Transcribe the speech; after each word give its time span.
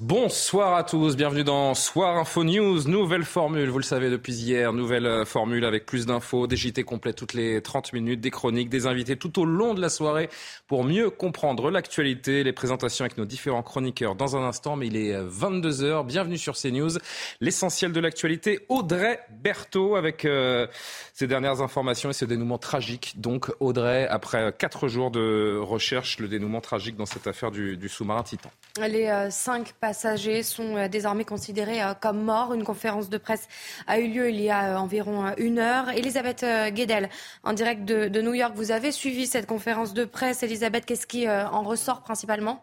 Bonsoir 0.00 0.76
à 0.76 0.84
tous, 0.84 1.16
bienvenue 1.16 1.42
dans 1.42 1.74
Soir 1.74 2.18
Info 2.18 2.44
News, 2.44 2.86
nouvelle 2.86 3.24
formule, 3.24 3.68
vous 3.68 3.78
le 3.78 3.84
savez 3.84 4.10
depuis 4.10 4.32
hier, 4.32 4.72
nouvelle 4.72 5.06
euh, 5.06 5.24
formule 5.24 5.64
avec 5.64 5.86
plus 5.86 6.06
d'infos, 6.06 6.46
des 6.46 6.54
JT 6.54 6.84
complets 6.84 7.12
toutes 7.14 7.34
les 7.34 7.60
30 7.60 7.92
minutes, 7.94 8.20
des 8.20 8.30
chroniques, 8.30 8.68
des 8.68 8.86
invités 8.86 9.16
tout 9.16 9.40
au 9.40 9.44
long 9.44 9.74
de 9.74 9.80
la 9.80 9.88
soirée 9.88 10.30
pour 10.68 10.84
mieux 10.84 11.10
comprendre 11.10 11.68
l'actualité, 11.72 12.44
les 12.44 12.52
présentations 12.52 13.06
avec 13.06 13.18
nos 13.18 13.24
différents 13.24 13.64
chroniqueurs 13.64 14.14
dans 14.14 14.36
un 14.36 14.44
instant, 14.44 14.76
mais 14.76 14.86
il 14.86 14.96
est 14.96 15.20
22h, 15.20 15.82
euh, 15.82 16.02
bienvenue 16.04 16.38
sur 16.38 16.56
CNews, 16.56 16.98
l'essentiel 17.40 17.90
de 17.90 17.98
l'actualité, 17.98 18.60
Audrey 18.68 19.18
Berthaud 19.30 19.96
avec 19.96 20.24
euh, 20.24 20.68
ces 21.12 21.26
dernières 21.26 21.60
informations 21.60 22.10
et 22.10 22.12
ce 22.12 22.24
dénouement 22.24 22.58
tragique. 22.58 23.14
Donc 23.16 23.50
Audrey, 23.58 24.06
après 24.06 24.54
quatre 24.56 24.86
jours 24.86 25.10
de 25.10 25.58
recherche, 25.60 26.20
le 26.20 26.28
dénouement 26.28 26.60
tragique 26.60 26.94
dans 26.94 27.06
cette 27.06 27.26
affaire 27.26 27.50
du, 27.50 27.88
sous-marin 27.88 28.22
Titan. 28.22 28.52
Les 28.80 29.08
euh, 29.08 29.28
cinq 29.30 29.72
passagers 29.88 30.42
sont 30.42 30.76
euh, 30.76 30.86
désormais 30.88 31.24
considérés 31.24 31.82
euh, 31.82 31.94
comme 31.94 32.20
morts. 32.22 32.52
Une 32.52 32.62
conférence 32.62 33.08
de 33.08 33.16
presse 33.16 33.48
a 33.86 33.98
eu 33.98 34.08
lieu 34.08 34.28
il 34.28 34.38
y 34.38 34.50
a 34.50 34.78
environ 34.78 35.34
une 35.38 35.58
heure. 35.58 35.88
Elisabeth 35.88 36.44
Guedel, 36.74 37.08
en 37.42 37.54
direct 37.54 37.86
de, 37.86 38.08
de 38.08 38.20
New 38.20 38.34
York, 38.34 38.52
vous 38.54 38.70
avez 38.70 38.92
suivi 38.92 39.26
cette 39.26 39.46
conférence 39.46 39.94
de 39.94 40.04
presse. 40.04 40.42
Elisabeth, 40.42 40.84
qu'est-ce 40.84 41.06
qui 41.06 41.26
en 41.28 41.62
ressort 41.62 42.02
principalement? 42.02 42.62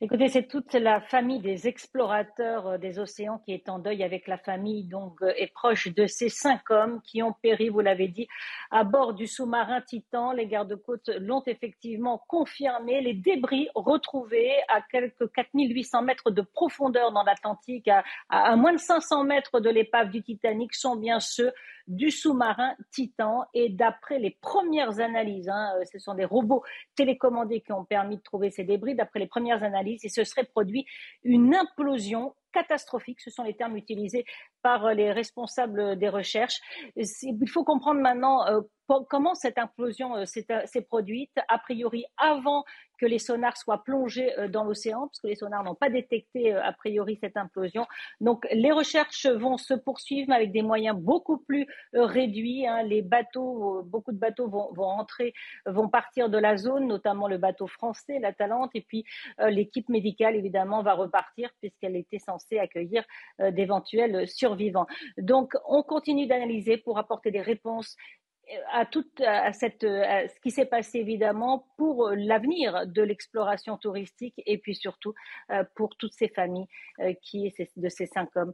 Écoutez, 0.00 0.28
c'est 0.28 0.48
toute 0.48 0.72
la 0.72 1.00
famille 1.00 1.38
des 1.38 1.68
explorateurs 1.68 2.66
euh, 2.66 2.78
des 2.78 2.98
océans 2.98 3.38
qui 3.38 3.52
est 3.52 3.68
en 3.68 3.78
deuil 3.78 4.02
avec 4.02 4.26
la 4.26 4.38
famille 4.38 4.82
donc 4.82 5.22
euh, 5.22 5.32
et 5.36 5.46
proche 5.46 5.86
de 5.86 6.08
ces 6.08 6.28
cinq 6.28 6.68
hommes 6.70 7.00
qui 7.02 7.22
ont 7.22 7.32
péri, 7.32 7.68
vous 7.68 7.78
l'avez 7.78 8.08
dit, 8.08 8.26
à 8.72 8.82
bord 8.82 9.14
du 9.14 9.28
sous-marin 9.28 9.80
Titan. 9.82 10.32
Les 10.32 10.48
gardes-côtes 10.48 11.10
l'ont 11.20 11.44
effectivement 11.46 12.20
confirmé. 12.26 13.02
Les 13.02 13.14
débris 13.14 13.68
retrouvés 13.76 14.52
à 14.66 14.80
quelques 14.82 15.30
4800 15.30 16.02
mètres 16.02 16.30
de 16.32 16.42
profondeur 16.42 17.12
dans 17.12 17.22
l'Atlantique, 17.22 17.86
à, 17.86 18.02
à 18.28 18.56
moins 18.56 18.72
de 18.72 18.78
500 18.78 19.22
mètres 19.22 19.60
de 19.60 19.70
l'épave 19.70 20.10
du 20.10 20.24
Titanic, 20.24 20.74
sont 20.74 20.96
bien 20.96 21.20
ceux 21.20 21.52
du 21.86 22.10
sous-marin 22.10 22.74
Titan. 22.90 23.44
Et 23.54 23.68
d'après 23.68 24.18
les 24.18 24.30
premières 24.30 25.00
analyses, 25.00 25.48
hein, 25.48 25.74
euh, 25.76 25.84
ce 25.90 25.98
sont 25.98 26.14
des 26.14 26.24
robots 26.24 26.62
télécommandés 26.96 27.60
qui 27.60 27.72
ont 27.72 27.84
permis 27.84 28.16
de 28.16 28.22
trouver 28.22 28.50
ces 28.50 28.64
débris. 28.64 28.94
D'après 28.94 29.20
les 29.20 29.26
premières 29.26 29.62
analyses, 29.62 29.83
il 29.86 30.10
se 30.10 30.24
serait 30.24 30.44
produit 30.44 30.86
une 31.22 31.54
implosion 31.54 32.34
catastrophique. 32.52 33.20
Ce 33.20 33.30
sont 33.30 33.42
les 33.42 33.54
termes 33.54 33.76
utilisés 33.76 34.24
par 34.62 34.94
les 34.94 35.12
responsables 35.12 35.98
des 35.98 36.08
recherches. 36.08 36.60
Il 36.96 37.48
faut 37.48 37.64
comprendre 37.64 38.00
maintenant 38.00 38.46
euh, 38.46 38.60
comment 38.86 39.34
cette 39.34 39.58
implosion 39.58 40.16
euh, 40.16 40.24
s'est 40.24 40.82
produite, 40.82 41.32
a 41.48 41.58
priori 41.58 42.04
avant 42.16 42.64
que 42.98 43.06
les 43.06 43.18
sonars 43.18 43.56
soient 43.56 43.82
plongés 43.82 44.32
dans 44.50 44.62
l'océan, 44.62 45.08
parce 45.08 45.18
que 45.20 45.26
les 45.26 45.34
sonars 45.34 45.64
n'ont 45.64 45.74
pas 45.74 45.90
détecté 45.90 46.54
a 46.54 46.72
priori 46.72 47.18
cette 47.20 47.36
implosion. 47.36 47.86
Donc 48.20 48.46
les 48.52 48.70
recherches 48.70 49.26
vont 49.26 49.56
se 49.56 49.74
poursuivre 49.74 50.32
avec 50.32 50.52
des 50.52 50.62
moyens 50.62 50.96
beaucoup 50.96 51.38
plus 51.38 51.66
réduits. 51.92 52.68
Hein. 52.68 52.84
Les 52.84 53.02
bateaux, 53.02 53.82
beaucoup 53.82 54.12
de 54.12 54.18
bateaux 54.18 54.48
vont, 54.48 54.84
entrer, 54.84 55.34
vont 55.66 55.88
partir 55.88 56.28
de 56.28 56.38
la 56.38 56.56
zone, 56.56 56.86
notamment 56.86 57.26
le 57.26 57.36
bateau 57.36 57.66
français, 57.66 58.20
la 58.20 58.32
Talente, 58.32 58.70
et 58.74 58.82
puis 58.82 59.04
l'équipe 59.40 59.88
médicale 59.88 60.36
évidemment 60.36 60.84
va 60.84 60.94
repartir 60.94 61.50
puisqu'elle 61.60 61.96
était 61.96 62.20
censée 62.20 62.60
accueillir 62.60 63.02
d'éventuels 63.40 64.28
survivants 64.28 64.54
vivants. 64.54 64.86
Donc, 65.18 65.54
on 65.66 65.82
continue 65.82 66.26
d'analyser 66.26 66.76
pour 66.78 66.98
apporter 66.98 67.30
des 67.30 67.42
réponses 67.42 67.96
euh, 67.96 68.33
à 68.72 68.86
tout 68.86 69.06
à 69.24 69.52
cette, 69.52 69.82
ce 69.82 70.40
qui 70.40 70.50
s'est 70.50 70.66
passé 70.66 70.98
évidemment 70.98 71.66
pour 71.76 72.10
l'avenir 72.10 72.86
de 72.86 73.02
l'exploration 73.02 73.76
touristique 73.78 74.34
et 74.46 74.58
puis 74.58 74.74
surtout 74.74 75.14
euh, 75.50 75.64
pour 75.74 75.96
toutes 75.96 76.12
ces 76.12 76.28
familles 76.28 76.68
euh, 77.00 77.14
qui 77.22 77.52
de 77.76 77.88
ces 77.88 78.06
cinq 78.06 78.28
hommes 78.36 78.52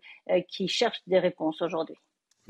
qui 0.48 0.68
cherchent 0.68 1.02
des 1.06 1.18
réponses 1.18 1.62
aujourd'hui. 1.62 1.96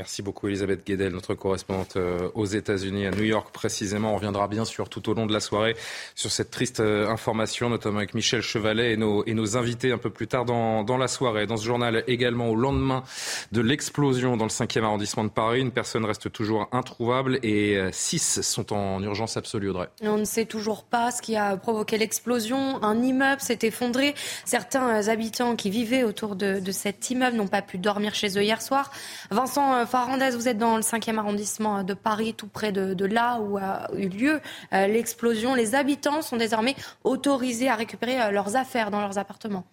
Merci 0.00 0.22
beaucoup 0.22 0.48
Elisabeth 0.48 0.86
Guedel, 0.86 1.12
notre 1.12 1.34
correspondante 1.34 1.98
euh, 1.98 2.30
aux 2.32 2.46
États-Unis, 2.46 3.06
à 3.06 3.10
New 3.10 3.24
York 3.24 3.50
précisément. 3.52 4.12
On 4.12 4.14
reviendra 4.14 4.48
bien 4.48 4.64
sûr 4.64 4.88
tout 4.88 5.10
au 5.10 5.12
long 5.12 5.26
de 5.26 5.32
la 5.34 5.40
soirée 5.40 5.76
sur 6.14 6.30
cette 6.30 6.50
triste 6.50 6.80
euh, 6.80 7.06
information, 7.06 7.68
notamment 7.68 7.98
avec 7.98 8.14
Michel 8.14 8.40
Chevalet 8.40 8.94
et 8.94 8.96
nos, 8.96 9.56
invités 9.58 9.92
un 9.92 9.98
peu 9.98 10.08
plus 10.08 10.26
tard 10.26 10.46
dans, 10.46 10.84
dans 10.84 10.96
la 10.96 11.06
soirée. 11.06 11.46
Dans 11.46 11.58
ce 11.58 11.66
journal 11.66 12.02
également, 12.06 12.48
au 12.48 12.56
lendemain 12.56 13.04
de 13.52 13.60
l'explosion 13.60 14.38
dans 14.38 14.46
le 14.46 14.50
5e 14.50 14.84
arrondissement 14.84 15.22
de 15.22 15.28
Paris, 15.28 15.60
une 15.60 15.70
personne 15.70 16.06
reste 16.06 16.32
toujours 16.32 16.66
introuvable 16.72 17.38
et 17.42 17.76
euh, 17.76 17.90
six 17.92 18.40
sont 18.40 18.72
en 18.72 19.02
urgence 19.02 19.36
absolue, 19.36 19.68
Audrey. 19.68 19.90
On 20.00 20.16
ne 20.16 20.24
sait 20.24 20.46
toujours 20.46 20.84
pas 20.84 21.10
ce 21.10 21.20
qui 21.20 21.36
a 21.36 21.58
provoqué 21.58 21.98
l'explosion. 21.98 22.82
Un 22.82 23.02
immeuble 23.02 23.42
s'est 23.42 23.58
effondré. 23.64 24.14
Certains 24.46 25.08
habitants 25.08 25.56
qui 25.56 25.68
vivaient 25.68 26.04
autour 26.04 26.36
de, 26.36 26.58
de 26.58 26.72
cet 26.72 27.10
immeuble 27.10 27.36
n'ont 27.36 27.48
pas 27.48 27.60
pu 27.60 27.76
dormir 27.76 28.14
chez 28.14 28.38
eux 28.38 28.42
hier 28.42 28.62
soir. 28.62 28.90
Vincent 29.30 29.89
Farandez, 29.90 30.30
vous 30.30 30.46
êtes 30.46 30.56
dans 30.56 30.76
le 30.76 30.82
5e 30.82 31.18
arrondissement 31.18 31.82
de 31.82 31.94
Paris, 31.94 32.32
tout 32.34 32.46
près 32.46 32.70
de, 32.70 33.04
là 33.04 33.40
où 33.40 33.58
a 33.58 33.90
eu 33.96 34.08
lieu 34.08 34.40
euh, 34.72 34.86
l'explosion. 34.86 35.56
Les 35.56 35.74
habitants 35.74 36.22
sont 36.22 36.36
désormais 36.36 36.76
autorisés 37.02 37.68
à 37.68 37.74
récupérer 37.74 38.22
euh, 38.22 38.30
leurs 38.30 38.54
affaires 38.54 38.92
dans 38.92 39.00
leurs 39.00 39.18
appartements. 39.18 39.64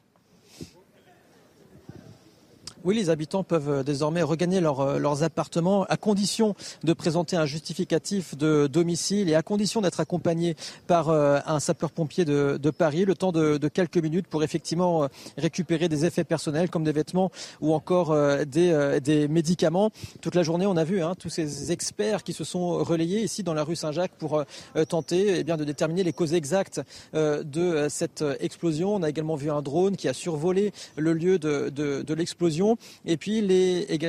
Oui, 2.88 2.96
les 2.96 3.10
habitants 3.10 3.44
peuvent 3.44 3.70
euh, 3.70 3.84
désormais 3.84 4.22
regagner 4.22 4.60
euh, 4.64 4.98
leurs 4.98 5.24
appartements 5.24 5.84
à 5.90 5.98
condition 5.98 6.56
de 6.86 6.94
présenter 6.94 7.36
un 7.36 7.46
justificatif 7.46 8.38
de 8.38 8.68
domicile 8.68 9.28
et 9.28 9.36
à 9.36 9.42
condition 9.42 9.82
d'être 9.82 10.00
accompagnés 10.00 10.56
par 10.88 11.10
euh, 11.10 11.40
un 11.46 11.60
sapeur-pompier 11.60 12.24
de, 12.24 12.70
Paris, 12.70 13.04
le 13.04 13.14
temps 13.14 13.34
de, 13.34 13.68
quelques 13.68 13.98
minutes 13.98 14.28
pour 14.28 14.42
effectivement 14.42 15.10
récupérer 15.38 15.90
des 15.90 16.06
effets 16.06 16.24
personnels 16.24 16.70
comme 16.70 16.86
des 16.86 16.94
vêtements 16.94 17.30
ou 17.60 17.74
encore 17.74 18.16
des, 18.46 19.28
médicaments. 19.30 19.92
Toute 20.22 20.36
la 20.36 20.44
journée, 20.44 20.66
on 20.66 20.78
a 20.78 20.84
vu 20.84 21.02
hein, 21.02 21.16
tous 21.18 21.30
ces 21.30 21.72
experts 21.72 22.24
qui 22.24 22.34
se 22.34 22.44
sont 22.44 22.84
relayés 22.84 23.22
ici 23.22 23.44
dans 23.44 23.54
la 23.54 23.64
rue 23.64 23.76
Saint-Jacques 23.76 24.16
pour 24.18 24.44
tenter 24.88 25.40
eh 25.40 25.44
bien, 25.44 25.58
de 25.58 25.64
déterminer 25.64 26.04
les 26.04 26.14
causes 26.14 26.34
exactes 26.34 26.82
de 27.14 27.88
cette 27.90 28.24
explosion. 28.40 28.96
On 28.96 29.04
a 29.04 29.10
également 29.10 29.36
vu 29.36 29.50
un 29.50 29.62
drone 29.62 29.98
qui 29.98 30.08
a 30.08 30.14
survolé 30.14 30.72
le 30.96 31.14
lieu 31.14 31.40
de, 31.40 31.70
de 31.70 32.14
l'explosion. 32.14 32.77
Et 33.06 33.18
puis 33.18 33.46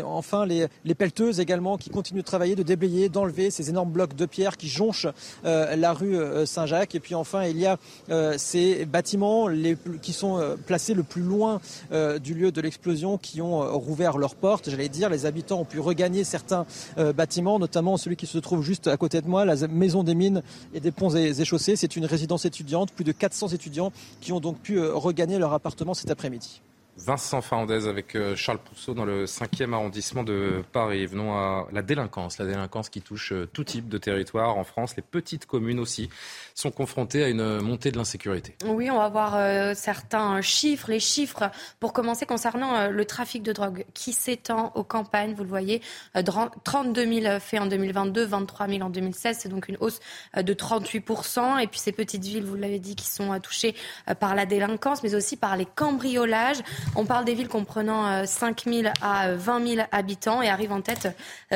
enfin 0.04 0.46
les, 0.46 0.68
pelleteuses 0.94 1.40
également 1.40 1.76
qui 1.76 1.90
continuent 1.90 2.20
de 2.20 2.24
travailler, 2.24 2.56
de 2.56 2.62
déblayer, 2.62 3.08
d'enlever 3.08 3.50
ces 3.50 3.70
énormes 3.70 3.90
blocs 3.90 4.14
de 4.16 4.26
pierre 4.26 4.56
qui 4.56 4.68
jonchent 4.68 5.06
euh, 5.44 5.76
la 5.76 5.92
rue 5.92 6.16
euh, 6.16 6.46
Saint-Jacques. 6.46 6.94
Et 6.94 7.00
puis 7.00 7.14
enfin 7.14 7.44
il 7.44 7.58
y 7.58 7.66
a 7.66 7.78
euh, 8.10 8.34
ces 8.36 8.84
bâtiments 8.84 9.48
qui 10.02 10.12
sont 10.12 10.56
placés 10.66 10.94
le 10.94 11.02
plus 11.02 11.22
loin 11.22 11.60
du 12.22 12.34
lieu 12.34 12.52
de 12.52 12.60
l'explosion 12.60 13.18
qui 13.18 13.40
ont 13.40 13.78
rouvert 13.78 14.18
leurs 14.18 14.34
portes. 14.34 14.70
J'allais 14.70 14.88
dire, 14.88 15.08
les 15.08 15.26
habitants 15.26 15.60
ont 15.60 15.64
pu 15.64 15.80
regagner 15.80 16.24
certains 16.24 16.66
bâtiments, 17.14 17.58
notamment 17.58 17.96
celui 17.96 18.16
qui 18.16 18.26
se 18.26 18.38
trouve 18.38 18.62
juste 18.62 18.86
à 18.86 18.96
côté 18.96 19.20
de 19.20 19.28
moi, 19.28 19.44
la 19.44 19.66
maison 19.68 20.02
des 20.02 20.14
mines 20.14 20.42
et 20.74 20.80
des 20.80 20.91
ponts 20.91 21.14
et, 21.14 21.41
et 21.41 21.44
chaussées. 21.44 21.76
C'est 21.76 21.97
une 21.97 22.04
résidence 22.04 22.44
étudiante, 22.44 22.92
plus 22.92 23.04
de 23.04 23.12
400 23.12 23.48
étudiants 23.48 23.92
qui 24.21 24.32
ont 24.32 24.41
donc 24.41 24.59
pu 24.59 24.80
regagner 24.80 25.38
leur 25.38 25.53
appartement 25.53 25.94
cet 25.94 26.10
après-midi. 26.10 26.60
Vincent 26.98 27.41
Fernandez 27.42 27.86
avec 27.86 28.15
euh, 28.16 28.34
Charles 28.34 28.59
Pousseau 28.59 28.92
dans 28.92 29.04
le 29.04 29.24
5e 29.24 29.72
arrondissement 29.72 30.24
de 30.24 30.65
Paris. 30.72 31.06
Venons 31.06 31.34
à 31.34 31.68
la 31.72 31.83
délinquance, 31.83 32.39
la 32.39 32.47
délinquance 32.47 32.89
qui 32.89 33.00
touche 33.00 33.33
euh, 33.33 33.47
tout 33.47 33.65
type 33.65 33.89
de 33.89 33.98
territoire 33.98 34.56
en 34.56 34.65
France, 34.65 34.97
les 34.97 35.03
petites 35.03 35.47
communes 35.47 35.78
aussi 35.78 36.10
sont 36.54 36.71
confrontées 36.71 37.22
à 37.22 37.28
une 37.28 37.60
montée 37.60 37.92
de 37.92 37.98
l'insécurité. 37.98 38.56
Oui, 38.66 38.91
on 38.91 38.98
va 38.98 39.09
voir 39.09 39.36
euh, 39.36 39.74
certains 39.74 40.41
chiffres, 40.41 40.91
les 40.91 41.00
chiffres 41.00 41.50
pour 41.78 41.92
commencer 41.92 42.27
concernant 42.27 42.89
le 42.89 43.04
trafic 43.04 43.42
de 43.42 43.53
drogue 43.53 43.84
qui 43.95 44.12
s'étend 44.12 44.72
aux 44.74 44.84
campagnes, 44.84 45.34
vous 45.34 45.45
le 45.45 45.48
voyez, 45.48 45.80
32 46.65 47.21
000 47.21 47.41
faits 47.41 47.60
en 47.60 47.66
2022, 47.66 48.24
23 48.24 48.68
000 48.68 48.83
en 48.83 48.91
2016, 48.91 49.39
c'est 49.41 49.48
donc 49.48 49.68
une 49.68 49.77
hausse 49.80 50.00
de 50.36 50.53
38 50.53 51.04
et 51.60 51.66
puis 51.66 51.78
ces 51.78 51.92
petites 51.92 52.24
villes, 52.24 52.45
vous 52.45 52.56
l'avez 52.56 52.78
dit, 52.78 52.97
qui 52.97 53.06
sont 53.06 53.39
touchées 53.41 53.74
par 54.18 54.34
la 54.34 54.47
délinquance, 54.47 55.03
mais 55.03 55.15
aussi 55.15 55.36
par 55.36 55.56
les 55.56 55.66
cambriolages. 55.66 56.59
On 56.96 57.04
parle 57.04 57.24
des 57.24 57.34
villes 57.34 57.48
comprenant 57.48 58.26
5 58.26 58.64
000 58.64 58.92
à 59.00 59.32
20 59.32 59.66
000 59.66 59.86
habitants 59.92 60.42
et 60.42 60.48
arrive 60.48 60.72
en 60.72 60.80
tête 60.80 61.08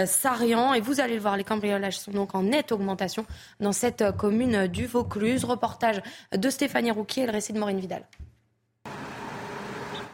Sarian. 0.07 0.73
Et 0.75 0.81
vous 0.81 1.01
allez 1.01 1.15
le 1.15 1.21
voir, 1.21 1.37
les 1.37 1.45
cambriolages 1.45 1.99
sont 1.99 2.13
donc 2.13 2.35
en 2.35 2.43
nette 2.43 2.71
augmentation 2.71 3.27
dans 3.59 3.73
cette 3.73 4.05
commune 4.17 4.69
du 4.69 4.87
Vaucluse. 4.87 5.45
Reportage 5.45 6.01
de 6.37 6.51
Stéphanie 6.51 6.93
Rouquier 6.93 7.25
et 7.25 7.27
le 7.27 7.33
récit 7.33 7.53
de 7.53 7.59
Maureen 7.59 7.81
Vidal. 7.81 8.05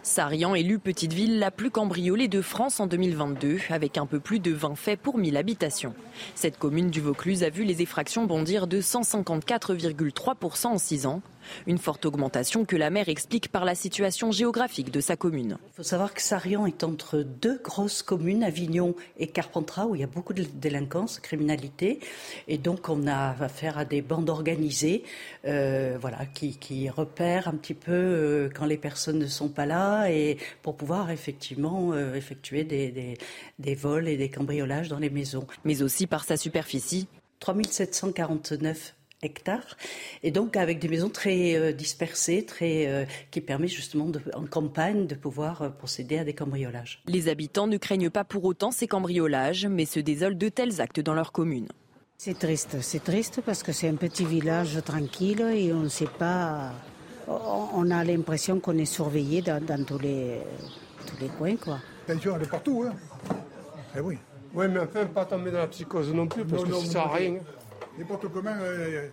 Sarian 0.03 0.55
élu 0.55 0.79
petite 0.79 1.13
ville 1.13 1.39
la 1.39 1.51
plus 1.51 1.71
cambriolée 1.71 2.29
de 2.29 2.41
France 2.41 2.81
en 2.81 2.87
2022, 2.87 3.59
avec 3.69 3.99
un 3.99 4.07
peu 4.07 4.21
plus 4.21 4.41
de 4.41 4.53
20 4.53 4.75
faits 4.75 4.99
pour 4.99 5.19
1000 5.19 5.37
habitations. 5.37 5.95
Cette 6.35 6.59
commune 6.59 6.89
du 6.89 7.03
Vaucluse 7.03 7.45
a 7.45 7.51
vu 7.51 7.65
les 7.65 7.83
effractions 7.83 8.25
bondir 8.25 8.67
de 8.67 8.81
154,3% 8.81 10.67
en 10.69 10.79
6 10.79 11.05
ans. 11.05 11.21
Une 11.67 11.79
forte 11.79 12.07
augmentation 12.07 12.65
que 12.65 12.77
la 12.77 12.91
maire 12.91 13.09
explique 13.09 13.49
par 13.49 13.65
la 13.65 13.75
situation 13.75 14.33
géographique 14.33 14.91
de 14.91 15.01
sa 15.01 15.17
commune. 15.17 15.59
Il 15.73 15.77
faut 15.77 15.83
savoir 15.83 16.15
que 16.15 16.23
Sarian 16.23 16.67
est 16.67 16.85
entre 16.85 17.19
deux 17.19 17.59
grosses 17.63 18.03
communes, 18.03 18.43
Avignon 18.43 18.95
et 19.19 19.27
Carpentras, 19.27 19.87
où 19.87 19.95
il 19.95 20.01
y 20.01 20.05
a 20.05 20.09
beaucoup 20.09 20.33
de 20.33 20.43
délinquance, 20.43 21.21
criminalité. 21.21 22.01
Et 22.47 22.59
donc 22.59 22.89
on 22.89 23.07
a 23.07 23.37
affaire 23.43 23.79
à 23.79 23.85
des 23.85 24.03
bandes 24.03 24.31
organisées 24.31 25.05
euh, 25.47 25.97
voilà, 26.01 26.27
qui, 26.27 26.89
repèrent 26.89 27.49
un 27.49 27.55
petit 27.55 27.75
peu 27.75 27.93
euh, 27.93 28.49
quand 28.55 28.65
les 28.65 28.77
personnes 28.77 29.19
ne 29.19 29.27
sont 29.27 29.49
pas 29.49 29.67
là 29.67 30.11
et 30.11 30.39
pour 30.63 30.77
pouvoir 30.77 31.11
effectivement 31.11 31.93
euh, 31.93 32.15
effectuer 32.15 32.65
des, 32.65 33.17
des 33.59 33.75
vols 33.75 34.09
et 34.09 34.17
des 34.17 34.31
cambriolages 34.31 34.89
dans 34.89 34.99
les 34.99 35.11
maisons. 35.11 35.47
Mais 35.65 35.83
aussi 35.83 36.07
par 36.07 36.25
sa 36.25 36.37
superficie. 36.37 37.07
3749 37.41 38.95
hectares, 39.23 39.77
et 40.23 40.31
donc 40.31 40.57
avec 40.57 40.79
des 40.79 40.89
maisons 40.89 41.11
très 41.11 41.57
euh, 41.57 41.73
dispersées, 41.73 42.45
très, 42.45 42.87
euh, 42.87 43.05
qui 43.31 43.41
permettent 43.41 43.71
justement 43.71 44.07
de, 44.07 44.21
en 44.35 44.47
campagne 44.47 45.07
de 45.07 45.15
pouvoir 45.15 45.63
euh, 45.63 45.69
procéder 45.71 46.19
à 46.19 46.25
des 46.25 46.35
cambriolages. 46.35 47.03
Les 47.07 47.29
habitants 47.29 47.67
ne 47.67 47.77
craignent 47.77 48.11
pas 48.11 48.25
pour 48.25 48.45
autant 48.45 48.71
ces 48.71 48.87
cambriolages, 48.87 49.67
mais 49.67 49.87
se 49.87 50.01
désolent 50.01 50.39
de 50.39 50.49
tels 50.49 50.81
actes 50.81 51.01
dans 51.01 51.15
leur 51.15 51.33
commune. 51.33 51.67
C'est 52.17 52.39
triste, 52.39 52.79
c'est 52.81 53.03
triste 53.03 53.41
parce 53.45 53.63
que 53.63 53.73
c'est 53.73 53.89
un 53.89 53.95
petit 53.95 54.25
village 54.25 54.79
tranquille 54.85 55.41
et 55.55 55.73
on 55.73 55.83
ne 55.83 55.89
sait 55.89 56.09
pas, 56.19 56.73
on 57.29 57.91
a 57.91 58.03
l'impression 58.03 58.59
qu'on 58.59 58.77
est 58.77 58.85
surveillé 58.85 59.41
dans, 59.41 59.85
tous, 59.85 59.99
les, 59.99 60.39
tous 61.07 61.17
les 61.21 61.29
coins. 61.29 61.57
Quoi. 61.57 61.79
Attention, 62.09 62.35
elle 62.37 62.43
est 62.43 62.51
partout. 62.51 62.85
Hein. 62.89 63.37
Eh 63.97 64.01
oui. 64.01 64.19
Oui, 64.55 64.67
mais 64.69 64.81
enfin, 64.81 65.07
pas 65.07 65.25
tomber 65.25 65.51
dans 65.51 65.59
la 65.59 65.69
psychose 65.69 66.13
non 66.13 66.27
plus, 66.27 66.45
parce 66.45 66.65
que 66.65 66.73
ça 66.73 66.87
sert 66.87 67.03
à 67.03 67.15
rien. 67.15 67.39
N'importe 67.99 68.29
comment, 68.29 68.55
euh, 68.61 69.09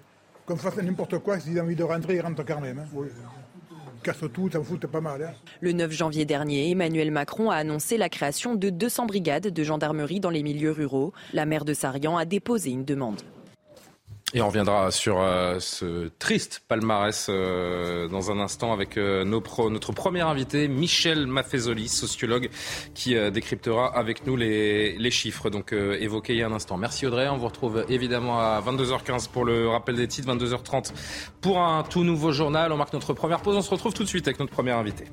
qu'on 0.45 0.55
fasse 0.55 0.77
n'importe 0.77 1.17
quoi, 1.19 1.39
s'ils 1.39 1.59
ont 1.59 1.63
envie 1.63 1.75
de 1.75 1.83
rentrer, 1.83 2.15
ils 2.15 2.21
rentrent 2.21 2.45
quand 2.45 2.61
même. 2.61 2.79
Hein. 2.79 2.87
Oui. 2.93 3.07
Casse 4.03 4.23
tout, 4.31 4.49
ça 4.51 4.61
fout 4.61 4.85
pas 4.85 5.01
mal. 5.01 5.23
Hein. 5.23 5.33
Le 5.61 5.71
9 5.71 5.91
janvier 5.91 6.25
dernier, 6.25 6.69
Emmanuel 6.69 7.09
Macron 7.09 7.49
a 7.49 7.55
annoncé 7.55 7.97
la 7.97 8.09
création 8.09 8.53
de 8.53 8.69
200 8.69 9.07
brigades 9.07 9.47
de 9.47 9.63
gendarmerie 9.63 10.19
dans 10.19 10.29
les 10.29 10.43
milieux 10.43 10.71
ruraux. 10.71 11.11
La 11.33 11.47
maire 11.47 11.65
de 11.65 11.73
Sarian 11.73 12.15
a 12.15 12.25
déposé 12.25 12.69
une 12.69 12.85
demande. 12.85 13.21
Et 14.35 14.41
on 14.41 14.47
reviendra 14.47 14.91
sur 14.91 15.21
euh, 15.21 15.61
ce 15.61 16.09
triste 16.19 16.61
palmarès 16.67 17.27
euh, 17.29 18.09
dans 18.09 18.31
un 18.31 18.39
instant 18.39 18.73
avec 18.73 18.97
euh, 18.97 19.23
notre 19.23 19.93
premier 19.93 20.19
invité, 20.19 20.67
Michel 20.67 21.25
Maffezoli, 21.25 21.87
sociologue, 21.87 22.49
qui 22.93 23.15
décryptera 23.31 23.97
avec 23.97 24.27
nous 24.27 24.35
les, 24.35 24.97
les 24.97 25.11
chiffres 25.11 25.49
donc 25.49 25.71
évoqués 25.71 26.33
il 26.33 26.39
y 26.39 26.43
a 26.43 26.47
un 26.47 26.51
instant. 26.51 26.75
Merci 26.75 27.07
Audrey, 27.07 27.29
on 27.29 27.37
vous 27.37 27.47
retrouve 27.47 27.85
évidemment 27.87 28.41
à 28.41 28.59
22h15 28.59 29.29
pour 29.29 29.45
le 29.45 29.69
rappel 29.69 29.95
des 29.95 30.09
titres, 30.09 30.27
22h30 30.35 30.91
pour 31.39 31.61
un 31.61 31.83
tout 31.83 32.03
nouveau 32.03 32.33
journal. 32.33 32.73
On 32.73 32.77
marque 32.77 32.91
notre 32.91 33.13
première 33.13 33.39
pause, 33.39 33.55
on 33.55 33.61
se 33.61 33.69
retrouve 33.69 33.93
tout 33.93 34.03
de 34.03 34.09
suite 34.09 34.27
avec 34.27 34.38
notre 34.41 34.51
premier 34.51 34.71
invité. 34.71 35.05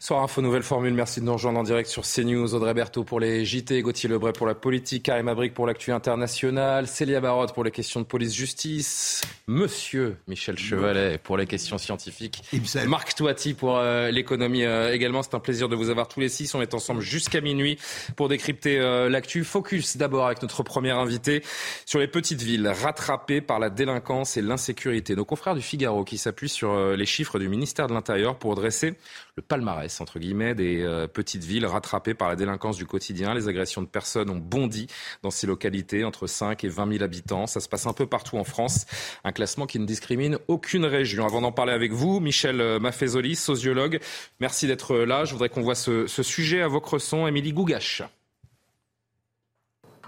Soir 0.00 0.22
Info, 0.22 0.40
nouvelle 0.40 0.62
formule. 0.62 0.94
Merci 0.94 1.18
de 1.18 1.24
nous 1.24 1.32
rejoindre 1.32 1.58
en 1.58 1.64
direct 1.64 1.90
sur 1.90 2.04
CNews. 2.04 2.54
Audrey 2.54 2.72
Berthaud 2.72 3.02
pour 3.02 3.18
les 3.18 3.44
JT, 3.44 3.82
Gauthier 3.82 4.08
Lebray 4.08 4.32
pour 4.32 4.46
la 4.46 4.54
politique, 4.54 5.02
Karim 5.02 5.26
Abrik 5.26 5.54
pour 5.54 5.66
l'actu 5.66 5.90
internationale, 5.90 6.86
Célia 6.86 7.20
Barotte 7.20 7.52
pour 7.52 7.64
les 7.64 7.72
questions 7.72 7.98
de 7.98 8.04
police-justice, 8.04 9.22
Monsieur 9.48 10.16
Michel 10.28 10.56
Chevalet 10.56 11.18
pour 11.18 11.36
les 11.36 11.46
questions 11.46 11.78
scientifiques, 11.78 12.44
Marc 12.86 13.16
Toiti 13.16 13.54
pour 13.54 13.76
euh, 13.76 14.12
l'économie 14.12 14.64
euh, 14.64 14.94
également. 14.94 15.24
C'est 15.24 15.34
un 15.34 15.40
plaisir 15.40 15.68
de 15.68 15.74
vous 15.74 15.90
avoir 15.90 16.06
tous 16.06 16.20
les 16.20 16.28
six. 16.28 16.54
On 16.54 16.62
est 16.62 16.74
ensemble 16.74 17.00
jusqu'à 17.00 17.40
minuit 17.40 17.76
pour 18.14 18.28
décrypter 18.28 18.78
euh, 18.78 19.08
l'actu. 19.08 19.42
Focus 19.42 19.96
d'abord 19.96 20.26
avec 20.26 20.40
notre 20.42 20.62
premier 20.62 20.92
invité 20.92 21.42
sur 21.86 21.98
les 21.98 22.06
petites 22.06 22.42
villes 22.42 22.68
rattrapées 22.68 23.40
par 23.40 23.58
la 23.58 23.68
délinquance 23.68 24.36
et 24.36 24.42
l'insécurité. 24.42 25.16
Nos 25.16 25.24
confrères 25.24 25.56
du 25.56 25.62
Figaro 25.62 26.04
qui 26.04 26.18
s'appuient 26.18 26.48
sur 26.48 26.78
les 26.96 27.06
chiffres 27.06 27.40
du 27.40 27.48
ministère 27.48 27.88
de 27.88 27.94
l'Intérieur 27.94 28.38
pour 28.38 28.54
dresser 28.54 28.94
le 29.38 29.42
palmarès, 29.42 30.00
entre 30.00 30.18
guillemets, 30.18 30.56
des 30.56 30.82
euh, 30.82 31.06
petites 31.06 31.44
villes 31.44 31.64
rattrapées 31.64 32.14
par 32.14 32.28
la 32.28 32.34
délinquance 32.34 32.76
du 32.76 32.86
quotidien. 32.86 33.34
Les 33.34 33.46
agressions 33.46 33.82
de 33.82 33.86
personnes 33.86 34.30
ont 34.30 34.36
bondi 34.36 34.88
dans 35.22 35.30
ces 35.30 35.46
localités, 35.46 36.02
entre 36.02 36.26
5 36.26 36.64
et 36.64 36.68
20 36.68 36.92
000 36.94 37.04
habitants. 37.04 37.46
Ça 37.46 37.60
se 37.60 37.68
passe 37.68 37.86
un 37.86 37.92
peu 37.92 38.06
partout 38.06 38.36
en 38.36 38.42
France. 38.42 38.86
Un 39.22 39.30
classement 39.30 39.66
qui 39.66 39.78
ne 39.78 39.86
discrimine 39.86 40.38
aucune 40.48 40.84
région. 40.84 41.24
Avant 41.24 41.40
d'en 41.40 41.52
parler 41.52 41.72
avec 41.72 41.92
vous, 41.92 42.18
Michel 42.18 42.80
Maffezoli, 42.80 43.36
sociologue, 43.36 44.00
merci 44.40 44.66
d'être 44.66 44.96
là. 44.96 45.24
Je 45.24 45.32
voudrais 45.32 45.50
qu'on 45.50 45.62
voit 45.62 45.76
ce, 45.76 46.06
sujet 46.08 46.60
à 46.60 46.66
vos. 46.68 46.82
Émilie 47.28 47.52
Gougache. 47.52 48.02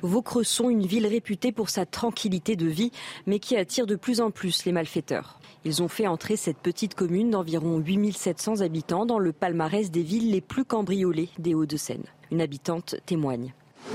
Vaucresson, 0.02 0.70
une 0.70 0.86
ville 0.86 1.06
réputée 1.06 1.52
pour 1.52 1.68
sa 1.68 1.86
tranquillité 1.86 2.56
de 2.56 2.66
vie, 2.66 2.90
mais 3.26 3.38
qui 3.38 3.56
attire 3.56 3.86
de 3.86 3.96
plus 3.96 4.20
en 4.20 4.30
plus 4.30 4.64
les 4.64 4.72
malfaiteurs. 4.72 5.39
Ils 5.66 5.82
ont 5.82 5.88
fait 5.88 6.06
entrer 6.06 6.36
cette 6.36 6.56
petite 6.56 6.94
commune 6.94 7.30
d'environ 7.30 7.78
8700 7.78 8.62
habitants 8.62 9.04
dans 9.04 9.18
le 9.18 9.32
palmarès 9.32 9.90
des 9.90 10.02
villes 10.02 10.30
les 10.30 10.40
plus 10.40 10.64
cambriolées 10.64 11.28
des 11.38 11.54
Hauts-de-Seine. 11.54 12.04
Une 12.30 12.40
habitante 12.40 12.96
témoigne. 13.04 13.52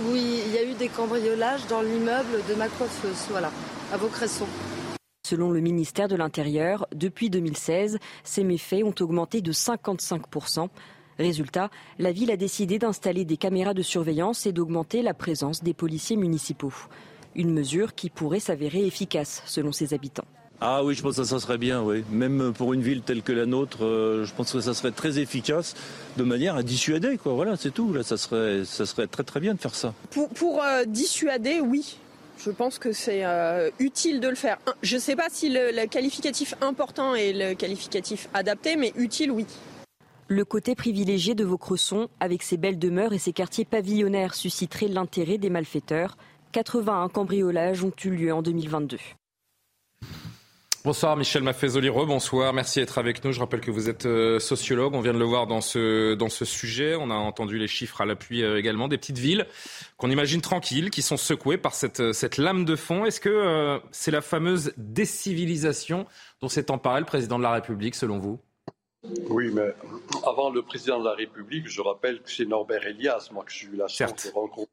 Oui, 0.07 0.41
il 0.45 0.53
y 0.53 0.57
a 0.59 0.63
eu 0.63 0.75
des 0.75 0.89
cambriolages 0.89 1.65
dans 1.67 1.81
l'immeuble 1.81 2.44
de 2.47 2.53
ma 2.53 2.67
coiffeuse, 2.67 3.27
voilà, 3.31 3.51
à 3.91 3.97
Vaucresson. 3.97 4.45
Selon 5.25 5.50
le 5.50 5.59
ministère 5.59 6.07
de 6.07 6.15
l'Intérieur, 6.15 6.85
depuis 6.94 7.31
2016, 7.31 7.97
ces 8.23 8.44
méfaits 8.44 8.83
ont 8.83 8.94
augmenté 9.00 9.41
de 9.41 9.51
55%. 9.51 10.69
Résultat, 11.17 11.71
la 11.97 12.12
ville 12.12 12.29
a 12.29 12.38
décidé 12.38 12.77
d'installer 12.77 13.25
des 13.25 13.38
caméras 13.38 13.73
de 13.73 13.81
surveillance 13.81 14.45
et 14.45 14.51
d'augmenter 14.51 15.01
la 15.01 15.15
présence 15.15 15.63
des 15.63 15.73
policiers 15.73 16.17
municipaux. 16.17 16.73
Une 17.33 17.51
mesure 17.51 17.95
qui 17.95 18.12
pourrait 18.12 18.39
s'avérer 18.39 18.85
efficace 18.85 19.41
selon 19.47 19.71
ses 19.71 19.95
habitants. 19.95 20.27
Ah 20.62 20.84
oui, 20.84 20.96
je 20.96 21.02
pense 21.02 21.18
que 21.18 21.24
ça, 21.24 21.40
serait 21.40 21.57
bien, 21.57 21.81
oui. 21.81 22.04
Même 22.12 22.54
pour 22.54 22.74
une 22.74 22.81
ville 22.81 23.02
telle 23.02 23.22
que 23.22 23.34
la 23.34 23.46
nôtre, 23.46 23.84
euh, 23.84 24.25
je 24.25 24.34
pense 24.34 24.54
que 24.54 24.62
ça 24.62 24.74
serait 24.74 24.92
très 24.92 25.19
efficace 25.19 25.75
de 26.18 26.24
manière 26.24 26.56
à 26.56 26.63
dissuader, 26.63 27.18
quoi. 27.18 27.34
Voilà, 27.34 27.57
c'est 27.57 27.72
tout. 27.72 27.94
Là, 27.94 28.04
ça 28.04 28.18
serait, 28.18 28.63
ça 28.63 28.86
serait 28.86 29.07
très 29.07 29.24
très 29.24 29.40
bien 29.40 29.54
de 29.54 29.60
faire 29.60 29.75
ça. 29.75 29.94
Pour, 30.12 30.63
euh, 30.63 30.86
dissuader, 30.86 31.60
oui. 31.60 31.98
Je 32.38 32.52
pense 32.52 32.79
que 32.79 32.94
c'est 32.94 33.25
euh, 33.25 33.70
utile 33.79 34.20
de 34.20 34.27
le 34.27 34.36
faire. 34.36 34.58
Je 34.82 34.96
ne 34.96 35.01
sais 35.01 35.15
pas 35.15 35.27
si 35.29 35.50
le, 35.50 35.86
qualificatif 35.88 36.56
important 36.62 37.15
est 37.15 37.34
le 37.34 37.53
qualificatif 37.53 38.29
adapté, 38.34 38.75
mais 38.75 38.94
utile, 38.96 39.32
oui. 39.32 39.46
Le 40.27 40.44
côté 40.46 40.74
privilégié 40.74 41.36
de 41.36 41.44
Vaucresson, 41.44 42.08
avec 42.20 42.44
ses 42.44 42.58
belles 42.58 42.79
demeures 42.79 43.13
et 43.13 43.20
ses 43.20 43.34
quartiers 43.34 43.65
pavillonnaires, 43.65 44.34
susciterait 44.34 44.88
l'intérêt 44.88 45.38
des 45.38 45.50
malfaiteurs. 45.50 46.18
81 46.53 47.10
cambriolages 47.10 47.84
ont 47.84 47.94
eu 48.03 48.10
lieu 48.10 48.34
en 48.34 48.41
2022. 48.41 48.98
Bonsoir 50.86 51.18
Michel 51.18 51.42
Maffezoli, 51.42 51.89
bonsoir, 51.89 52.54
merci 52.54 52.77
d'être 52.77 53.00
avec 53.00 53.24
nous. 53.25 53.32
Je 53.32 53.39
rappelle 53.39 53.60
que 53.60 53.72
vous 53.72 53.89
êtes 53.89 54.06
euh, 54.06 54.38
sociologue, 54.38 54.94
on 54.94 55.01
vient 55.01 55.15
de 55.15 55.18
le 55.18 55.25
voir 55.25 55.48
dans 55.48 55.60
ce, 55.60 56.13
dans 56.13 56.30
ce 56.30 56.46
sujet. 56.46 56.94
On 56.94 57.10
a 57.10 57.15
entendu 57.15 57.58
les 57.58 57.68
chiffres 57.68 58.01
à 58.01 58.06
l'appui 58.06 58.44
euh, 58.44 58.60
également 58.60 58.88
des 58.88 59.00
petites 59.00 59.18
villes 59.18 59.48
qu'on 59.98 60.12
imagine 60.12 60.42
tranquilles, 60.42 60.92
qui 60.92 61.01
sont 61.01 61.18
secouées 61.18 61.58
par 61.58 61.74
cette, 61.74 62.01
euh, 62.01 62.13
cette 62.13 62.38
lame 62.38 62.65
de 62.65 62.75
fond. 62.75 63.04
Est-ce 63.04 63.20
que 63.20 63.80
c'est 63.89 64.12
la 64.12 64.22
fameuse 64.22 64.74
décivilisation 64.77 66.06
dont 66.39 66.50
s'est 66.50 66.70
emparé 66.70 67.00
le 67.00 67.08
président 67.08 67.39
de 67.39 67.44
la 67.44 67.54
République 67.54 67.96
selon 67.96 68.20
vous? 68.20 68.39
Oui, 69.29 69.51
mais 69.53 69.74
avant 70.25 70.50
le 70.50 70.62
président 70.62 71.00
de 71.00 71.05
la 71.05 71.13
République, 71.13 71.67
je 71.67 71.81
rappelle 71.81 72.21
que 72.21 72.31
c'est 72.31 72.45
Norbert 72.45 72.85
Elias, 72.85 73.29
moi 73.31 73.43
que 73.43 73.51
j'ai 73.51 73.67
eu 73.67 73.75
la 73.75 73.88
chance 73.88 74.25
de 74.25 74.31
rencontrer 74.31 74.69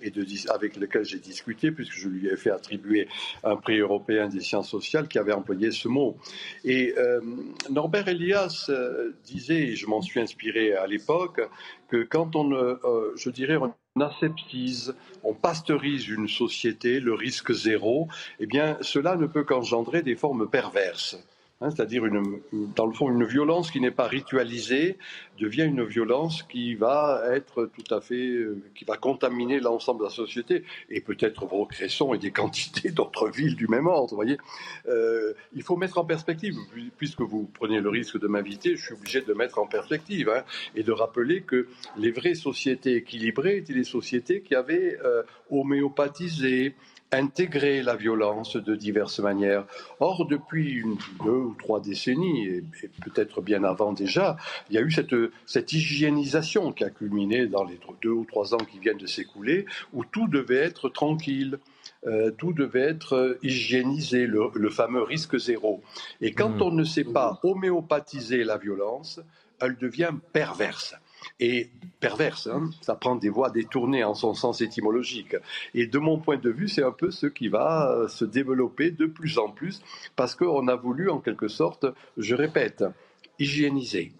et 0.00 0.10
de, 0.10 0.24
avec 0.52 0.76
lequel 0.76 1.04
j'ai 1.04 1.18
discuté, 1.18 1.72
puisque 1.72 1.92
je 1.92 2.08
lui 2.08 2.28
ai 2.28 2.36
fait 2.36 2.50
attribuer 2.50 3.08
un 3.42 3.56
prix 3.56 3.78
européen 3.78 4.28
des 4.28 4.40
sciences 4.40 4.68
sociales 4.68 5.08
qui 5.08 5.18
avait 5.18 5.32
employé 5.32 5.72
ce 5.72 5.88
mot. 5.88 6.16
Et 6.64 6.94
euh, 6.96 7.20
Norbert 7.68 8.08
Elias 8.08 8.66
euh, 8.68 9.12
disait, 9.24 9.68
et 9.68 9.76
je 9.76 9.86
m'en 9.86 10.00
suis 10.00 10.20
inspiré 10.20 10.74
à 10.74 10.86
l'époque, 10.86 11.40
que 11.88 12.04
quand 12.04 12.36
on, 12.36 12.52
euh, 12.52 13.12
je 13.16 13.30
dirais, 13.30 13.56
on 13.56 13.74
aseptise, 14.00 14.94
on 15.24 15.34
pasteurise 15.34 16.08
une 16.08 16.28
société, 16.28 17.00
le 17.00 17.14
risque 17.14 17.52
zéro, 17.52 18.06
eh 18.38 18.46
bien, 18.46 18.78
cela 18.80 19.16
ne 19.16 19.26
peut 19.26 19.42
qu'engendrer 19.42 20.02
des 20.02 20.14
formes 20.14 20.48
perverses 20.48 21.18
Hein, 21.60 21.70
c'est-à-dire 21.70 22.04
dans 22.52 22.86
le 22.86 22.92
fond 22.92 23.10
une 23.10 23.24
violence 23.24 23.72
qui 23.72 23.80
n'est 23.80 23.90
pas 23.90 24.06
ritualisée 24.06 24.96
devient 25.40 25.64
une 25.64 25.84
violence 25.84 26.44
qui 26.44 26.76
va 26.76 27.22
être 27.32 27.66
tout 27.66 27.92
à 27.92 28.00
fait, 28.00 28.28
euh, 28.28 28.62
qui 28.76 28.84
va 28.84 28.96
contaminer 28.96 29.58
l'ensemble 29.58 29.98
de 30.00 30.04
la 30.04 30.10
société 30.10 30.62
et 30.88 31.00
peut-être 31.00 31.46
vos 31.46 31.66
Cresson 31.66 32.14
et 32.14 32.18
des 32.18 32.30
quantités 32.38 32.92
d'autres 32.92 33.28
villes 33.28 33.56
du 33.56 33.66
même 33.66 33.88
ordre. 33.88 34.14
Voyez, 34.14 34.38
euh, 34.86 35.32
il 35.52 35.64
faut 35.64 35.76
mettre 35.76 35.98
en 35.98 36.04
perspective, 36.04 36.54
puisque 36.96 37.22
vous 37.22 37.50
prenez 37.52 37.80
le 37.80 37.88
risque 37.88 38.20
de 38.20 38.28
m'inviter, 38.28 38.76
je 38.76 38.84
suis 38.84 38.94
obligé 38.94 39.20
de 39.20 39.32
mettre 39.34 39.58
en 39.58 39.66
perspective 39.66 40.28
hein, 40.28 40.44
et 40.76 40.84
de 40.84 40.92
rappeler 40.92 41.42
que 41.42 41.66
les 41.96 42.12
vraies 42.12 42.34
sociétés 42.34 42.94
équilibrées 42.94 43.56
étaient 43.56 43.72
les 43.72 43.82
sociétés 43.82 44.42
qui 44.42 44.54
avaient 44.54 44.96
euh, 45.04 45.24
homéopathisé, 45.50 46.76
intégrer 47.12 47.82
la 47.82 47.96
violence 47.96 48.56
de 48.56 48.74
diverses 48.74 49.20
manières. 49.20 49.64
Or, 50.00 50.26
depuis 50.26 50.72
une, 50.72 50.96
deux 51.24 51.30
ou 51.30 51.56
trois 51.58 51.80
décennies, 51.80 52.46
et, 52.46 52.64
peut-être 53.04 53.40
bien 53.40 53.64
avant 53.64 53.92
déjà, 53.92 54.36
il 54.70 54.76
y 54.76 54.78
a 54.78 54.82
eu 54.82 54.90
cette, 54.90 55.14
cette 55.46 55.72
hygiénisation 55.72 56.72
qui 56.72 56.84
a 56.84 56.90
culminé 56.90 57.46
dans 57.46 57.64
les 57.64 57.78
deux 58.02 58.10
ou 58.10 58.24
trois 58.24 58.54
ans 58.54 58.58
qui 58.58 58.78
viennent 58.78 58.98
de 58.98 59.06
s'écouler, 59.06 59.66
où 59.92 60.04
tout 60.04 60.28
devait 60.28 60.56
être 60.56 60.88
tranquille. 60.88 61.58
Euh, 62.06 62.30
tout 62.30 62.52
devait 62.52 62.82
être 62.82 63.38
hygiénisé, 63.42 64.26
le, 64.26 64.70
fameux 64.70 65.02
risque 65.02 65.36
zéro. 65.36 65.82
Et 66.20 66.32
quand 66.32 66.50
mmh. 66.50 66.62
on 66.62 66.70
ne 66.70 66.84
sait 66.84 67.04
pas 67.04 67.40
homéopathiser 67.42 68.44
la 68.44 68.56
violence, 68.56 69.20
elle 69.60 69.76
devient 69.76 70.12
perverse 70.32 70.94
et 71.40 71.70
perverse. 72.00 72.46
Hein. 72.46 72.70
ça 72.80 72.94
prend 72.94 73.16
des 73.16 73.28
voies 73.28 73.50
détournées 73.50 74.04
en 74.04 74.14
son 74.14 74.34
sens 74.34 74.60
étymologique. 74.60 75.36
Et 75.74 75.86
de 75.86 75.98
mon 75.98 76.18
point 76.18 76.36
de 76.36 76.50
vue, 76.50 76.68
c'est 76.68 76.82
un 76.82 76.92
peu 76.92 77.10
ce 77.10 77.26
qui 77.26 77.48
va 77.48 77.90
euh, 77.90 78.08
se 78.08 78.24
développer 78.24 78.90
de 78.90 79.06
plus 79.06 79.38
en 79.38 79.50
plus 79.50 79.82
parce 80.16 80.34
qu'on 80.34 80.68
a 80.68 80.76
voulu, 80.76 81.10
en 81.10 81.18
quelque 81.18 81.48
sorte, 81.48 81.86
je 82.16 82.34
répète, 82.34 82.84
hygiéniser 83.38 84.12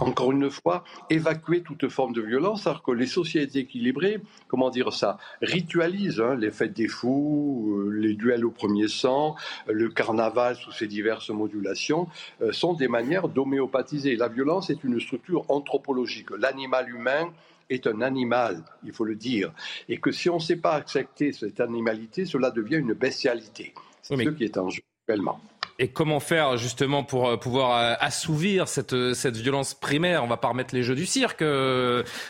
encore 0.00 0.32
une 0.32 0.50
fois, 0.50 0.84
évacuer 1.10 1.62
toute 1.62 1.88
forme 1.88 2.12
de 2.12 2.22
violence, 2.22 2.66
alors 2.66 2.82
que 2.82 2.92
les 2.92 3.06
sociétés 3.06 3.60
équilibrées, 3.60 4.20
comment 4.46 4.70
dire 4.70 4.92
ça, 4.92 5.18
ritualisent 5.42 6.20
hein, 6.20 6.34
les 6.34 6.50
fêtes 6.50 6.74
des 6.74 6.88
fous, 6.88 7.76
euh, 7.78 7.90
les 7.90 8.14
duels 8.14 8.44
au 8.44 8.50
premier 8.50 8.88
sang, 8.88 9.36
le 9.66 9.88
carnaval 9.88 10.56
sous 10.56 10.72
ses 10.72 10.86
diverses 10.86 11.30
modulations, 11.30 12.08
euh, 12.42 12.52
sont 12.52 12.74
des 12.74 12.88
manières 12.88 13.28
d'homéopathiser. 13.28 14.16
La 14.16 14.28
violence 14.28 14.70
est 14.70 14.84
une 14.84 15.00
structure 15.00 15.44
anthropologique. 15.48 16.30
L'animal 16.30 16.88
humain 16.90 17.32
est 17.70 17.86
un 17.86 18.00
animal, 18.00 18.62
il 18.84 18.92
faut 18.92 19.04
le 19.04 19.14
dire, 19.14 19.52
et 19.88 19.98
que 19.98 20.10
si 20.10 20.30
on 20.30 20.36
ne 20.36 20.40
sait 20.40 20.56
pas 20.56 20.72
accepter 20.72 21.32
cette 21.32 21.60
animalité, 21.60 22.24
cela 22.24 22.50
devient 22.50 22.76
une 22.76 22.94
bestialité. 22.94 23.74
C'est 24.02 24.16
ce 24.16 24.30
qui 24.30 24.44
est 24.44 24.56
en 24.56 24.70
jeu 24.70 24.82
actuellement. 25.02 25.38
Et 25.80 25.88
comment 25.88 26.18
faire 26.18 26.56
justement 26.56 27.04
pour 27.04 27.28
euh, 27.28 27.36
pouvoir 27.36 27.78
euh, 27.78 27.94
assouvir 28.00 28.66
cette, 28.66 28.94
euh, 28.94 29.14
cette 29.14 29.36
violence 29.36 29.74
primaire? 29.74 30.24
On 30.24 30.26
va 30.26 30.36
pas 30.36 30.48
remettre 30.48 30.74
les 30.74 30.82
jeux 30.82 30.96
du 30.96 31.06
cirque, 31.06 31.42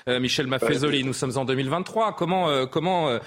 Michel 0.06 0.46
Maffezoli. 0.46 1.02
Nous 1.04 1.14
sommes 1.14 1.36
en 1.36 1.44
2023. 1.44 2.14
Comment 2.14 2.66
comment 2.66 3.18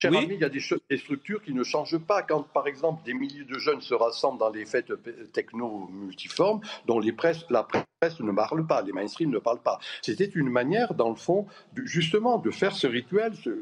Cher 0.00 0.14
ami, 0.14 0.34
il 0.34 0.40
y 0.40 0.44
a 0.44 0.48
des, 0.48 0.96
structures 0.96 1.42
qui 1.42 1.52
ne 1.52 1.64
changent 1.64 1.98
pas. 1.98 2.22
Quand, 2.22 2.42
par 2.42 2.68
exemple, 2.68 3.04
des 3.04 3.14
milliers 3.14 3.44
de 3.44 3.58
jeunes 3.58 3.80
se 3.80 3.94
rassemblent 3.94 4.38
dans 4.38 4.50
les 4.50 4.64
fêtes 4.64 4.92
techno 5.32 5.88
multiformes, 5.90 6.60
dont 6.86 7.00
les 7.00 7.10
presses, 7.10 7.44
la 7.50 7.64
presse 7.64 8.20
ne 8.20 8.30
parle 8.30 8.64
pas, 8.64 8.82
les 8.82 8.92
mainstream 8.92 9.30
ne 9.30 9.40
parlent 9.40 9.62
pas. 9.62 9.80
C'était 10.02 10.26
une 10.26 10.50
manière, 10.50 10.94
dans 10.94 11.08
le 11.08 11.16
fond, 11.16 11.46
justement, 11.84 12.38
de 12.38 12.52
faire 12.52 12.76
ce 12.76 12.86
rituel, 12.86 13.32
ce, 13.42 13.60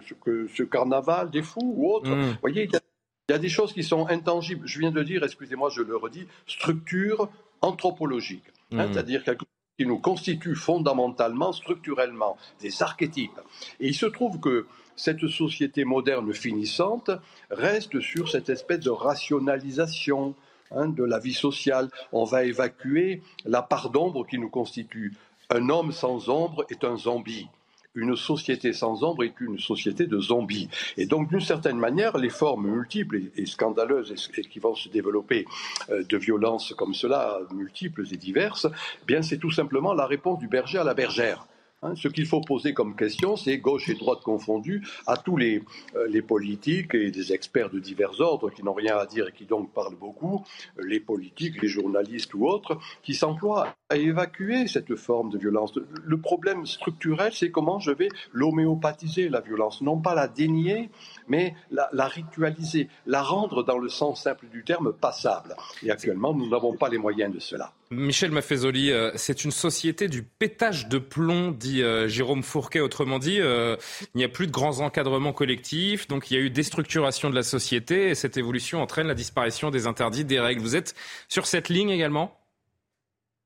ce, 0.55 0.63
carnaval 0.63 1.31
des 1.31 1.43
fous 1.43 1.73
ou 1.75 1.91
autre. 1.91 2.11
Mmh. 2.11 2.21
Vous 2.33 2.39
voyez, 2.43 2.65
il 2.65 2.71
y 2.71 2.77
a 2.77 2.81
il 3.29 3.33
y 3.33 3.35
a 3.35 3.39
des 3.39 3.49
choses 3.49 3.73
qui 3.73 3.83
sont 3.83 4.07
intangibles. 4.07 4.67
Je 4.69 4.79
viens 4.79 4.93
de 4.93 5.03
dire, 5.03 5.25
excusez-moi, 5.25 5.69
je 5.71 5.83
le 5.83 5.97
redis, 5.97 6.29
structure 6.47 7.29
anthropologique. 7.61 8.45
Hein, 8.71 8.87
hmm. 8.87 8.93
C'est-à-dire 8.93 9.25
quelque 9.25 9.41
chose 9.41 9.77
qui 9.79 9.87
nous 9.87 9.99
constitue 9.99 10.55
fondamentalement, 10.55 11.53
structurellement, 11.53 12.37
des 12.61 12.83
archétypes. 12.83 13.41
Et 13.81 13.89
il 13.89 13.95
se 13.95 14.07
trouve 14.07 14.39
que 14.39 14.67
cette 14.95 15.27
société 15.27 15.85
moderne 15.85 16.33
finissante 16.33 17.11
reste 17.51 18.01
sur 18.01 18.29
cette 18.31 18.49
espèce 18.49 18.81
de 18.81 18.91
rationalisation 18.91 20.37
hein, 20.71 20.89
de 20.89 21.03
la 21.03 21.19
vie 21.19 21.35
sociale. 21.35 21.91
On 22.13 22.25
va 22.25 22.45
évacuer 22.45 23.23
la 23.45 23.61
part 23.61 23.91
d'ombre 23.91 24.25
qui 24.25 24.39
nous 24.39 24.51
constitue. 24.51 25.15
Un 25.51 25.69
homme 25.69 25.91
sans 25.91 26.29
ombre 26.29 26.65
est 26.71 26.85
un 26.85 26.97
zombie 26.97 27.49
une 27.97 28.17
société 28.17 28.73
sans 28.73 29.03
ombre 29.03 29.25
est 29.25 29.41
une 29.41 29.59
société 29.59 30.07
de 30.07 30.21
zombies. 30.21 30.69
Et 30.97 31.07
donc, 31.07 31.29
d'une 31.29 31.41
certaine 31.41 31.79
manière, 31.79 32.17
les 32.19 32.31
formes 32.31 32.69
multiples 32.69 33.21
et, 33.37 33.47
scandaleuses 33.47 34.31
qui 34.51 34.59
vont 34.59 34.75
se 34.75 34.89
développer 34.89 35.47
euh, 35.91 36.05
de 36.05 36.17
violences 36.17 36.75
comme 36.75 36.95
cela, 36.95 37.39
multiples 37.53 38.05
et 38.13 38.17
diverses, 38.17 38.67
eh 39.03 39.07
bien, 39.07 39.23
c'est 39.23 39.39
tout 39.39 39.51
simplement 39.51 39.95
la 39.95 40.07
réponse 40.07 40.39
du 40.39 40.49
berger 40.49 40.79
à 40.79 40.85
la 40.85 40.95
bergère. 40.95 41.47
Hein, 41.83 41.95
ce 41.95 42.09
qu'il 42.09 42.25
faut 42.25 42.41
poser 42.41 42.73
comme 42.73 42.97
question, 42.97 43.37
c'est 43.37 43.59
gauche 43.59 43.91
et 43.91 43.95
droite 43.95 44.21
confondus 44.23 44.83
à 45.07 45.19
tous 45.19 45.37
les, 45.37 45.63
euh, 45.95 46.07
les 46.09 46.23
politiques 46.23 46.95
et 46.95 47.11
des 47.11 47.35
experts 47.35 47.69
de 47.69 47.79
divers 47.79 48.19
ordres 48.19 48.49
qui 48.49 48.63
n'ont 48.63 48.73
rien 48.73 48.97
à 48.97 49.05
dire 49.05 49.29
et 49.29 49.33
qui 49.33 49.45
donc 49.45 49.71
parlent 49.75 49.95
beaucoup, 49.95 50.43
les 50.79 51.01
politiques, 51.01 51.61
les 51.61 51.69
journalistes 51.69 52.33
ou 52.33 52.47
autres, 52.47 52.79
qui 53.03 53.13
s'emploient 53.13 53.75
à 53.91 53.97
évacuer 53.97 54.67
cette 54.69 54.97
forme 54.97 55.29
de 55.29 55.37
violence. 55.37 55.79
Le 56.03 56.19
problème 56.19 56.65
structurel, 56.65 57.33
c'est 57.35 57.51
comment 57.51 57.79
je 57.79 57.91
vais 57.91 58.09
l'homéopathiser, 58.33 59.29
la 59.29 59.43
violence, 59.43 59.83
non 59.83 59.99
pas 59.99 60.15
la 60.15 60.29
dénier, 60.29 60.89
mais 61.29 61.55
la, 61.71 61.91
la, 61.93 62.09
ritualiser, 62.09 62.89
la 63.05 63.23
rendre 63.23 63.63
dans 63.63 63.79
le 63.79 63.91
sens 63.91 64.23
simple 64.23 64.47
du 64.49 64.65
terme 64.65 64.95
passable. 64.95 65.55
Et 65.83 65.91
actuellement, 65.91 66.33
nous 66.33 66.49
n'avons 66.49 66.75
pas 66.75 66.89
les 66.89 66.99
moyens 66.99 67.35
de 67.35 67.39
cela. 67.39 67.75
Michel 67.91 68.33
Maffezoli, 68.33 68.91
euh, 68.91 69.13
c'est 69.15 69.45
une 69.45 69.51
société 69.51 70.09
du 70.09 70.23
pétage 70.23 70.89
de 70.89 70.99
plomb, 70.99 71.53
dit 71.53 71.83
euh, 71.83 72.09
Jérôme 72.09 72.43
Fourquet. 72.43 72.81
Autrement 72.81 73.19
dit, 73.19 73.41
euh, 73.41 73.77
il 74.15 74.19
n'y 74.19 74.25
a 74.25 74.29
plus 74.29 74.47
de 74.47 74.53
grands 74.53 74.81
encadrements 74.81 75.33
collectifs, 75.33 76.09
donc 76.09 76.31
il 76.31 76.35
y 76.35 76.37
a 76.37 76.41
eu 76.41 76.51
déstructuration 76.51 77.31
de 77.31 77.35
la 77.35 77.43
société 77.43 78.09
et 78.09 78.15
cette 78.15 78.37
évolution 78.37 78.83
entraîne 78.83 79.07
la 79.07 79.15
disparition 79.15 79.71
des 79.71 79.87
interdits, 79.87 80.25
des 80.25 80.41
règles. 80.41 80.61
Vous 80.61 80.77
êtes 80.77 80.95
sur 81.29 81.47
cette 81.47 81.69
ligne 81.69 81.91
également? 81.91 82.41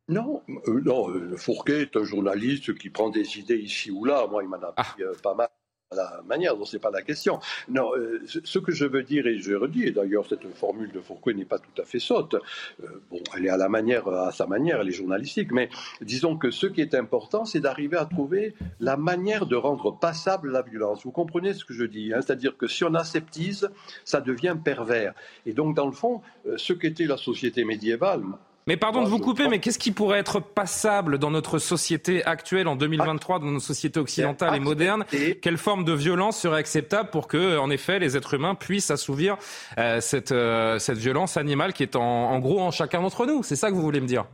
Non, 0.09 0.43
non, 0.67 1.07
Fourquet 1.37 1.83
est 1.83 1.97
un 1.97 2.05
journaliste 2.05 2.77
qui 2.77 2.91
prend 2.91 3.11
des 3.11 3.39
idées 3.39 3.59
ici 3.59 3.91
ou 3.91 4.05
là. 4.05 4.27
Moi, 4.29 4.43
il 4.43 4.49
m'en 4.49 4.57
a 4.57 4.73
ah. 4.77 4.83
pris 4.83 5.05
pas 5.23 5.35
mal 5.35 5.49
la 5.97 6.23
manière 6.25 6.57
dont 6.57 6.65
c'est 6.65 6.79
pas 6.79 6.93
la 6.93 7.03
question. 7.03 7.41
Non, 7.69 7.91
euh, 7.97 8.23
ce 8.25 8.61
que 8.61 8.71
je 8.71 8.85
veux 8.85 9.03
dire 9.03 9.27
et 9.27 9.41
je 9.41 9.55
redis, 9.55 9.89
et 9.89 9.91
d'ailleurs 9.91 10.25
cette 10.29 10.47
formule 10.55 10.93
de 10.93 11.01
Fourquet 11.01 11.35
n'est 11.35 11.45
pas 11.45 11.59
tout 11.59 11.83
à 11.83 11.85
fait 11.85 11.99
saute. 11.99 12.37
Euh, 12.85 12.87
bon, 13.11 13.19
elle 13.37 13.47
est 13.47 13.49
à 13.49 13.57
la 13.57 13.69
manière, 13.69 14.07
à 14.07 14.31
sa 14.31 14.47
manière, 14.47 14.81
elle 14.81 14.89
est 14.89 14.93
journalistique, 14.93 15.51
mais 15.51 15.69
disons 16.01 16.37
que 16.37 16.53
ce 16.53 16.69
qui 16.69 16.81
est 16.81 16.95
important, 16.95 17.45
c'est 17.45 17.59
d'arriver 17.59 17.97
à 17.97 18.05
trouver 18.05 18.55
la 18.79 18.97
manière 18.97 19.47
de 19.47 19.57
rendre 19.57 19.91
passable 19.91 20.53
la 20.53 20.63
violence. 20.63 21.03
Vous 21.03 21.11
comprenez 21.11 21.55
ce 21.55 21.65
que 21.65 21.75
je 21.75 21.85
dis 21.85 22.13
hein? 22.15 22.21
C'est-à-dire 22.23 22.57
que 22.57 22.69
si 22.69 22.85
on 22.85 22.95
aseptise, 22.95 23.69
ça 24.05 24.21
devient 24.21 24.57
pervers. 24.63 25.13
Et 25.45 25.55
donc, 25.55 25.75
dans 25.75 25.87
le 25.87 25.93
fond, 25.93 26.23
euh, 26.47 26.55
ce 26.57 26.73
qu'était 26.73 27.07
la 27.07 27.17
société 27.17 27.65
médiévale, 27.65 28.23
mais 28.67 28.77
pardon 28.77 29.03
de 29.03 29.09
vous 29.09 29.19
couper, 29.19 29.49
mais 29.49 29.59
qu'est-ce 29.59 29.79
qui 29.79 29.91
pourrait 29.91 30.19
être 30.19 30.41
passable 30.41 31.19
dans 31.19 31.31
notre 31.31 31.59
société 31.59 32.25
actuelle 32.25 32.69
en 32.69 32.77
2023, 32.77 33.39
dans 33.39 33.47
nos 33.47 33.61
sociétés 33.61 33.99
occidentales 33.99 34.55
et 34.55 34.61
modernes? 34.61 35.05
Quelle 35.43 35.57
forme 35.57 35.85
de 35.85 35.93
violence 35.93 36.39
serait 36.39 36.59
acceptable 36.59 37.11
pour 37.11 37.27
que, 37.27 37.59
en 37.59 37.71
effet, 37.71 37.99
les 37.99 38.17
êtres 38.17 38.35
humains 38.35 38.55
puissent 38.55 38.91
assouvir 38.91 39.37
euh, 39.79 40.01
cette, 40.01 40.33
euh, 40.33 40.79
cette 40.79 40.99
violence 40.99 41.37
animale 41.37 41.73
qui 41.73 41.83
est 41.83 41.97
en, 41.97 42.03
en 42.03 42.39
gros 42.39 42.61
en 42.61 42.71
chacun 42.71 43.01
d'entre 43.01 43.27
nous? 43.27 43.43
C'est 43.43 43.57
ça 43.57 43.71
que 43.71 43.75
vous 43.75 43.83
voulez 43.83 44.01
me 44.01 44.07
dire? 44.07 44.27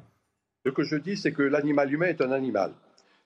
Ce 0.64 0.71
que 0.71 0.83
je 0.83 0.97
dis, 0.97 1.16
c'est 1.16 1.33
que 1.33 1.42
l'animal 1.42 1.92
humain 1.92 2.06
est 2.06 2.21
un 2.21 2.33
animal. 2.33 2.73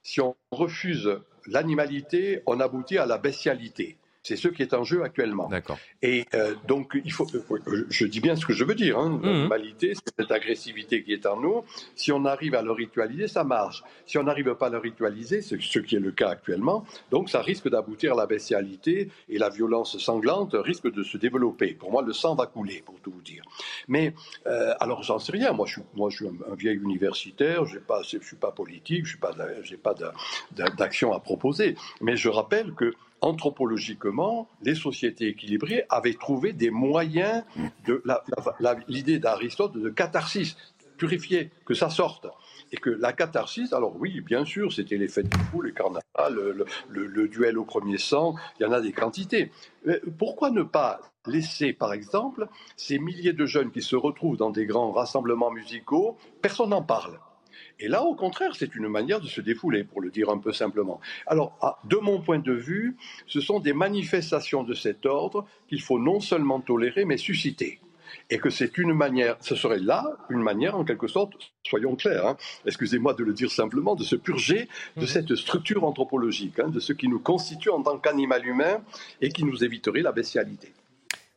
Si 0.02 0.20
on 0.20 0.36
refuse 0.50 1.10
l'animalité, 1.46 2.42
on 2.46 2.60
aboutit 2.60 2.98
à 2.98 3.06
la 3.06 3.18
bestialité. 3.18 3.96
C'est 4.22 4.36
ce 4.36 4.48
qui 4.48 4.62
est 4.62 4.74
en 4.74 4.84
jeu 4.84 5.02
actuellement. 5.02 5.48
D'accord. 5.48 5.78
Et 6.02 6.26
euh, 6.34 6.54
donc, 6.68 6.98
il 7.04 7.12
faut, 7.12 7.26
euh, 7.34 7.86
je 7.88 8.06
dis 8.06 8.20
bien 8.20 8.36
ce 8.36 8.44
que 8.44 8.52
je 8.52 8.64
veux 8.64 8.74
dire. 8.74 8.98
Hein. 8.98 9.20
Mhm. 9.22 9.50
c'est 9.78 9.94
cette 10.18 10.30
agressivité 10.30 11.02
qui 11.02 11.14
est 11.14 11.24
en 11.26 11.40
nous. 11.40 11.64
Si 11.96 12.12
on 12.12 12.24
arrive 12.26 12.54
à 12.54 12.62
le 12.62 12.72
ritualiser, 12.72 13.28
ça 13.28 13.44
marche. 13.44 13.82
Si 14.04 14.18
on 14.18 14.24
n'arrive 14.24 14.54
pas 14.54 14.66
à 14.66 14.70
le 14.70 14.78
ritualiser, 14.78 15.40
c'est 15.40 15.60
ce 15.60 15.78
qui 15.78 15.96
est 15.96 16.00
le 16.00 16.10
cas 16.10 16.28
actuellement, 16.28 16.84
donc 17.10 17.30
ça 17.30 17.40
risque 17.40 17.68
d'aboutir 17.68 18.12
à 18.12 18.16
la 18.16 18.26
bestialité 18.26 19.08
et 19.28 19.38
la 19.38 19.48
violence 19.48 19.98
sanglante 19.98 20.54
risque 20.54 20.92
de 20.92 21.02
se 21.02 21.16
développer. 21.16 21.74
Pour 21.74 21.90
moi, 21.90 22.02
le 22.02 22.12
sang 22.12 22.34
va 22.34 22.46
couler, 22.46 22.82
pour 22.84 23.00
tout 23.00 23.10
vous 23.10 23.22
dire. 23.22 23.42
Mais 23.88 24.14
euh, 24.46 24.74
alors, 24.80 25.02
j'en 25.02 25.18
sais 25.18 25.32
rien. 25.32 25.52
Moi, 25.52 25.66
je 25.66 25.72
suis, 25.74 25.82
moi, 25.94 26.10
je 26.10 26.16
suis 26.16 26.26
un, 26.26 26.54
vieil 26.54 26.76
universitaire. 26.76 27.64
Je 27.64 27.78
ne 27.78 28.22
suis 28.22 28.36
pas 28.36 28.52
politique. 28.52 29.06
Je 29.06 29.16
n'ai 29.16 29.76
pas 29.76 29.94
d'action 30.76 31.12
à 31.12 31.20
proposer. 31.20 31.76
Mais 32.00 32.16
je 32.16 32.28
rappelle 32.28 32.72
que 32.74 32.94
anthropologiquement, 33.20 34.48
les 34.62 34.74
sociétés 34.74 35.28
équilibrées 35.28 35.84
avaient 35.88 36.14
trouvé 36.14 36.52
des 36.52 36.70
moyens 36.70 37.44
de 37.86 38.02
l'idée 38.88 39.18
d'Aristote 39.18 39.76
de 39.76 39.90
catharsis, 39.90 40.56
purifier, 40.96 41.50
que 41.64 41.74
ça 41.74 41.90
sorte. 41.90 42.26
Et 42.72 42.76
que 42.76 42.90
la 42.90 43.12
catharsis, 43.12 43.72
alors 43.72 43.96
oui, 43.98 44.20
bien 44.20 44.44
sûr, 44.44 44.72
c'était 44.72 44.96
les 44.96 45.08
fêtes 45.08 45.28
du 45.28 45.38
fou, 45.50 45.60
les 45.62 45.72
carnavals, 45.72 46.64
le, 46.88 47.06
le, 47.06 47.28
duel 47.28 47.58
au 47.58 47.64
premier 47.64 47.98
sang, 47.98 48.36
il 48.58 48.62
y 48.62 48.66
en 48.66 48.72
a 48.72 48.80
des 48.80 48.92
quantités. 48.92 49.50
pourquoi 50.18 50.50
ne 50.50 50.62
pas 50.62 51.00
laisser, 51.26 51.72
par 51.72 51.92
exemple, 51.92 52.48
ces 52.76 52.98
milliers 52.98 53.32
de 53.32 53.46
jeunes 53.46 53.70
qui 53.70 53.82
se 53.82 53.96
retrouvent 53.96 54.36
dans 54.36 54.50
des 54.50 54.66
grands 54.66 54.92
rassemblements 54.92 55.50
musicaux, 55.50 56.16
personne 56.42 56.70
n'en 56.70 56.82
parle. 56.82 57.18
Et 57.80 57.88
là, 57.88 58.04
au 58.04 58.14
contraire, 58.14 58.54
c'est 58.54 58.74
une 58.74 58.88
manière 58.88 59.20
de 59.20 59.26
se 59.26 59.40
défouler, 59.40 59.84
pour 59.84 60.00
le 60.00 60.10
dire 60.10 60.28
un 60.30 60.38
peu 60.38 60.52
simplement. 60.52 61.00
Alors, 61.26 61.80
de 61.84 61.96
mon 61.96 62.20
point 62.20 62.38
de 62.38 62.52
vue, 62.52 62.96
ce 63.26 63.40
sont 63.40 63.58
des 63.58 63.72
manifestations 63.72 64.62
de 64.62 64.74
cet 64.74 65.06
ordre 65.06 65.46
qu'il 65.68 65.80
faut 65.80 65.98
non 65.98 66.20
seulement 66.20 66.60
tolérer, 66.60 67.04
mais 67.04 67.16
susciter 67.16 67.80
et 68.28 68.38
que 68.38 68.50
c'est 68.50 68.78
une 68.78 68.92
manière, 68.92 69.36
ce 69.40 69.54
serait 69.54 69.78
là 69.78 70.04
une 70.30 70.42
manière 70.42 70.76
en 70.76 70.84
quelque 70.84 71.08
sorte, 71.08 71.34
soyons 71.64 71.96
clairs, 71.96 72.26
hein, 72.26 72.36
excusez-moi 72.66 73.14
de 73.14 73.24
le 73.24 73.32
dire 73.32 73.50
simplement, 73.50 73.94
de 73.94 74.04
se 74.04 74.16
purger 74.16 74.68
de 74.96 75.02
mhm. 75.02 75.06
cette 75.06 75.34
structure 75.36 75.84
anthropologique, 75.84 76.58
hein, 76.58 76.68
de 76.68 76.80
ce 76.80 76.92
qui 76.92 77.08
nous 77.08 77.20
constitue 77.20 77.70
en 77.70 77.82
tant 77.82 77.98
qu'animal 77.98 78.46
humain 78.46 78.82
et 79.20 79.30
qui 79.30 79.44
nous 79.44 79.64
éviterait 79.64 80.02
la 80.02 80.12
bestialité. 80.12 80.72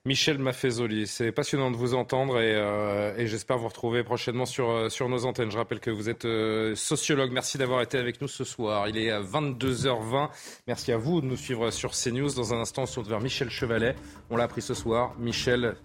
Michel 0.05 0.37
Maffezoli, 0.37 1.07
c'est 1.07 1.31
passionnant 1.31 1.71
de 1.71 1.77
vous 1.77 1.93
entendre 1.93 2.37
et, 2.41 2.53
euh, 2.53 3.25
j'espère 3.25 3.57
vous 3.57 3.69
retrouver 3.69 4.03
prochainement 4.03 4.45
sur, 4.45 4.69
euh, 4.69 4.89
sur 4.89 5.07
nos 5.07 5.23
antennes. 5.23 5.49
Je 5.49 5.57
rappelle 5.57 5.79
que 5.79 5.91
vous 5.91 6.09
êtes 6.09 6.25
euh, 6.25 6.75
sociologue. 6.75 7.31
Merci 7.31 7.57
d'avoir 7.57 7.81
été 7.81 7.97
avec 7.97 8.19
nous 8.19 8.27
ce 8.27 8.43
soir. 8.43 8.89
Il 8.89 8.97
est 8.97 9.11
à 9.11 9.21
22h20. 9.21 10.27
Merci 10.67 10.91
à 10.91 10.97
vous 10.97 11.21
de 11.21 11.27
nous 11.27 11.37
suivre 11.37 11.71
sur 11.71 11.91
CNews. 11.91 12.33
Dans 12.33 12.53
un 12.53 12.59
instant, 12.59 12.81
on 12.81 12.85
se 12.85 12.99
vers 12.99 13.21
Michel 13.21 13.49
Chevalet. 13.49 13.95
On 14.29 14.35
l'a 14.35 14.43
appris 14.43 14.61
ce 14.61 14.73
soir. 14.73 15.15
Michel 15.19 15.75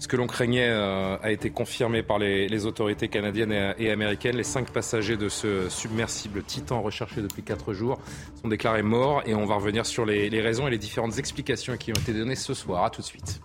ce 0.00 0.08
que 0.08 0.16
l'on 0.16 0.26
craignait 0.26 0.68
a 0.68 1.30
été 1.30 1.50
confirmé 1.50 2.02
par 2.02 2.18
les, 2.18 2.66
autorités 2.66 3.06
canadiennes 3.06 3.74
et, 3.78 3.90
américaines. 3.90 4.36
Les 4.36 4.42
cinq 4.42 4.72
passagers 4.72 5.16
de 5.16 5.28
ce 5.28 5.68
submersible 5.68 6.42
Titan 6.42 6.82
recherché 6.82 7.22
depuis 7.22 7.44
quatre 7.44 7.72
jours 7.72 8.00
sont 8.40 8.48
déclarés 8.48 8.82
morts 8.82 9.22
et 9.26 9.36
on 9.36 9.44
va 9.44 9.54
revenir 9.54 9.86
sur 9.86 10.04
les, 10.04 10.28
les 10.28 10.40
raisons 10.40 10.66
et 10.66 10.72
les 10.72 10.78
différentes 10.78 11.18
explications 11.18 11.76
qui 11.76 11.92
ont 11.92 12.00
été 12.00 12.12
données 12.12 12.34
ce 12.34 12.54
soir. 12.54 12.82
A 12.82 12.90
tout 12.90 13.02
de 13.02 13.06
suite. 13.06 13.40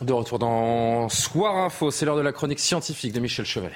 De 0.00 0.12
retour 0.12 0.38
dans 0.38 1.08
Soir 1.08 1.56
Info, 1.56 1.90
c'est 1.90 2.06
l'heure 2.06 2.16
de 2.16 2.22
la 2.22 2.32
chronique 2.32 2.60
scientifique 2.60 3.12
de 3.12 3.18
Michel 3.18 3.44
Chevalet. 3.44 3.74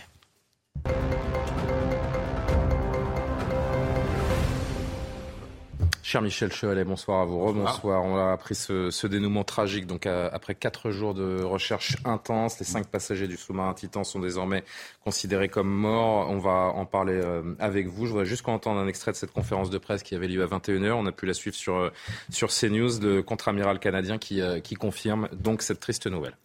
Cher 6.12 6.20
Michel 6.20 6.52
Chevalet, 6.52 6.84
bonsoir 6.84 7.22
à 7.22 7.24
vous. 7.24 7.38
Rebonsoir. 7.38 8.04
On 8.04 8.18
a 8.18 8.32
appris 8.32 8.54
ce, 8.54 9.06
dénouement 9.06 9.44
tragique. 9.44 9.86
Donc, 9.86 10.04
après 10.04 10.54
quatre 10.54 10.90
jours 10.90 11.14
de 11.14 11.42
recherche 11.42 11.96
intense, 12.04 12.58
les 12.58 12.66
cinq 12.66 12.86
passagers 12.86 13.26
du 13.26 13.38
sous-marin 13.38 13.72
Titan 13.72 14.04
sont 14.04 14.20
désormais 14.20 14.62
considérés 15.02 15.48
comme 15.48 15.70
morts. 15.70 16.28
On 16.28 16.36
va 16.36 16.70
en 16.74 16.84
parler 16.84 17.14
euh, 17.14 17.54
avec 17.58 17.86
vous. 17.86 18.04
Je 18.04 18.10
voudrais 18.10 18.26
juste 18.26 18.42
qu'on 18.42 18.52
entende 18.52 18.76
un 18.76 18.88
extrait 18.88 19.12
de 19.12 19.16
cette 19.16 19.32
conférence 19.32 19.70
de 19.70 19.78
presse 19.78 20.02
qui 20.02 20.14
avait 20.14 20.28
lieu 20.28 20.42
à 20.42 20.46
21h. 20.46 20.92
On 20.92 21.06
a 21.06 21.12
pu 21.12 21.24
la 21.24 21.32
suivre 21.32 21.56
sur, 21.56 21.76
euh, 21.76 21.90
sur 22.28 22.50
CNews, 22.50 23.00
le 23.00 23.22
contre-amiral 23.22 23.78
canadien 23.78 24.18
qui, 24.18 24.42
euh, 24.42 24.60
qui 24.60 24.74
confirme 24.74 25.30
donc 25.32 25.62
cette 25.62 25.80
triste 25.80 26.06
nouvelle 26.08 26.36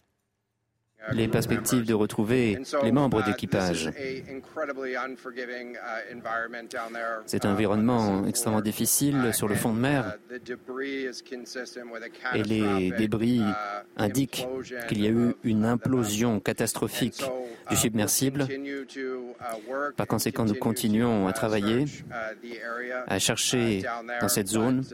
les 1.12 1.28
perspectives 1.28 1.84
de 1.84 1.94
retrouver 1.94 2.58
les 2.82 2.92
membres 2.92 3.22
d'équipage. 3.22 3.90
C'est 7.26 7.44
un 7.44 7.52
environnement 7.52 8.26
extrêmement 8.26 8.60
difficile 8.60 9.30
sur 9.32 9.48
le 9.48 9.54
fond 9.54 9.72
de 9.72 9.78
mer 9.78 10.16
et 12.34 12.42
les 12.42 12.90
débris 12.92 13.42
indiquent 13.96 14.46
qu'il 14.88 15.02
y 15.02 15.06
a 15.06 15.10
eu 15.10 15.34
une 15.44 15.64
implosion 15.64 16.40
catastrophique 16.40 17.22
du 17.70 17.76
submersible. 17.76 18.46
Par 19.96 20.06
conséquent, 20.06 20.44
nous 20.44 20.54
continuons 20.54 21.26
à 21.26 21.32
travailler, 21.32 21.84
à 23.06 23.18
chercher 23.18 23.82
dans 24.20 24.28
cette 24.28 24.48
zone. 24.48 24.84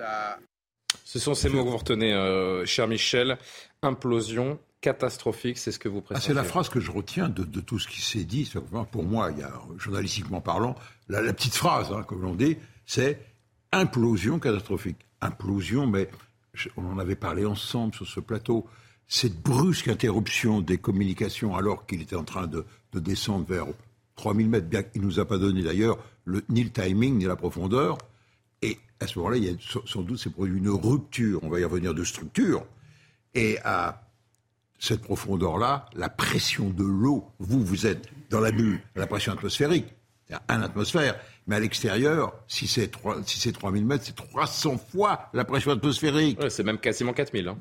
Ce 1.04 1.18
sont 1.18 1.34
ces 1.34 1.48
mots 1.48 1.64
que 1.64 1.70
vous 1.70 1.76
retenez, 1.76 2.12
euh, 2.12 2.64
cher 2.64 2.88
Michel. 2.88 3.38
Implosion, 3.82 4.58
catastrophique, 4.84 5.56
c'est 5.56 5.72
ce 5.72 5.78
que 5.78 5.88
vous 5.88 6.02
précisez. 6.02 6.26
Ah, 6.26 6.28
c'est 6.28 6.34
la 6.34 6.44
phrase 6.44 6.68
que 6.68 6.78
je 6.78 6.90
retiens 6.90 7.30
de, 7.30 7.60
tout 7.60 7.78
ce 7.78 7.88
qui 7.88 8.02
s'est 8.02 8.24
dit. 8.24 8.52
Pour 8.92 9.02
moi, 9.02 9.30
il 9.32 9.38
y 9.38 9.42
a, 9.42 9.50
journalistiquement 9.78 10.42
parlant, 10.42 10.76
la, 11.08 11.32
petite 11.32 11.54
phrase, 11.54 11.90
hein, 11.90 12.02
comme 12.02 12.20
l'on 12.20 12.34
dit, 12.34 12.58
c'est 12.84 13.18
implosion 13.72 14.38
catastrophique. 14.38 14.98
Implosion, 15.22 15.86
mais 15.86 16.10
on 16.76 16.84
en 16.84 16.98
avait 16.98 17.16
parlé 17.16 17.46
ensemble 17.46 17.94
sur 17.94 18.06
ce 18.06 18.20
plateau. 18.20 18.66
Cette 19.08 19.40
brusque 19.40 19.88
interruption 19.88 20.60
des 20.60 20.76
communications 20.76 21.56
alors 21.56 21.86
qu'il 21.86 22.02
était 22.02 22.16
en 22.16 22.24
train 22.24 22.46
de, 22.46 22.66
descendre 22.92 23.46
vers 23.46 23.66
3000 24.16 24.50
mètres, 24.50 24.66
bien 24.66 24.82
qu'il 24.82 25.00
ne 25.00 25.06
nous 25.06 25.18
a 25.18 25.24
pas 25.24 25.38
donné 25.38 25.62
d'ailleurs 25.62 25.96
ni 26.50 26.62
le 26.62 26.70
timing 26.70 27.16
ni 27.16 27.24
la 27.24 27.36
profondeur. 27.36 27.96
Et 28.60 28.78
à 29.00 29.06
ce 29.06 29.18
moment-là, 29.18 29.38
il 29.38 29.44
y 29.44 29.48
a 29.48 29.54
sans 29.86 30.02
doute 30.02 30.18
s'est 30.18 30.28
produit 30.28 30.58
une 30.58 30.68
rupture, 30.68 31.40
on 31.42 31.48
va 31.48 31.58
y 31.58 31.64
revenir, 31.64 31.94
de 31.94 32.04
structure. 32.04 32.66
Et 33.34 33.58
à 33.64 34.03
cette 34.84 35.00
profondeur-là, 35.00 35.86
la 35.94 36.10
pression 36.10 36.68
de 36.68 36.84
l'eau, 36.84 37.24
vous, 37.38 37.64
vous 37.64 37.86
êtes 37.86 38.06
dans 38.28 38.40
la 38.40 38.52
bulle, 38.52 38.80
la 38.96 39.06
pression 39.06 39.32
atmosphérique, 39.32 39.86
c'est 40.28 40.36
un 40.48 40.60
atmosphère, 40.60 41.18
mais 41.46 41.56
à 41.56 41.60
l'extérieur, 41.60 42.34
si 42.48 42.66
c'est 42.66 42.90
si 43.24 43.52
3000 43.52 43.84
mètres, 43.84 44.04
c'est 44.06 44.16
300 44.16 44.76
fois 44.92 45.30
la 45.32 45.44
pression 45.44 45.72
atmosphérique. 45.72 46.38
c'est 46.50 46.62
même 46.62 46.78
quasiment 46.78 47.14
4000. 47.14 47.48
Hein. 47.48 47.58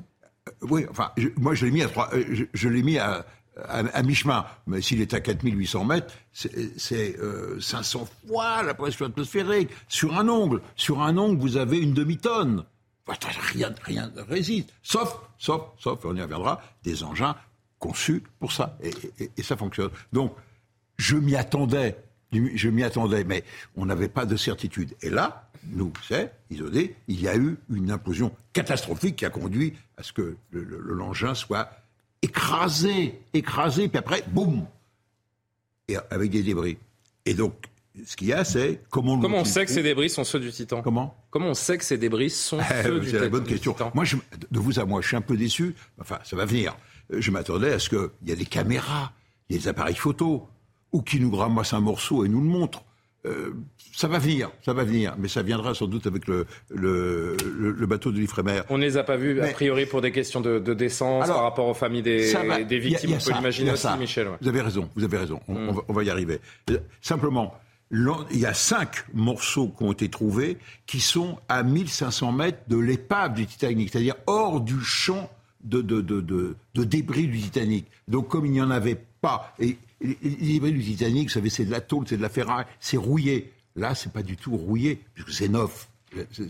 Euh, 0.48 0.52
oui, 0.62 0.86
enfin, 0.90 1.12
moi 1.36 1.54
je 1.54 1.64
l'ai 1.64 1.72
mis 1.72 1.82
à, 1.82 1.88
euh, 2.12 2.46
je, 2.52 2.68
l'ai 2.68 2.82
mis 2.82 2.98
à, 2.98 3.24
à, 3.56 4.02
mi-chemin, 4.02 4.44
mais 4.66 4.82
s'il 4.82 5.00
est 5.00 5.14
à 5.14 5.20
4800 5.20 5.84
mètres, 5.84 6.14
c'est 6.32 7.16
500 7.58 8.02
euh, 8.02 8.28
fois 8.28 8.62
la 8.62 8.74
pression 8.74 9.06
atmosphérique. 9.06 9.70
Sur 9.88 10.14
un 10.18 10.28
ongle, 10.28 10.60
sur 10.76 11.00
un 11.00 11.16
ongle, 11.16 11.40
vous 11.40 11.56
avez 11.56 11.78
une 11.78 11.94
demi-tonne. 11.94 12.64
Rien, 13.06 13.74
rien 13.82 14.10
ne 14.14 14.22
résiste. 14.22 14.72
Sauf, 14.82 15.16
sauf, 15.38 15.62
sauf, 15.78 16.04
on 16.04 16.16
y 16.16 16.22
reviendra, 16.22 16.62
des 16.82 17.04
engins 17.04 17.36
conçus 17.78 18.22
pour 18.40 18.52
ça. 18.52 18.78
Et, 18.82 19.42
ça 19.42 19.56
fonctionne. 19.56 19.90
Donc, 20.12 20.34
je 20.96 21.16
m'y 21.16 21.36
attendais. 21.36 21.96
Je 22.32 22.68
m'y 22.68 22.82
attendais, 22.82 23.24
mais 23.24 23.44
on 23.76 23.86
n'avait 23.86 24.08
pas 24.08 24.24
de 24.24 24.36
certitude. 24.36 24.94
Et 25.02 25.10
là, 25.10 25.48
nous, 25.68 25.92
c'est, 26.08 26.32
isolé, 26.50 26.96
il 27.08 27.20
y 27.20 27.28
a 27.28 27.36
eu 27.36 27.58
une 27.70 27.90
implosion 27.90 28.34
catastrophique 28.52 29.16
qui 29.16 29.24
a 29.24 29.30
conduit 29.30 29.74
à 29.96 30.02
ce 30.02 30.12
que 30.12 30.36
l'engin 30.50 31.34
soit 31.34 31.70
écrasé, 32.22 33.20
écrasé, 33.34 33.88
puis 33.88 33.98
après, 33.98 34.24
boum, 34.28 34.66
et 35.88 35.96
avec 36.10 36.30
des 36.30 36.42
débris. 36.42 36.78
Et 37.26 37.34
donc, 37.34 37.54
ce 38.04 38.16
qu'il 38.16 38.28
y 38.28 38.32
a, 38.32 38.44
c'est 38.44 38.80
comment, 38.90 39.20
comment 39.20 39.38
on 39.38 39.44
sait 39.44 39.64
que 39.64 39.70
ces 39.70 39.82
débris 39.82 40.10
sont 40.10 40.24
ceux 40.24 40.40
du 40.40 40.50
Titan 40.50 40.82
Comment 40.82 41.16
Comment 41.30 41.50
on 41.50 41.54
sait 41.54 41.78
que 41.78 41.84
ces 41.84 41.96
débris 41.96 42.30
sont 42.30 42.58
eh, 42.58 42.82
ceux 42.82 42.98
du 42.98 43.06
Titan 43.06 43.18
C'est 43.18 43.24
la 43.24 43.28
bonne 43.28 43.44
question. 43.44 43.76
Moi, 43.94 44.04
je, 44.04 44.16
de 44.50 44.58
vous 44.58 44.80
à 44.80 44.84
moi, 44.84 45.00
je 45.00 45.08
suis 45.08 45.16
un 45.16 45.20
peu 45.20 45.36
déçu. 45.36 45.74
Enfin, 46.00 46.18
ça 46.24 46.34
va 46.36 46.44
venir. 46.44 46.76
Je 47.10 47.30
m'attendais 47.30 47.72
à 47.72 47.78
ce 47.78 47.88
qu'il 47.88 48.08
y 48.26 48.32
ait 48.32 48.36
des 48.36 48.46
caméras, 48.46 49.12
il 49.48 49.54
y 49.54 49.56
ait 49.56 49.62
des 49.62 49.68
appareils 49.68 49.94
photo, 49.94 50.48
ou 50.92 51.02
qui 51.02 51.20
nous 51.20 51.34
ramassent 51.34 51.72
un 51.72 51.80
morceau 51.80 52.24
et 52.24 52.28
nous 52.28 52.40
le 52.40 52.48
montrent. 52.48 52.84
Euh, 53.26 53.54
ça 53.94 54.06
va 54.06 54.18
venir, 54.18 54.50
ça 54.62 54.74
va 54.74 54.84
venir, 54.84 55.14
mais 55.18 55.28
ça 55.28 55.42
viendra 55.42 55.72
sans 55.72 55.86
doute 55.86 56.06
avec 56.06 56.26
le, 56.26 56.46
le, 56.68 57.36
le, 57.54 57.86
bateau 57.86 58.12
de 58.12 58.18
l'Ifremer. 58.18 58.60
On 58.68 58.76
ne 58.76 58.82
les 58.82 58.98
a 58.98 59.02
pas 59.02 59.16
vus, 59.16 59.40
a 59.40 59.46
priori, 59.48 59.86
pour 59.86 60.02
des 60.02 60.12
questions 60.12 60.42
de, 60.42 60.58
de 60.58 60.74
décence 60.74 61.26
par 61.28 61.42
rapport 61.42 61.66
aux 61.68 61.74
familles 61.74 62.02
des, 62.02 62.34
des 62.68 62.78
victimes. 62.78 63.14
on 63.14 63.24
peut 63.24 63.32
l'imaginer 63.32 63.70
aussi, 63.72 63.86
Michel. 63.98 64.28
Vous 64.42 64.48
avez 64.48 64.60
raison, 64.60 64.90
vous 64.94 65.04
avez 65.04 65.16
raison. 65.16 65.40
On, 65.48 65.54
mm. 65.54 65.70
va, 65.70 65.82
on, 65.88 65.92
va, 65.94 66.04
y 66.04 66.10
arriver. 66.10 66.38
Simplement, 67.00 67.54
il 68.30 68.38
y 68.38 68.46
a 68.46 68.54
cinq 68.54 69.04
morceaux 69.14 69.68
qui 69.68 69.84
ont 69.84 69.92
été 69.92 70.08
trouvés 70.08 70.58
qui 70.86 71.00
sont 71.00 71.38
à 71.48 71.62
1500 71.62 72.32
mètres 72.32 72.58
de 72.68 72.76
l'épave 72.76 73.34
du 73.34 73.46
Titanic, 73.46 73.90
c'est-à-dire 73.90 74.16
hors 74.26 74.60
du 74.60 74.80
champ 74.80 75.30
de, 75.62 75.80
débris 76.74 77.28
du 77.28 77.40
Titanic. 77.40 77.86
Donc 78.08 78.28
comme 78.28 78.46
il 78.46 78.52
n'y 78.52 78.60
en 78.60 78.70
avait 78.70 79.00
pas, 79.20 79.54
et 79.58 79.78
les 80.00 80.14
débris 80.24 80.72
du 80.72 80.82
Titanic, 80.82 81.28
vous 81.28 81.34
savez, 81.34 81.50
c'est 81.50 81.64
de 81.64 81.70
la 81.70 81.80
tôle, 81.80 82.04
c'est 82.08 82.16
de 82.16 82.22
la 82.22 82.28
ferraille, 82.28 82.66
c'est 82.80 82.96
rouillé. 82.96 83.52
Là, 83.76 83.94
c'est 83.94 84.12
pas 84.12 84.22
du 84.22 84.36
tout 84.36 84.56
rouillé, 84.56 85.00
puisque 85.14 85.32
c'est 85.32 85.48
neuf. 85.48 85.88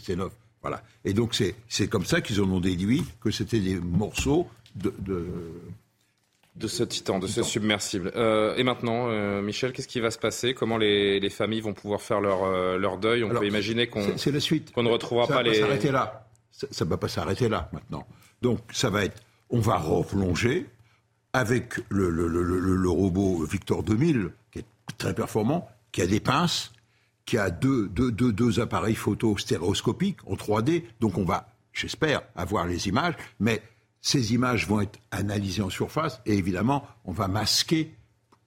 C'est 0.00 0.16
neuf. 0.16 0.33
Voilà. 0.61 0.83
Et 1.04 1.12
donc 1.12 1.35
c'est 1.35 1.88
comme 1.88 2.04
ça 2.07 2.20
qu'ils 2.20 2.40
en 2.40 2.50
ont 2.50 2.61
déduit 2.61 3.04
que 3.20 3.30
c'était 3.30 3.61
des 3.61 3.76
morceaux 3.76 4.48
de, 4.74 4.94
de 6.56 6.68
ce 6.68 6.84
titan, 6.84 7.18
de 7.18 7.26
ce 7.26 7.42
submersible. 7.42 8.12
Euh, 8.14 8.54
et 8.56 8.62
maintenant, 8.62 9.08
euh, 9.08 9.42
Michel, 9.42 9.72
qu'est-ce 9.72 9.88
qui 9.88 10.00
va 10.00 10.10
se 10.10 10.18
passer? 10.18 10.54
Comment 10.54 10.76
les, 10.76 11.30
familles 11.30 11.60
vont 11.60 11.72
pouvoir 11.74 12.00
faire 12.00 12.20
leur, 12.20 12.44
euh, 12.44 12.78
leur 12.78 12.98
deuil? 12.98 13.24
On 13.24 13.30
peut 13.30 13.46
imaginer 13.46 13.88
qu'on 13.88 14.06
ne 14.06 14.88
retrouvera 14.88 15.26
pas 15.26 15.42
les. 15.42 15.54
Ça 15.54 15.60
va 15.62 15.66
s'arrêter 15.66 15.90
là. 15.90 16.28
Ça 16.50 16.84
ne 16.84 16.90
va 16.90 16.96
pas 16.96 17.08
s'arrêter 17.08 17.48
là 17.48 17.68
maintenant. 17.72 18.06
Donc 18.40 18.60
ça 18.72 18.88
va 18.90 19.04
être, 19.04 19.20
on 19.50 19.58
va 19.58 19.76
replonger 19.76 20.66
avec 21.32 21.78
le, 21.88 22.10
le, 22.10 22.28
le, 22.28 22.42
le, 22.44 22.88
robot 22.88 23.44
Victor 23.44 23.82
2000 23.82 24.30
qui 24.52 24.60
est 24.60 24.64
très 24.96 25.14
performant, 25.14 25.68
qui 25.90 26.00
a 26.00 26.06
des 26.06 26.20
pinces, 26.20 26.72
qui 27.26 27.38
a 27.38 27.50
deux, 27.50 27.88
deux, 27.88 28.12
deux, 28.12 28.32
deux 28.32 28.60
appareils 28.60 28.94
photo 28.94 29.36
stéréoscopiques 29.36 30.18
en 30.28 30.34
3D. 30.34 30.84
Donc 31.00 31.18
on 31.18 31.24
va, 31.24 31.48
j'espère, 31.72 32.22
avoir 32.36 32.66
les 32.66 32.86
images, 32.86 33.14
mais 33.40 33.60
ces 34.04 34.34
images 34.34 34.68
vont 34.68 34.82
être 34.82 35.00
analysées 35.10 35.62
en 35.62 35.70
surface 35.70 36.20
et 36.26 36.34
évidemment, 36.36 36.86
on 37.06 37.12
va 37.12 37.26
masquer, 37.26 37.94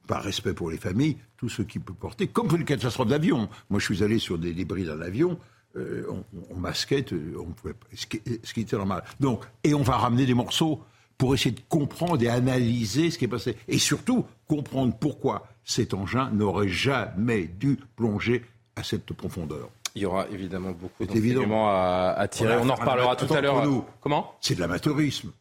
par 0.06 0.22
respect 0.22 0.54
pour 0.54 0.70
les 0.70 0.78
familles, 0.78 1.18
tout 1.36 1.50
ce 1.50 1.64
qui 1.64 1.80
peut 1.80 1.96
porter, 1.96 2.28
comme 2.28 2.48
pour 2.48 2.60
une 2.60 2.64
catastrophe 2.64 3.08
d'avion. 3.08 3.50
Moi, 3.72 3.80
je 3.80 3.86
suis 3.86 4.04
allé 4.04 4.20
sur 4.20 4.38
des 4.38 4.54
débris 4.54 4.86
d'un 4.86 5.02
avion. 5.02 5.40
on, 5.76 6.56
masquait, 6.56 7.04
on 7.38 7.46
pouvait, 7.54 7.74
ce, 7.96 8.06
qui, 8.06 8.22
ce 8.44 8.54
qui 8.54 8.62
était 8.62 8.78
normal. 8.78 9.04
Donc, 9.20 9.46
et 9.64 9.74
on 9.74 9.82
va 9.82 9.98
ramener 9.98 10.28
des 10.28 10.36
morceaux 10.36 10.84
pour 11.18 11.34
essayer 11.34 11.56
de 11.56 11.62
comprendre 11.68 12.22
et 12.22 12.30
analyser 12.30 13.10
ce 13.10 13.18
qui 13.18 13.26
est 13.26 13.28
passé. 13.28 13.58
Et 13.68 13.80
surtout, 13.80 14.26
comprendre 14.48 14.96
pourquoi 14.96 15.48
cet 15.64 15.96
engin 15.96 16.30
n'aurait 16.30 16.70
jamais 16.70 17.46
dû 17.46 17.80
plonger 17.96 18.46
à 18.76 18.84
cette 18.84 19.12
profondeur. 19.12 19.70
Il 19.96 20.04
y 20.04 20.06
aura 20.06 20.28
évidemment 20.30 20.72
beaucoup 20.72 21.12
d'éléments 21.12 21.70
à, 21.72 22.14
à, 22.16 22.28
tirer. 22.28 22.58
On 22.58 22.70
en 22.70 22.76
reparlera 22.76 23.16
tout 23.16 23.34
à 23.34 23.42
l'heure. 23.42 23.64
Comment? 24.00 24.36
C'est 24.40 24.54
de 24.54 24.60
l'amateurisme. 24.60 25.32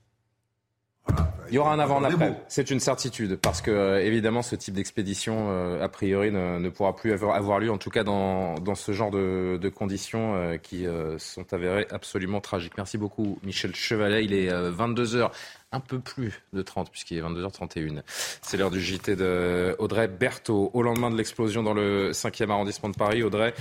Il 1.51 1.55
y 1.55 1.59
aura 1.59 1.73
un 1.73 1.79
avant 1.79 2.03
après. 2.03 2.41
C'est 2.49 2.71
une 2.71 2.81
certitude 2.81 3.37
parce 3.37 3.61
que 3.61 3.71
euh, 3.71 4.05
évidemment 4.05 4.43
ce 4.43 4.57
type 4.57 4.75
d'expédition 4.75 5.49
euh, 5.51 5.83
a 5.83 5.89
priori 5.89 6.31
ne, 6.31 6.69
pourra 6.69 6.95
plus 6.95 7.13
avoir, 7.13 7.59
lieu 7.59 7.71
en 7.71 7.79
tout 7.79 7.91
cas 7.91 8.05
dans, 8.05 8.55
dans 8.57 8.75
ce 8.75 8.93
genre 8.93 9.11
de, 9.11 9.59
de 9.61 9.69
conditions 9.69 10.35
euh, 10.35 10.57
qui 10.57 10.87
sont 11.19 11.53
avérées 11.53 11.87
absolument 11.91 12.41
tragiques. 12.41 12.75
Merci 12.77 12.99
beaucoup 12.99 13.39
Michel 13.43 13.75
Chevalet. 13.75 14.25
Il 14.25 14.33
est 14.33 14.51
22 14.51 15.19
h 15.19 15.31
un 15.73 15.81
peu 15.81 15.99
plus 15.99 16.43
de 16.53 16.63
30 16.63 16.91
puisqu'il 16.91 17.19
est 17.19 17.23
22h31. 17.23 18.03
C'est 18.41 18.57
l'heure 18.57 18.71
du 18.71 18.81
JT 18.81 19.17
de 19.17 19.75
Audrey 19.79 20.09
Berthaud. 20.09 20.71
Au 20.73 20.83
lendemain 20.83 21.11
de 21.11 21.17
l'explosion 21.17 21.63
dans 21.63 21.75
le 21.75 22.13
5e 22.13 22.51
arrondissement 22.51 22.89
de 22.89 22.95
Paris, 22.95 23.23
Audrey, 23.23 23.53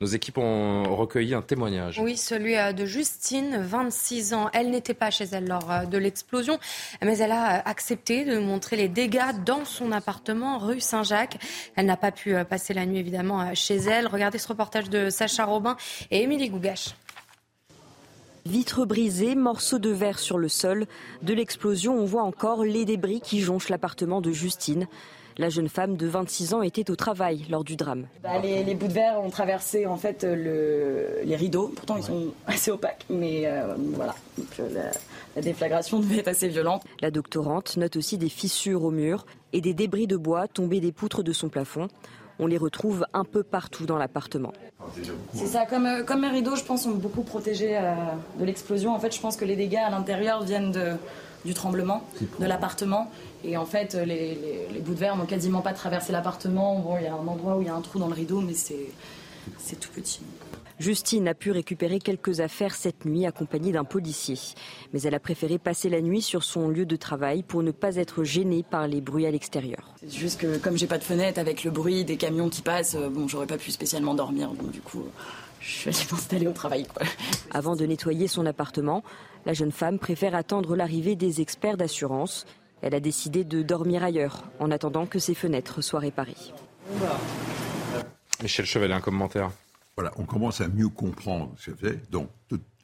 nos 0.00 0.06
équipes 0.06 0.38
ont 0.38 0.94
recueilli 0.94 1.34
un 1.34 1.42
témoignage. 1.42 1.98
Oui, 1.98 2.16
celui 2.16 2.56
euh, 2.56 2.72
de 2.72 2.84
Justine, 2.84 3.58
26 3.58 4.34
ans. 4.34 4.50
Elle 4.52 4.70
n'était 4.70 4.94
pas 4.94 5.10
chez 5.10 5.24
elle 5.24 5.48
lors 5.48 5.70
euh, 5.72 5.84
de 5.84 5.96
l'explosion, 5.96 6.58
mais 7.02 7.18
elle 7.18 7.32
a 7.32 7.58
euh, 7.58 7.62
accepté 7.64 8.24
de 8.24 8.38
montrer 8.38 8.76
les 8.76 8.88
dégâts 8.88 9.32
dans 9.44 9.64
son 9.64 9.92
appartement 9.92 10.58
rue 10.58 10.80
Saint-Jacques. 10.80 11.38
Elle 11.74 11.86
n'a 11.86 11.96
pas 11.96 12.12
pu 12.12 12.34
passer 12.44 12.74
la 12.74 12.84
nuit 12.84 12.98
évidemment 12.98 13.54
chez 13.54 13.76
elle. 13.76 14.06
Regardez 14.06 14.38
ce 14.38 14.48
reportage 14.48 14.90
de 14.90 15.08
Sacha 15.10 15.44
Robin 15.44 15.76
et 16.10 16.22
Émilie 16.22 16.50
Gougache. 16.50 16.94
Vitres 18.46 18.86
brisées, 18.86 19.34
morceaux 19.34 19.80
de 19.80 19.90
verre 19.90 20.20
sur 20.20 20.38
le 20.38 20.48
sol. 20.48 20.86
De 21.22 21.34
l'explosion, 21.34 21.98
on 21.98 22.04
voit 22.04 22.22
encore 22.22 22.62
les 22.62 22.84
débris 22.84 23.20
qui 23.20 23.40
jonchent 23.40 23.70
l'appartement 23.70 24.20
de 24.20 24.30
Justine. 24.30 24.86
La 25.36 25.48
jeune 25.48 25.68
femme 25.68 25.96
de 25.96 26.06
26 26.06 26.54
ans 26.54 26.62
était 26.62 26.88
au 26.88 26.94
travail 26.94 27.44
lors 27.50 27.64
du 27.64 27.74
drame. 27.74 28.06
Bah, 28.22 28.38
les, 28.38 28.74
bouts 28.76 28.86
de 28.86 28.92
verre 28.92 29.20
ont 29.20 29.30
traversé 29.30 29.86
en 29.86 29.96
fait 29.96 30.22
les 30.22 31.34
rideaux. 31.34 31.72
Pourtant, 31.74 31.96
ils 31.96 32.04
sont 32.04 32.28
assez 32.46 32.70
opaques, 32.70 33.04
mais 33.10 33.46
euh, 33.46 33.74
voilà. 33.94 34.14
Euh, 34.60 34.68
la, 34.72 34.90
la, 35.34 35.42
déflagration 35.42 35.98
devait 36.00 36.18
être 36.18 36.28
assez 36.28 36.46
violente. 36.46 36.84
La 37.00 37.10
doctorante 37.10 37.76
note 37.76 37.96
aussi 37.96 38.16
des 38.16 38.28
fissures 38.28 38.84
au 38.84 38.92
mur 38.92 39.26
et 39.52 39.60
des 39.60 39.74
débris 39.74 40.06
de 40.06 40.16
bois 40.16 40.46
tombés 40.46 40.78
des 40.78 40.92
poutres 40.92 41.24
de 41.24 41.32
son 41.32 41.48
plafond. 41.48 41.88
On 42.38 42.46
les 42.46 42.58
retrouve 42.58 43.06
un 43.14 43.24
peu 43.24 43.42
partout 43.42 43.86
dans 43.86 43.96
l'appartement. 43.96 44.52
C'est 45.32 45.46
ça, 45.46 45.64
comme, 45.66 45.86
euh, 45.86 46.02
comme 46.02 46.20
mes 46.20 46.28
rideaux, 46.28 46.56
je 46.56 46.64
pense, 46.64 46.82
sont 46.82 46.90
beaucoup 46.90 47.22
protégés 47.22 47.76
euh, 47.76 47.94
de 48.38 48.44
l'explosion. 48.44 48.94
En 48.94 48.98
fait, 48.98 49.14
je 49.14 49.20
pense 49.20 49.36
que 49.36 49.44
les 49.44 49.56
dégâts 49.56 49.76
à 49.86 49.90
l'intérieur 49.90 50.42
viennent 50.42 50.70
de, 50.70 50.92
du 51.44 51.54
tremblement 51.54 52.04
de 52.38 52.46
l'appartement. 52.46 53.10
Et 53.42 53.56
en 53.56 53.64
fait, 53.64 53.94
les, 53.94 54.66
les, 54.72 54.80
bouts 54.80 54.94
de 54.94 54.98
verre 54.98 55.16
n'ont 55.16 55.26
quasiment 55.26 55.62
pas 55.62 55.72
traversé 55.72 56.12
l'appartement. 56.12 56.78
Bon, 56.80 56.96
il 56.98 57.04
y 57.04 57.06
a 57.06 57.14
un 57.14 57.26
endroit 57.26 57.56
où 57.56 57.62
il 57.62 57.66
y 57.66 57.70
a 57.70 57.74
un 57.74 57.80
trou 57.80 57.98
dans 57.98 58.08
le 58.08 58.14
rideau, 58.14 58.40
mais 58.40 58.54
c'est 58.54 59.76
tout 59.80 59.90
petit. 59.94 60.20
Justine 60.78 61.26
a 61.28 61.34
pu 61.34 61.50
récupérer 61.50 61.98
quelques 61.98 62.40
affaires 62.40 62.74
cette 62.74 63.06
nuit 63.06 63.24
accompagnée 63.24 63.72
d'un 63.72 63.84
policier. 63.84 64.38
Mais 64.92 65.00
elle 65.02 65.14
a 65.14 65.20
préféré 65.20 65.58
passer 65.58 65.88
la 65.88 66.02
nuit 66.02 66.20
sur 66.20 66.44
son 66.44 66.68
lieu 66.68 66.84
de 66.84 66.96
travail 66.96 67.42
pour 67.42 67.62
ne 67.62 67.70
pas 67.70 67.96
être 67.96 68.24
gênée 68.24 68.62
par 68.62 68.86
les 68.86 69.00
bruits 69.00 69.26
à 69.26 69.30
l'extérieur. 69.30 69.94
C'est 70.00 70.12
juste 70.12 70.40
que 70.40 70.58
comme 70.58 70.76
j'ai 70.76 70.86
pas 70.86 70.98
de 70.98 71.04
fenêtre 71.04 71.38
avec 71.38 71.64
le 71.64 71.70
bruit 71.70 72.04
des 72.04 72.16
camions 72.16 72.50
qui 72.50 72.60
passent, 72.60 72.94
euh, 72.94 73.08
bon, 73.08 73.26
j'aurais 73.26 73.46
pas 73.46 73.56
pu 73.56 73.70
spécialement 73.70 74.14
dormir. 74.14 74.50
Donc 74.50 74.70
du 74.70 74.80
coup, 74.80 75.04
je 75.60 75.70
suis 75.70 75.88
allée 75.88 76.06
m'installer 76.12 76.46
au 76.46 76.52
travail. 76.52 76.86
Avant 77.52 77.74
de 77.74 77.86
nettoyer 77.86 78.28
son 78.28 78.44
appartement, 78.44 79.02
la 79.46 79.54
jeune 79.54 79.72
femme 79.72 79.98
préfère 79.98 80.34
attendre 80.34 80.76
l'arrivée 80.76 81.16
des 81.16 81.40
experts 81.40 81.78
d'assurance. 81.78 82.44
Elle 82.82 82.94
a 82.94 83.00
décidé 83.00 83.44
de 83.44 83.62
dormir 83.62 84.04
ailleurs 84.04 84.44
en 84.60 84.70
attendant 84.70 85.06
que 85.06 85.18
ses 85.18 85.34
fenêtres 85.34 85.80
soient 85.80 86.00
réparées. 86.00 86.36
Michel 88.42 88.66
Chevalet, 88.66 88.92
un 88.92 89.00
commentaire. 89.00 89.50
Voilà, 89.96 90.12
on 90.16 90.24
commence 90.24 90.60
à 90.60 90.68
mieux 90.68 90.90
comprendre 90.90 91.54
ce 91.56 91.70
que 91.70 91.78
c'est. 91.80 92.10
Donc, 92.10 92.28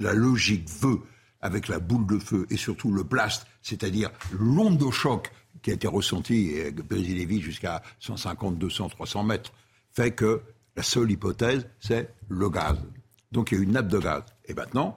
la 0.01 0.15
logique 0.15 0.67
veut, 0.81 1.01
avec 1.43 1.69
la 1.69 1.79
boule 1.79 2.07
de 2.07 2.19
feu 2.19 2.47
et 2.49 2.57
surtout 2.57 2.91
le 2.91 3.03
blast, 3.03 3.47
c'est-à-dire 3.61 4.11
l'onde 4.39 4.79
de 4.79 4.91
choc 4.91 5.31
qui 5.61 5.71
a 5.71 5.75
été 5.75 5.87
ressentie 5.87 6.53
et 6.55 6.73
vies 7.27 7.43
jusqu'à 7.43 7.83
150, 8.01 8.59
200, 8.59 8.89
300 8.89 9.25
mètres, 9.25 9.53
fait 9.91 10.13
que 10.13 10.41
la 10.75 10.83
seule 10.83 11.11
hypothèse, 11.11 11.67
c'est 11.81 12.15
le 12.29 12.49
gaz. 12.49 12.79
Donc 13.31 13.53
il 13.53 13.59
y 13.59 13.61
a 13.61 13.65
une 13.65 13.73
nappe 13.73 13.89
de 13.89 13.99
gaz. 13.99 14.23
Et 14.47 14.55
maintenant, 14.55 14.97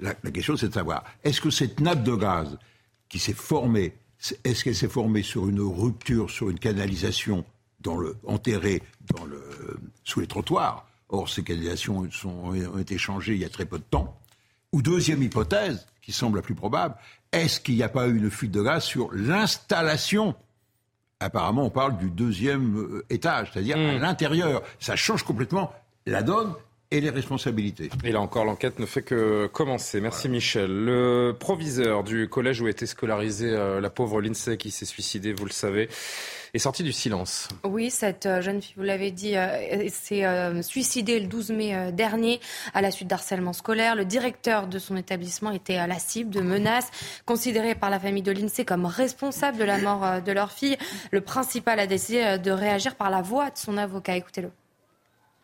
la, 0.00 0.14
question, 0.14 0.56
c'est 0.56 0.68
de 0.68 0.74
savoir, 0.74 1.04
est-ce 1.22 1.40
que 1.40 1.50
cette 1.50 1.78
nappe 1.78 2.02
de 2.02 2.16
gaz 2.16 2.58
qui 3.08 3.20
s'est 3.20 3.34
formée, 3.34 3.94
est-ce 4.42 4.64
qu'elle 4.64 4.74
s'est 4.74 4.88
formée 4.88 5.22
sur 5.22 5.48
une 5.48 5.60
rupture, 5.60 6.28
sur 6.28 6.50
une 6.50 6.58
canalisation 6.58 7.44
enterrée 8.26 8.82
sous 10.04 10.20
les 10.20 10.26
trottoirs 10.26 10.88
Or, 11.12 11.28
ces 11.28 11.44
canalisations 11.44 12.08
ont 12.24 12.78
été 12.78 12.98
changées 12.98 13.34
il 13.34 13.40
y 13.40 13.44
a 13.44 13.50
très 13.50 13.66
peu 13.66 13.78
de 13.78 13.84
temps. 13.84 14.18
Ou 14.72 14.80
deuxième 14.80 15.22
hypothèse, 15.22 15.86
qui 16.00 16.10
semble 16.10 16.38
la 16.38 16.42
plus 16.42 16.54
probable, 16.54 16.96
est-ce 17.30 17.60
qu'il 17.60 17.76
n'y 17.76 17.82
a 17.82 17.88
pas 17.90 18.08
eu 18.08 18.16
une 18.16 18.30
fuite 18.30 18.50
de 18.50 18.62
gaz 18.62 18.82
sur 18.82 19.10
l'installation? 19.12 20.34
Apparemment, 21.20 21.64
on 21.66 21.70
parle 21.70 21.98
du 21.98 22.10
deuxième 22.10 22.78
euh, 22.78 23.06
étage, 23.10 23.50
c'est-à-dire 23.52 23.76
à, 23.76 23.80
hmm. 23.80 24.00
l'intérieur. 24.00 24.62
Ça 24.80 24.96
change 24.96 25.22
complètement 25.22 25.72
la 26.06 26.22
donne 26.22 26.54
et 26.92 27.00
les 27.00 27.10
responsabilités. 27.10 27.88
Et 28.04 28.12
là 28.12 28.20
encore, 28.20 28.44
l'enquête 28.44 28.78
ne 28.78 28.84
fait 28.84 29.00
que 29.02 29.46
commencer. 29.46 30.00
Merci 30.00 30.28
Michel. 30.28 30.70
Le 30.70 31.34
proviseur 31.38 32.04
du 32.04 32.28
collège 32.28 32.60
où 32.60 32.68
était 32.68 32.86
scolarisée 32.86 33.48
euh, 33.48 33.80
la 33.80 33.88
pauvre 33.88 34.20
Lindsay 34.20 34.58
qui 34.58 34.70
s'est 34.70 34.84
suicidée, 34.84 35.32
vous 35.32 35.46
le 35.46 35.52
savez, 35.52 35.88
est 36.52 36.58
sorti 36.58 36.82
du 36.82 36.92
silence. 36.92 37.48
Oui, 37.64 37.90
cette 37.90 38.26
euh, 38.26 38.42
jeune 38.42 38.60
fille, 38.60 38.74
vous 38.76 38.82
l'avez 38.82 39.10
dit, 39.10 39.38
euh, 39.38 39.88
s'est 39.88 40.62
suicidée 40.62 41.18
le 41.18 41.28
12 41.28 41.52
mai 41.52 41.92
dernier 41.92 42.40
à 42.74 42.82
la 42.82 42.90
suite 42.90 43.08
d'harcèlement 43.08 43.54
scolaire. 43.54 43.96
Le 43.96 44.04
directeur 44.04 44.66
de 44.66 44.78
son 44.78 44.94
établissement 44.98 45.50
était 45.50 45.76
à 45.76 45.86
la 45.86 45.98
cible 45.98 46.28
de 46.28 46.42
menaces, 46.42 46.90
considéré 47.24 47.74
par 47.74 47.88
la 47.88 48.00
famille 48.00 48.22
de 48.22 48.32
l'INSEE 48.32 48.66
comme 48.66 48.84
responsable 48.84 49.56
de 49.56 49.64
la 49.64 49.78
mort 49.78 50.20
de 50.20 50.32
leur 50.32 50.52
fille. 50.52 50.76
Le 51.10 51.22
principal 51.22 51.80
a 51.80 51.86
décidé 51.86 52.36
de 52.38 52.50
réagir 52.50 52.96
par 52.96 53.08
la 53.08 53.22
voix 53.22 53.48
de 53.48 53.56
son 53.56 53.78
avocat. 53.78 54.16
Écoutez-le. 54.16 54.50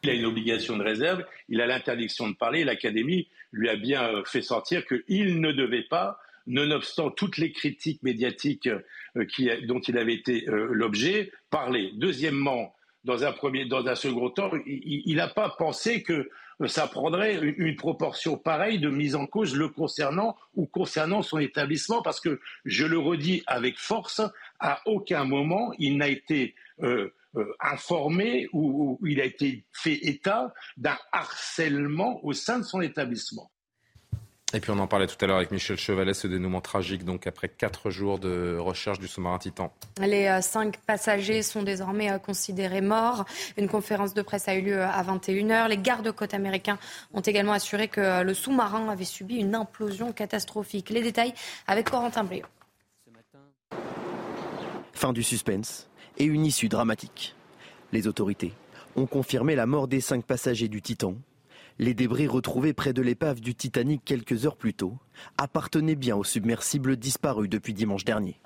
Il 0.02 0.10
a 0.10 0.14
une 0.14 0.26
obligation 0.26 0.76
de 0.76 0.84
réserve, 0.84 1.24
il 1.48 1.60
a 1.60 1.66
l'interdiction 1.66 2.28
de 2.28 2.34
parler. 2.34 2.64
L'Académie 2.64 3.28
lui 3.52 3.68
a 3.68 3.76
bien 3.76 4.22
fait 4.24 4.42
sortir 4.42 4.84
qu'il 4.86 5.40
ne 5.40 5.52
devait 5.52 5.82
pas 5.82 6.18
nonobstant 6.48 7.10
toutes 7.10 7.36
les 7.36 7.52
critiques 7.52 8.02
médiatiques 8.02 8.68
euh, 8.68 9.26
dont 9.66 9.80
il 9.80 9.98
avait 9.98 10.14
été 10.14 10.48
euh, 10.48 10.68
l'objet, 10.72 11.30
parler. 11.50 11.92
Deuxièmement, 11.94 12.74
dans 13.04 13.24
un, 13.24 13.32
premier, 13.32 13.66
dans 13.66 13.86
un 13.86 13.94
second 13.94 14.30
temps, 14.30 14.50
il 14.66 15.14
n'a 15.16 15.28
pas 15.28 15.50
pensé 15.50 16.02
que 16.02 16.28
euh, 16.60 16.66
ça 16.66 16.88
prendrait 16.88 17.36
une, 17.36 17.76
proportion 17.76 18.36
pareille 18.36 18.80
de 18.80 18.88
mise 18.88 19.14
en 19.14 19.26
cause 19.26 19.54
le 19.54 19.68
concernant 19.68 20.36
ou 20.56 20.66
concernant 20.66 21.22
son 21.22 21.38
établissement, 21.38 22.02
parce 22.02 22.20
que, 22.20 22.40
je 22.64 22.84
le 22.84 22.98
redis 22.98 23.42
avec 23.46 23.78
force, 23.78 24.20
à 24.58 24.80
aucun 24.86 25.24
moment 25.24 25.72
il 25.78 25.96
n'a 25.98 26.08
été 26.08 26.54
informé 27.60 28.48
ou, 28.52 28.98
il 29.04 29.20
a 29.20 29.24
été 29.24 29.64
fait 29.72 29.98
état 30.06 30.52
d'un 30.76 30.98
harcèlement 31.12 32.24
au 32.24 32.32
sein 32.32 32.58
de 32.58 32.64
son 32.64 32.80
établissement. 32.80 33.50
Et 34.54 34.60
puis 34.60 34.70
on 34.70 34.78
en 34.78 34.86
parlait 34.86 35.06
tout 35.06 35.22
à 35.22 35.26
l'heure 35.26 35.36
avec 35.36 35.50
Michel 35.50 35.76
Chevalet, 35.76 36.14
ce 36.14 36.26
dénouement 36.26 36.62
tragique, 36.62 37.04
donc 37.04 37.26
après 37.26 37.50
quatre 37.50 37.90
jours 37.90 38.18
de 38.18 38.56
recherche 38.56 38.98
du 38.98 39.06
sous-marin 39.06 39.38
Titan. 39.38 39.70
Les 40.00 40.26
euh, 40.26 40.40
cinq 40.40 40.78
passagers 40.86 41.42
sont 41.42 41.62
désormais 41.62 42.10
euh, 42.10 42.18
considérés 42.18 42.80
morts. 42.80 43.26
Une 43.58 43.68
conférence 43.68 44.14
de 44.14 44.22
presse 44.22 44.48
a 44.48 44.54
eu 44.54 44.62
lieu 44.62 44.82
à 44.82 45.02
21h. 45.02 45.68
Les 45.68 45.76
gardes-côtes 45.76 46.32
américains 46.32 46.78
ont 47.12 47.20
également 47.20 47.52
assuré 47.52 47.88
que 47.88 48.00
euh, 48.00 48.22
le 48.22 48.32
sous-marin 48.32 48.88
avait 48.88 49.04
subi 49.04 49.36
une 49.36 49.54
implosion 49.54 50.12
catastrophique. 50.12 50.88
Les 50.88 51.02
détails 51.02 51.34
avec 51.66 51.90
Corentin 51.90 52.24
Brio. 52.24 52.46
Fin 54.94 55.12
du 55.12 55.22
suspense 55.22 55.88
et 56.18 56.24
une 56.24 56.44
issue 56.44 56.68
dramatique. 56.68 57.34
Les 57.92 58.06
autorités 58.06 58.52
ont 58.96 59.06
confirmé 59.06 59.54
la 59.54 59.66
mort 59.66 59.88
des 59.88 60.00
cinq 60.00 60.24
passagers 60.24 60.68
du 60.68 60.82
Titan 60.82 61.14
les 61.78 61.94
débris 61.94 62.26
retrouvés 62.26 62.72
près 62.72 62.92
de 62.92 63.02
l'épave 63.02 63.40
du 63.40 63.54
Titanic 63.54 64.02
quelques 64.04 64.46
heures 64.46 64.56
plus 64.56 64.74
tôt 64.74 64.94
appartenaient 65.36 65.94
bien 65.94 66.16
au 66.16 66.24
submersible 66.24 66.96
disparu 66.96 67.48
depuis 67.48 67.72
dimanche 67.72 68.04
dernier. 68.04 68.40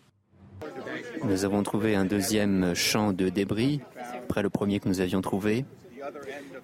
Nous 1.25 1.45
avons 1.45 1.63
trouvé 1.63 1.95
un 1.95 2.05
deuxième 2.05 2.75
champ 2.75 3.13
de 3.13 3.29
débris, 3.29 3.81
près 4.29 4.43
le 4.43 4.51
premier 4.51 4.81
que 4.81 4.89
nous 4.89 5.01
avions 5.01 5.21
trouvé. 5.21 5.65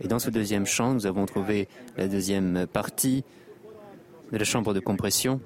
Et 0.01 0.09
dans 0.09 0.19
ce 0.19 0.31
deuxième 0.31 0.67
champ, 0.67 0.95
nous 0.95 1.07
avons 1.07 1.27
trouvé 1.27 1.69
la 1.97 2.09
deuxième 2.09 2.67
partie 2.67 3.25
de 4.33 4.37
la 4.37 4.45
chambre 4.45 4.75
de 4.75 4.81
compression 4.81 5.41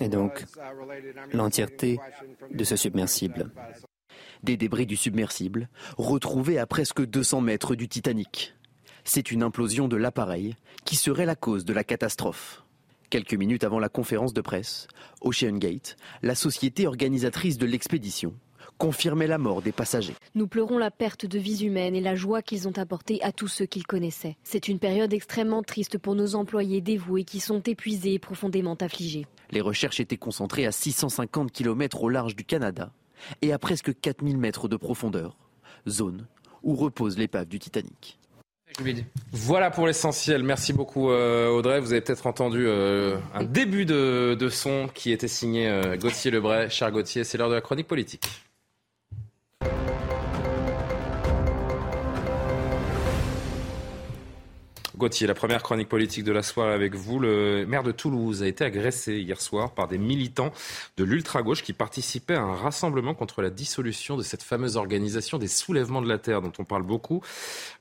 et 0.00 0.08
donc 0.08 0.44
l'entièreté 1.32 1.98
de 2.50 2.64
ce 2.64 2.76
submersible. 2.76 3.50
Des 4.42 4.56
débris 4.56 4.86
du 4.86 4.96
submersible 4.96 5.68
retrouvés 5.96 6.58
à 6.58 6.66
presque 6.66 7.04
200 7.04 7.40
mètres 7.40 7.74
du 7.74 7.88
Titanic. 7.88 8.54
C'est 9.04 9.30
une 9.30 9.42
implosion 9.42 9.88
de 9.88 9.96
l'appareil 9.96 10.54
qui 10.84 10.96
serait 10.96 11.26
la 11.26 11.34
cause 11.34 11.64
de 11.64 11.72
la 11.72 11.82
catastrophe. 11.82 12.62
Quelques 13.10 13.34
minutes 13.34 13.64
avant 13.64 13.78
la 13.78 13.88
conférence 13.88 14.34
de 14.34 14.40
presse, 14.40 14.86
Ocean 15.22 15.56
Gate, 15.56 15.96
la 16.22 16.34
société 16.34 16.86
organisatrice 16.86 17.58
de 17.58 17.66
l'expédition, 17.66 18.34
confirmait 18.76 19.26
la 19.26 19.38
mort 19.38 19.60
des 19.60 19.72
passagers. 19.72 20.14
Nous 20.34 20.46
pleurons 20.46 20.78
la 20.78 20.90
perte 20.90 21.26
de 21.26 21.38
vies 21.38 21.64
humaines 21.64 21.96
et 21.96 22.00
la 22.00 22.14
joie 22.14 22.42
qu'ils 22.42 22.68
ont 22.68 22.78
apportée 22.78 23.20
à 23.24 23.32
tous 23.32 23.48
ceux 23.48 23.66
qu'ils 23.66 23.86
connaissaient. 23.86 24.36
C'est 24.44 24.68
une 24.68 24.78
période 24.78 25.12
extrêmement 25.12 25.62
triste 25.62 25.98
pour 25.98 26.14
nos 26.14 26.36
employés 26.36 26.80
dévoués 26.80 27.24
qui 27.24 27.40
sont 27.40 27.60
épuisés 27.62 28.14
et 28.14 28.18
profondément 28.18 28.74
affligés. 28.74 29.26
Les 29.50 29.62
recherches 29.62 30.00
étaient 30.00 30.16
concentrées 30.16 30.66
à 30.66 30.72
650 30.72 31.50
km 31.50 32.04
au 32.04 32.08
large 32.08 32.36
du 32.36 32.44
Canada 32.44 32.92
et 33.42 33.52
à 33.52 33.58
presque 33.58 33.98
4000 34.00 34.38
mètres 34.38 34.68
de 34.68 34.76
profondeur, 34.76 35.36
zone 35.88 36.26
où 36.62 36.74
repose 36.74 37.18
l'épave 37.18 37.46
du 37.46 37.58
Titanic. 37.58 38.18
Voilà 39.32 39.70
pour 39.70 39.86
l'essentiel. 39.86 40.42
Merci 40.42 40.72
beaucoup 40.72 41.10
euh, 41.10 41.48
Audrey. 41.48 41.80
Vous 41.80 41.92
avez 41.92 42.00
peut-être 42.00 42.26
entendu 42.26 42.64
euh, 42.66 43.16
un 43.34 43.42
début 43.42 43.84
de, 43.84 44.36
de, 44.38 44.48
son 44.48 44.88
qui 44.92 45.10
était 45.10 45.28
signé 45.28 45.68
euh, 45.68 45.96
Gauthier 45.96 46.30
Lebray. 46.30 46.70
Cher 46.70 46.90
Gauthier, 46.92 47.24
c'est 47.24 47.38
l'heure 47.38 47.48
de 47.48 47.54
la 47.54 47.60
chronique 47.60 47.88
politique. 47.88 48.28
Gauthier, 54.98 55.28
la 55.28 55.34
première 55.34 55.62
chronique 55.62 55.88
politique 55.88 56.24
de 56.24 56.32
la 56.32 56.42
soirée 56.42 56.74
avec 56.74 56.96
vous. 56.96 57.20
Le 57.20 57.64
maire 57.66 57.84
de 57.84 57.92
Toulouse 57.92 58.42
a 58.42 58.48
été 58.48 58.64
agressé 58.64 59.18
hier 59.18 59.40
soir 59.40 59.72
par 59.72 59.86
des 59.86 59.96
militants 59.96 60.52
de 60.96 61.04
l'ultra-gauche 61.04 61.62
qui 61.62 61.72
participaient 61.72 62.34
à 62.34 62.40
un 62.40 62.56
rassemblement 62.56 63.14
contre 63.14 63.40
la 63.40 63.48
dissolution 63.48 64.16
de 64.16 64.22
cette 64.22 64.42
fameuse 64.42 64.76
organisation 64.76 65.38
des 65.38 65.46
soulèvements 65.46 66.02
de 66.02 66.08
la 66.08 66.18
terre 66.18 66.42
dont 66.42 66.52
on 66.58 66.64
parle 66.64 66.82
beaucoup. 66.82 67.22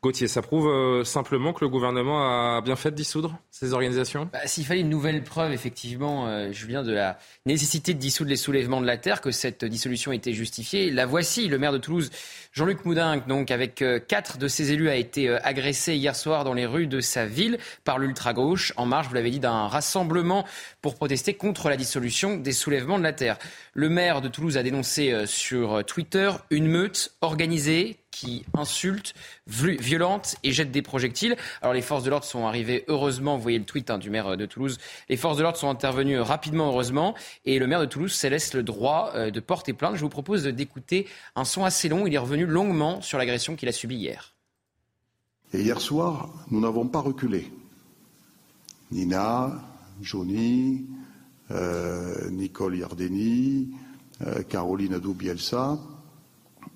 Gauthier, 0.04 0.28
ça 0.28 0.44
prouve 0.44 0.68
euh, 0.68 1.04
simplement 1.04 1.54
que 1.54 1.66
le 1.66 1.70
gouvernement 1.70 2.22
a 2.22 2.62
bien 2.62 2.76
fait 2.76 2.92
de 2.92 2.96
dissoudre 2.96 3.40
ces 3.50 3.74
organisations? 3.74 4.30
Bah, 4.32 4.46
S'il 4.46 4.66
fallait 4.66 4.82
une 4.82 4.90
nouvelle 4.90 5.24
preuve, 5.24 5.52
effectivement, 5.52 6.28
euh, 6.28 6.52
Julien, 6.52 6.84
de 6.84 6.94
la 6.94 7.18
nécessité 7.48 7.96
de 7.96 8.00
dissoudre 8.00 8.30
les 8.30 8.36
soulèvements 8.36 8.80
de 8.80 8.86
la 8.86 8.98
terre, 8.98 9.22
que 9.22 9.32
cette 9.32 9.66
dissolution 9.66 10.12
était 10.12 10.34
justifiée, 10.34 10.92
la 10.92 11.08
voici. 11.08 11.48
Le 11.48 11.58
maire 11.58 11.72
de 11.72 11.80
Toulouse, 11.80 12.12
Jean-Luc 12.58 12.86
Moudin, 12.86 13.18
donc 13.18 13.52
avec 13.52 13.84
euh, 13.84 14.00
quatre 14.00 14.40
de 14.40 14.48
ses 14.48 14.72
élus, 14.72 14.90
a 14.90 14.96
été 14.96 15.30
agressé 15.30 15.94
hier 15.94 16.16
soir 16.16 16.44
dans 16.44 16.56
les 16.56 16.66
rues 16.66 16.88
de 16.88 17.02
sa 17.02 17.28
ville 17.28 17.60
par 17.84 18.00
l'ultra-gauche, 18.00 18.74
en 18.78 18.88
marge, 18.88 19.08
vous 19.10 19.14
l'avez 19.14 19.30
dit, 19.30 19.40
d'un 19.40 19.68
rassemblement 19.68 20.44
pour 20.82 20.96
protester 20.96 21.36
contre 21.36 21.70
la 21.70 21.78
dissolution 21.78 22.36
des 22.36 22.54
soulèvements 22.54 22.98
de 22.98 23.04
la 23.04 23.14
terre. 23.14 23.38
Le 23.76 23.90
maire 23.90 24.22
de 24.22 24.28
Toulouse 24.28 24.58
a 24.58 24.64
dénoncé 24.64 25.12
euh, 25.12 25.28
sur 25.28 25.86
Twitter 25.86 26.32
une 26.50 26.66
meute 26.66 27.14
organisée 27.22 28.00
qui 28.20 28.44
insulte, 28.56 29.14
violente 29.46 30.38
et 30.44 30.52
jette 30.52 30.72
des 30.72 30.82
projectiles. 30.82 31.36
Alors 31.62 31.74
les 31.74 31.84
forces 31.84 32.04
de 32.04 32.10
l'ordre 32.10 32.26
sont 32.26 32.48
arrivées 32.48 32.84
heureusement, 32.88 33.38
vous 33.38 33.44
voyez 33.44 33.60
le 33.60 33.66
tweet 33.66 33.92
hein, 33.92 34.00
du 34.00 34.10
maire 34.10 34.36
de 34.36 34.46
Toulouse, 34.48 34.80
les 35.08 35.18
forces 35.18 35.38
de 35.38 35.44
l'ordre 35.44 35.58
sont 35.58 35.70
intervenues 35.70 36.20
rapidement 36.20 36.70
heureusement 36.70 37.14
et 37.46 37.60
le 37.60 37.68
maire 37.68 37.80
de 37.80 37.86
Toulouse 37.86 38.12
se 38.12 38.26
laisse 38.26 38.56
le 38.56 38.64
droit 38.64 39.12
euh, 39.14 39.30
de 39.30 39.40
porter 39.40 39.74
plainte. 39.74 39.96
Je 39.96 40.02
vous 40.02 40.10
propose 40.10 40.44
d'écouter 40.44 41.08
un 41.36 41.46
son 41.46 41.64
assez 41.64 41.90
long, 41.90 42.08
il 42.08 42.14
est 42.14 42.18
revenu 42.18 42.48
longuement 42.48 43.02
sur 43.02 43.20
l'agression 43.20 43.56
qu'il 43.56 43.70
a 43.70 43.72
subie 43.72 43.98
hier. 43.98 44.34
Et 45.54 45.62
hier 45.62 45.80
soir, 45.80 46.30
nous 46.50 46.60
n'avons 46.60 46.88
pas 46.88 47.00
reculé. 47.00 47.52
Nina, 48.92 49.54
Johnny, 50.02 50.86
euh, 51.52 52.30
Nicole 52.32 52.78
Yardeni, 52.78 53.70
euh, 54.26 54.42
Caroline 54.44 54.98
Doubielsa, 54.98 55.78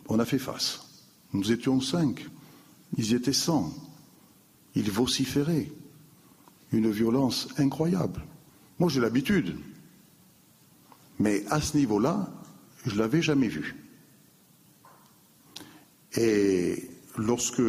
on 0.07 0.19
a 0.19 0.25
fait 0.25 0.39
face. 0.39 0.90
Nous 1.33 1.51
étions 1.51 1.79
cinq, 1.79 2.27
ils 2.97 3.13
étaient 3.13 3.33
cent. 3.33 3.73
Ils 4.75 4.91
vociféraient. 4.91 5.71
Une 6.71 6.89
violence 6.89 7.49
incroyable. 7.57 8.21
Moi, 8.79 8.89
j'ai 8.89 9.01
l'habitude. 9.01 9.57
Mais 11.19 11.45
à 11.49 11.59
ce 11.61 11.77
niveau-là, 11.77 12.31
je 12.85 12.95
ne 12.95 12.99
l'avais 12.99 13.21
jamais 13.21 13.49
vu. 13.49 13.75
Et 16.15 16.89
lorsque 17.17 17.61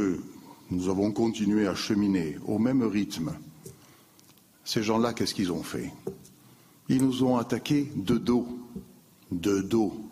nous 0.71 0.89
avons 0.89 1.13
continué 1.13 1.67
à 1.67 1.75
cheminer 1.75 2.39
au 2.47 2.59
même 2.59 2.83
rythme. 2.83 3.33
Ces 4.65 4.83
gens-là, 4.83 5.13
qu'est-ce 5.13 5.35
qu'ils 5.35 5.53
ont 5.53 5.63
fait? 5.63 5.93
Ils 6.89 7.03
nous 7.03 7.25
ont 7.25 7.37
attaqués 7.37 7.93
de 7.95 8.17
dos, 8.17 8.49
de 9.31 9.61
dos. 9.61 10.09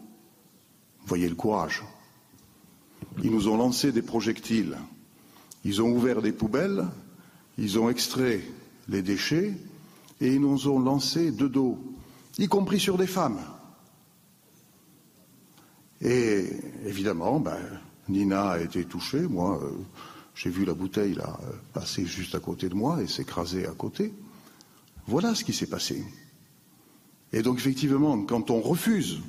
Voyez 1.06 1.28
le 1.28 1.34
courage. 1.34 1.82
Ils 3.22 3.30
nous 3.30 3.48
ont 3.48 3.56
lancé 3.56 3.92
des 3.92 4.02
projectiles. 4.02 4.76
Ils 5.64 5.82
ont 5.82 5.90
ouvert 5.90 6.22
des 6.22 6.32
poubelles, 6.32 6.86
ils 7.58 7.78
ont 7.78 7.90
extrait 7.90 8.40
les 8.88 9.02
déchets 9.02 9.54
et 10.20 10.34
ils 10.34 10.40
nous 10.40 10.68
ont 10.68 10.78
lancé 10.78 11.30
de 11.30 11.46
dos, 11.46 11.78
y 12.38 12.48
compris 12.48 12.80
sur 12.80 12.96
des 12.96 13.06
femmes. 13.06 13.40
Et 16.00 16.46
évidemment, 16.86 17.40
ben, 17.40 17.58
Nina 18.08 18.52
a 18.52 18.58
été 18.60 18.84
touchée, 18.84 19.20
moi, 19.20 19.60
euh, 19.62 19.70
j'ai 20.34 20.48
vu 20.48 20.64
la 20.64 20.72
bouteille 20.72 21.14
là 21.14 21.38
euh, 21.42 21.52
passer 21.74 22.06
juste 22.06 22.34
à 22.34 22.40
côté 22.40 22.70
de 22.70 22.74
moi 22.74 23.02
et 23.02 23.06
s'écraser 23.06 23.66
à 23.66 23.72
côté. 23.72 24.14
Voilà 25.06 25.34
ce 25.34 25.44
qui 25.44 25.52
s'est 25.52 25.66
passé. 25.66 26.02
Et 27.32 27.42
donc 27.42 27.58
effectivement, 27.58 28.22
quand 28.22 28.50
on 28.50 28.60
refuse 28.60 29.20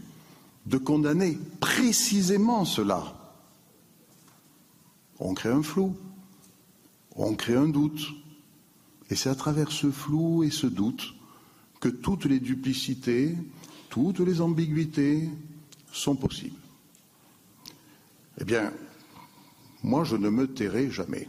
de 0.66 0.78
condamner 0.78 1.38
précisément 1.60 2.64
cela, 2.64 3.21
on 5.22 5.34
crée 5.36 5.52
un 5.52 5.64
flou, 5.64 5.96
on 7.16 7.36
crée 7.36 7.56
un 7.56 7.70
doute. 7.70 8.02
Et 9.10 9.16
c'est 9.16 9.30
à 9.30 9.36
travers 9.36 9.72
ce 9.72 9.92
flou 9.92 10.44
et 10.44 10.50
ce 10.50 10.68
doute 10.68 11.14
que 11.80 11.90
toutes 11.90 12.26
les 12.26 12.40
duplicités, 12.40 13.38
toutes 13.90 14.20
les 14.20 14.42
ambiguïtés 14.42 15.30
sont 15.92 16.16
possibles. 16.16 16.60
Eh 18.40 18.46
bien, 18.46 18.74
moi, 19.84 20.04
je 20.04 20.16
ne 20.16 20.30
me 20.30 20.48
tairai 20.48 20.90
jamais. 20.90 21.28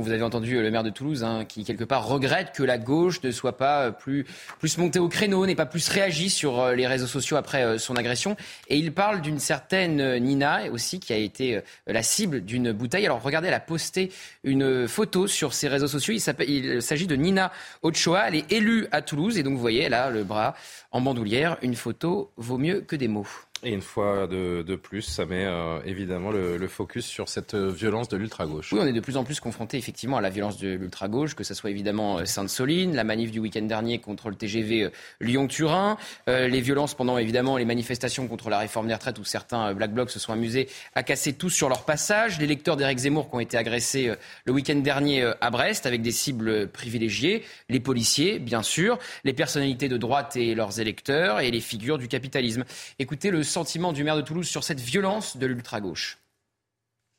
Vous 0.00 0.12
avez 0.12 0.22
entendu 0.22 0.56
euh, 0.56 0.62
le 0.62 0.70
maire 0.70 0.82
de 0.82 0.90
Toulouse 0.90 1.24
hein, 1.24 1.44
qui, 1.44 1.64
quelque 1.64 1.84
part, 1.84 2.06
regrette 2.06 2.52
que 2.52 2.62
la 2.62 2.78
gauche 2.78 3.22
ne 3.22 3.30
soit 3.30 3.56
pas 3.56 3.86
euh, 3.86 3.90
plus, 3.90 4.26
plus 4.58 4.78
montée 4.78 4.98
au 4.98 5.08
créneau, 5.08 5.46
n'ait 5.46 5.54
pas 5.54 5.66
plus 5.66 5.88
réagi 5.88 6.30
sur 6.30 6.60
euh, 6.60 6.74
les 6.74 6.86
réseaux 6.86 7.06
sociaux 7.06 7.36
après 7.36 7.78
son 7.78 7.96
agression. 7.96 8.36
Et 8.68 8.76
il 8.76 8.92
parle 8.92 9.20
d'une 9.20 9.38
certaine 9.38 10.18
Nina 10.18 10.70
aussi 10.70 11.00
qui 11.00 11.12
a 11.12 11.16
été 11.16 11.60
la 11.86 12.02
cible 12.02 12.40
d'une 12.40 12.72
bouteille. 12.72 13.04
Alors 13.06 13.22
regardez, 13.22 13.48
elle 13.48 13.54
a 13.54 13.60
posté 13.60 14.12
une 14.44 14.86
photo 14.88 15.26
sur 15.26 15.54
ses 15.54 15.68
réseaux 15.68 15.88
sociaux. 15.88 16.14
Il 16.46 16.82
s'agit 16.82 17.06
de 17.06 17.16
Nina 17.16 17.52
Ochoa. 17.82 18.28
Elle 18.28 18.36
est 18.36 18.52
élue 18.52 18.86
à 18.92 19.02
Toulouse 19.02 19.38
et 19.38 19.42
donc 19.42 19.54
vous 19.54 19.60
voyez, 19.60 19.82
elle 19.82 19.94
a 19.94 20.10
le 20.10 20.24
bras 20.24 20.54
en 20.90 21.00
bandoulière. 21.00 21.58
Une 21.62 21.74
photo 21.74 22.32
vaut 22.36 22.58
mieux 22.58 22.80
que 22.80 22.96
des 22.96 23.08
mots. 23.08 23.26
Et 23.64 23.70
une 23.70 23.82
fois 23.82 24.28
de, 24.28 24.76
plus, 24.76 25.02
ça 25.02 25.26
met 25.26 25.44
euh, 25.44 25.80
évidemment 25.84 26.30
le, 26.30 26.68
focus 26.68 27.06
sur 27.06 27.28
cette 27.28 27.54
euh, 27.54 27.70
violence 27.70 28.08
de 28.08 28.16
l'ultra-gauche. 28.16 28.72
Oui, 28.72 28.78
on 28.82 28.86
est 28.86 28.92
de 28.92 29.00
plus 29.00 29.16
en 29.16 29.24
plus 29.24 29.40
confronté 29.40 29.78
effectivement 29.78 30.18
à 30.18 30.20
la 30.20 30.28
violence 30.28 30.58
de 30.58 30.68
l'ultra-gauche, 30.68 31.34
que 31.34 31.42
ce 31.42 31.54
soit 31.54 31.70
évidemment 31.70 32.18
euh, 32.18 32.24
Sainte-Soline, 32.24 32.94
la 32.94 33.04
manif 33.04 33.32
du 33.32 33.40
week-end 33.40 33.62
dernier 33.62 33.98
contre 33.98 34.28
le 34.28 34.36
TGV 34.36 34.90
Lyon-Turin, 35.20 35.96
les 36.26 36.60
violences 36.60 36.94
pendant 36.94 37.18
évidemment 37.18 37.56
les 37.56 37.64
manifestations 37.64 38.28
contre 38.28 38.50
la 38.50 38.58
réforme 38.58 38.86
des 38.86 38.94
retraites 38.94 39.18
où 39.18 39.24
certains 39.24 39.72
Black 39.74 39.92
Blocs 39.92 40.10
se 40.10 40.18
sont 40.18 40.32
amusés 40.32 40.68
à 40.94 41.02
casser 41.02 41.32
tous 41.32 41.50
sur 41.50 41.68
leur 41.68 41.84
passage, 41.84 42.38
les 42.38 42.46
lecteurs 42.46 42.76
d'Éric 42.76 42.98
Zemmour 42.98 43.28
qui 43.28 43.36
ont 43.36 43.40
été 43.40 43.56
agressés 43.56 44.12
le 44.44 44.52
week-end 44.52 44.76
dernier 44.76 45.32
à 45.40 45.50
Brest 45.50 45.86
avec 45.86 46.02
des 46.02 46.12
cibles 46.12 46.68
privilégiées, 46.68 47.42
les 47.68 47.80
policiers 47.80 48.38
bien 48.38 48.62
sûr, 48.62 48.98
les 49.24 49.32
personnalités 49.32 49.88
de 49.88 49.96
droite 49.96 50.36
et 50.36 50.54
leurs 50.54 50.80
électeurs 50.80 51.40
et 51.40 51.50
les 51.50 51.60
figures 51.60 51.98
du 51.98 52.08
capitalisme. 52.08 52.64
Écoutez 52.98 53.30
le 53.30 53.42
sentiment 53.48 53.92
du 53.92 54.04
maire 54.04 54.16
de 54.16 54.22
Toulouse 54.22 54.46
sur 54.46 54.64
cette 54.64 54.80
violence 54.80 55.36
de 55.36 55.46
l'ultra-gauche 55.46 56.18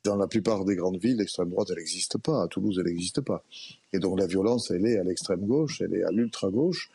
dans 0.05 0.15
la 0.15 0.27
plupart 0.27 0.63
des 0.65 0.75
grandes 0.75 0.97
villes, 0.97 1.17
l'extrême 1.17 1.49
droite, 1.49 1.67
elle 1.71 1.77
n'existe 1.77 2.17
pas. 2.17 2.43
À 2.43 2.47
Toulouse, 2.47 2.77
elle 2.79 2.85
n'existe 2.85 3.21
pas. 3.21 3.43
Et 3.91 3.99
donc 3.99 4.17
la 4.17 4.27
violence, 4.27 4.71
elle 4.71 4.85
est 4.85 4.97
à 4.97 5.03
l'extrême 5.03 5.45
gauche, 5.45 5.81
elle 5.81 5.93
est 5.93 6.03
à 6.03 6.11
l'ultra 6.11 6.49
gauche, 6.49 6.89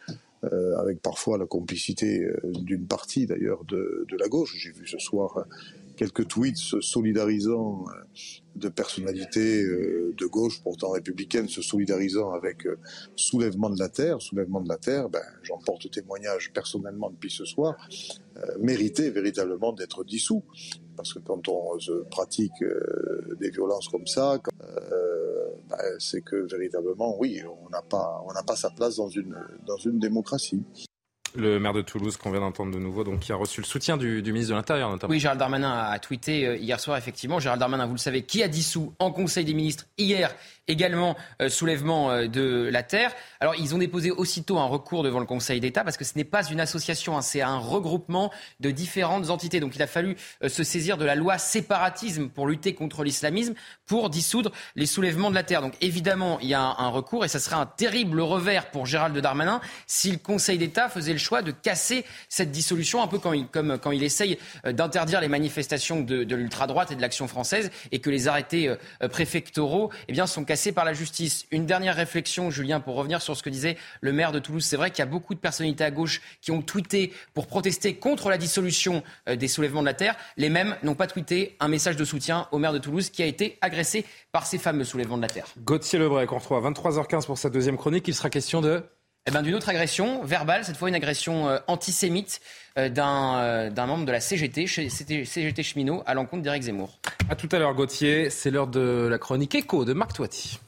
euh, 0.44 0.77
avec 0.79 1.01
parfois 1.03 1.37
la 1.37 1.47
complicité 1.47 2.25
euh, 2.25 2.40
d'une 2.44 2.87
partie 2.87 3.27
d'ailleurs 3.27 3.64
de, 3.66 4.07
la 4.18 4.29
gauche. 4.29 4.57
J'ai 4.57 4.73
vu 4.73 4.87
ce 4.87 4.99
soir 4.99 5.44
quelques 5.97 6.29
tweets 6.29 6.57
se 6.57 6.81
solidarisant 6.81 7.85
euh, 7.88 8.03
de 8.57 8.68
personnalités 8.68 9.62
euh, 9.62 10.14
de 10.16 10.27
gauche, 10.27 10.62
pourtant 10.62 10.90
républicaines, 10.90 11.49
se 11.49 11.62
solidarisant 11.62 12.33
avec 12.33 12.66
euh, 12.66 12.79
Soulèvement 13.16 13.70
de 13.70 13.79
la 13.79 13.88
Terre. 13.88 14.20
Soulèvement 14.20 14.61
de 14.61 14.68
la 14.68 14.77
Terre, 14.77 15.09
ben, 15.09 15.23
j'en 15.42 15.59
porte 15.59 15.90
témoignage 15.90 16.53
personnellement 16.53 17.11
depuis 17.11 17.31
ce 17.31 17.44
soir, 17.44 17.77
méritait 18.59 19.11
véritablement 19.11 19.73
d'être 19.73 20.05
dissous. 20.05 20.44
Parce 20.97 21.12
que 21.12 21.18
quand 21.18 21.49
on 21.49 21.79
se 21.79 22.05
pratique 22.11 22.53
des 23.40 23.51
violences 23.51 23.88
comme 23.88 24.07
ça, 24.07 24.38
ben, 25.68 25.79
c'est 25.99 26.23
que 26.23 26.37
véritablement, 26.51 27.16
oui, 27.18 27.40
on 27.66 27.68
n'a 27.70 27.83
pas, 27.83 28.23
on 28.29 28.33
n'a 28.33 28.42
pas 28.42 28.57
sa 28.57 28.70
place 28.70 28.97
dans 28.97 29.09
une, 29.09 29.37
dans 29.66 29.79
une 29.79 29.99
démocratie. 29.99 30.62
Le 31.37 31.59
maire 31.59 31.73
de 31.73 31.83
Toulouse, 31.83 32.16
qu'on 32.16 32.31
vient 32.31 32.40
d'entendre 32.40 32.73
de 32.73 32.79
nouveau, 32.79 33.03
donc 33.03 33.20
qui 33.20 33.33
a 33.33 33.37
reçu 33.37 33.61
le 33.61 33.66
soutien 33.66 33.97
du, 33.97 34.23
ministre 34.23 34.51
de 34.51 34.55
l'Intérieur 34.57 34.88
notamment. 34.88 35.11
Oui, 35.11 35.18
Gérald 35.18 35.40
Darmanin 35.40 35.73
a 35.73 35.99
tweeté 35.99 36.47
euh, 36.47 36.57
hier 36.57 36.79
soir, 36.79 36.97
effectivement. 36.97 37.40
Gérald 37.40 37.59
Darmanin, 37.59 37.87
vous 37.87 37.94
le 37.94 37.99
savez, 37.99 38.23
qui 38.23 38.42
a 38.44 38.49
dissous 38.49 38.92
en 39.01 39.11
Conseil 39.11 39.44
des 39.44 39.55
ministres 39.55 39.87
hier 39.99 40.33
également 40.68 41.16
euh, 41.42 41.48
soulèvement 41.48 42.11
euh, 42.11 42.27
de 42.27 42.68
la 42.72 42.83
terre. 42.83 43.12
Alors, 43.40 43.55
ils 43.57 43.74
ont 43.74 43.79
déposé 43.79 44.11
aussitôt 44.11 44.59
un 44.59 44.66
recours 44.66 45.03
devant 45.03 45.20
le 45.20 45.27
Conseil 45.27 45.61
d'État 45.61 45.85
parce 45.85 45.96
que 45.96 46.05
ce 46.05 46.12
n'est 46.16 46.24
pas 46.24 46.44
une 46.44 46.61
association, 46.61 47.16
hein, 47.16 47.22
c'est 47.22 47.42
un 47.42 47.59
regroupement 47.59 48.31
de 48.61 48.70
différentes 48.70 49.31
entités. 49.31 49.61
Donc, 49.61 49.77
il 49.77 49.83
a 49.83 49.87
fallu 49.87 50.16
se 50.46 50.64
saisir 50.64 50.96
de 50.96 51.05
la 51.05 51.14
loi 51.14 51.38
séparatisme 51.38 52.29
pour 52.29 52.46
lutter 52.46 52.74
contre 52.74 53.05
l'islamisme, 53.05 53.55
pour 53.87 54.11
dissoudre 54.11 54.53
les 54.77 54.87
soulèvements 54.87 55.31
de 55.31 55.35
la 55.35 55.42
terre. 55.42 55.61
Donc, 55.61 55.74
évidemment, 55.81 56.38
il 56.40 56.48
y 56.48 56.55
a 56.55 56.61
un, 56.61 56.88
recours 56.88 57.24
et 57.24 57.29
ça 57.29 57.40
serait 57.40 57.57
un 57.57 57.66
terrible 57.66 58.20
revers 58.20 58.70
pour 58.70 58.87
Gérald 58.87 59.16
Darmanin 59.18 59.61
si 59.87 60.12
le 60.12 60.18
Conseil 60.18 60.59
d'État 60.59 60.88
faisait 60.88 61.12
le 61.12 61.18
choix 61.18 61.42
de 61.42 61.50
casser 61.50 62.05
cette 62.29 62.50
dissolution, 62.50 63.03
un 63.03 63.09
peu 63.09 63.18
comme 63.18 63.79
quand 63.79 63.90
il 63.90 64.03
essaye 64.03 64.38
euh, 64.64 64.72
d'interdire 64.72 65.20
les 65.20 65.29
manifestations 65.29 66.00
de, 66.00 66.24
de 66.24 66.37
l'ultra-droite 66.37 66.90
et 66.92 66.96
de 66.96 67.00
l'action 67.00 67.29
française 67.29 67.70
et 67.92 68.00
que 68.00 68.11
les 68.11 68.29
arrêtés 68.29 68.68
euh, 68.68 69.09
préfectoraux 69.09 69.90
eh 70.09 70.12
bien, 70.12 70.27
sont 70.27 70.44
cassés 70.44 70.53
par 70.72 70.84
la 70.84 70.92
justice. 70.92 71.46
Une 71.50 71.66
dernière 71.66 71.96
réflexion, 71.96 72.50
Julien, 72.50 72.80
pour 72.80 72.94
revenir 72.94 73.20
sur 73.20 73.36
ce 73.36 73.42
que 73.42 73.50
disait 73.50 73.76
le 74.00 74.12
maire 74.12 74.32
de 74.32 74.38
Toulouse. 74.38 74.64
C'est 74.64 74.76
vrai 74.76 74.90
qu'il 74.90 75.00
y 75.00 75.02
a 75.02 75.06
beaucoup 75.06 75.34
de 75.34 75.40
personnalités 75.40 75.84
à 75.84 75.90
gauche 75.90 76.20
qui 76.40 76.50
ont 76.52 76.62
tweeté 76.62 77.12
pour 77.34 77.46
protester 77.46 77.96
contre 77.96 78.28
la 78.28 78.38
dissolution 78.38 79.02
euh, 79.28 79.36
des 79.36 79.48
soulèvements 79.48 79.80
de 79.80 79.86
la 79.86 79.94
terre. 79.94 80.16
Les 80.36 80.48
mêmes 80.48 80.76
n'ont 80.82 80.94
pas 80.94 81.06
tweeté 81.06 81.56
un 81.60 81.68
message 81.68 81.96
de 81.96 82.04
soutien 82.04 82.48
au 82.52 82.58
maire 82.58 82.72
de 82.72 82.78
Toulouse 82.78 83.10
qui 83.10 83.22
a 83.22 83.26
été 83.26 83.58
agressé 83.60 84.04
par 84.32 84.46
ces 84.46 84.58
fameux 84.58 84.84
soulèvements 84.84 85.16
de 85.16 85.22
la 85.22 85.28
terre. 85.28 85.46
Gauthier 85.58 85.98
Lebray, 85.98 86.26
qu'on 86.26 86.38
retrouve 86.38 86.64
à 86.64 86.70
23h15 86.70 87.26
pour 87.26 87.38
sa 87.38 87.50
deuxième 87.50 87.76
chronique. 87.76 88.06
Il 88.08 88.14
sera 88.14 88.30
question 88.30 88.60
de 88.60 88.84
eh 89.26 89.30
ben, 89.30 89.40
d'une 89.40 89.54
autre 89.54 89.70
agression 89.70 90.22
verbale, 90.22 90.64
cette 90.64 90.76
fois 90.76 90.90
une 90.90 90.94
agression 90.94 91.48
euh, 91.48 91.58
antisémite 91.66 92.42
euh, 92.76 92.90
euh, 92.98 93.70
d'un 93.70 93.87
membre 93.87 94.04
de 94.04 94.12
la 94.12 94.20
CGT, 94.20 94.66
CGT 94.66 95.62
cheminot, 95.62 96.02
à 96.04 96.12
l'encontre 96.12 96.42
d'Éric 96.42 96.64
Zemmour. 96.64 96.98
A 97.30 97.34
tout 97.34 97.48
à 97.52 97.58
l'heure, 97.58 97.72
Gauthier. 97.72 98.28
C'est 98.28 98.50
l'heure 98.50 98.66
de 98.66 99.08
la 99.10 99.16
chronique 99.16 99.54
écho 99.54 99.87
de 99.87 99.94
Marc 99.94 100.12
Toiti. 100.12 100.60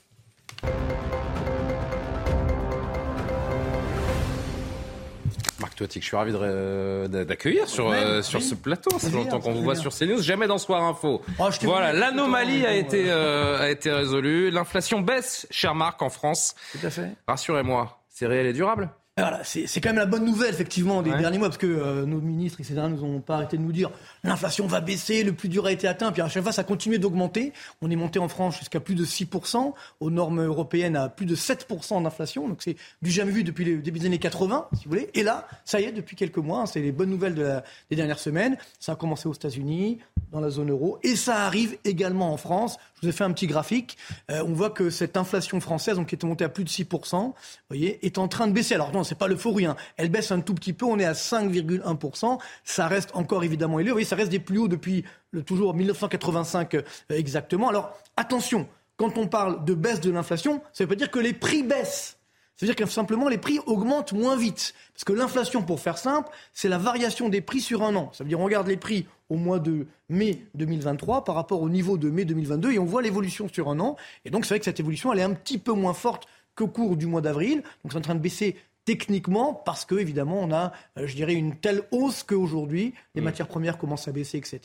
Marc 5.60 5.74
Toiti, 5.74 6.00
je 6.00 6.06
suis 6.06 6.16
ravi 6.16 6.32
d'accueillir 7.10 7.68
sur, 7.68 7.94
sur 8.24 8.40
ce 8.40 8.54
plateau. 8.54 8.96
C'est 8.98 9.12
longtemps 9.12 9.40
qu'on 9.40 9.52
vous 9.52 9.64
voit 9.64 9.74
sur 9.74 9.92
CNews. 9.94 10.22
Jamais 10.22 10.46
dans 10.46 10.56
Soir 10.56 10.82
Info. 10.82 11.20
Oh, 11.38 11.48
voilà, 11.62 11.92
l'anomalie 11.92 12.64
a, 12.64 12.74
été, 12.74 13.10
a 13.10 13.68
été 13.68 13.92
résolue. 13.92 14.50
L'inflation 14.50 15.02
baisse, 15.02 15.46
cher 15.50 15.74
Marc, 15.74 16.00
en 16.00 16.08
France. 16.08 16.54
Tout 16.72 16.86
à 16.86 16.90
fait. 16.90 17.10
Rassurez-moi. 17.26 17.98
C'est 18.16 18.26
réel 18.26 18.46
et 18.46 18.54
durable 18.54 18.88
voilà, 19.18 19.40
c'est 19.44 19.80
quand 19.80 19.88
même 19.88 19.96
la 19.96 20.04
bonne 20.04 20.26
nouvelle, 20.26 20.52
effectivement, 20.52 21.00
des 21.00 21.08
derniers 21.10 21.38
mois, 21.38 21.48
parce 21.48 21.56
que 21.56 21.66
euh, 21.66 22.04
nos 22.04 22.20
ministres, 22.20 22.60
etc., 22.60 22.82
nous 22.86 23.02
ont 23.02 23.22
pas 23.22 23.36
arrêté 23.36 23.56
de 23.56 23.62
nous 23.62 23.72
dire 23.72 23.90
l'inflation 24.24 24.66
va 24.66 24.82
baisser, 24.82 25.24
le 25.24 25.32
plus 25.32 25.48
dur 25.48 25.64
a 25.64 25.72
été 25.72 25.88
atteint, 25.88 26.12
puis 26.12 26.20
à 26.20 26.28
chaque 26.28 26.42
fois, 26.42 26.52
ça 26.52 26.64
continue 26.64 26.98
d'augmenter. 26.98 27.54
On 27.80 27.90
est 27.90 27.96
monté 27.96 28.18
en 28.18 28.28
France 28.28 28.58
jusqu'à 28.58 28.78
plus 28.78 28.94
de 28.94 29.06
6%, 29.06 29.72
aux 30.00 30.10
normes 30.10 30.44
européennes 30.44 30.96
à 30.96 31.08
plus 31.08 31.24
de 31.24 31.34
7% 31.34 32.02
d'inflation, 32.02 32.46
donc 32.46 32.58
c'est 32.62 32.76
du 33.00 33.10
jamais 33.10 33.32
vu 33.32 33.42
depuis 33.42 33.64
le 33.64 33.78
début 33.78 34.00
des 34.00 34.04
années 34.04 34.18
80, 34.18 34.68
si 34.74 34.84
vous 34.84 34.90
voulez. 34.90 35.08
Et 35.14 35.22
là, 35.22 35.48
ça 35.64 35.80
y 35.80 35.84
est, 35.84 35.92
depuis 35.92 36.14
quelques 36.14 36.36
mois, 36.36 36.60
hein, 36.60 36.66
c'est 36.66 36.80
les 36.80 36.92
bonnes 36.92 37.08
nouvelles 37.08 37.36
de 37.36 37.54
des 37.88 37.96
dernières 37.96 38.18
semaines. 38.18 38.58
Ça 38.80 38.92
a 38.92 38.96
commencé 38.96 39.30
aux 39.30 39.34
États-Unis, 39.34 39.98
dans 40.30 40.40
la 40.40 40.50
zone 40.50 40.70
euro, 40.70 40.98
et 41.02 41.16
ça 41.16 41.36
arrive 41.36 41.78
également 41.86 42.34
en 42.34 42.36
France. 42.36 42.76
Je 42.96 43.02
vous 43.02 43.08
ai 43.08 43.12
fait 43.12 43.24
un 43.24 43.32
petit 43.32 43.46
graphique. 43.46 43.98
Euh, 44.30 44.42
on 44.46 44.54
voit 44.54 44.70
que 44.70 44.88
cette 44.88 45.16
inflation 45.16 45.60
française, 45.60 45.96
donc 45.96 46.08
qui 46.08 46.14
était 46.14 46.26
montée 46.26 46.44
à 46.44 46.48
plus 46.48 46.64
de 46.64 46.70
6%, 46.70 47.26
vous 47.26 47.34
voyez, 47.68 48.04
est 48.06 48.16
en 48.16 48.26
train 48.26 48.46
de 48.46 48.52
baisser. 48.52 48.74
Alors 48.74 48.92
non, 48.92 49.04
c'est 49.04 49.14
pas 49.14 49.28
l'euphorie. 49.28 49.66
Hein. 49.66 49.76
Elle 49.96 50.08
baisse 50.08 50.32
un 50.32 50.40
tout 50.40 50.54
petit 50.54 50.72
peu. 50.72 50.86
On 50.86 50.98
est 50.98 51.04
à 51.04 51.12
5,1%. 51.12 52.38
Ça 52.64 52.88
reste 52.88 53.10
encore 53.14 53.44
évidemment 53.44 53.78
élevé. 53.78 53.90
Vous 53.90 53.96
voyez, 53.96 54.06
ça 54.06 54.16
reste 54.16 54.30
des 54.30 54.38
plus 54.38 54.58
hauts 54.58 54.68
depuis 54.68 55.04
le, 55.30 55.42
toujours 55.42 55.74
1985 55.74 56.74
euh, 56.74 56.82
exactement. 57.10 57.68
Alors 57.68 57.92
attention, 58.16 58.66
quand 58.96 59.18
on 59.18 59.26
parle 59.26 59.64
de 59.64 59.74
baisse 59.74 60.00
de 60.00 60.10
l'inflation, 60.10 60.62
ça 60.72 60.84
veut 60.84 60.88
pas 60.88 60.94
dire 60.94 61.10
que 61.10 61.18
les 61.18 61.34
prix 61.34 61.62
baissent. 61.62 62.15
C'est-à-dire 62.56 62.76
que 62.76 62.86
simplement 62.86 63.28
les 63.28 63.38
prix 63.38 63.58
augmentent 63.66 64.12
moins 64.12 64.36
vite. 64.36 64.74
Parce 64.94 65.04
que 65.04 65.12
l'inflation, 65.12 65.62
pour 65.62 65.80
faire 65.80 65.98
simple, 65.98 66.30
c'est 66.52 66.68
la 66.68 66.78
variation 66.78 67.28
des 67.28 67.40
prix 67.40 67.60
sur 67.60 67.82
un 67.82 67.94
an. 67.96 68.10
Ça 68.12 68.24
veut 68.24 68.28
dire 68.28 68.40
on 68.40 68.44
regarde 68.44 68.66
les 68.66 68.78
prix 68.78 69.06
au 69.28 69.36
mois 69.36 69.58
de 69.58 69.86
mai 70.08 70.42
2023 70.54 71.24
par 71.24 71.34
rapport 71.34 71.60
au 71.60 71.68
niveau 71.68 71.98
de 71.98 72.08
mai 72.08 72.24
2022 72.24 72.72
et 72.72 72.78
on 72.78 72.84
voit 72.84 73.02
l'évolution 73.02 73.48
sur 73.48 73.68
un 73.68 73.78
an. 73.80 73.96
Et 74.24 74.30
donc 74.30 74.46
c'est 74.46 74.54
vrai 74.54 74.58
que 74.58 74.64
cette 74.64 74.80
évolution, 74.80 75.12
elle 75.12 75.18
est 75.18 75.24
un 75.24 75.34
petit 75.34 75.58
peu 75.58 75.72
moins 75.72 75.94
forte 75.94 76.26
qu'au 76.54 76.68
cours 76.68 76.96
du 76.96 77.06
mois 77.06 77.20
d'avril. 77.20 77.62
Donc 77.84 77.92
c'est 77.92 77.98
en 77.98 78.02
train 78.02 78.14
de 78.14 78.20
baisser 78.20 78.56
techniquement 78.86 79.52
parce 79.52 79.84
que 79.84 79.96
évidemment 79.96 80.38
on 80.40 80.52
a, 80.52 80.72
euh, 80.96 81.06
je 81.06 81.14
dirais, 81.14 81.34
une 81.34 81.56
telle 81.56 81.82
hausse 81.90 82.22
qu'aujourd'hui 82.22 82.94
les 83.14 83.20
mm. 83.20 83.24
matières 83.24 83.48
premières 83.48 83.76
commencent 83.76 84.08
à 84.08 84.12
baisser, 84.12 84.38
etc. 84.38 84.60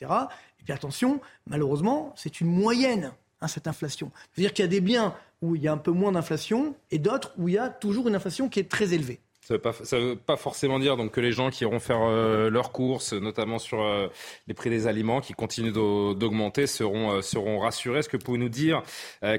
Et 0.60 0.64
puis 0.64 0.74
attention, 0.74 1.20
malheureusement, 1.48 2.14
c'est 2.16 2.40
une 2.40 2.48
moyenne 2.48 3.12
hein, 3.42 3.48
cette 3.48 3.68
inflation. 3.68 4.12
C'est-à-dire 4.34 4.54
qu'il 4.54 4.64
y 4.64 4.68
a 4.68 4.70
des 4.70 4.82
biens 4.82 5.14
où 5.42 5.56
il 5.56 5.62
y 5.62 5.68
a 5.68 5.72
un 5.72 5.78
peu 5.78 5.92
moins 5.92 6.12
d'inflation 6.12 6.76
et 6.92 7.00
d'autres 7.00 7.34
où 7.38 7.50
il 7.50 7.56
y 7.56 7.58
a 7.58 7.70
toujours 7.70 8.08
une 8.08 8.16
inflation 8.16 8.50
qui 8.50 8.60
est 8.60 8.70
très 8.70 8.94
élevée. 8.94 9.20
Ça 9.42 9.56
ne 9.56 10.02
veut, 10.02 10.16
pas 10.16 10.38
forcément 10.38 10.80
dire 10.80 10.96
donc, 10.98 11.12
que 11.12 11.20
les 11.20 11.32
gens 11.32 11.50
qui 11.50 11.64
iront 11.64 11.80
faire 11.80 12.02
euh, 12.04 12.50
leurs 12.50 12.72
courses, 12.72 13.12
notamment 13.14 13.58
sur 13.58 13.82
euh, 13.82 14.08
les 14.48 14.54
prix 14.54 14.70
des 14.70 14.88
aliments 14.88 15.20
qui 15.20 15.34
continuent 15.34 15.74
d'augmenter, 15.74 16.68
seront, 16.68 17.22
seront 17.22 17.60
rassurés. 17.60 18.00
Est-ce 18.00 18.08
que 18.08 18.18
vous 18.18 18.24
pouvez 18.24 18.38
nous 18.38 18.50
dire 18.50 18.84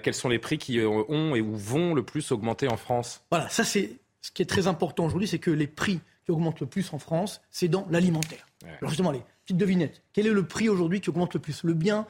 quels 0.02 0.14
sont 0.14 0.28
les 0.28 0.40
prix 0.40 0.58
qui 0.58 0.80
ont 0.80 1.36
et 1.36 1.40
où 1.40 1.56
vont 1.56 1.94
le 1.94 2.02
plus 2.02 2.32
augmenter 2.32 2.68
en 2.68 2.76
France? 2.76 3.22
Voilà, 3.30 3.48
ça 3.48 3.64
c'est 3.64 3.92
ce 4.22 4.30
qui 4.30 4.42
est 4.42 4.46
très 4.46 4.66
important 4.68 5.04
aujourd'hui, 5.04 5.28
c'est 5.28 5.38
que 5.38 5.50
les 5.50 5.66
prix 5.66 6.00
qui 6.24 6.30
augmentent 6.30 6.60
le 6.60 6.66
plus 6.66 6.92
en 6.92 6.98
France, 6.98 7.42
c'est 7.50 7.68
dans 7.68 7.86
l'alimentaire. 7.90 8.46
Alors 8.80 8.90
justement, 8.90 9.10
les 9.10 9.22
petites 9.42 9.56
devinettes. 9.56 10.02
Quel 10.12 10.26
est 10.26 10.32
le 10.32 10.46
prix 10.46 10.68
aujourd'hui 10.68 11.00
qui 11.00 11.10
augmente 11.10 11.34
le 11.34 11.40
plus? 11.40 11.64
Le 11.64 11.74
bien 11.74 12.06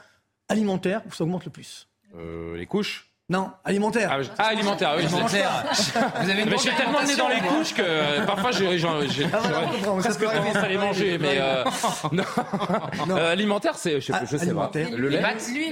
alimentaire 0.52 1.02
où 1.06 1.12
ça 1.12 1.24
augmente 1.24 1.44
le 1.44 1.50
plus 1.50 1.88
euh, 2.14 2.56
Les 2.56 2.66
couches 2.66 3.12
non, 3.32 3.50
alimentaire. 3.64 4.10
Ah, 4.12 4.30
ah 4.36 4.46
alimentaire, 4.48 4.94
oui. 4.94 5.04
Alimentaire. 5.04 5.64
Vous 6.20 6.28
avez 6.28 6.42
une 6.42 6.50
mais 6.50 6.58
j'ai 6.58 6.72
tellement 6.72 7.02
nez 7.02 7.16
dans 7.16 7.28
les 7.28 7.40
couches 7.40 7.72
que 7.72 7.80
euh, 7.82 8.26
parfois 8.26 8.50
j'ai 8.50 8.66
ah, 8.84 9.98
presque 10.00 10.20
tendance 10.20 10.56
à 10.56 10.68
les 10.68 10.76
manger, 10.76 11.16
mais 11.18 11.38
euh, 11.38 11.64
non. 12.12 12.24
non. 13.08 13.16
Euh, 13.16 13.32
alimentaire, 13.32 13.76
c'est 13.76 14.00
je 14.02 14.06
sais, 14.06 14.12
ah, 14.14 14.24
je 14.30 14.36
sais 14.36 14.52
pas. 14.52 14.70
Le 14.74 15.08
lait, 15.08 15.22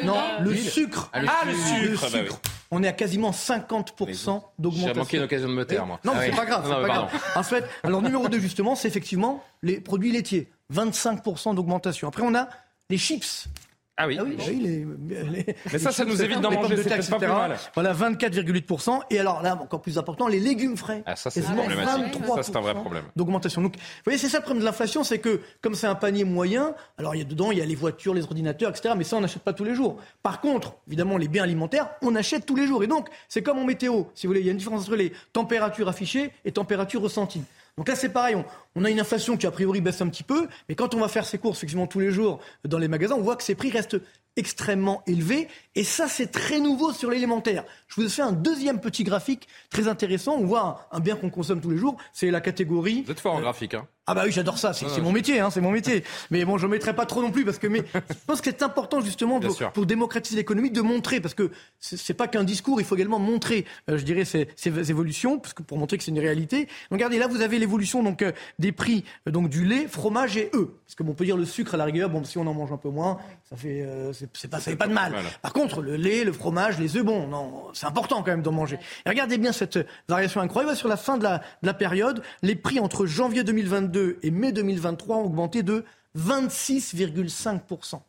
non, 0.05 0.17
le 0.41 0.57
sucre. 0.57 1.11
Ah, 1.13 1.21
le 1.45 1.53
sucre. 1.53 2.05
Le 2.05 2.09
sucre. 2.09 2.41
Bah 2.43 2.51
On 2.71 2.83
est 2.83 2.89
à 2.89 2.93
quasiment 2.93 3.33
50% 3.33 4.43
d'augmentation. 4.59 4.95
J'ai 4.95 4.99
manqué 4.99 5.19
l'occasion 5.19 5.49
de 5.49 5.55
me 5.55 5.67
taire, 5.67 5.85
moi. 5.85 6.01
Non, 6.03 6.15
mais 6.15 6.31
c'est 6.31 6.37
pas 6.37 6.47
grave. 6.47 6.67
Non, 6.67 6.81
pas 6.81 6.89
grave. 6.89 7.11
En 7.35 7.43
fait, 7.43 7.65
alors 7.83 8.01
numéro 8.01 8.29
2 8.29 8.39
justement, 8.39 8.75
c'est 8.75 8.89
effectivement 8.89 9.45
les 9.63 9.81
produits 9.81 10.13
laitiers, 10.13 10.49
25% 10.73 11.55
d'augmentation. 11.57 12.09
Après, 12.09 12.23
on 12.23 12.35
a 12.35 12.49
les 12.89 12.97
chips. 12.97 13.49
Ah 13.97 14.07
oui. 14.07 14.17
Ah 14.19 14.25
oui, 14.25 14.37
les, 14.61 15.47
Mais 15.71 15.79
ça, 15.79 15.93
ça 15.93 16.05
nous 16.07 16.23
évite 16.23 16.41
d'en 16.41 16.51
manger, 16.51 16.77
c'est 16.77 17.11
pas 17.11 17.19
plus 17.19 17.27
mal. 17.27 17.59
Voilà, 17.75 17.93
24,8%. 17.93 19.01
Et 19.11 19.19
alors 19.19 19.43
là, 19.43 19.59
encore 19.61 19.83
plus 19.83 19.99
important, 19.99 20.27
les 20.27 20.41
légumes 20.41 20.77
frais. 20.77 21.03
Ah, 21.05 21.17
ça, 21.17 21.31
c'est 21.31 21.43
problématique. 21.43 22.25
Ça, 22.35 22.43
c'est 22.43 22.57
un 22.57 22.61
vrai 22.61 22.75
problème. 22.75 23.05
D'augmentation. 23.15 23.61
Donc, 23.61 23.77
vous 23.77 23.83
voyez, 24.05 24.19
c'est 24.19 24.29
ça 24.29 24.39
le 24.39 24.45
problème 24.45 24.63
de 24.63 24.67
l'inflation, 24.67 25.05
c'est 25.05 25.19
que 25.19 25.41
comme 25.61 25.75
c'est 25.75 25.87
un 25.87 25.95
panier 25.95 26.25
moyen, 26.25 26.75
alors 26.97 27.15
il 27.15 27.19
y 27.19 27.23
a 27.23 27.25
dedans, 27.25 27.51
il 27.51 27.59
y 27.59 27.63
a 27.63 27.67
les 27.67 27.75
voitures, 27.75 28.15
les 28.15 28.23
ordinateurs, 28.23 28.71
etc. 28.71 28.95
Mais 28.97 29.05
ça, 29.05 29.17
on 29.17 29.21
n'achète 29.21 29.43
pas 29.43 29.53
tous 29.53 29.65
les 29.65 29.75
jours. 29.75 29.99
Par 30.23 30.41
contre, 30.41 30.75
évidemment, 30.87 31.19
les 31.19 31.29
biens 31.29 31.45
alimentaires, 31.45 31.91
on 32.01 32.15
achète 32.15 32.47
tous 32.47 32.57
les 32.57 32.67
jours. 32.67 32.83
Et 32.83 32.87
donc, 32.87 33.09
c'est 33.29 33.43
comme 33.43 33.59
en 33.59 33.65
météo. 33.65 34.05
Si 34.15 34.27
vous 34.27 34.31
voulez, 34.31 34.41
il 34.41 34.47
y 34.47 34.49
a 34.49 34.53
une 34.53 34.59
différence 34.59 34.83
entre 34.83 34.97
les 34.97 35.13
températures 35.33 35.89
affichées 35.89 36.31
et 36.45 36.53
températures 36.53 37.03
ressenties. 37.03 37.45
Donc 37.81 37.89
là, 37.89 37.97
c'est 37.97 38.11
pareil. 38.11 38.37
On, 38.75 38.85
a 38.85 38.91
une 38.91 39.01
inflation 39.01 39.39
qui, 39.39 39.47
a 39.47 39.51
priori, 39.51 39.81
baisse 39.81 40.03
un 40.03 40.09
petit 40.11 40.23
peu. 40.23 40.49
Mais 40.69 40.75
quand 40.75 40.95
on 40.95 41.01
va 41.01 41.09
faire 41.09 41.25
ses 41.25 41.39
courses, 41.39 41.57
effectivement, 41.57 41.87
tous 41.87 41.99
les 41.99 42.11
jours 42.11 42.39
dans 42.63 42.77
les 42.77 42.89
magasins, 42.89 43.15
on 43.15 43.23
voit 43.23 43.37
que 43.37 43.43
ces 43.43 43.55
prix 43.55 43.71
restent 43.71 43.97
extrêmement 44.37 45.03
élevés. 45.07 45.49
Et 45.75 45.83
ça, 45.83 46.07
c'est 46.07 46.27
très 46.27 46.61
nouveau 46.61 46.93
sur 46.93 47.09
l'élémentaire. 47.09 47.65
Je 47.89 47.95
vous 47.95 48.07
ai 48.07 48.11
fait 48.11 48.21
un 48.21 48.33
deuxième 48.33 48.83
petit 48.83 49.03
graphique 49.03 49.49
très 49.71 49.89
intéressant. 49.89 50.35
On 50.35 50.45
voit 50.45 50.91
un, 50.93 51.01
bien 51.01 51.17
qu'on 51.17 51.31
consomme 51.31 51.63
tous 51.63 51.71
les 51.71 51.79
jours. 51.79 51.97
C'est 52.13 52.31
la 52.31 52.43
catégorie. 52.43 53.05
Vous 53.07 53.13
êtes 53.13 53.21
fort 53.21 53.37
en 53.37 53.41
graphique, 53.41 53.73
hein 53.73 53.89
ah 54.07 54.15
bah 54.15 54.23
oui, 54.25 54.33
j'adore 54.33 54.59
ça, 54.59 54.73
c'est 54.73 55.01
mon 55.01 55.13
métier, 55.13 55.39
hein, 55.39 55.51
c'est 55.51 55.61
mon 55.61 55.71
métier. 55.71 56.03
Mais 56.31 56.45
bon, 56.45 56.59
je 56.59 56.67
ne 56.67 56.73
mettrai 56.73 56.95
pas 56.95 57.07
trop 57.07 57.23
non 57.23 57.31
plus 57.31 57.45
parce 57.45 57.59
que 57.59 57.67
mais 57.67 57.85
je 57.95 58.15
pense 58.27 58.41
que 58.41 58.51
c'est 58.51 58.63
important 58.63 59.01
justement 59.01 59.39
pour, 59.73 59.87
démocratiser 59.87 60.37
l'économie 60.37 60.71
de 60.71 60.81
montrer 60.81 61.21
parce 61.21 61.35
que 61.35 61.51
c'est 61.79 62.15
pas 62.15 62.27
qu'un 62.27 62.43
discours, 62.43 62.81
il 62.81 62.85
faut 62.85 62.97
également 62.97 63.19
montrer, 63.19 63.67
euh, 63.89 63.99
je 63.99 64.05
dirais, 64.05 64.25
ces, 64.25 64.49
ces, 64.57 64.91
évolutions 64.91 65.39
parce 65.39 65.53
que 65.53 65.63
pour 65.63 65.79
montrer 65.79 65.99
que 65.99 66.03
c'est 66.03 66.11
une 66.11 66.19
réalité. 66.19 66.67
regardez, 66.91 67.19
là 67.19 67.29
vous 67.29 67.41
avez 67.41 67.59
l'évolution 67.59 68.03
donc 68.03 68.23
euh, 68.23 68.33
des 68.59 68.73
prix 68.73 69.05
euh, 69.29 69.31
donc 69.31 69.49
du 69.49 69.65
lait, 69.65 69.87
fromage 69.87 70.37
et 70.37 70.51
œufs. 70.55 70.69
Parce 70.87 70.97
que 70.97 71.03
bon, 71.05 71.13
on 71.13 71.15
peut 71.15 71.25
dire 71.25 71.37
le 71.37 71.45
sucre 71.45 71.75
à 71.75 71.77
la 71.77 71.85
rigueur, 71.85 72.11
bon 72.11 72.25
si 72.25 72.39
on 72.39 72.47
en 72.47 72.55
mange 72.55 72.73
un 72.73 72.79
peu 72.79 72.91
moins, 72.91 73.19
ça 73.49 73.57
fait 73.57 73.87
c'est 74.33 74.51
pas 74.51 74.59
ça 74.59 74.71
fait 74.71 74.77
pas 74.77 74.89
de 74.89 74.93
mal. 74.93 75.15
Par 75.43 75.53
contre, 75.53 75.83
le 75.83 75.95
lait, 75.95 76.25
le 76.25 76.33
fromage, 76.33 76.81
les 76.81 76.97
œufs, 76.97 77.05
bon, 77.05 77.29
non, 77.29 77.69
c'est 77.75 77.87
important 77.87 78.23
quand 78.23 78.33
même 78.33 78.43
d'en 78.43 78.53
manger. 78.53 78.79
Et 79.07 79.09
regardez 79.09 79.39
bien 79.39 79.53
cette 79.53 79.79
variation 80.09 80.41
incroyable 80.41 80.75
sur 80.75 80.89
la 80.89 80.97
fin 80.97 81.17
de 81.17 81.23
la, 81.23 81.39
de 81.63 81.67
la 81.67 81.75
période, 81.75 82.23
les 82.43 82.57
prix 82.57 82.81
entre 82.81 83.07
janvier 83.07 83.45
2022 83.45 83.90
et 84.23 84.31
mai 84.31 84.53
2023 84.53 85.17
2023 85.17 85.17
ont 85.17 85.25
augmenté 85.25 85.63
de 85.63 85.85
26,5%. 86.17 88.01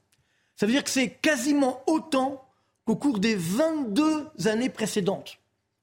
Ça 0.55 0.65
veut 0.65 0.71
dire 0.71 0.83
que 0.83 0.89
c'est 0.89 1.09
quasiment 1.09 1.81
autant 1.87 2.45
qu'au 2.85 2.95
cours 2.95 3.19
des 3.19 3.35
22 3.35 4.27
années 4.45 4.69
précédentes. 4.69 5.37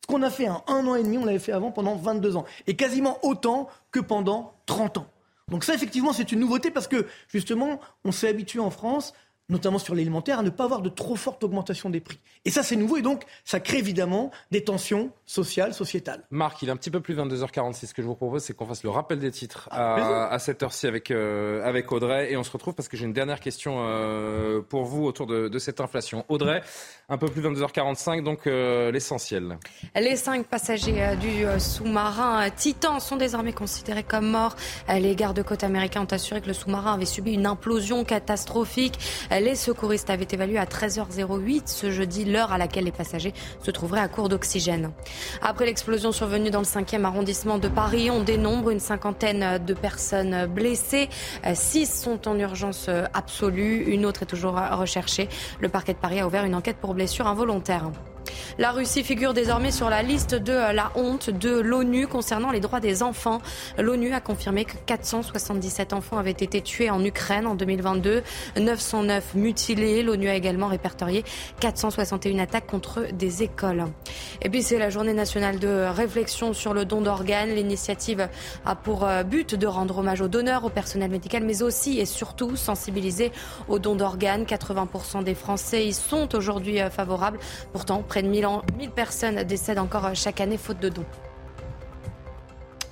qu'on 0.07 0.23
a 0.23 0.31
fait 0.31 0.49
en 0.49 0.65
un 0.69 0.87
an 0.87 0.95
et 0.95 1.03
demi, 1.03 1.19
on 1.19 1.27
l'avait 1.27 1.39
fait 1.39 1.53
avant 1.53 1.71
pendant 1.71 1.95
22 1.95 2.37
ans. 2.37 2.47
Et 2.67 2.77
quasiment 2.77 3.19
autant 3.23 3.69
que 3.91 4.01
pendant 4.01 4.55
30 4.65 4.99
ans. 4.99 5.07
Donc 5.49 5.65
ça, 5.65 5.75
effectivement, 5.75 6.13
c'est 6.13 6.33
une 6.33 6.41
nouveauté 6.41 6.71
parce 6.71 6.89
que, 6.89 7.07
justement, 7.29 7.81
on 8.05 8.13
s'est 8.13 8.29
habitué 8.29 8.61
en 8.61 8.71
France 8.71 9.13
notamment 9.49 9.79
sur 9.79 9.95
l'alimentaire, 9.95 10.41
à 10.41 10.43
ne 10.43 10.51
pas 10.51 10.65
avoir 10.65 10.83
de 10.83 10.89
trop 10.89 11.17
forte 11.17 11.43
augmentation 11.43 11.89
des 11.91 12.01
prix. 12.01 12.19
Et 12.45 12.51
ça, 12.51 12.63
c'est 12.63 12.77
nouveau 12.77 12.99
et 12.99 13.03
donc 13.03 13.25
ça 13.45 13.61
crée 13.61 13.79
évidemment 13.79 14.31
des 14.51 14.63
tensions 14.63 15.11
sociales, 15.27 15.75
sociétales. 15.75 16.25
Marc, 16.31 16.63
il 16.63 16.69
est 16.69 16.73
un 16.73 16.77
petit 16.77 16.91
peu 16.91 17.01
plus 17.01 17.17
22h46. 17.17 17.87
Ce 17.87 17.95
que 17.95 18.03
je 18.03 18.07
vous 18.07 18.15
propose, 18.15 18.43
c'est 18.43 18.55
qu'on 18.55 18.67
fasse 18.67 18.83
le 18.83 18.91
rappel 18.91 19.19
des 19.19 19.31
titres 19.31 19.69
à, 19.71 20.39
cette 20.39 20.63
heure-ci 20.63 20.87
avec, 20.87 21.11
euh, 21.11 21.67
avec 21.67 21.91
Audrey. 21.93 22.33
Et 22.33 22.37
on 22.37 22.43
se 22.43 22.51
retrouve 22.51 22.75
parce 22.75 22.89
que 22.89 22.97
j'ai 22.97 23.05
une 23.05 23.13
dernière 23.13 23.41
question 23.41 23.77
euh, 23.79 24.61
pour 24.61 24.85
vous 24.85 25.05
autour 25.05 25.27
de, 25.27 25.59
cette 25.59 25.81
inflation. 25.81 26.25
Audrey, 26.29 26.63
un 27.09 27.19
peu 27.19 27.27
plus 27.27 27.43
22h45, 27.43 28.23
donc 28.23 28.47
euh, 28.47 28.93
l'essentiel. 28.93 29.59
Les 29.97 30.17
cinq 30.17 30.47
passagers 30.47 31.17
du 31.21 31.45
sous-marin 31.59 32.49
Titan 32.51 33.01
sont 33.01 33.17
désormais 33.17 33.53
considérés 33.53 34.05
comme 34.05 34.31
morts. 34.31 34.57
Les 34.89 35.17
gardes-côtes 35.17 35.65
américains 35.65 36.03
ont 36.03 36.15
assuré 36.15 36.41
que 36.41 36.47
le 36.47 36.53
sous-marin 36.53 36.95
avait 36.95 37.07
subi 37.07 37.33
une 37.33 37.47
implosion 37.47 38.05
catastrophique. 38.05 38.99
Les 39.41 39.55
secouristes 39.55 40.11
avaient 40.11 40.27
évalué 40.31 40.59
à 40.59 40.65
13h08 40.65 41.63
ce 41.67 41.91
jeudi 41.91 42.25
l'heure 42.25 42.53
à 42.53 42.59
laquelle 42.59 42.85
les 42.85 42.93
passagers 42.93 43.33
se 43.63 43.71
trouveraient 43.71 44.01
à 44.01 44.09
court 44.09 44.29
d'oxygène. 44.29 44.91
Après 45.43 45.67
l'explosion 45.67 46.13
survenue 46.13 46.51
dans 46.51 46.61
le 46.61 46.65
5e 46.65 47.05
arrondissement 47.05 47.59
de 47.59 47.69
Paris, 47.69 48.11
on 48.11 48.23
dénombre 48.23 48.71
une 48.71 48.81
cinquantaine 48.81 49.59
de 49.65 49.75
personnes 49.75 50.47
blessées. 50.47 51.09
Six 51.55 51.87
sont 51.87 52.29
en 52.29 52.39
urgence 52.39 52.91
absolue. 53.15 53.85
Une 53.85 54.07
autre 54.07 54.23
est 54.23 54.27
toujours 54.27 54.55
recherchée. 54.73 55.29
Le 55.61 55.69
parquet 55.69 55.93
de 55.93 55.99
Paris 55.99 56.21
a 56.21 56.27
ouvert 56.27 56.45
une 56.45 56.55
enquête 56.55 56.79
pour 56.79 56.95
blessure 56.95 57.27
involontaire. 57.27 57.91
La 58.59 58.73
Russie 58.73 59.05
figure 59.05 59.35
désormais 59.35 59.71
sur 59.71 59.89
la 59.89 60.03
liste 60.03 60.35
de 60.35 60.53
la 60.53 60.91
honte 60.95 61.31
de 61.31 61.61
l'ONU 61.61 62.07
concernant 62.07 62.51
les 62.51 62.61
droits 62.61 62.81
des 62.81 63.03
enfants. 63.03 63.41
L'ONU 63.79 64.13
a 64.13 64.21
confirmé 64.21 64.65
que 64.65 64.77
477 64.87 65.93
enfants 65.93 66.19
avaient 66.19 66.31
été 66.31 66.61
tués 66.61 66.91
en 66.91 67.05
Ukraine 67.05 67.47
en 67.47 67.55
2022, 67.55 68.23
909 68.59 69.35
mutilés. 69.35 70.03
L'ONU 70.03 70.29
a 70.29 70.35
également 70.35 70.67
répertorié 70.67 71.25
461 71.61 72.39
attaques 72.41 72.67
contre 72.67 73.07
des 73.13 73.43
écoles. 73.43 73.85
Et 74.43 74.49
puis 74.49 74.63
c'est 74.63 74.79
la 74.79 74.91
journée 74.91 75.15
nationale 75.15 75.59
de 75.59 75.87
réflexion 75.89 76.53
sur 76.53 76.75
le 76.75 76.85
don 76.85 77.01
d'organes. 77.01 77.51
L'initiative 77.51 78.29
a 78.65 78.75
pour 78.75 79.05
euh, 79.05 79.23
but 79.23 79.55
de 79.55 79.67
rendre 79.67 79.99
hommage 79.99 80.21
aux 80.21 80.29
donneurs, 80.29 80.65
au 80.65 80.69
personnel 80.69 81.11
médical, 81.11 81.45
mais 81.45 81.63
aussi 81.63 81.99
et 81.99 82.07
surtout 82.07 82.57
sensibiliser 82.57 83.33
au 83.69 83.79
don 83.79 83.95
d'organes. 83.95 84.45
80% 84.45 85.25
des 85.25 85.35
Français 85.35 85.87
y 85.87 85.93
sont 85.93 86.35
aujourd'hui 86.35 86.81
euh, 86.81 86.91
favorables. 86.91 87.39
Pourtant, 87.73 88.03
près 88.03 88.18
de 88.23 88.29
1000, 88.29 88.47
1000 88.77 88.91
personnes 88.91 89.43
décèdent 89.45 89.79
encore 89.79 90.15
chaque 90.15 90.41
année 90.41 90.59
faute 90.59 90.81
de 90.81 90.89
dons. 90.89 91.07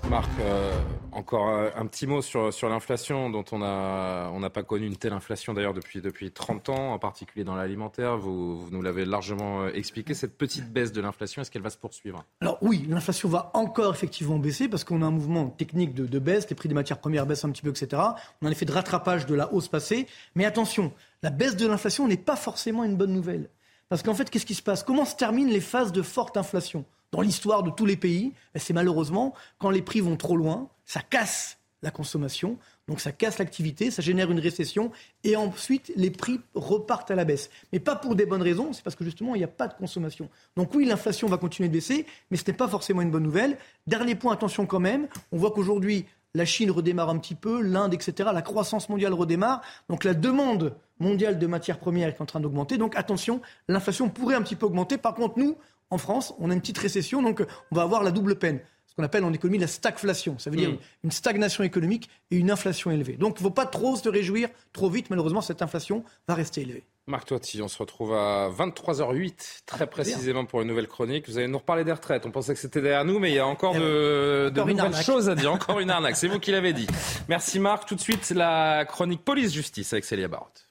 Marc, 0.08 0.30
euh, 0.40 0.72
encore 1.10 1.48
euh, 1.48 1.68
un 1.74 1.84
petit 1.86 2.06
mot 2.06 2.22
sur, 2.22 2.54
sur 2.54 2.68
l'inflation, 2.68 3.28
dont 3.28 3.44
on 3.50 3.58
n'a 3.58 4.30
on 4.32 4.40
pas 4.50 4.62
connu 4.62 4.86
une 4.86 4.96
telle 4.96 5.12
inflation 5.12 5.52
d'ailleurs 5.52 5.74
depuis, 5.74 6.00
depuis 6.00 6.30
30 6.30 6.68
ans, 6.68 6.92
en 6.92 6.98
particulier 7.00 7.42
dans 7.42 7.56
l'alimentaire. 7.56 8.16
Vous, 8.16 8.56
vous, 8.56 8.70
nous 8.70 8.82
l'avez 8.82 9.04
largement 9.04 9.62
euh, 9.62 9.70
expliqué. 9.74 10.14
Cette 10.14 10.38
petite 10.38 10.72
baisse 10.72 10.92
de 10.92 11.00
l'inflation, 11.00 11.42
est-ce 11.42 11.50
qu'elle 11.50 11.62
va 11.62 11.70
se 11.70 11.76
poursuivre? 11.76 12.24
Alors 12.40 12.58
oui, 12.62 12.86
l'inflation 12.88 13.28
va 13.28 13.50
encore 13.54 13.92
effectivement 13.92 14.38
baisser 14.38 14.68
parce 14.68 14.84
qu'on 14.84 15.02
a 15.02 15.06
un 15.06 15.10
mouvement 15.10 15.46
technique 15.48 15.92
de, 15.92 16.06
de, 16.06 16.18
baisse, 16.20 16.48
les 16.48 16.54
prix 16.54 16.68
des 16.68 16.74
matières 16.74 16.98
premières 16.98 17.26
baissent 17.26 17.44
un 17.44 17.50
petit 17.50 17.62
peu, 17.62 17.70
etc. 17.70 18.00
On 18.40 18.46
a 18.46 18.48
un 18.48 18.52
effet 18.52 18.66
de 18.66 18.72
rattrapage 18.72 19.26
de 19.26 19.34
la 19.34 19.52
hausse 19.52 19.66
passée. 19.66 20.06
Mais 20.36 20.44
attention, 20.44 20.92
la 21.22 21.30
baisse 21.30 21.56
de 21.56 21.66
l'inflation 21.66 22.06
n'est 22.06 22.16
pas 22.16 22.36
forcément 22.36 22.84
une 22.84 22.94
bonne 22.94 23.12
nouvelle. 23.12 23.48
Parce 23.88 24.02
qu'en 24.02 24.14
fait, 24.14 24.28
qu'est-ce 24.30 24.46
qui 24.46 24.54
se 24.54 24.62
passe? 24.62 24.82
Comment 24.82 25.04
se 25.04 25.16
terminent 25.16 25.50
les 25.50 25.60
phases 25.60 25.92
de 25.92 26.02
forte 26.02 26.36
inflation? 26.36 26.84
Dans 27.12 27.20
l'histoire 27.20 27.62
de 27.62 27.70
tous 27.70 27.86
les 27.86 27.96
pays, 27.96 28.32
ben, 28.52 28.60
c'est 28.60 28.72
malheureusement 28.72 29.34
quand 29.58 29.70
les 29.70 29.82
prix 29.82 30.00
vont 30.00 30.16
trop 30.16 30.36
loin, 30.36 30.68
ça 30.84 31.00
casse 31.00 31.58
la 31.82 31.90
consommation, 31.90 32.58
donc 32.88 33.00
ça 33.00 33.12
casse 33.12 33.38
l'activité, 33.38 33.90
ça 33.90 34.02
génère 34.02 34.30
une 34.30 34.40
récession, 34.40 34.90
et 35.22 35.36
ensuite 35.36 35.92
les 35.94 36.10
prix 36.10 36.40
repartent 36.54 37.10
à 37.10 37.14
la 37.14 37.24
baisse. 37.24 37.48
Mais 37.72 37.78
pas 37.78 37.94
pour 37.94 38.16
des 38.16 38.26
bonnes 38.26 38.42
raisons, 38.42 38.72
c'est 38.72 38.82
parce 38.82 38.96
que 38.96 39.04
justement 39.04 39.34
il 39.34 39.38
n'y 39.38 39.44
a 39.44 39.48
pas 39.48 39.68
de 39.68 39.74
consommation. 39.74 40.28
Donc 40.56 40.74
oui, 40.74 40.84
l'inflation 40.84 41.28
va 41.28 41.36
continuer 41.36 41.68
de 41.68 41.74
baisser, 41.74 42.06
mais 42.30 42.36
ce 42.36 42.44
n'est 42.46 42.56
pas 42.56 42.66
forcément 42.66 43.02
une 43.02 43.10
bonne 43.10 43.22
nouvelle. 43.22 43.56
Dernier 43.86 44.14
point, 44.14 44.32
attention 44.32 44.66
quand 44.66 44.80
même, 44.80 45.06
on 45.30 45.36
voit 45.36 45.52
qu'aujourd'hui 45.52 46.06
la 46.34 46.44
Chine 46.44 46.70
redémarre 46.70 47.08
un 47.08 47.18
petit 47.18 47.34
peu, 47.34 47.62
l'Inde, 47.62 47.94
etc. 47.94 48.30
La 48.32 48.42
croissance 48.42 48.88
mondiale 48.88 49.14
redémarre. 49.14 49.62
Donc 49.88 50.04
la 50.04 50.14
demande 50.14 50.74
mondiale 50.98 51.38
de 51.38 51.46
matières 51.46 51.78
premières 51.78 52.08
est 52.08 52.20
en 52.20 52.26
train 52.26 52.40
d'augmenter. 52.40 52.78
Donc 52.78 52.96
attention, 52.96 53.40
l'inflation 53.68 54.08
pourrait 54.08 54.34
un 54.34 54.42
petit 54.42 54.56
peu 54.56 54.66
augmenter. 54.66 54.98
Par 54.98 55.14
contre, 55.14 55.38
nous, 55.38 55.56
en 55.90 55.98
France, 55.98 56.34
on 56.38 56.50
a 56.50 56.54
une 56.54 56.60
petite 56.60 56.78
récession, 56.78 57.22
donc 57.22 57.44
on 57.70 57.76
va 57.76 57.82
avoir 57.82 58.02
la 58.02 58.10
double 58.10 58.36
peine. 58.36 58.60
Ce 58.86 58.94
qu'on 58.94 59.02
appelle 59.02 59.24
en 59.24 59.32
économie 59.32 59.58
la 59.58 59.66
stagflation. 59.66 60.38
Ça 60.38 60.48
veut 60.48 60.56
dire 60.56 60.70
mm. 60.70 60.78
une 61.04 61.10
stagnation 61.10 61.64
économique 61.64 62.08
et 62.30 62.36
une 62.36 62.50
inflation 62.50 62.90
élevée. 62.90 63.16
Donc 63.16 63.38
il 63.38 63.42
ne 63.42 63.48
faut 63.48 63.54
pas 63.54 63.66
trop 63.66 63.96
se 63.96 64.08
réjouir 64.08 64.48
trop 64.72 64.88
vite. 64.88 65.10
Malheureusement, 65.10 65.42
cette 65.42 65.60
inflation 65.60 66.02
va 66.26 66.34
rester 66.34 66.62
élevée. 66.62 66.84
Marc 67.08 67.28
Toiti, 67.28 67.62
on 67.62 67.68
se 67.68 67.78
retrouve 67.78 68.14
à 68.14 68.50
23h08, 68.50 69.62
très 69.64 69.86
précisément 69.86 70.44
pour 70.44 70.62
une 70.62 70.68
nouvelle 70.68 70.88
chronique. 70.88 71.28
Vous 71.28 71.38
allez 71.38 71.46
nous 71.46 71.58
reparler 71.58 71.84
des 71.84 71.92
retraites. 71.92 72.26
On 72.26 72.32
pensait 72.32 72.52
que 72.52 72.58
c'était 72.58 72.80
derrière 72.80 73.04
nous, 73.04 73.20
mais 73.20 73.30
il 73.30 73.36
y 73.36 73.38
a 73.38 73.46
encore 73.46 73.74
de, 73.74 74.50
de 74.52 74.60
nouvelles 74.60 74.96
choses 74.96 75.28
à 75.28 75.36
dire. 75.36 75.52
Encore 75.56 75.78
une 75.78 75.90
arnaque, 75.90 76.16
c'est 76.16 76.26
vous 76.26 76.40
qui 76.40 76.50
l'avez 76.50 76.72
dit. 76.72 76.88
Merci 77.28 77.60
Marc. 77.60 77.86
Tout 77.86 77.94
de 77.94 78.00
suite, 78.00 78.30
la 78.30 78.84
chronique 78.86 79.24
police-justice 79.24 79.92
avec 79.92 80.04
Célia 80.04 80.26
Barotte. 80.26 80.65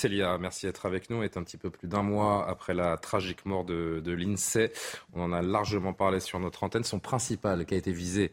Célia, 0.00 0.38
merci 0.38 0.64
d'être 0.64 0.86
avec 0.86 1.10
nous. 1.10 1.22
Est 1.22 1.36
un 1.36 1.42
petit 1.42 1.58
peu 1.58 1.68
plus 1.68 1.86
d'un 1.86 2.02
mois 2.02 2.48
après 2.48 2.72
la 2.72 2.96
tragique 2.96 3.44
mort 3.44 3.66
de, 3.66 4.02
l'INSEE. 4.06 4.72
On 5.12 5.20
en 5.24 5.30
a 5.30 5.42
largement 5.42 5.92
parlé 5.92 6.20
sur 6.20 6.40
notre 6.40 6.64
antenne. 6.64 6.84
Son 6.84 7.00
principal 7.00 7.66
qui 7.66 7.74
a 7.74 7.76
été 7.76 7.92
visé, 7.92 8.32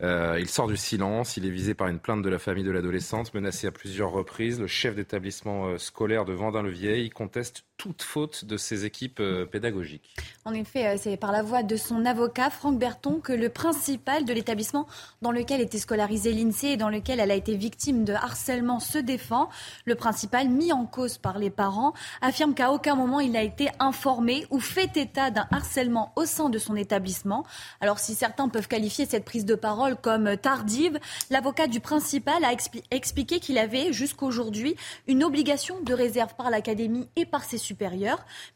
euh, 0.00 0.38
il 0.38 0.48
sort 0.48 0.68
du 0.68 0.76
silence. 0.76 1.36
Il 1.36 1.44
est 1.44 1.50
visé 1.50 1.74
par 1.74 1.88
une 1.88 1.98
plainte 1.98 2.22
de 2.22 2.28
la 2.28 2.38
famille 2.38 2.62
de 2.62 2.70
l'adolescente, 2.70 3.34
menacé 3.34 3.66
à 3.66 3.72
plusieurs 3.72 4.12
reprises. 4.12 4.60
Le 4.60 4.68
chef 4.68 4.94
d'établissement 4.94 5.70
euh, 5.70 5.78
scolaire 5.78 6.24
de 6.24 6.34
Vendin-le-Vieil 6.34 7.10
conteste 7.10 7.64
toute 7.82 8.02
faute 8.02 8.44
de 8.44 8.56
ses 8.56 8.84
équipes 8.84 9.18
euh, 9.18 9.44
pédagogiques. 9.44 10.14
En 10.44 10.54
effet, 10.54 10.96
c'est 10.98 11.16
par 11.16 11.32
la 11.32 11.42
voix 11.42 11.64
de 11.64 11.74
son 11.74 12.04
avocat, 12.04 12.48
Franck 12.48 12.78
Berton, 12.78 13.18
que 13.18 13.32
le 13.32 13.48
principal 13.48 14.24
de 14.24 14.32
l'établissement 14.32 14.86
dans 15.20 15.32
lequel 15.32 15.60
était 15.60 15.78
scolarisé 15.78 16.32
l'INSEE 16.32 16.74
et 16.74 16.76
dans 16.76 16.90
lequel 16.90 17.18
elle 17.18 17.32
a 17.32 17.34
été 17.34 17.56
victime 17.56 18.04
de 18.04 18.12
harcèlement 18.12 18.78
se 18.78 18.98
défend. 18.98 19.48
Le 19.84 19.96
principal 19.96 20.48
mis 20.48 20.72
en 20.72 20.86
cause 20.86 21.18
par 21.18 21.40
les 21.40 21.50
parents, 21.50 21.92
affirme 22.20 22.54
qu'à 22.54 22.70
aucun 22.70 22.94
moment 22.94 23.18
il 23.18 23.32
n'a 23.32 23.42
été 23.42 23.68
informé 23.80 24.46
ou 24.50 24.60
fait 24.60 24.96
état 24.96 25.32
d'un 25.32 25.48
harcèlement 25.50 26.12
au 26.14 26.24
sein 26.24 26.50
de 26.50 26.58
son 26.58 26.76
établissement. 26.76 27.44
Alors 27.80 27.98
si 27.98 28.14
certains 28.14 28.48
peuvent 28.48 28.68
qualifier 28.68 29.06
cette 29.06 29.24
prise 29.24 29.44
de 29.44 29.56
parole 29.56 29.96
comme 29.96 30.36
tardive, 30.36 31.00
l'avocat 31.30 31.66
du 31.66 31.80
principal 31.80 32.44
a 32.44 32.52
expliqué 32.92 33.40
qu'il 33.40 33.58
avait 33.58 33.92
jusqu'aujourd'hui 33.92 34.76
une 35.08 35.24
obligation 35.24 35.80
de 35.80 35.94
réserve 35.94 36.36
par 36.36 36.48
l'académie 36.48 37.08
et 37.16 37.26
par 37.26 37.42
ses 37.42 37.58
supérieurs. 37.58 37.71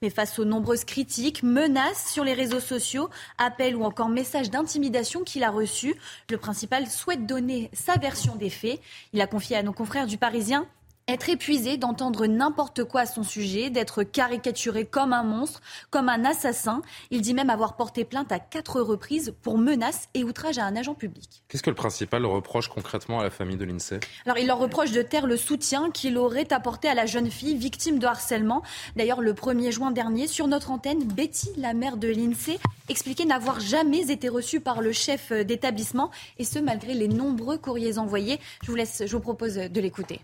Mais 0.03 0.11
face 0.11 0.39
aux 0.39 0.45
nombreuses 0.45 0.85
critiques, 0.85 1.43
menaces 1.43 2.11
sur 2.11 2.25
les 2.25 2.35
réseaux 2.35 2.61
sociaux, 2.61 3.09
appels 3.39 3.77
ou 3.77 3.85
encore 3.85 4.09
messages 4.09 4.51
d'intimidation 4.51 5.23
qu'il 5.25 5.45
a 5.45 5.51
reçus, 5.51 5.95
le 6.31 6.39
principal 6.39 6.87
souhaite 6.87 7.27
donner 7.27 7.71
sa 7.73 7.95
version 7.95 8.37
des 8.37 8.51
faits. 8.51 8.81
Il 9.13 9.21
a 9.21 9.27
confié 9.27 9.57
à 9.57 9.63
nos 9.63 9.73
confrères 9.73 10.07
du 10.07 10.19
Parisien 10.19 10.67
être 11.09 11.29
épuisé 11.29 11.77
d'entendre 11.77 12.27
n'importe 12.27 12.83
quoi 12.83 13.03
à 13.03 13.07
son 13.07 13.23
sujet, 13.23 13.71
d'être 13.71 14.03
caricaturé 14.03 14.85
comme 14.85 15.13
un 15.13 15.23
monstre, 15.23 15.61
comme 15.91 16.09
un 16.09 16.25
assassin. 16.25 16.83
Il 17.13 17.21
dit 17.21 17.33
même 17.33 17.49
avoir 17.49 17.77
porté 17.77 18.05
plainte 18.05 18.33
à 18.33 18.41
quatre 18.41 18.81
reprises 18.81 19.33
pour 19.43 19.57
menaces 19.57 20.09
et 20.15 20.25
outrage 20.25 20.59
à 20.59 20.65
un 20.65 20.75
agent 20.75 20.95
public. 20.95 21.45
Qu'est-ce 21.47 21.63
que 21.63 21.71
le 21.71 21.77
principal 21.77 22.27
reproche 22.27 22.69
concrètement 22.69 23.21
à 23.21 23.23
la 23.23 23.31
famille 23.31 23.57
de 23.57 23.65
l'INSEE? 23.65 24.01
Alors, 24.25 24.39
il 24.39 24.49
leur 24.49 24.59
reproche 24.59 24.91
de 24.91 25.01
taire 25.01 25.29
le 25.29 25.37
soutien 25.37 25.93
qu'il 25.93 26.19
aurait 26.19 26.53
apporté 26.53 26.89
à 26.89 26.95
la 26.95 27.07
jeune 27.07 27.31
fille 27.31 27.57
victime 27.57 28.01
de 28.01 28.07
harcèlement. 28.07 28.63
D'ailleurs, 28.97 29.21
le 29.21 29.33
1er 29.33 29.71
juin 29.71 29.93
dernier, 29.93 30.27
sur 30.27 30.49
notre 30.49 30.73
antenne, 30.73 31.05
Betty, 31.05 31.51
la 31.57 31.73
mère 31.73 31.99
de 31.99 32.09
l'INSEE, 32.09 32.59
expliquait 32.89 33.27
n'avoir 33.27 33.61
jamais 33.61 34.11
été 34.11 34.29
reçue 34.29 34.61
par 34.61 34.81
le 34.81 34.91
chef 34.91 35.31
d'établissement, 35.31 36.11
et 36.41 36.45
ce, 36.45 36.59
malgré 36.59 36.95
les 36.95 37.09
nombreux 37.09 37.59
courriers 37.59 37.99
envoyés. 37.99 38.41
Je 38.65 38.73
vous, 38.73 38.77
laisse, 38.77 39.05
je 39.07 39.13
vous 39.13 39.23
propose 39.23 39.55
de 39.55 39.81
l'écouter. 39.81 40.21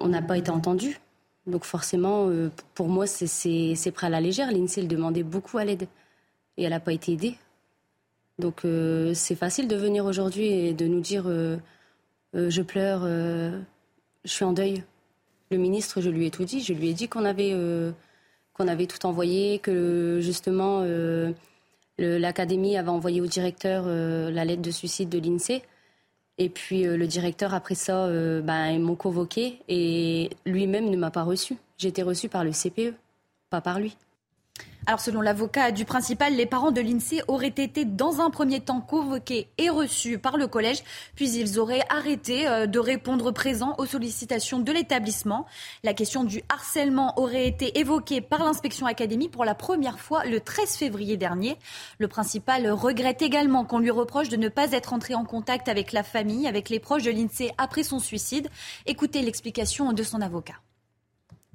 On 0.00 0.08
n'a 0.08 0.22
pas 0.22 0.38
été 0.38 0.50
entendu. 0.50 0.98
Donc 1.46 1.64
forcément, 1.64 2.28
euh, 2.28 2.50
pour 2.74 2.88
moi, 2.88 3.06
c'est 3.06 3.90
prêt 3.92 4.08
à 4.08 4.10
la 4.10 4.20
légère. 4.20 4.50
L'INSEE 4.50 4.86
demandait 4.86 5.22
beaucoup 5.22 5.58
à 5.58 5.64
l'aide 5.64 5.86
et 6.56 6.64
elle 6.64 6.70
n'a 6.70 6.80
pas 6.80 6.92
été 6.92 7.12
aidée. 7.12 7.36
Donc 8.38 8.64
euh, 8.64 9.14
c'est 9.14 9.36
facile 9.36 9.68
de 9.68 9.76
venir 9.76 10.04
aujourd'hui 10.04 10.46
et 10.46 10.74
de 10.74 10.86
nous 10.86 11.00
dire 11.00 11.24
euh, 11.26 11.56
je 12.34 12.62
pleure, 12.62 13.02
je 13.04 14.30
suis 14.30 14.44
en 14.44 14.52
deuil. 14.52 14.84
Le 15.50 15.56
ministre, 15.56 16.00
je 16.00 16.10
lui 16.10 16.26
ai 16.26 16.30
tout 16.30 16.44
dit. 16.44 16.60
Je 16.60 16.72
lui 16.72 16.90
ai 16.90 16.92
dit 16.92 17.08
qu'on 17.08 17.24
avait, 17.24 17.54
qu'on 18.52 18.68
avait 18.68 18.86
tout 18.86 19.06
envoyé, 19.06 19.58
que 19.60 20.18
justement 20.20 20.84
l'académie 21.98 22.76
avait 22.76 22.90
envoyé 22.90 23.22
au 23.22 23.26
directeur 23.26 23.86
la 23.86 24.44
lettre 24.44 24.60
de 24.60 24.70
suicide 24.70 25.08
de 25.08 25.18
l'INSEE. 25.18 25.62
Et 26.38 26.48
puis 26.48 26.84
le 26.84 27.06
directeur, 27.06 27.54
après 27.54 27.74
ça, 27.74 28.08
ben, 28.42 28.70
ils 28.70 28.80
m'ont 28.80 28.94
convoqué 28.94 29.58
et 29.68 30.30
lui-même 30.44 30.90
ne 30.90 30.96
m'a 30.96 31.10
pas 31.10 31.22
reçu. 31.22 31.56
J'ai 31.78 31.88
été 31.88 32.02
reçue 32.02 32.28
par 32.28 32.44
le 32.44 32.52
CPE, 32.52 32.94
pas 33.48 33.60
par 33.60 33.80
lui. 33.80 33.96
Alors 34.88 35.00
selon 35.00 35.20
l'avocat 35.20 35.72
du 35.72 35.84
principal, 35.84 36.36
les 36.36 36.46
parents 36.46 36.70
de 36.70 36.80
l'INSEE 36.80 37.22
auraient 37.26 37.48
été 37.48 37.84
dans 37.84 38.20
un 38.20 38.30
premier 38.30 38.60
temps 38.60 38.80
convoqués 38.80 39.48
et 39.58 39.68
reçus 39.68 40.16
par 40.16 40.36
le 40.36 40.46
collège, 40.46 40.84
puis 41.16 41.28
ils 41.28 41.58
auraient 41.58 41.82
arrêté 41.88 42.46
euh, 42.46 42.66
de 42.66 42.78
répondre 42.78 43.32
présent 43.32 43.74
aux 43.78 43.86
sollicitations 43.86 44.60
de 44.60 44.70
l'établissement. 44.70 45.44
La 45.82 45.92
question 45.92 46.22
du 46.22 46.40
harcèlement 46.48 47.18
aurait 47.18 47.48
été 47.48 47.80
évoquée 47.80 48.20
par 48.20 48.44
l'inspection 48.44 48.86
académie 48.86 49.28
pour 49.28 49.44
la 49.44 49.56
première 49.56 49.98
fois 49.98 50.24
le 50.24 50.38
13 50.38 50.76
février 50.76 51.16
dernier. 51.16 51.56
Le 51.98 52.06
principal 52.06 52.70
regrette 52.70 53.22
également 53.22 53.64
qu'on 53.64 53.80
lui 53.80 53.90
reproche 53.90 54.28
de 54.28 54.36
ne 54.36 54.48
pas 54.48 54.70
être 54.70 54.92
entré 54.92 55.16
en 55.16 55.24
contact 55.24 55.66
avec 55.66 55.90
la 55.90 56.04
famille, 56.04 56.46
avec 56.46 56.68
les 56.68 56.78
proches 56.78 57.02
de 57.02 57.10
l'INSEE 57.10 57.50
après 57.58 57.82
son 57.82 57.98
suicide. 57.98 58.48
Écoutez 58.86 59.22
l'explication 59.22 59.92
de 59.92 60.02
son 60.04 60.20
avocat. 60.20 60.60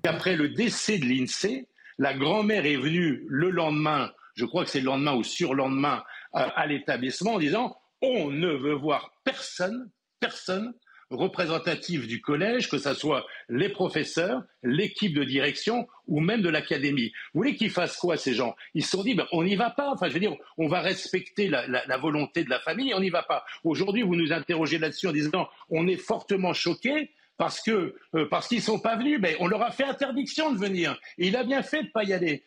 Après 0.03 0.35
le 0.35 0.49
décès 0.49 0.97
de 0.97 1.05
l'INSEE, 1.05 1.67
la 2.01 2.15
grand-mère 2.15 2.65
est 2.65 2.77
venue 2.77 3.23
le 3.27 3.51
lendemain, 3.51 4.11
je 4.33 4.45
crois 4.45 4.63
que 4.63 4.71
c'est 4.71 4.79
le 4.79 4.87
lendemain 4.87 5.13
ou 5.13 5.23
surlendemain, 5.23 6.03
euh, 6.35 6.47
à 6.55 6.65
l'établissement 6.65 7.35
en 7.35 7.39
disant 7.39 7.77
on 8.01 8.31
ne 8.31 8.47
veut 8.47 8.73
voir 8.73 9.13
personne, 9.23 9.87
personne 10.19 10.73
représentatif 11.11 12.07
du 12.07 12.19
collège, 12.19 12.69
que 12.69 12.79
ce 12.79 12.95
soit 12.95 13.27
les 13.49 13.69
professeurs, 13.69 14.41
l'équipe 14.63 15.13
de 15.13 15.23
direction 15.23 15.87
ou 16.07 16.21
même 16.21 16.41
de 16.41 16.49
l'académie. 16.49 17.11
Vous 17.33 17.41
voulez 17.41 17.55
qu'ils 17.55 17.69
fassent 17.69 17.97
quoi 17.97 18.17
ces 18.17 18.33
gens? 18.33 18.55
Ils 18.73 18.83
se 18.83 18.97
sont 18.97 19.03
dit 19.03 19.13
ben, 19.13 19.27
on 19.31 19.43
n'y 19.43 19.55
va 19.55 19.69
pas. 19.69 19.91
Enfin, 19.91 20.07
je 20.07 20.13
veux 20.15 20.19
dire, 20.19 20.35
on 20.57 20.67
va 20.67 20.81
respecter 20.81 21.49
la, 21.49 21.97
volonté 21.97 22.43
de 22.43 22.49
la 22.49 22.59
famille, 22.61 22.95
on 22.95 22.99
n'y 23.01 23.11
va 23.11 23.21
pas. 23.21 23.45
Aujourd'hui, 23.63 24.01
vous 24.01 24.15
nous 24.15 24.33
interrogez 24.33 24.79
là-dessus 24.79 25.07
en 25.07 25.11
disant 25.11 25.47
on 25.69 25.87
est 25.87 25.97
fortement 25.97 26.53
choqués 26.53 27.11
parce 27.41 27.59
que 27.59 27.95
euh, 28.13 28.27
parce 28.29 28.47
qu'ils 28.47 28.61
sont 28.61 28.77
pas 28.77 28.95
venus, 28.95 29.17
mais 29.19 29.35
on 29.39 29.47
leur 29.47 29.63
a 29.63 29.71
fait 29.71 29.83
interdiction 29.83 30.51
de 30.51 30.59
venir. 30.59 31.01
Et 31.17 31.25
il 31.25 31.35
a 31.35 31.43
bien 31.43 31.63
fait 31.63 31.81
de 31.81 31.89
pas 31.91 32.03
y 32.03 32.13
aller. 32.13 32.43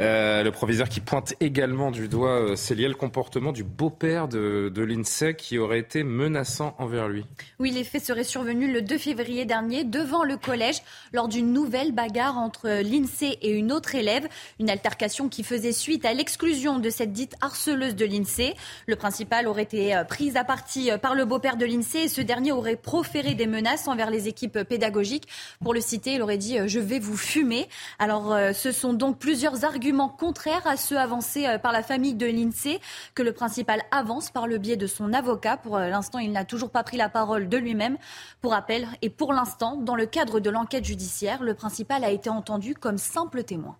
Euh, 0.00 0.44
le 0.44 0.52
proviseur 0.52 0.88
qui 0.88 1.00
pointe 1.00 1.34
également 1.40 1.90
du 1.90 2.06
doigt, 2.06 2.40
euh, 2.40 2.56
c'est 2.56 2.76
lié 2.76 2.86
le 2.86 2.94
comportement 2.94 3.50
du 3.50 3.64
beau-père 3.64 4.28
de, 4.28 4.70
de 4.72 4.82
l'INSEE 4.82 5.34
qui 5.34 5.58
aurait 5.58 5.80
été 5.80 6.04
menaçant 6.04 6.76
envers 6.78 7.08
lui. 7.08 7.24
Oui, 7.58 7.72
les 7.72 7.82
faits 7.82 8.04
seraient 8.04 8.22
survenus 8.22 8.72
le 8.72 8.80
2 8.80 8.96
février 8.96 9.44
dernier 9.44 9.82
devant 9.82 10.22
le 10.22 10.36
collège 10.36 10.82
lors 11.12 11.26
d'une 11.26 11.52
nouvelle 11.52 11.90
bagarre 11.90 12.38
entre 12.38 12.68
l'INSEE 12.68 13.38
et 13.42 13.50
une 13.50 13.72
autre 13.72 13.96
élève. 13.96 14.28
Une 14.60 14.70
altercation 14.70 15.28
qui 15.28 15.42
faisait 15.42 15.72
suite 15.72 16.04
à 16.04 16.14
l'exclusion 16.14 16.78
de 16.78 16.90
cette 16.90 17.12
dite 17.12 17.34
harceleuse 17.40 17.96
de 17.96 18.04
l'INSEE. 18.04 18.54
Le 18.86 18.94
principal 18.94 19.48
aurait 19.48 19.64
été 19.64 19.96
euh, 19.96 20.04
pris 20.04 20.36
à 20.36 20.44
partie 20.44 20.90
par 21.02 21.16
le 21.16 21.24
beau-père 21.24 21.56
de 21.56 21.66
l'INSEE 21.66 22.04
et 22.04 22.08
ce 22.08 22.20
dernier 22.20 22.52
aurait 22.52 22.76
proféré 22.76 23.34
des 23.34 23.48
menaces 23.48 23.88
envers 23.88 24.10
les 24.10 24.28
équipes 24.28 24.62
pédagogiques. 24.62 25.26
Pour 25.60 25.74
le 25.74 25.80
citer, 25.80 26.14
il 26.14 26.22
aurait 26.22 26.38
dit 26.38 26.58
Je 26.66 26.78
vais 26.78 27.00
vous 27.00 27.16
fumer. 27.16 27.68
Alors, 27.98 28.36
ce 28.54 28.70
sont 28.70 28.92
donc 28.92 29.18
plusieurs 29.18 29.64
arguments 29.64 29.87
contraire 30.08 30.66
à 30.66 30.76
ceux 30.76 30.98
avancés 30.98 31.46
euh, 31.46 31.58
par 31.58 31.72
la 31.72 31.82
famille 31.82 32.14
de 32.14 32.26
l'INSEE, 32.26 32.80
que 33.14 33.22
le 33.22 33.32
principal 33.32 33.82
avance 33.90 34.30
par 34.30 34.46
le 34.46 34.58
biais 34.58 34.76
de 34.76 34.86
son 34.86 35.12
avocat. 35.12 35.56
Pour 35.56 35.76
euh, 35.76 35.88
l'instant, 35.88 36.18
il 36.18 36.32
n'a 36.32 36.44
toujours 36.44 36.70
pas 36.70 36.82
pris 36.82 36.96
la 36.96 37.08
parole 37.08 37.48
de 37.48 37.56
lui-même. 37.56 37.96
Pour 38.40 38.52
rappel, 38.52 38.86
et 39.02 39.10
pour 39.10 39.32
l'instant, 39.32 39.76
dans 39.76 39.96
le 39.96 40.06
cadre 40.06 40.40
de 40.40 40.50
l'enquête 40.50 40.84
judiciaire, 40.84 41.42
le 41.42 41.54
principal 41.54 42.04
a 42.04 42.10
été 42.10 42.30
entendu 42.30 42.74
comme 42.74 42.98
simple 42.98 43.44
témoin. 43.44 43.76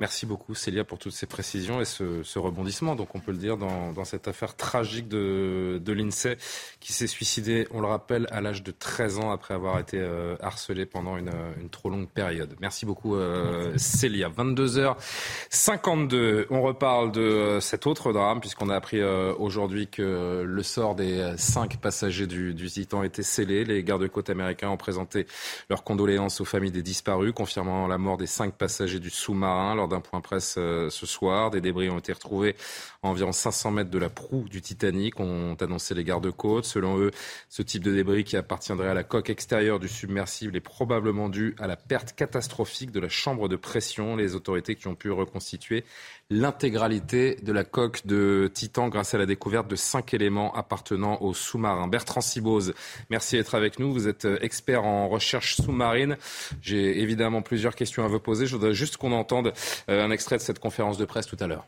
Merci 0.00 0.26
beaucoup 0.26 0.56
Célia 0.56 0.82
pour 0.82 0.98
toutes 0.98 1.12
ces 1.12 1.26
précisions 1.26 1.80
et 1.80 1.84
ce, 1.84 2.36
rebondissement, 2.36 2.96
donc 2.96 3.14
on 3.14 3.20
peut 3.20 3.30
le 3.30 3.38
dire, 3.38 3.56
dans, 3.56 4.04
cette 4.04 4.26
affaire 4.26 4.56
tragique 4.56 5.06
de, 5.06 5.80
de 5.80 5.92
l'INSEE 5.92 6.36
qui 6.80 6.92
s'est 6.92 7.06
suicidé, 7.06 7.68
on 7.70 7.80
le 7.80 7.86
rappelle, 7.86 8.26
à 8.32 8.40
l'âge 8.40 8.64
de 8.64 8.72
13 8.72 9.20
ans 9.20 9.30
après 9.30 9.54
avoir 9.54 9.78
été 9.78 10.00
euh, 10.00 10.34
harcelé 10.40 10.84
pendant 10.84 11.16
une, 11.16 11.30
trop 11.70 11.90
longue 11.90 12.08
période. 12.08 12.56
Merci 12.60 12.86
beaucoup 12.86 13.14
euh, 13.14 13.72
Célia. 13.76 14.28
22h52, 14.30 16.46
on 16.50 16.62
reparle 16.62 17.12
de 17.12 17.20
euh, 17.20 17.60
cet 17.60 17.86
autre 17.86 18.12
drame 18.12 18.40
puisqu'on 18.40 18.70
a 18.70 18.74
appris 18.74 19.00
aujourd'hui 19.00 19.86
que 19.86 20.42
le 20.44 20.62
sort 20.64 20.96
des 20.96 21.34
cinq 21.36 21.76
passagers 21.76 22.26
du, 22.26 22.52
du 22.52 22.68
Titan 22.68 23.04
était 23.04 23.22
scellé. 23.22 23.64
Les 23.64 23.84
gardes-côtes 23.84 24.28
américains 24.28 24.70
ont 24.70 24.76
présenté 24.76 25.28
leurs 25.70 25.84
condoléances 25.84 26.40
aux 26.40 26.44
familles 26.44 26.72
des 26.72 26.82
disparus, 26.82 27.32
confirmant 27.32 27.86
la 27.86 27.96
mort 27.96 28.16
des 28.16 28.26
cinq 28.26 28.54
passagers 28.54 28.98
du 28.98 29.10
sous-marin 29.10 29.83
d'un 29.88 30.00
point 30.00 30.20
presse 30.20 30.56
euh, 30.58 30.90
ce 30.90 31.06
soir. 31.06 31.50
Des 31.50 31.60
débris 31.60 31.90
ont 31.90 31.98
été 31.98 32.12
retrouvés 32.12 32.56
à 33.02 33.08
environ 33.08 33.32
500 33.32 33.70
mètres 33.70 33.90
de 33.90 33.98
la 33.98 34.08
proue 34.08 34.48
du 34.48 34.62
Titanic, 34.62 35.20
ont 35.20 35.54
annoncé 35.60 35.94
les 35.94 36.04
gardes-côtes. 36.04 36.64
Selon 36.64 36.98
eux, 36.98 37.10
ce 37.48 37.62
type 37.62 37.82
de 37.82 37.92
débris 37.92 38.24
qui 38.24 38.36
appartiendrait 38.36 38.88
à 38.88 38.94
la 38.94 39.04
coque 39.04 39.30
extérieure 39.30 39.78
du 39.78 39.88
submersible 39.88 40.56
est 40.56 40.60
probablement 40.60 41.28
dû 41.28 41.54
à 41.58 41.66
la 41.66 41.76
perte 41.76 42.14
catastrophique 42.14 42.90
de 42.90 43.00
la 43.00 43.08
chambre 43.08 43.48
de 43.48 43.56
pression. 43.56 44.16
Les 44.16 44.34
autorités 44.34 44.74
qui 44.74 44.88
ont 44.88 44.94
pu 44.94 45.10
reconstituer 45.10 45.84
l'intégralité 46.30 47.36
de 47.42 47.52
la 47.52 47.64
coque 47.64 48.06
de 48.06 48.50
Titan 48.52 48.88
grâce 48.88 49.14
à 49.14 49.18
la 49.18 49.26
découverte 49.26 49.68
de 49.68 49.76
cinq 49.76 50.14
éléments 50.14 50.54
appartenant 50.54 51.20
au 51.20 51.34
sous-marin. 51.34 51.86
Bertrand 51.86 52.22
Sibose, 52.22 52.72
merci 53.10 53.36
d'être 53.36 53.54
avec 53.54 53.78
nous. 53.78 53.92
Vous 53.92 54.08
êtes 54.08 54.24
euh, 54.24 54.38
expert 54.40 54.84
en 54.84 55.08
recherche 55.08 55.56
sous-marine. 55.56 56.16
J'ai 56.62 57.00
évidemment 57.00 57.42
plusieurs 57.42 57.74
questions 57.74 58.04
à 58.04 58.08
vous 58.08 58.20
poser. 58.20 58.46
Je 58.46 58.56
voudrais 58.56 58.74
juste 58.74 58.96
qu'on 58.96 59.12
entende 59.12 59.52
un 59.88 60.10
extrait 60.10 60.36
de 60.36 60.42
cette 60.42 60.58
conférence 60.58 60.98
de 60.98 61.04
presse 61.04 61.26
tout 61.26 61.36
à 61.40 61.46
l'heure. 61.46 61.66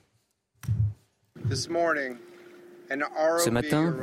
Ce 3.38 3.50
matin, 3.50 3.94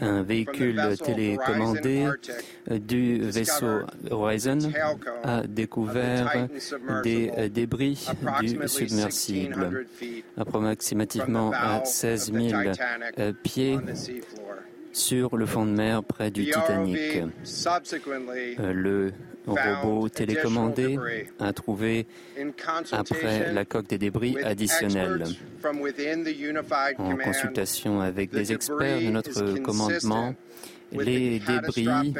un 0.00 0.22
véhicule 0.22 0.82
télécommandé 1.02 2.08
du 2.70 3.20
vaisseau 3.20 3.80
Horizon 4.10 4.58
a 5.24 5.42
découvert 5.46 6.48
des 7.02 7.48
débris 7.48 8.06
du 8.40 8.68
submersible, 8.68 9.86
approximativement 10.36 11.50
à 11.52 11.84
16 11.84 12.32
000 12.32 12.62
pieds 13.42 13.78
sur 14.92 15.36
le 15.36 15.46
fond 15.46 15.64
de 15.64 15.70
mer 15.70 16.02
près 16.02 16.30
du 16.30 16.44
Titanic. 16.44 17.22
Euh, 18.58 18.72
le 18.72 19.12
robot 19.54 20.08
télécommandé 20.08 20.98
a 21.38 21.52
trouvé, 21.52 22.06
après 22.92 23.52
la 23.52 23.64
coque 23.64 23.88
des 23.88 23.98
débris 23.98 24.36
additionnels. 24.42 25.24
En 26.98 27.16
consultation 27.16 28.00
avec 28.00 28.30
des 28.30 28.52
experts 28.52 29.00
de 29.00 29.10
notre 29.10 29.58
commandement, 29.60 30.34
les 30.92 31.40
débris 31.40 32.14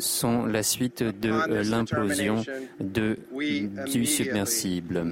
sont 0.00 0.46
la 0.46 0.62
suite 0.62 1.02
de 1.02 1.70
l'implosion 1.70 2.44
du 2.80 4.06
submersible. 4.06 5.04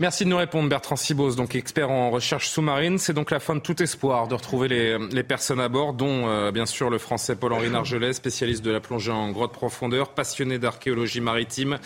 Merci 0.00 0.24
de 0.24 0.30
nous 0.30 0.36
répondre, 0.36 0.68
Bertrand 0.68 0.94
Sibos, 0.94 1.34
donc 1.34 1.56
expert 1.56 1.90
en 1.90 2.10
recherche 2.10 2.48
sous-marine. 2.48 2.98
C'est 2.98 3.14
donc 3.14 3.32
la 3.32 3.40
fin 3.40 3.56
de 3.56 3.60
tout 3.60 3.82
espoir 3.82 4.28
de 4.28 4.34
retrouver 4.34 4.68
les, 4.68 5.22
personnes 5.24 5.58
à 5.58 5.68
bord, 5.68 5.92
dont 5.92 6.28
euh, 6.28 6.52
bien 6.52 6.66
sûr 6.66 6.88
le 6.88 6.98
français 6.98 7.34
Paul-Henri 7.34 7.68
Nargelet, 7.68 8.12
spécialiste 8.12 8.64
de 8.64 8.70
la 8.70 8.78
plongée 8.78 9.10
en 9.10 9.32
grotte 9.32 9.52
profondeur, 9.52 10.10
passionné 10.10 10.60
d'archéologie 10.60 11.20
maritime. 11.20 11.80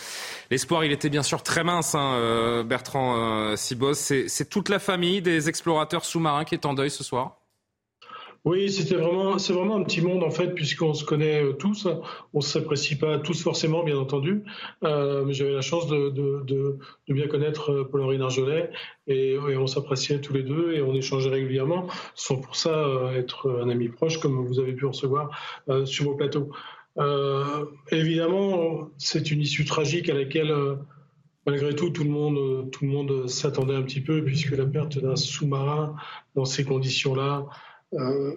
L'espoir, 0.51 0.85
il 0.85 0.91
était 0.91 1.09
bien 1.09 1.23
sûr 1.23 1.41
très 1.41 1.63
mince, 1.63 1.95
hein, 1.95 2.13
euh, 2.13 2.61
Bertrand 2.61 3.15
euh, 3.17 3.55
Sibos. 3.55 3.95
C'est 3.95 4.47
toute 4.47 4.69
la 4.69 4.77
famille 4.77 5.23
des 5.23 5.49
explorateurs 5.49 6.05
sous-marins 6.05 6.43
qui 6.43 6.53
est 6.53 6.67
en 6.67 6.75
deuil 6.75 6.91
ce 6.91 7.03
soir? 7.03 7.42
Oui, 8.45 8.69
c'était 8.69 8.95
vraiment, 8.95 9.37
c'est 9.37 9.53
vraiment 9.53 9.77
un 9.77 9.83
petit 9.83 10.01
monde 10.01 10.21
en 10.21 10.29
fait, 10.29 10.49
puisqu'on 10.49 10.93
se 10.93 11.05
connaît 11.05 11.41
euh, 11.41 11.53
tous. 11.53 11.87
On 12.33 12.39
ne 12.39 12.43
s'apprécie 12.43 12.97
pas 12.97 13.17
tous 13.17 13.41
forcément, 13.41 13.83
bien 13.83 13.97
entendu. 13.97 14.43
Euh, 14.83 15.23
mais 15.23 15.33
j'avais 15.33 15.53
la 15.53 15.61
chance 15.61 15.87
de, 15.87 16.77
bien 17.07 17.27
connaître 17.27 17.71
euh, 17.71 17.83
Paul-Henri 17.89 18.17
Narjolet 18.17 18.69
et, 19.07 19.37
on 19.37 19.67
s'appréciait 19.67 20.19
tous 20.19 20.33
les 20.33 20.43
deux 20.43 20.73
et 20.73 20.81
on 20.81 20.93
échangeait 20.93 21.29
régulièrement, 21.29 21.87
sans 22.15 22.35
pour 22.35 22.57
ça 22.57 23.11
être 23.15 23.49
un 23.63 23.69
ami 23.69 23.87
proche, 23.87 24.19
comme 24.19 24.45
vous 24.45 24.59
avez 24.59 24.73
pu 24.73 24.85
recevoir 24.85 25.29
sur 25.85 26.05
vos 26.05 26.15
plateaux. 26.15 26.51
Évidemment, 27.91 28.89
c'est 28.97 29.31
une 29.31 29.41
issue 29.41 29.65
tragique 29.65 30.09
à 30.09 30.13
laquelle 30.13 30.53
malgré 31.45 31.75
tout, 31.75 31.89
tout 31.89 32.03
le 32.03 32.09
monde, 32.09 32.71
tout 32.71 32.85
le 32.85 32.91
monde 32.91 33.27
s'attendait 33.27 33.75
un 33.75 33.83
petit 33.83 34.01
peu, 34.01 34.23
puisque 34.23 34.51
la 34.51 34.65
perte 34.65 34.97
d'un 34.99 35.15
sous-marin 35.15 35.95
dans 36.35 36.45
ces 36.45 36.63
conditions-là, 36.63 37.45
euh, 37.99 38.33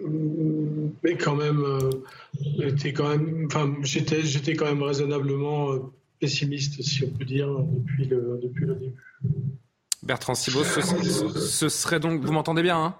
mais 1.03 1.15
quand 1.15 1.35
même, 1.35 1.63
euh, 1.63 2.91
quand 2.95 3.09
même, 3.09 3.47
enfin, 3.47 3.73
j'étais, 3.81 4.21
j'étais 4.21 4.55
quand 4.55 4.65
même 4.65 4.83
raisonnablement 4.83 5.71
euh, 5.71 5.79
pessimiste, 6.19 6.81
si 6.83 7.03
on 7.05 7.09
peut 7.09 7.25
dire, 7.25 7.49
depuis 7.49 8.05
le, 8.05 8.39
depuis 8.41 8.65
le 8.65 8.75
début. 8.75 8.95
Bertrand 10.03 10.35
Sibos, 10.35 10.63
ce, 10.63 11.69
serait 11.69 11.99
donc, 11.99 12.23
vous 12.23 12.31
m'entendez 12.31 12.61
bien 12.61 12.77
hein? 12.77 12.95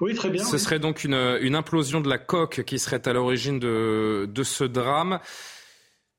Oui, 0.00 0.14
très 0.14 0.30
bien. 0.30 0.44
Ce 0.44 0.58
serait 0.58 0.78
donc 0.78 1.04
une, 1.04 1.38
une, 1.40 1.54
implosion 1.54 2.00
de 2.00 2.08
la 2.08 2.18
coque 2.18 2.62
qui 2.64 2.78
serait 2.78 3.06
à 3.08 3.12
l'origine 3.12 3.58
de, 3.58 4.28
de 4.32 4.42
ce 4.42 4.64
drame. 4.64 5.20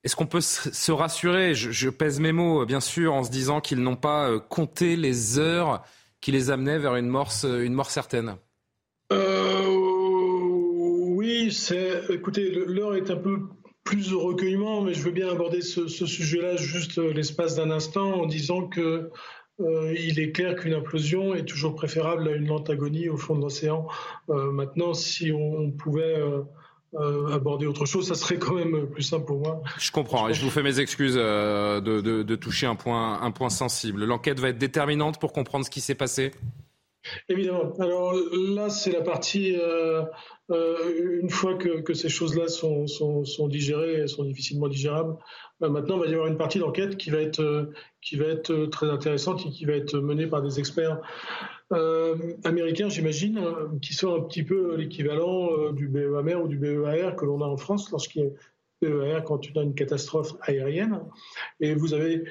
Est-ce 0.03 0.15
qu'on 0.15 0.25
peut 0.25 0.41
se 0.41 0.91
rassurer? 0.91 1.53
Je, 1.53 1.69
je, 1.69 1.89
pèse 1.89 2.19
mes 2.19 2.31
mots, 2.31 2.65
bien 2.65 2.79
sûr, 2.79 3.13
en 3.13 3.23
se 3.23 3.29
disant 3.29 3.61
qu'ils 3.61 3.81
n'ont 3.81 3.95
pas 3.95 4.39
compté 4.39 4.95
les 4.95 5.37
heures 5.37 5.83
qui 6.21 6.31
les 6.31 6.49
amenait 6.49 6.79
vers 6.79 6.95
une 6.95 7.07
mort, 7.07 7.31
une 7.43 7.73
mort 7.73 7.91
certaine 7.91 8.35
Oui, 11.21 11.51
c'est. 11.51 12.01
Écoutez, 12.09 12.49
l'heure 12.49 12.95
est 12.95 13.11
un 13.11 13.15
peu 13.15 13.41
plus 13.83 14.11
au 14.11 14.21
recueillement, 14.21 14.81
mais 14.81 14.95
je 14.95 15.03
veux 15.03 15.11
bien 15.11 15.29
aborder 15.29 15.61
ce, 15.61 15.87
sujet-là 15.87 16.55
juste 16.55 16.97
l'espace 16.97 17.55
d'un 17.55 17.69
instant 17.69 18.21
en 18.21 18.25
disant 18.25 18.67
que 18.67 19.11
il 19.59 20.19
est 20.19 20.31
clair 20.31 20.55
qu'une 20.55 20.73
implosion 20.73 21.35
est 21.35 21.45
toujours 21.45 21.75
préférable 21.75 22.27
à 22.27 22.31
une 22.31 22.47
lente 22.47 22.71
agonie 22.71 23.07
au 23.07 23.17
fond 23.17 23.35
de 23.35 23.41
l'océan. 23.41 23.87
maintenant, 24.27 24.95
si 24.95 25.31
on, 25.31 25.69
pouvait 25.69 26.19
euh, 26.95 27.31
aborder 27.31 27.67
autre 27.67 27.85
chose, 27.85 28.07
ça 28.07 28.15
serait 28.15 28.39
quand 28.39 28.55
même 28.55 28.87
plus 28.87 29.03
simple 29.03 29.25
pour 29.25 29.41
moi. 29.41 29.61
Je 29.77 29.91
comprends 29.91 30.27
et 30.27 30.33
je 30.33 30.43
vous 30.43 30.49
fais 30.49 30.63
mes 30.63 30.79
excuses 30.79 31.17
euh, 31.19 31.81
de, 31.81 32.35
toucher 32.35 32.65
un 32.65 32.73
point 32.73 33.49
sensible. 33.49 34.05
L'enquête 34.05 34.39
va 34.39 34.49
être 34.49 34.57
déterminante 34.57 35.19
pour 35.19 35.33
comprendre 35.33 35.65
ce 35.65 35.69
qui 35.69 35.81
s'est 35.81 35.93
passé? 35.93 36.31
Évidemment. 37.29 37.73
Alors 37.79 38.13
là, 38.13 38.69
c'est 38.69 38.91
la 38.91 39.01
partie, 39.01 39.55
euh, 39.57 40.03
une 40.49 41.29
fois 41.29 41.55
que, 41.55 41.93
ces 41.93 42.09
choses-là 42.09 42.47
sont, 42.47 42.87
sont, 42.87 43.25
sont, 43.25 43.47
digérées, 43.47 44.07
sont 44.07 44.23
difficilement 44.23 44.67
digérables, 44.67 45.15
maintenant, 45.59 45.97
il 45.97 46.01
va 46.01 46.07
y 46.07 46.13
avoir 46.13 46.27
une 46.27 46.37
partie 46.37 46.59
d'enquête 46.59 46.97
qui, 46.97 47.09
va 47.09 47.19
être 47.19 47.69
qui 48.01 48.15
va 48.15 48.25
être 48.25 48.65
très 48.67 48.89
intéressante 48.89 49.45
et 49.45 49.49
qui 49.49 49.65
va 49.65 49.73
être 49.73 49.97
menée 49.97 50.27
par 50.27 50.41
des 50.41 50.59
experts 50.59 51.01
euh, 51.71 52.33
américain, 52.43 52.89
j'imagine, 52.89 53.37
euh, 53.37 53.67
qui 53.81 53.93
sont 53.93 54.13
un 54.13 54.21
petit 54.21 54.43
peu 54.43 54.75
l'équivalent 54.75 55.51
euh, 55.53 55.71
du 55.71 55.87
BEAMER 55.87 56.35
ou 56.35 56.47
du 56.49 56.57
BEAR 56.57 57.15
que 57.15 57.25
l'on 57.25 57.41
a 57.41 57.45
en 57.45 57.55
France 57.55 57.91
lorsqu'il 57.91 58.23
y 58.23 58.25
a 58.25 58.29
BEAR 58.81 59.23
quand 59.23 59.37
tu 59.37 59.57
as 59.57 59.61
une 59.61 59.73
catastrophe 59.73 60.33
aérienne. 60.41 61.01
Et 61.61 61.73
vous 61.73 61.93
avez, 61.93 62.25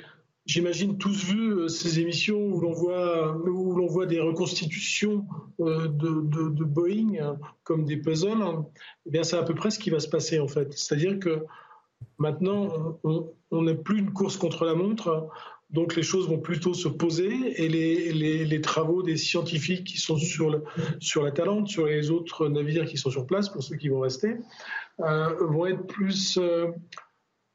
j'imagine, 0.51 0.99
tous 0.99 1.25
vu 1.25 1.69
ces 1.69 2.01
émissions 2.01 2.41
où 2.41 2.61
l'on 2.61 2.73
voit, 2.73 3.37
où 3.37 3.73
l'on 3.77 3.87
voit 3.87 4.07
des 4.07 4.21
reconstitutions 4.21 5.25
de, 5.59 6.65
Boeing 6.65 7.39
comme 7.63 7.85
des 7.85 7.97
puzzles. 7.97 8.65
Eh 9.07 9.11
bien, 9.11 9.23
c'est 9.23 9.37
à 9.37 9.45
peu 9.45 9.55
près 9.55 9.71
ce 9.71 9.79
qui 9.79 9.91
va 9.91 10.01
se 10.01 10.09
passer 10.09 10.41
en 10.41 10.49
fait. 10.49 10.73
C'est-à-dire 10.73 11.21
que 11.21 11.45
maintenant, 12.19 12.99
on 13.05 13.63
n'est 13.63 13.77
plus 13.77 14.01
une 14.01 14.13
course 14.13 14.37
contre 14.37 14.65
la 14.65 14.75
montre. 14.75 15.29
Donc 15.71 15.95
les 15.95 16.03
choses 16.03 16.29
vont 16.29 16.41
plutôt 16.41 16.75
se 16.75 16.89
poser 16.89 17.63
et 17.63 17.69
les, 17.69 18.61
travaux 18.61 19.05
des 19.05 19.17
scientifiques 19.17 19.85
qui 19.85 19.99
sont 19.99 20.17
sur, 20.17 20.51
la 20.51 21.31
Talente, 21.31 21.69
sur 21.69 21.87
les 21.87 22.11
autres 22.11 22.49
navires 22.49 22.87
qui 22.87 22.99
sont 22.99 23.11
sur 23.11 23.25
place, 23.25 23.49
pour 23.49 23.63
ceux 23.63 23.77
qui 23.77 23.89
vont 23.89 24.01
rester, 24.01 24.37
euh, 24.99 25.29
vont 25.47 25.67
être 25.67 25.87
plus, 25.87 26.39
euh, 26.39 26.67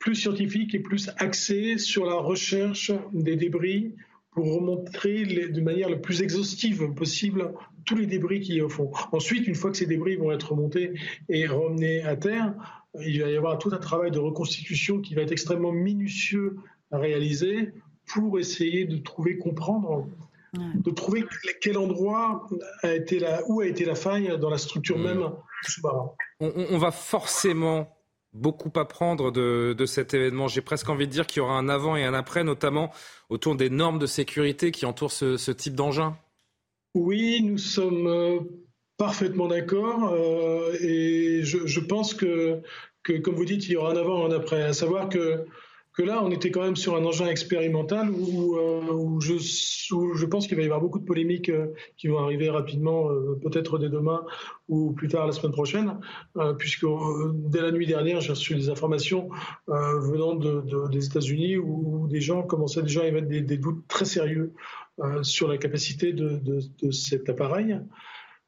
plus 0.06 0.16
scientifiques 0.16 0.76
et 0.76 0.80
plus 0.80 1.10
axés 1.18 1.80
sur 1.80 2.06
la 2.06 2.14
recherche 2.14 2.92
des 3.12 3.36
débris 3.36 3.96
pour 4.30 4.54
remontrer 4.54 5.26
de 5.26 5.62
manière 5.62 5.90
la 5.90 5.98
plus 5.98 6.22
exhaustive 6.22 6.94
possible 6.94 7.54
tous 7.86 7.96
les 7.96 8.06
débris 8.06 8.40
qui 8.42 8.54
y 8.54 8.62
au 8.62 8.70
fond. 8.70 8.92
Ensuite, 9.12 9.48
une 9.48 9.56
fois 9.56 9.72
que 9.72 9.78
ces 9.78 9.88
débris 9.88 10.16
vont 10.16 10.32
être 10.32 10.52
remontés 10.52 10.94
et 11.28 11.48
ramenés 11.48 12.04
à 12.04 12.16
terre, 12.16 12.54
il 13.04 13.20
va 13.20 13.32
y 13.32 13.36
avoir 13.36 13.58
tout 13.58 13.72
un 13.74 13.80
travail 13.80 14.12
de 14.12 14.20
reconstitution 14.20 15.02
qui 15.02 15.16
va 15.16 15.24
être 15.24 15.32
extrêmement 15.32 15.72
minutieux 15.72 16.58
à 16.92 17.00
réaliser 17.00 17.72
pour 18.06 18.38
essayer 18.38 18.86
de 18.86 18.98
trouver, 18.98 19.40
comprendre, 19.40 20.08
de 20.54 20.92
trouver 20.92 21.26
quel 21.62 21.80
endroit 21.80 22.48
a 22.84 22.94
été 22.94 23.18
la, 23.18 23.42
où 23.48 23.62
a 23.62 23.66
été 23.66 23.86
la 23.86 23.96
faille 23.96 24.38
dans 24.40 24.52
la 24.52 24.60
structure 24.60 25.00
même 25.00 25.24
du 25.64 25.72
sous-marin. 25.72 26.12
On, 26.40 26.78
va 26.78 26.92
forcément 26.92 27.95
beaucoup 28.36 28.72
apprendre 28.76 29.32
de, 29.32 29.74
de 29.78 29.86
cet 29.86 30.14
événement. 30.14 30.48
J'ai 30.48 30.62
presque 30.62 30.90
envie 30.90 31.08
de 31.08 31.12
dire 31.12 31.26
qu'il 31.26 31.38
y 31.38 31.44
aura 31.44 31.58
un 31.58 31.70
avant 31.70 31.96
et 31.96 32.04
un 32.04 32.14
après, 32.14 32.44
notamment 32.44 32.92
autour 33.30 33.56
des 33.56 33.70
normes 33.70 33.98
de 33.98 34.06
sécurité 34.06 34.72
qui 34.72 34.86
entourent 34.86 35.12
ce, 35.12 35.52
type 35.52 35.74
d'engin. 35.74 36.18
Oui, 36.94 37.42
nous 37.42 37.58
sommes 37.58 38.08
euh, 38.08 38.40
parfaitement 38.98 39.48
d'accord 39.48 40.14
euh, 40.14 40.74
et 40.80 41.42
je, 41.44 41.66
je, 41.66 41.80
pense 41.80 42.14
que, 42.14 42.62
que, 43.04 43.14
comme 43.14 43.36
vous 43.36 43.46
dites, 43.46 43.66
il 43.68 43.72
y 43.72 43.76
aura 43.78 43.92
un 43.92 43.98
avant 43.98 44.28
et 44.28 44.34
un 44.34 44.36
après. 44.36 44.62
À 44.62 44.74
savoir 44.74 45.10
que 45.10 45.46
que 45.96 46.04
là, 46.04 46.22
on 46.24 46.30
était 46.30 46.52
quand 46.52 46.62
même 46.62 46.76
sur 46.76 46.96
un 46.96 47.06
engin 47.06 47.28
expérimental 47.28 48.10
où, 48.12 48.58
euh, 48.58 49.20
je, 49.22 50.26
pense 50.26 50.48
qu'il 50.48 50.58
va 50.58 50.62
y 50.62 50.66
avoir 50.66 50.82
beaucoup 50.82 51.00
de 51.00 51.06
polémiques 51.06 51.50
euh, 51.50 51.68
qui 51.98 52.08
vont 52.08 52.20
arriver 52.20 52.50
rapidement, 52.50 53.10
euh, 53.10 53.40
peut-être 53.42 53.78
dès 53.78 53.90
demain 53.90 54.26
ou 54.68 54.92
plus 54.92 55.08
tard 55.08 55.26
la 55.26 55.32
semaine 55.32 55.52
prochaine, 55.52 56.00
puisque 56.58 56.88
dès 57.36 57.62
la 57.62 57.72
nuit 57.72 57.86
dernière, 57.86 58.20
j'ai 58.20 58.32
reçu 58.32 58.56
des 58.56 58.70
informations 58.70 59.30
venant 59.68 60.34
de, 60.34 60.90
des 60.90 61.06
États-Unis 61.06 61.58
où, 61.58 62.08
des 62.08 62.20
gens 62.20 62.42
commençaient 62.42 62.82
déjà 62.82 63.02
à 63.02 63.06
émettre 63.06 63.28
des, 63.28 63.42
des 63.42 63.58
doutes 63.58 63.88
très 63.88 64.06
sérieux 64.06 64.54
sur 65.22 65.48
la 65.48 65.60
capacité 65.60 66.14
de, 66.14 66.42
de 66.82 66.92
cet 66.92 67.30
appareil. 67.30 67.80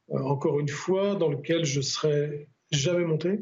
encore 0.10 0.60
une 0.60 0.70
fois, 0.70 1.14
dans 1.14 1.30
lequel 1.30 1.66
je 1.66 1.82
serais 1.82 2.48
jamais 2.72 3.06
monté. 3.06 3.41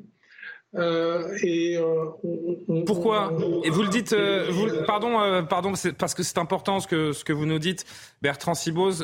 Euh, 0.77 1.37
et 1.41 1.77
euh, 1.77 2.83
pourquoi 2.85 3.31
Et 3.63 3.69
vous 3.69 3.81
le 3.83 3.89
dites, 3.89 4.13
euh, 4.13 4.47
vous, 4.49 4.67
pardon, 4.85 5.45
pardon, 5.49 5.73
parce 5.97 6.13
que 6.13 6.23
c'est 6.23 6.37
important 6.37 6.79
ce 6.79 6.87
que 6.87 7.13
ce 7.13 7.23
que 7.23 7.33
vous 7.33 7.45
nous 7.45 7.59
dites, 7.59 7.85
Bertrand 8.21 8.53
Sibose. 8.53 9.01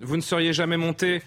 vous 0.00 0.16
ne 0.16 0.22
seriez 0.22 0.52
jamais 0.52 0.76
monté 0.76 1.22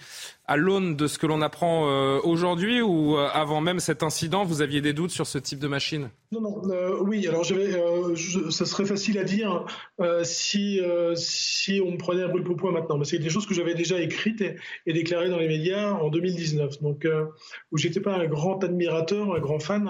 à 0.51 0.57
l'aune 0.57 0.97
de 0.97 1.07
ce 1.07 1.17
que 1.17 1.27
l'on 1.27 1.41
apprend 1.41 1.87
euh, 1.87 2.19
aujourd'hui 2.25 2.81
ou 2.81 3.15
euh, 3.15 3.29
avant 3.31 3.61
même 3.61 3.79
cet 3.79 4.03
incident, 4.03 4.43
vous 4.43 4.61
aviez 4.61 4.81
des 4.81 4.91
doutes 4.91 5.11
sur 5.11 5.25
ce 5.25 5.37
type 5.37 5.59
de 5.59 5.67
machine? 5.69 6.09
Non, 6.33 6.41
non, 6.41 6.61
euh, 6.69 6.97
oui, 6.99 7.25
alors 7.25 7.45
ça 7.45 8.65
serait 8.65 8.83
facile 8.83 9.17
à 9.17 9.23
dire 9.23 9.65
si, 10.23 10.81
si 11.15 11.81
on 11.85 11.95
prenait 11.95 12.23
un 12.23 12.27
brûle 12.27 12.43
pour 12.43 12.57
point 12.57 12.73
maintenant, 12.73 12.97
mais 12.97 13.05
c'est 13.05 13.17
des 13.17 13.29
choses 13.29 13.45
que 13.45 13.53
j'avais 13.53 13.75
déjà 13.75 14.01
écrites 14.01 14.41
et, 14.41 14.57
et, 14.85 14.91
déclarées 14.91 15.29
dans 15.29 15.37
les 15.37 15.47
médias 15.47 15.93
en 15.93 16.09
2019, 16.09 16.81
donc 16.81 17.07
où 17.71 17.77
j'étais 17.77 18.01
pas 18.01 18.15
un 18.15 18.25
grand 18.25 18.61
admirateur, 18.61 19.33
un 19.33 19.39
grand 19.39 19.59
fan 19.59 19.89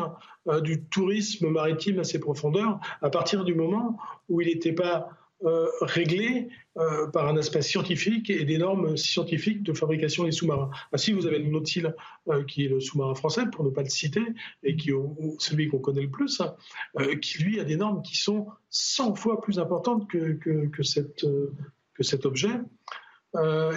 du 0.61 0.83
tourisme 0.83 1.49
maritime 1.49 1.97
à 1.97 2.03
ses 2.03 2.19
profondeurs, 2.19 2.79
à 3.01 3.09
partir 3.09 3.43
du 3.45 3.55
moment 3.55 3.97
où 4.29 4.41
il 4.41 4.47
n'était 4.47 4.73
pas 4.73 5.09
euh, 5.43 5.67
euh, 6.77 7.07
par 7.07 7.27
un 7.27 7.35
aspect 7.35 7.61
scientifique 7.61 8.29
et 8.29 8.45
des 8.45 8.57
normes 8.57 8.95
scientifiques 8.95 9.63
de 9.63 9.73
fabrication 9.73 10.23
des 10.23 10.31
sous-marins. 10.31 10.69
Ainsi, 10.93 11.13
vous 11.13 11.25
avez 11.25 11.39
le 11.39 11.49
Nautil, 11.49 11.93
euh, 12.29 12.43
qui 12.43 12.65
est 12.65 12.67
le 12.67 12.79
sous-marin 12.79 13.15
français, 13.15 13.43
pour 13.51 13.65
ne 13.65 13.71
pas 13.71 13.81
le 13.81 13.89
citer, 13.89 14.21
et 14.63 14.75
qui 14.75 14.91
celui 15.39 15.67
qu'on 15.67 15.79
connaît 15.79 16.03
le 16.03 16.09
plus, 16.09 16.41
hein, 16.41 16.55
qui 17.21 17.43
lui 17.43 17.59
a 17.59 17.63
des 17.63 17.75
normes 17.75 18.01
qui 18.03 18.17
sont 18.17 18.47
100 18.69 19.15
fois 19.15 19.41
plus 19.41 19.57
importantes 19.59 20.07
que, 20.07 20.33
que, 20.33 20.83
cet 20.83 22.25
objet. 22.25 22.59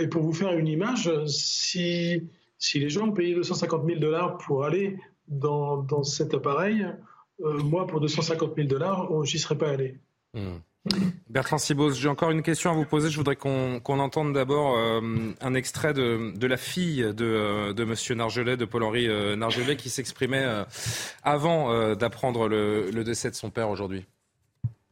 et 0.01 0.07
pour 0.09 0.23
vous 0.23 0.33
faire 0.33 0.53
une 0.53 0.69
image, 0.69 1.11
si, 1.27 2.29
si 2.59 2.79
les 2.79 2.91
gens 2.91 3.09
ont 3.09 3.13
payé 3.13 3.35
250 3.35 3.87
000 3.87 4.01
dollars 4.01 4.39
pour 4.39 4.65
aller 4.65 4.99
dans, 5.29 5.79
dans 5.79 6.03
cet 6.03 6.35
appareil, 6.35 6.87
moi, 7.39 7.87
pour 7.87 8.01
250 8.01 8.55
000 8.55 8.69
dollars, 8.69 9.25
j'y 9.25 9.39
serais 9.39 9.59
pas 9.59 9.71
allé. 9.71 9.99
Mmh. 10.35 10.59
Bertrand 11.31 11.57
Sibos, 11.57 11.93
j'ai 11.93 12.09
encore 12.09 12.31
une 12.31 12.43
question 12.43 12.71
à 12.71 12.75
vous 12.75 12.85
poser. 12.85 13.09
Je 13.09 13.17
voudrais 13.17 13.37
qu'on 13.37 13.81
entende 13.87 14.35
d'abord 14.35 14.77
euh, 14.77 15.01
un 15.41 15.55
extrait 15.55 15.95
de, 15.95 16.47
la 16.47 16.57
fille 16.59 17.03
de, 17.03 17.25
euh, 17.25 17.73
de 17.73 17.83
M. 17.85 18.19
Nargelet, 18.19 18.57
de 18.59 18.67
Paul-Henri 18.67 19.09
euh, 19.09 19.35
Nargelet, 19.35 19.77
qui 19.77 19.89
s'exprimait 19.89 20.47
avant 21.23 21.95
d'apprendre 21.95 22.49
le, 22.49 22.91
le, 22.91 23.05
décès 23.05 23.31
de 23.31 23.35
son 23.35 23.51
père 23.51 23.71
aujourd'hui. 23.71 24.05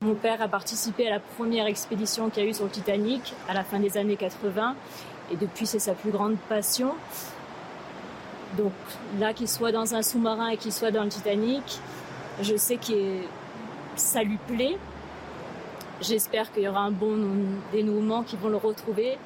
Mon 0.00 0.14
père 0.14 0.40
a 0.40 0.48
participé 0.48 1.06
à 1.06 1.10
la 1.10 1.20
première 1.20 1.66
expédition 1.66 2.30
qu'il 2.30 2.42
y 2.42 2.46
a 2.46 2.48
eu 2.48 2.54
sur 2.54 2.64
le 2.64 2.70
Titanic 2.70 3.34
à 3.48 3.54
la 3.54 3.62
fin 3.62 3.78
des 3.78 3.98
années 3.98 4.16
80. 4.16 4.74
Et 5.30 5.36
depuis, 5.36 5.66
c'est 5.66 5.78
sa 5.78 5.92
plus 5.92 6.10
grande 6.10 6.36
passion. 6.48 6.94
Donc 8.56 8.72
là, 9.20 9.32
qu'il 9.34 9.48
soit 9.48 9.72
dans 9.72 9.94
un 9.94 10.02
sous-marin 10.02 10.48
et 10.48 10.56
qu'il 10.56 10.72
soit 10.72 10.90
dans 10.90 11.04
le 11.04 11.10
Titanic, 11.10 11.80
je 12.40 12.56
sais 12.56 12.76
que 12.76 13.18
ça 13.94 14.22
lui 14.22 14.38
plaît 14.48 14.78
J'espère 16.02 16.52
qu'il 16.52 16.64
y 16.64 16.68
aura 16.68 16.80
un 16.80 16.90
bon 16.90 17.16
dénouement, 17.72 18.22
qui 18.22 18.36
vont 18.36 18.48
le 18.48 18.56
retrouver. 18.56 19.16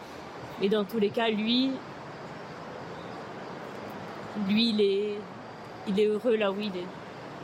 Mais 0.61 0.68
dans 0.68 0.85
tous 0.85 0.99
les 0.99 1.11
cas, 1.11 1.29
lui, 1.29 1.70
lui, 4.49 4.70
il 4.70 4.81
est, 4.81 5.18
il 5.89 6.01
est 6.01 6.07
heureux 6.07 6.37
là 6.37 6.53
où 6.53 6.61
il 6.61 6.77
est. 6.77 6.87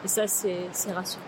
Et 0.05 0.09
ça, 0.09 0.27
c'est 0.27 0.93
rassurant. 0.93 1.23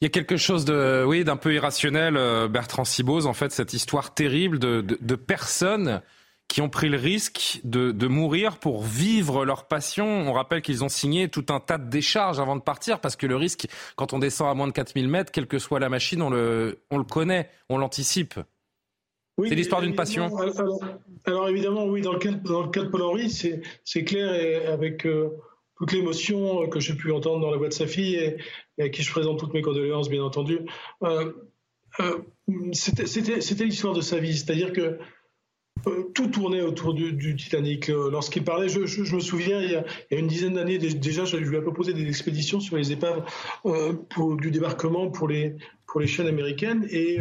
Il 0.00 0.04
y 0.04 0.06
a 0.06 0.10
quelque 0.10 0.36
chose 0.36 0.66
de, 0.66 1.04
oui, 1.06 1.24
d'un 1.24 1.36
peu 1.36 1.54
irrationnel, 1.54 2.18
euh, 2.18 2.48
Bertrand 2.48 2.84
Sibose, 2.84 3.26
en 3.26 3.32
fait, 3.32 3.50
cette 3.50 3.72
histoire 3.72 4.12
terrible 4.12 4.58
de, 4.58 4.82
de, 4.82 4.98
de 5.00 5.14
personnes 5.14 6.02
qui 6.48 6.60
ont 6.60 6.68
pris 6.68 6.88
le 6.88 6.96
risque 6.96 7.60
de, 7.64 7.90
de, 7.90 8.06
mourir 8.06 8.58
pour 8.58 8.82
vivre 8.82 9.44
leur 9.44 9.66
passion. 9.66 10.06
On 10.06 10.32
rappelle 10.32 10.62
qu'ils 10.62 10.84
ont 10.84 10.88
signé 10.88 11.28
tout 11.28 11.46
un 11.48 11.60
tas 11.60 11.78
de 11.78 11.88
décharges 11.90 12.38
avant 12.38 12.56
de 12.56 12.62
partir 12.62 13.00
parce 13.00 13.16
que 13.16 13.26
le 13.26 13.36
risque, 13.36 13.66
quand 13.96 14.12
on 14.12 14.18
descend 14.18 14.48
à 14.48 14.54
moins 14.54 14.68
de 14.68 14.72
4000 14.72 15.08
mètres, 15.08 15.32
quelle 15.32 15.46
que 15.46 15.58
soit 15.58 15.80
la 15.80 15.88
machine, 15.88 16.22
on 16.22 16.30
le, 16.30 16.78
on 16.90 16.98
le 16.98 17.04
connaît, 17.04 17.50
on 17.68 17.78
l'anticipe. 17.78 18.34
c'est 19.42 19.54
l'histoire 19.54 19.80
d'une 19.80 19.96
passion. 19.96 20.30
Alors, 21.24 21.48
évidemment, 21.48 21.86
oui, 21.86 22.00
dans 22.00 22.12
le 22.12 22.18
cas, 22.18 22.30
dans 22.30 22.62
le 22.62 22.70
cas 22.70 22.82
de 22.82 22.88
Paul 22.88 23.02
Henry, 23.02 23.28
c'est 23.30 24.04
clair 24.04 24.32
et 24.34 24.66
avec 24.66 25.04
euh, 25.04 25.30
toute 25.76 25.92
l'émotion 25.92 26.68
que 26.68 26.78
j'ai 26.78 26.94
pu 26.94 27.10
entendre 27.10 27.40
dans 27.40 27.50
la 27.50 27.56
voix 27.56 27.68
de 27.68 27.74
sa 27.74 27.86
fille 27.86 28.14
et, 28.14 28.36
et, 28.78 28.84
à 28.84 28.88
qui 28.88 29.02
je 29.02 29.10
présente 29.10 29.40
toutes 29.40 29.52
mes 29.52 29.62
condoléances, 29.62 30.08
bien 30.08 30.22
entendu. 30.22 30.60
Euh, 31.02 31.32
c'était 32.72 33.64
l'histoire 33.64 33.94
de 33.94 34.00
sa 34.00 34.18
vie. 34.18 34.36
C'est-à-dire 34.36 34.72
que 34.72 34.98
tout 36.14 36.28
tournait 36.28 36.62
autour 36.62 36.94
du, 36.94 37.36
Titanic. 37.36 37.88
Lorsqu'il 37.88 38.44
parlait, 38.44 38.68
je, 38.68 38.80
me 38.80 39.20
souviens, 39.20 39.60
il 39.62 39.70
y 39.70 39.76
a, 39.76 39.84
une 40.10 40.26
dizaine 40.26 40.54
d'années 40.54 40.78
déjà, 40.78 41.24
je 41.24 41.36
lui 41.36 41.56
ai 41.56 41.60
proposé 41.60 41.92
des 41.92 42.08
expéditions 42.08 42.60
sur 42.60 42.76
les 42.76 42.92
épaves 42.92 43.24
pour, 44.08 44.36
du 44.36 44.50
débarquement 44.50 45.10
pour 45.10 45.28
les, 45.28 45.56
pour 45.86 46.00
les 46.00 46.06
chaînes 46.06 46.26
américaines. 46.26 46.86
Et 46.90 47.20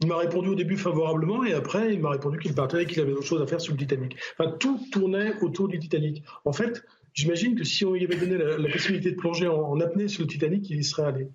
il 0.00 0.08
m'a 0.08 0.18
répondu 0.18 0.50
au 0.50 0.54
début 0.54 0.76
favorablement 0.76 1.44
et 1.44 1.54
après, 1.54 1.94
il 1.94 2.00
m'a 2.00 2.10
répondu 2.10 2.38
qu'il 2.38 2.54
partait 2.54 2.82
et 2.82 2.86
qu'il 2.86 3.00
avait 3.00 3.12
d'autres 3.12 3.26
choses 3.26 3.42
à 3.42 3.46
faire 3.46 3.60
sur 3.60 3.72
le 3.72 3.78
Titanic. 3.78 4.16
Enfin, 4.38 4.50
tout 4.58 4.78
tournait 4.92 5.32
autour 5.40 5.68
du 5.68 5.78
Titanic. 5.78 6.22
En 6.44 6.52
fait, 6.52 6.84
j'imagine 7.14 7.54
que 7.54 7.64
si 7.64 7.84
on 7.84 7.92
lui 7.92 8.04
avait 8.04 8.16
donné 8.16 8.36
la, 8.36 8.68
possibilité 8.68 9.12
de 9.12 9.16
plonger 9.16 9.48
en, 9.48 9.80
apnée 9.80 10.08
sur 10.08 10.22
le 10.22 10.28
Titanic, 10.28 10.68
il 10.68 10.78
y 10.78 10.84
serait 10.84 11.04
allé. 11.04 11.28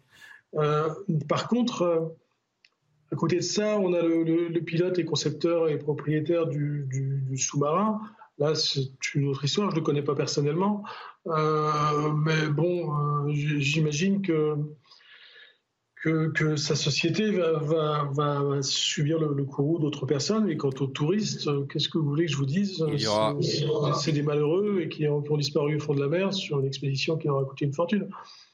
Euh, 0.56 0.90
par 1.28 1.48
contre, 1.48 1.82
euh, 1.82 2.00
à 3.12 3.16
côté 3.16 3.38
de 3.38 3.42
ça, 3.42 3.78
on 3.80 3.94
a 3.94 4.02
le, 4.02 4.60
pilote 4.60 5.00
et 5.00 5.06
concepteur 5.06 5.70
et 5.70 5.78
propriétaire 5.78 6.48
du, 6.48 6.88
sous-marin. 7.38 8.00
Là, 8.38 8.56
c'est 8.56 8.92
une 9.16 9.28
autre 9.28 9.44
histoire, 9.44 9.70
je 9.70 9.76
ne 9.76 9.80
le 9.80 9.86
connais 9.86 10.04
pas 10.04 10.16
personnellement. 10.16 10.84
Euh, 11.28 12.12
mais 12.14 12.48
bon, 12.48 13.28
j'imagine 13.30 14.22
que 14.22 14.56
que, 16.02 16.56
sa 16.56 16.76
société 16.76 17.32
va, 17.32 18.10
va, 18.14 18.62
subir 18.62 19.20
le, 19.20 19.44
courroux 19.44 19.80
d'autres 19.80 20.06
personnes. 20.06 20.50
Et 20.50 20.58
quant 20.58 20.70
aux 20.80 20.88
touristes, 20.88 21.48
euh, 21.48 21.66
qu'est-ce 21.66 21.90
que 21.90 21.98
vous 21.98 22.08
voulez 22.08 22.26
que 22.26 22.32
je 22.32 22.38
vous 22.38 22.46
dise? 22.46 22.84
C'est 23.94 24.12
des 24.12 24.24
malheureux 24.24 24.82
et 24.82 24.90
qui 24.90 25.08
ont, 25.08 25.22
qui 25.22 25.32
ont, 25.32 25.38
disparu 25.38 25.76
au 25.76 25.80
fond 25.80 25.94
de 25.94 26.00
la 26.00 26.08
mer 26.08 26.34
sur 26.34 26.60
une 26.60 26.66
expédition 26.66 27.18
qui 27.18 27.28
leur 27.28 27.40
a 27.40 27.46
coûté 27.46 27.66
une 27.66 27.74
fortune. 27.74 28.10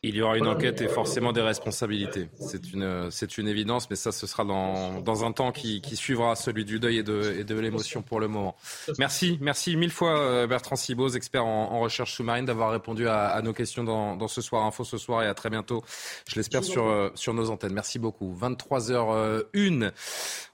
Il 0.07 0.15
y 0.15 0.21
aura 0.21 0.37
une 0.37 0.45
enquête 0.45 0.81
et 0.81 0.87
forcément 0.87 1.33
des 1.33 1.41
responsabilités. 1.41 2.29
C'est 2.39 2.71
une, 2.71 3.09
c'est 3.09 3.39
une 3.39 3.47
évidence, 3.47 3.89
mais 3.89 3.95
ça, 3.95 4.11
ce 4.11 4.27
sera 4.27 4.45
dans, 4.45 5.01
dans 5.01 5.25
un 5.25 5.31
temps 5.31 5.51
qui, 5.51 5.81
qui 5.81 5.95
suivra 5.95 6.35
celui 6.35 6.63
du 6.63 6.79
deuil 6.79 6.99
et 6.99 7.03
de, 7.03 7.35
et 7.39 7.43
de 7.43 7.59
l'émotion 7.59 8.03
pour 8.03 8.19
le 8.19 8.27
moment. 8.27 8.55
Merci, 8.99 9.39
merci 9.41 9.75
mille 9.75 9.89
fois 9.89 10.19
euh, 10.19 10.45
Bertrand 10.45 10.75
Cibos, 10.75 11.09
expert 11.15 11.43
en, 11.43 11.79
recherche 11.79 12.13
sous-marine, 12.13 12.45
d'avoir 12.45 12.69
répondu 12.71 13.07
à, 13.07 13.29
à, 13.29 13.41
nos 13.41 13.51
questions 13.51 13.83
dans, 13.83 14.15
dans, 14.15 14.27
ce 14.27 14.41
soir 14.41 14.63
info 14.65 14.83
ce 14.83 14.99
soir 14.99 15.23
et 15.23 15.27
à 15.27 15.33
très 15.33 15.49
bientôt, 15.49 15.83
je 16.29 16.35
l'espère, 16.35 16.63
sur, 16.63 16.85
euh, 16.85 17.09
sur 17.15 17.33
nos 17.33 17.49
antennes. 17.49 17.73
Merci 17.73 17.97
beaucoup. 17.97 18.37
23h01. 18.39 19.91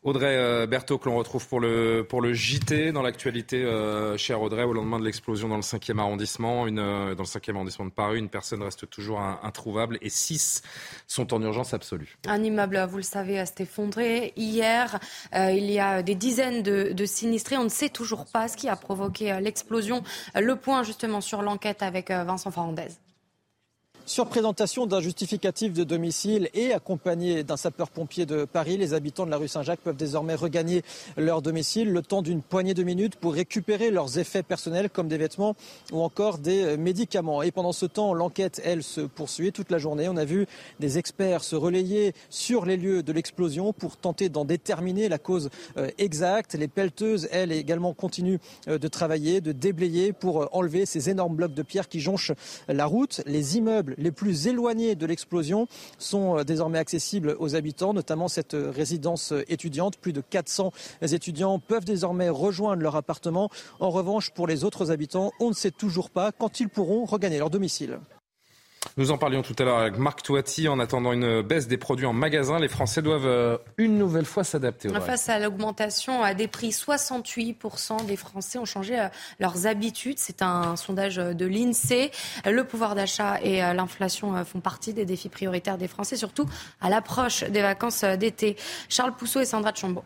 Audrey 0.04 0.38
euh, 0.38 0.66
Berthaud 0.66 0.98
que 0.98 1.10
l'on 1.10 1.18
retrouve 1.18 1.46
pour 1.50 1.60
le, 1.60 2.06
pour 2.08 2.22
le 2.22 2.34
JT 2.34 2.94
dans 2.94 3.02
l'actualité, 3.02 3.66
euh, 3.66 4.18
cher 4.18 4.42
Audrey, 4.42 4.64
au 4.64 4.72
lendemain 4.72 5.00
de 5.00 5.06
l'explosion 5.06 5.50
dans 5.50 5.58
le 5.58 5.62
5e 5.62 6.00
arrondissement, 6.00 6.68
une, 6.68 6.78
dans 6.78 7.16
le 7.18 7.24
5e 7.24 7.56
arrondissement 7.56 7.86
de 7.86 7.92
Paris, 7.92 8.20
une 8.20 8.30
personne 8.30 8.64
reste 8.64 8.90
toujours 8.90 9.20
un 9.20 9.41
introuvables 9.44 9.98
et 10.02 10.10
6 10.10 10.62
sont 11.08 11.34
en 11.34 11.42
urgence 11.42 11.74
absolue. 11.74 12.18
Un 12.28 12.44
immeuble, 12.44 12.86
vous 12.90 12.98
le 12.98 13.04
savez, 13.04 13.44
s'est 13.46 13.64
effondré. 13.64 14.34
Hier, 14.36 15.00
euh, 15.36 15.52
il 15.52 15.70
y 15.70 15.80
a 15.80 16.04
des 16.04 16.16
dizaines 16.16 16.64
de, 16.64 16.92
de, 16.94 17.06
sinistrés. 17.06 17.58
On 17.58 17.66
ne 17.66 17.70
sait 17.70 17.90
toujours 17.90 18.26
pas 18.26 18.48
ce 18.48 18.58
qui 18.58 18.70
a 18.70 18.76
provoqué 18.76 19.32
euh, 19.32 19.40
l'explosion. 19.40 20.04
Le 20.36 20.56
point 20.56 20.84
justement 20.84 21.22
sur 21.22 21.42
l'enquête 21.42 21.84
avec 21.84 22.12
euh, 22.12 22.24
Vincent 22.24 22.52
Farandez. 22.52 22.88
Sur 24.08 24.26
présentation 24.26 24.88
d'un 24.88 25.00
justificatif 25.00 25.74
de 25.74 25.84
domicile 25.84 26.50
et 26.54 26.74
accompagné 26.74 27.44
d'un 27.44 27.56
sapeur-pompier 27.56 28.26
de 28.26 28.46
Paris, 28.46 28.76
les 28.76 28.94
habitants 28.94 29.26
de 29.26 29.32
la 29.32 29.38
rue 29.38 29.48
Saint-Jacques 29.48 29.80
peuvent 29.80 29.96
désormais 29.96 30.34
regagner 30.34 30.84
leur 31.18 31.42
domicile 31.42 31.92
le 31.94 32.02
temps 32.02 32.24
d'une 32.24 32.42
poignée 32.42 32.74
de 32.74 32.84
minutes 32.84 33.16
pour 33.16 33.34
récupérer 33.34 33.92
leurs 33.92 34.18
effets 34.18 34.42
personnels 34.44 34.90
comme 34.90 35.08
des 35.08 35.18
vêtements 35.18 35.56
ou 35.92 36.02
encore 36.02 36.40
des 36.40 36.78
médicaments. 36.78 37.44
Et 37.44 37.52
pendant 37.52 37.72
ce 37.72 37.86
temps, 37.86 38.14
l'enquête, 38.14 38.60
elle, 38.66 38.82
se 38.82 39.02
poursuit 39.02 39.52
toute 39.52 39.72
la 39.72 39.78
journée. 39.78 40.10
On 40.10 40.18
a 40.18 40.26
vu 40.26 40.48
des 40.80 40.98
experts 40.98 41.44
se 41.44 41.56
relayer 41.56 42.14
sur 42.30 42.66
les 42.66 42.78
lieux 42.78 43.04
de 43.04 43.14
l'explosion 43.14 43.72
pour 43.72 43.98
tenter 43.98 44.30
d'en 44.30 44.46
déterminer 44.46 45.10
la 45.10 45.20
cause 45.20 45.50
euh, 45.78 45.90
exacte. 46.00 46.56
Les 46.56 46.68
pelleteuses, 46.68 47.30
elles, 47.32 47.52
également 47.52 47.94
continuent 47.94 48.40
euh, 48.68 48.80
de 48.80 48.88
travailler, 48.88 49.42
de 49.42 49.52
déblayer 49.52 50.12
pour 50.12 50.42
euh, 50.42 50.48
enlever 50.52 50.86
ces 50.86 51.10
énormes 51.10 51.36
blocs 51.36 51.54
de 51.54 51.64
pierre 51.64 51.88
qui 51.88 52.00
jonchent 52.00 52.34
la 52.68 52.86
route. 52.86 53.22
Les 53.26 53.58
immeubles 53.58 53.96
les 54.02 54.12
plus 54.12 54.48
éloignés 54.48 54.96
de 54.96 55.06
l'explosion 55.06 55.68
sont 55.98 56.40
euh, 56.40 56.44
désormais 56.44 56.80
accessibles 56.80 57.36
aux 57.40 57.56
habitants, 57.56 57.94
notamment 57.94 58.28
cette 58.28 58.54
euh, 58.54 58.72
résidence 58.72 59.32
euh, 59.32 59.44
étudiante. 59.48 59.98
Plus 59.98 60.14
de 60.14 60.22
400 60.22 60.72
étudiants 61.02 61.60
peuvent 61.60 61.86
désormais 61.86 62.30
rejoindre 62.30 62.82
leur 62.82 62.96
appartement. 62.96 63.50
En 63.80 63.90
revanche, 63.90 64.32
pour 64.32 64.48
les 64.48 64.64
autres 64.64 64.92
habitants, 64.92 65.32
on 65.40 65.50
ne 65.50 65.54
sait 65.54 65.72
toujours 65.72 66.10
pas 66.10 66.32
quand 66.32 66.60
ils 66.60 66.70
pourront 66.70 67.06
regagner 67.06 67.38
leur 67.38 67.50
domicile. 67.50 68.00
Nous 68.98 69.12
en 69.12 69.18
parlions 69.18 69.42
tout 69.42 69.56
à 69.60 69.64
l'heure 69.64 69.78
avec 69.78 69.98
Marc 69.98 70.22
Touati. 70.22 70.68
En 70.68 70.80
attendant 70.80 71.14
une 71.14 71.42
baisse 71.42 71.68
des 71.68 71.78
produits 71.78 72.06
en 72.06 72.14
magasin, 72.14 72.60
les 72.60 72.68
Français 72.68 73.02
doivent 73.02 73.26
euh, 73.26 73.58
une 73.78 73.98
nouvelle 73.98 74.26
fois 74.26 74.44
s'adapter. 74.44 74.90
Face 74.90 75.30
à 75.30 75.40
l'augmentation 75.40 76.22
des 76.34 76.48
prix, 76.48 76.70
68% 76.70 78.06
des 78.06 78.16
Français 78.18 78.60
ont 78.60 78.66
changé 78.66 79.00
euh, 79.00 79.08
leurs 79.40 79.66
habitudes. 79.66 80.20
C'est 80.20 80.42
un 80.42 80.76
sondage 80.76 81.16
de 81.16 81.46
l'INSEE. 81.46 82.12
Le 82.46 82.64
pouvoir 82.64 82.96
d'achat 82.96 83.40
et 83.42 83.64
euh, 83.64 83.74
l'inflation 83.74 84.44
font 84.46 84.60
partie 84.60 84.94
des 84.94 85.06
défis 85.06 85.30
prioritaires 85.30 85.78
des 85.78 85.88
Français, 85.88 86.18
surtout 86.18 86.46
à 86.82 86.90
l'approche 86.90 87.44
des 87.46 87.62
vacances 87.62 88.04
d'été. 88.04 88.58
Charles 88.90 89.14
Pousseau 89.14 89.40
et 89.40 89.46
Sandra 89.46 89.74
Chambaud. 89.74 90.04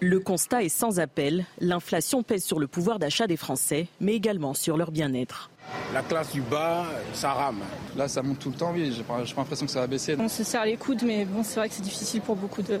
Le 0.00 0.20
constat 0.20 0.62
est 0.62 0.68
sans 0.68 1.00
appel. 1.00 1.46
L'inflation 1.60 2.22
pèse 2.22 2.44
sur 2.44 2.58
le 2.58 2.66
pouvoir 2.66 2.98
d'achat 2.98 3.26
des 3.26 3.38
Français, 3.38 3.86
mais 4.00 4.14
également 4.14 4.52
sur 4.52 4.76
leur 4.76 4.90
bien-être. 4.90 5.50
La 5.92 6.02
classe 6.02 6.32
du 6.32 6.40
bas, 6.40 6.86
ça 7.12 7.32
rame. 7.32 7.60
Là, 7.96 8.08
ça 8.08 8.22
monte 8.22 8.40
tout 8.40 8.50
le 8.50 8.56
temps, 8.56 8.72
oui. 8.74 8.92
J'ai 8.96 9.02
pas, 9.02 9.18
l'impression 9.36 9.66
que 9.66 9.72
ça 9.72 9.80
va 9.80 9.86
baisser. 9.86 10.16
On 10.18 10.28
se 10.28 10.42
serre 10.42 10.64
les 10.64 10.76
coudes, 10.76 11.02
mais 11.04 11.24
bon, 11.24 11.42
c'est 11.42 11.60
vrai 11.60 11.68
que 11.68 11.74
c'est 11.74 11.82
difficile 11.82 12.20
pour 12.20 12.34
beaucoup 12.36 12.62
de, 12.62 12.80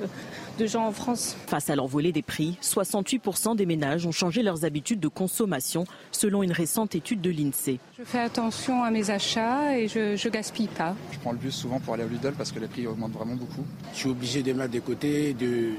de 0.58 0.66
gens 0.66 0.86
en 0.86 0.92
France. 0.92 1.36
Face 1.46 1.70
à 1.70 1.76
l'envolée 1.76 2.12
des 2.12 2.22
prix, 2.22 2.58
68% 2.60 3.56
des 3.56 3.66
ménages 3.66 4.06
ont 4.06 4.12
changé 4.12 4.42
leurs 4.42 4.64
habitudes 4.64 5.00
de 5.00 5.08
consommation, 5.08 5.84
selon 6.10 6.42
une 6.42 6.52
récente 6.52 6.94
étude 6.94 7.20
de 7.20 7.30
l'INSEE. 7.30 7.78
Je 7.98 8.04
fais 8.04 8.20
attention 8.20 8.82
à 8.82 8.90
mes 8.90 9.10
achats 9.10 9.78
et 9.78 9.86
je, 9.86 10.16
je 10.16 10.28
gaspille 10.28 10.68
pas. 10.68 10.94
Je 11.12 11.18
prends 11.18 11.32
le 11.32 11.38
bus 11.38 11.54
souvent 11.54 11.78
pour 11.78 11.94
aller 11.94 12.02
à 12.02 12.06
Lidl 12.06 12.32
parce 12.36 12.50
que 12.50 12.58
les 12.58 12.68
prix 12.68 12.86
augmentent 12.86 13.12
vraiment 13.12 13.36
beaucoup. 13.36 13.64
Je 13.92 13.98
suis 13.98 14.08
obligé 14.08 14.42
de 14.42 14.52
mettre 14.52 14.72
de 14.72 14.80
côté, 14.80 15.34
de 15.34 15.70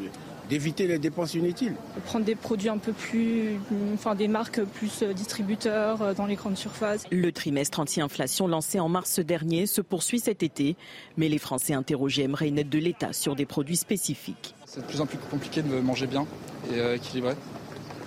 d'éviter 0.49 0.87
les 0.87 0.99
dépenses 0.99 1.33
inutiles. 1.33 1.75
Prendre 2.05 2.25
des 2.25 2.35
produits 2.35 2.69
un 2.69 2.77
peu 2.77 2.93
plus, 2.93 3.57
enfin 3.93 4.15
des 4.15 4.27
marques 4.27 4.61
plus 4.63 5.03
euh, 5.03 5.13
distributeurs 5.13 6.01
euh, 6.01 6.13
dans 6.13 6.25
les 6.25 6.35
grandes 6.35 6.57
surfaces. 6.57 7.05
Le 7.11 7.31
trimestre 7.31 7.79
anti-inflation 7.79 8.47
lancé 8.47 8.79
en 8.79 8.89
mars 8.89 9.19
dernier 9.19 9.65
se 9.65 9.81
poursuit 9.81 10.19
cet 10.19 10.43
été, 10.43 10.75
mais 11.17 11.29
les 11.29 11.37
Français 11.37 11.73
interrogés 11.73 12.23
aimeraient 12.23 12.47
une 12.47 12.59
aide 12.59 12.69
de 12.69 12.79
l'État 12.79 13.13
sur 13.13 13.35
des 13.35 13.45
produits 13.45 13.77
spécifiques. 13.77 14.55
C'est 14.65 14.81
de 14.81 14.85
plus 14.85 15.01
en 15.01 15.05
plus 15.05 15.17
compliqué 15.17 15.61
de 15.61 15.79
manger 15.79 16.07
bien 16.07 16.25
et 16.71 16.79
euh, 16.79 16.95
équilibré. 16.95 17.33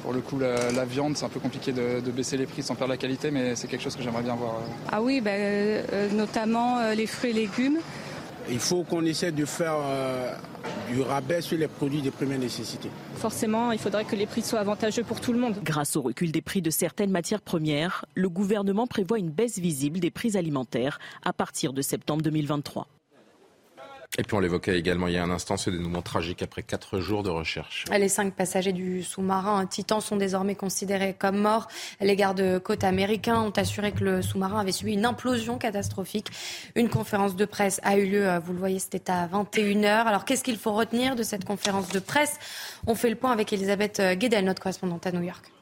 Pour 0.02 0.12
le 0.12 0.20
coup, 0.20 0.38
la, 0.38 0.84
viande, 0.84 1.16
c'est 1.16 1.24
un 1.24 1.28
peu 1.28 1.40
compliqué 1.40 1.72
de, 1.72 2.10
baisser 2.12 2.36
les 2.36 2.46
prix 2.46 2.62
sans 2.62 2.76
perdre 2.76 2.92
la 2.92 2.96
qualité, 2.96 3.30
mais 3.30 3.56
c'est 3.56 3.66
quelque 3.66 3.82
chose 3.82 3.96
que 3.96 4.02
j'aimerais 4.02 4.22
bien 4.22 4.36
voir. 4.36 4.54
Ah 4.90 5.02
oui, 5.02 5.20
ben, 5.20 5.84
notamment 6.12 6.92
les 6.92 7.06
fruits 7.06 7.30
et 7.30 7.34
légumes. 7.34 7.78
Il 8.50 8.58
faut 8.60 8.82
qu'on 8.82 9.04
essaie 9.04 9.32
de 9.32 9.44
faire 9.44 9.76
euh, 9.76 10.34
du 10.90 11.02
rabais 11.02 11.40
sur 11.40 11.58
les 11.58 11.68
produits 11.68 12.02
de 12.02 12.10
première 12.10 12.38
nécessité. 12.38 12.88
Forcément, 13.16 13.72
il 13.72 13.78
faudrait 13.78 14.04
que 14.04 14.16
les 14.16 14.26
prix 14.26 14.42
soient 14.42 14.60
avantageux 14.60 15.04
pour 15.04 15.20
tout 15.20 15.32
le 15.32 15.38
monde. 15.38 15.56
Grâce 15.62 15.96
au 15.96 16.02
recul 16.02 16.32
des 16.32 16.40
prix 16.40 16.62
de 16.62 16.70
certaines 16.70 17.10
matières 17.10 17.42
premières, 17.42 18.04
le 18.14 18.28
gouvernement 18.28 18.86
prévoit 18.86 19.18
une 19.18 19.30
baisse 19.30 19.58
visible 19.58 20.00
des 20.00 20.10
prix 20.10 20.36
alimentaires 20.36 20.98
à 21.24 21.32
partir 21.32 21.72
de 21.72 21.82
septembre 21.82 22.22
2023. 22.22 22.86
Et 24.20 24.24
puis 24.24 24.34
on 24.34 24.40
l'évoquait 24.40 24.76
également 24.76 25.06
il 25.06 25.14
y 25.14 25.16
a 25.16 25.22
un 25.22 25.30
instant, 25.30 25.56
ce 25.56 25.70
dénouement 25.70 26.02
tragique 26.02 26.42
après 26.42 26.64
quatre 26.64 26.98
jours 26.98 27.22
de 27.22 27.30
recherche. 27.30 27.84
Les 27.90 28.08
cinq 28.08 28.34
passagers 28.34 28.72
du 28.72 29.04
sous-marin 29.04 29.64
Titan 29.66 30.00
sont 30.00 30.16
désormais 30.16 30.56
considérés 30.56 31.14
comme 31.16 31.38
morts. 31.38 31.68
Les 32.00 32.16
gardes-côtes 32.16 32.82
américains 32.82 33.40
ont 33.40 33.52
assuré 33.52 33.92
que 33.92 34.02
le 34.02 34.20
sous-marin 34.20 34.58
avait 34.58 34.72
subi 34.72 34.94
une 34.94 35.06
implosion 35.06 35.56
catastrophique. 35.56 36.32
Une 36.74 36.88
conférence 36.88 37.36
de 37.36 37.44
presse 37.44 37.80
a 37.84 37.96
eu 37.96 38.06
lieu, 38.06 38.28
vous 38.44 38.52
le 38.52 38.58
voyez, 38.58 38.80
c'était 38.80 39.08
à 39.08 39.28
21h. 39.28 39.86
Alors 39.86 40.24
qu'est-ce 40.24 40.42
qu'il 40.42 40.58
faut 40.58 40.72
retenir 40.72 41.14
de 41.14 41.22
cette 41.22 41.44
conférence 41.44 41.88
de 41.90 42.00
presse? 42.00 42.40
On 42.88 42.96
fait 42.96 43.10
le 43.10 43.16
point 43.16 43.30
avec 43.30 43.52
Elisabeth 43.52 44.02
Guedel, 44.18 44.44
notre 44.44 44.60
correspondante 44.60 45.06
à 45.06 45.12
New 45.12 45.22
York. 45.22 45.52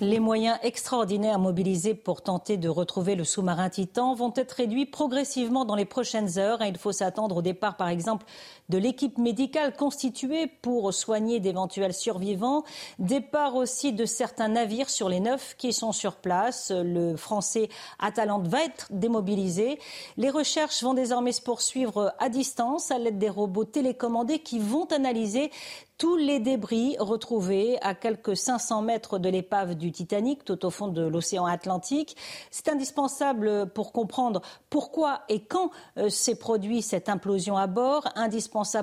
Les 0.00 0.18
moyens 0.18 0.58
extraordinaires 0.64 1.38
mobilisés 1.38 1.94
pour 1.94 2.22
tenter 2.22 2.56
de 2.56 2.68
retrouver 2.68 3.14
le 3.14 3.22
sous-marin 3.22 3.70
Titan 3.70 4.14
vont 4.14 4.32
être 4.34 4.52
réduits 4.52 4.86
progressivement 4.86 5.64
dans 5.64 5.76
les 5.76 5.84
prochaines 5.84 6.36
heures. 6.36 6.62
Il 6.62 6.76
faut 6.78 6.90
s'attendre 6.90 7.36
au 7.36 7.42
départ, 7.42 7.76
par 7.76 7.88
exemple, 7.88 8.26
de 8.68 8.78
l'équipe 8.78 9.18
médicale 9.18 9.76
constituée 9.76 10.46
pour 10.46 10.92
soigner 10.92 11.40
d'éventuels 11.40 11.94
survivants. 11.94 12.64
Départ 12.98 13.56
aussi 13.56 13.92
de 13.92 14.04
certains 14.04 14.48
navires 14.48 14.90
sur 14.90 15.08
les 15.08 15.20
neuf 15.20 15.54
qui 15.58 15.72
sont 15.72 15.92
sur 15.92 16.16
place. 16.16 16.72
Le 16.74 17.16
français 17.16 17.68
Atalante 17.98 18.46
va 18.48 18.64
être 18.64 18.88
démobilisé. 18.90 19.78
Les 20.16 20.30
recherches 20.30 20.82
vont 20.82 20.94
désormais 20.94 21.32
se 21.32 21.42
poursuivre 21.42 22.14
à 22.18 22.28
distance 22.28 22.90
à 22.90 22.98
l'aide 22.98 23.18
des 23.18 23.28
robots 23.28 23.64
télécommandés 23.64 24.38
qui 24.38 24.58
vont 24.58 24.86
analyser 24.86 25.50
tous 25.96 26.16
les 26.16 26.40
débris 26.40 26.96
retrouvés 26.98 27.78
à 27.80 27.94
quelques 27.94 28.36
500 28.36 28.82
mètres 28.82 29.18
de 29.18 29.28
l'épave 29.28 29.74
du 29.76 29.92
Titanic, 29.92 30.44
tout 30.44 30.66
au 30.66 30.70
fond 30.70 30.88
de 30.88 31.02
l'océan 31.02 31.46
Atlantique. 31.46 32.16
C'est 32.50 32.68
indispensable 32.68 33.70
pour 33.70 33.92
comprendre 33.92 34.42
pourquoi 34.70 35.20
et 35.28 35.44
quand 35.44 35.70
euh, 35.98 36.08
s'est 36.08 36.34
produit 36.34 36.82
cette 36.82 37.08
implosion 37.08 37.56
à 37.56 37.68
bord, 37.68 38.08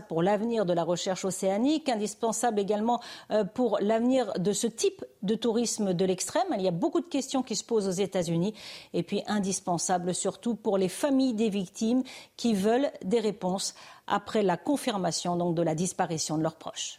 pour 0.07 0.21
l'avenir 0.21 0.65
de 0.65 0.73
la 0.73 0.83
recherche 0.83 1.23
océanique, 1.25 1.89
indispensable 1.89 2.59
également 2.59 3.01
euh, 3.31 3.43
pour 3.43 3.77
l'avenir 3.79 4.33
de 4.37 4.51
ce 4.51 4.67
type 4.67 5.03
de 5.21 5.35
tourisme 5.35 5.93
de 5.93 6.05
l'extrême. 6.05 6.43
Il 6.55 6.61
y 6.61 6.67
a 6.67 6.71
beaucoup 6.71 6.99
de 6.99 7.07
questions 7.07 7.41
qui 7.41 7.55
se 7.55 7.63
posent 7.63 7.87
aux 7.87 8.03
États-Unis 8.03 8.53
et 8.93 9.03
puis 9.03 9.23
indispensable 9.27 10.13
surtout 10.13 10.55
pour 10.55 10.77
les 10.77 10.89
familles 10.89 11.33
des 11.33 11.49
victimes 11.49 12.03
qui 12.35 12.53
veulent 12.53 12.91
des 13.03 13.19
réponses 13.19 13.73
après 14.07 14.43
la 14.43 14.57
confirmation 14.57 15.37
donc, 15.37 15.55
de 15.55 15.61
la 15.61 15.75
disparition 15.75 16.37
de 16.37 16.43
leurs 16.43 16.57
proches. 16.57 16.97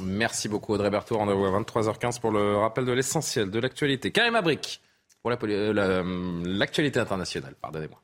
Merci 0.00 0.48
beaucoup 0.48 0.74
Audrey 0.74 0.90
Berthaud. 0.90 1.16
Rendez-vous 1.16 1.46
à 1.46 1.60
23h15 1.60 2.20
pour 2.20 2.30
le 2.30 2.58
rappel 2.58 2.84
de 2.84 2.92
l'essentiel 2.92 3.50
de 3.50 3.58
l'actualité. 3.58 4.12
Karim 4.12 4.34
Abrik 4.34 4.80
pour 5.22 5.32
euh, 5.32 6.42
l'actualité 6.44 7.00
internationale. 7.00 7.54
Pardonnez-moi. 7.60 8.00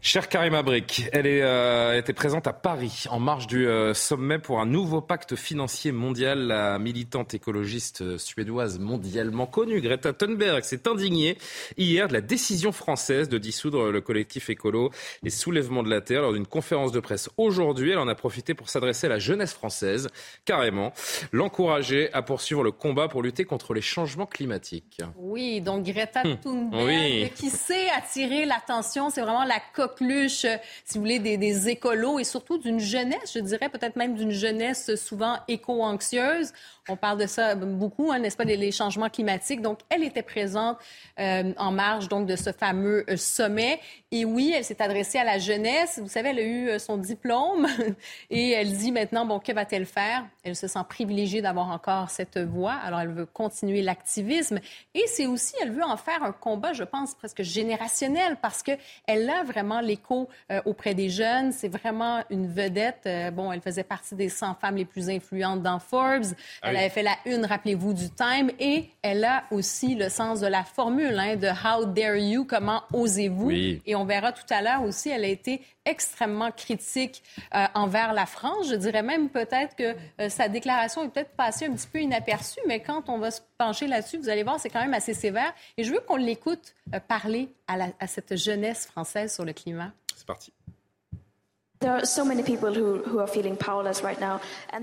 Cher 0.00 0.28
Karim 0.28 0.54
Abrik, 0.54 1.08
elle 1.12 1.26
est, 1.26 1.42
euh, 1.42 1.98
était 1.98 2.12
présente 2.12 2.46
à 2.46 2.52
Paris 2.52 3.04
en 3.10 3.18
marge 3.18 3.48
du 3.48 3.66
euh, 3.66 3.94
sommet 3.94 4.38
pour 4.38 4.60
un 4.60 4.64
nouveau 4.64 5.00
pacte 5.00 5.34
financier 5.34 5.90
mondial. 5.90 6.38
La 6.46 6.78
militante 6.78 7.34
écologiste 7.34 8.16
suédoise 8.16 8.78
mondialement 8.78 9.46
connue, 9.46 9.80
Greta 9.80 10.12
Thunberg, 10.12 10.62
s'est 10.62 10.86
indignée 10.86 11.36
hier 11.76 12.06
de 12.06 12.12
la 12.12 12.20
décision 12.20 12.70
française 12.70 13.28
de 13.28 13.38
dissoudre 13.38 13.90
le 13.90 14.00
collectif 14.00 14.50
écolo 14.50 14.90
Les 15.24 15.30
Soulèvements 15.30 15.82
de 15.82 15.90
la 15.90 16.00
Terre 16.00 16.22
lors 16.22 16.32
d'une 16.32 16.46
conférence 16.46 16.92
de 16.92 17.00
presse 17.00 17.28
aujourd'hui. 17.36 17.90
Elle 17.90 17.98
en 17.98 18.08
a 18.08 18.14
profité 18.14 18.54
pour 18.54 18.68
s'adresser 18.68 19.08
à 19.08 19.10
la 19.10 19.18
jeunesse 19.18 19.52
française, 19.52 20.08
carrément, 20.44 20.92
l'encourager 21.32 22.12
à 22.12 22.22
poursuivre 22.22 22.62
le 22.62 22.70
combat 22.70 23.08
pour 23.08 23.22
lutter 23.22 23.44
contre 23.44 23.74
les 23.74 23.82
changements 23.82 24.26
climatiques. 24.26 25.00
Oui, 25.16 25.60
donc 25.60 25.84
Greta 25.84 26.22
hum, 26.24 26.38
Thunberg, 26.38 27.32
qui 27.34 27.50
sait 27.50 27.90
attirer 27.90 28.44
l'attention, 28.44 29.10
c'est 29.10 29.22
vraiment 29.22 29.44
la 29.44 29.60
coque 29.74 29.87
plus, 29.94 30.44
euh, 30.44 30.56
si 30.84 30.98
vous 30.98 31.04
voulez, 31.04 31.18
des, 31.18 31.36
des 31.36 31.68
écolos 31.68 32.18
et 32.18 32.24
surtout 32.24 32.58
d'une 32.58 32.80
jeunesse, 32.80 33.32
je 33.34 33.40
dirais 33.40 33.68
peut-être 33.68 33.96
même 33.96 34.14
d'une 34.14 34.30
jeunesse 34.30 34.94
souvent 34.96 35.36
éco-anxieuse. 35.48 36.52
On 36.88 36.96
parle 36.96 37.18
de 37.18 37.26
ça 37.26 37.54
beaucoup, 37.54 38.10
hein, 38.12 38.18
n'est-ce 38.18 38.36
pas, 38.36 38.44
les, 38.44 38.72
changements 38.72 39.08
climatiques. 39.08 39.60
Donc, 39.60 39.80
elle 39.90 40.02
était 40.02 40.22
présente 40.22 40.78
euh, 41.18 41.52
en 41.56 41.70
marge 41.70 42.08
donc 42.08 42.26
de 42.26 42.36
ce 42.36 42.50
fameux 42.52 43.04
euh, 43.10 43.16
sommet. 43.16 43.80
Et 44.10 44.24
oui, 44.24 44.54
elle 44.56 44.64
s'est 44.64 44.80
adressée 44.80 45.18
à 45.18 45.24
la 45.24 45.38
jeunesse. 45.38 45.98
Vous 46.00 46.08
savez, 46.08 46.30
elle 46.30 46.38
a 46.38 46.42
eu 46.42 46.68
euh, 46.68 46.78
son 46.78 46.96
diplôme 46.96 47.66
et 48.30 48.52
elle 48.52 48.74
dit 48.74 48.92
maintenant, 48.92 49.26
bon, 49.26 49.38
que 49.38 49.52
va-t-elle 49.52 49.84
faire? 49.84 50.24
Elle 50.44 50.56
se 50.56 50.66
sent 50.66 50.78
privilégiée 50.88 51.42
d'avoir 51.42 51.68
encore 51.70 52.08
cette 52.08 52.38
voix. 52.38 52.74
Alors, 52.84 53.00
elle 53.00 53.10
veut 53.10 53.26
continuer 53.26 53.82
l'activisme 53.82 54.60
et 54.94 55.04
c'est 55.08 55.26
aussi, 55.26 55.54
elle 55.60 55.72
veut 55.72 55.84
en 55.84 55.96
faire 55.96 56.22
un 56.22 56.32
combat, 56.32 56.72
je 56.72 56.84
pense, 56.84 57.14
presque 57.14 57.42
générationnel 57.42 58.36
parce 58.40 58.62
que 58.62 58.72
elle 59.06 59.28
a 59.28 59.42
vraiment 59.42 59.80
l'écho 59.80 60.28
auprès 60.64 60.94
des 60.94 61.10
jeunes. 61.10 61.52
C'est 61.52 61.68
vraiment 61.68 62.22
une 62.30 62.46
vedette. 62.46 63.08
bon, 63.34 63.52
elle 63.52 63.60
faisait 63.60 63.84
partie 63.84 64.14
des 64.14 64.28
100 64.28 64.54
femmes 64.54 64.76
les 64.76 64.84
plus 64.84 65.10
influentes 65.10 65.62
dans 65.62 65.78
Forbes. 65.78 66.24
Ah 66.62 66.72
avait 66.78 66.88
fait 66.88 67.02
la 67.02 67.16
une, 67.26 67.44
rappelez-vous, 67.44 67.92
du 67.92 68.10
Time. 68.10 68.50
Et 68.58 68.90
elle 69.02 69.24
a 69.24 69.44
aussi 69.50 69.94
le 69.94 70.08
sens 70.08 70.40
de 70.40 70.46
la 70.46 70.64
formule, 70.64 71.18
hein, 71.18 71.36
de 71.36 71.48
How 71.48 71.86
dare 71.86 72.16
you, 72.16 72.44
comment 72.44 72.82
osez-vous. 72.92 73.50
Et 73.50 73.94
on 73.94 74.04
verra 74.04 74.32
tout 74.32 74.46
à 74.50 74.62
l'heure 74.62 74.82
aussi, 74.82 75.10
elle 75.10 75.24
a 75.24 75.28
été 75.28 75.62
extrêmement 75.84 76.50
critique 76.50 77.22
euh, 77.54 77.66
envers 77.74 78.12
la 78.12 78.26
France. 78.26 78.68
Je 78.68 78.74
dirais 78.74 79.02
même 79.02 79.30
peut-être 79.30 79.74
que 79.74 79.94
euh, 80.20 80.28
sa 80.28 80.48
déclaration 80.48 81.04
est 81.04 81.08
peut-être 81.08 81.34
passée 81.34 81.66
un 81.66 81.72
petit 81.72 81.86
peu 81.86 82.00
inaperçue, 82.00 82.60
mais 82.66 82.80
quand 82.80 83.08
on 83.08 83.18
va 83.18 83.30
se 83.30 83.40
pencher 83.56 83.86
là-dessus, 83.86 84.18
vous 84.18 84.28
allez 84.28 84.42
voir, 84.42 84.60
c'est 84.60 84.68
quand 84.70 84.82
même 84.82 84.94
assez 84.94 85.14
sévère. 85.14 85.52
Et 85.76 85.84
je 85.84 85.92
veux 85.92 86.00
qu'on 86.00 86.16
l'écoute 86.16 86.74
euh, 86.94 87.00
parler 87.00 87.48
à 87.66 88.06
cette 88.06 88.36
jeunesse 88.36 88.86
française 88.86 89.34
sur 89.34 89.44
le 89.44 89.52
climat. 89.52 89.92
C'est 90.16 90.26
parti. 90.26 90.52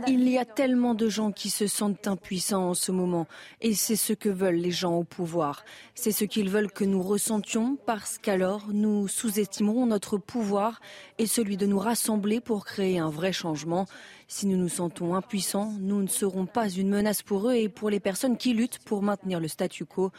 Il 0.07 0.29
y 0.29 0.37
a 0.37 0.45
tellement 0.45 0.93
de 0.93 1.09
gens 1.09 1.31
qui 1.31 1.49
se 1.49 1.67
sentent 1.67 2.07
impuissants 2.07 2.69
en 2.69 2.73
ce 2.73 2.91
moment 2.91 3.27
et 3.61 3.73
c'est 3.73 3.95
ce 3.97 4.13
que 4.13 4.29
veulent 4.29 4.55
les 4.55 4.71
gens 4.71 4.95
au 4.95 5.03
pouvoir. 5.03 5.65
C'est 5.93 6.11
ce 6.11 6.23
qu'ils 6.23 6.49
veulent 6.49 6.71
que 6.71 6.85
nous 6.85 7.03
ressentions 7.03 7.77
parce 7.85 8.17
qu'alors 8.17 8.67
nous 8.71 9.07
sous-estimerons 9.07 9.85
notre 9.87 10.17
pouvoir 10.17 10.79
et 11.17 11.27
celui 11.27 11.57
de 11.57 11.65
nous 11.65 11.79
rassembler 11.79 12.39
pour 12.39 12.65
créer 12.65 12.99
un 12.99 13.09
vrai 13.09 13.33
changement. 13.33 13.87
Si 14.27 14.47
nous 14.47 14.57
nous 14.57 14.69
sentons 14.69 15.13
impuissants, 15.13 15.71
nous 15.79 16.01
ne 16.01 16.07
serons 16.07 16.47
pas 16.47 16.67
une 16.67 16.89
menace 16.89 17.21
pour 17.21 17.47
eux 17.47 17.53
et 17.53 17.69
pour 17.69 17.91
les 17.91 17.99
personnes 17.99 18.37
qui 18.37 18.53
luttent 18.53 18.79
pour 18.79 19.03
maintenir 19.03 19.39
le 19.39 19.47
statu 19.47 19.85
quo. 19.85 20.11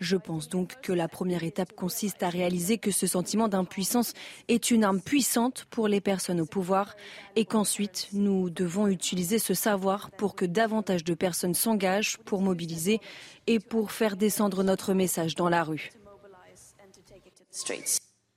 Je 0.00 0.16
pense 0.16 0.48
donc 0.48 0.80
que 0.80 0.92
la 0.92 1.06
première 1.06 1.44
étape 1.44 1.74
consiste 1.74 2.22
à 2.22 2.30
réaliser 2.30 2.78
que 2.78 2.90
ce 2.90 3.06
sentiment 3.06 3.48
d'impuissance 3.48 4.14
est 4.48 4.70
une 4.70 4.84
arme 4.84 5.02
puissante 5.02 5.66
pour 5.70 5.86
les 5.86 6.00
personnes 6.00 6.40
au 6.40 6.46
pouvoir 6.46 6.96
et 7.36 7.44
qu'ensuite 7.44 8.08
nous 8.12 8.48
devons 8.48 8.86
utiliser 8.86 9.38
ce 9.38 9.52
savoir 9.52 10.10
pour 10.12 10.36
que 10.36 10.46
davantage 10.46 11.04
de 11.04 11.14
personnes 11.14 11.54
s'engagent 11.54 12.16
pour 12.24 12.40
mobiliser 12.40 13.00
et 13.46 13.60
pour 13.60 13.92
faire 13.92 14.16
descendre 14.16 14.62
notre 14.62 14.94
message 14.94 15.34
dans 15.34 15.50
la 15.50 15.62
rue. 15.62 15.90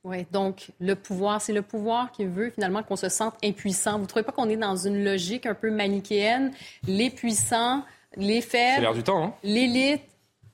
Oui, 0.03 0.25
donc 0.31 0.71
le 0.79 0.95
pouvoir, 0.95 1.41
c'est 1.41 1.53
le 1.53 1.61
pouvoir 1.61 2.11
qui 2.11 2.25
veut 2.25 2.49
finalement 2.49 2.83
qu'on 2.83 2.95
se 2.95 3.09
sente 3.09 3.35
impuissant. 3.43 3.97
Vous 3.97 4.03
ne 4.03 4.07
trouvez 4.07 4.23
pas 4.23 4.31
qu'on 4.31 4.49
est 4.49 4.57
dans 4.57 4.75
une 4.75 5.03
logique 5.03 5.45
un 5.45 5.53
peu 5.55 5.69
manichéenne? 5.69 6.53
Les 6.87 7.09
puissants, 7.09 7.83
les 8.15 8.41
faibles, 8.41 8.87
hein? 9.07 9.33
l'élite, 9.43 10.03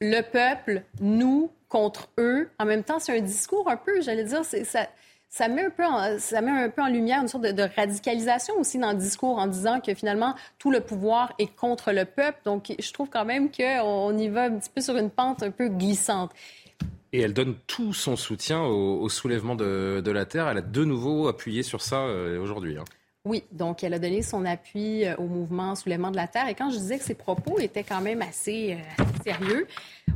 le 0.02 0.22
peuple, 0.22 0.84
nous 1.00 1.52
contre 1.70 2.10
eux. 2.20 2.50
En 2.60 2.66
même 2.66 2.84
temps, 2.84 3.00
c'est 3.00 3.18
un 3.18 3.22
discours 3.22 3.70
un 3.70 3.78
peu, 3.78 4.02
j'allais 4.02 4.24
dire, 4.24 4.44
ça, 4.44 4.88
ça 5.34 5.48
met 5.48 5.66
un 5.66 5.70
peu 5.72 5.84
en, 5.84 6.20
ça 6.20 6.42
met 6.42 6.52
un 6.52 6.70
peu 6.70 6.84
en 6.84 6.88
lumière 6.88 7.20
une 7.20 7.28
sorte 7.28 7.44
de, 7.44 7.52
de, 7.52 7.68
radicalisation 7.76 8.54
aussi 8.60 8.78
dans 8.78 8.92
le 8.92 8.98
discours 8.98 9.40
en 9.40 9.48
disant 9.48 9.80
que 9.80 9.96
finalement 9.96 10.36
tout 10.60 10.70
le 10.70 10.80
pouvoir 10.80 11.34
est 11.40 11.56
contre 11.56 11.92
le 11.92 12.06
peuple. 12.06 12.40
Donc 12.46 12.72
je 12.78 12.94
trouve 12.94 13.10
quand 13.10 13.26
même 13.26 13.50
qu'on 13.52 14.16
y 14.16 14.28
va 14.30 14.44
un 14.44 14.52
petit 14.52 14.70
peu 14.70 14.82
sur 14.82 14.96
une 14.96 15.10
pente 15.10 15.42
un 15.42 15.50
peu 15.50 15.70
glissante. 15.70 16.30
Et 17.14 17.20
elle 17.20 17.34
donne 17.34 17.56
tout 17.68 17.94
son 17.94 18.16
soutien 18.16 18.64
au, 18.64 19.08
soulèvement 19.08 19.56
de, 19.56 20.12
la 20.12 20.26
Terre. 20.26 20.48
Elle 20.48 20.58
a 20.58 20.62
de 20.62 20.84
nouveau 20.84 21.28
appuyé 21.28 21.62
sur 21.62 21.82
ça 21.82 22.02
euh, 22.02 22.42
aujourd'hui. 22.42 22.76
Hein. 22.78 22.84
Oui, 23.24 23.44
donc 23.52 23.84
elle 23.84 23.94
a 23.94 24.00
donné 24.00 24.24
son 24.24 24.44
appui 24.46 25.06
euh, 25.06 25.16
au 25.18 25.28
mouvement 25.28 25.76
Soulèvement 25.76 26.10
de 26.10 26.16
la 26.16 26.28
Terre. 26.28 26.50
Et 26.50 26.56
quand 26.56 26.72
je 26.72 26.78
disais 26.78 26.98
que 26.98 27.04
ses 27.04 27.14
propos 27.14 27.60
étaient 27.60 27.84
quand 27.84 28.02
même 28.02 28.24
assez, 28.24 28.74
euh, 28.74 29.04
sérieux, 29.24 29.68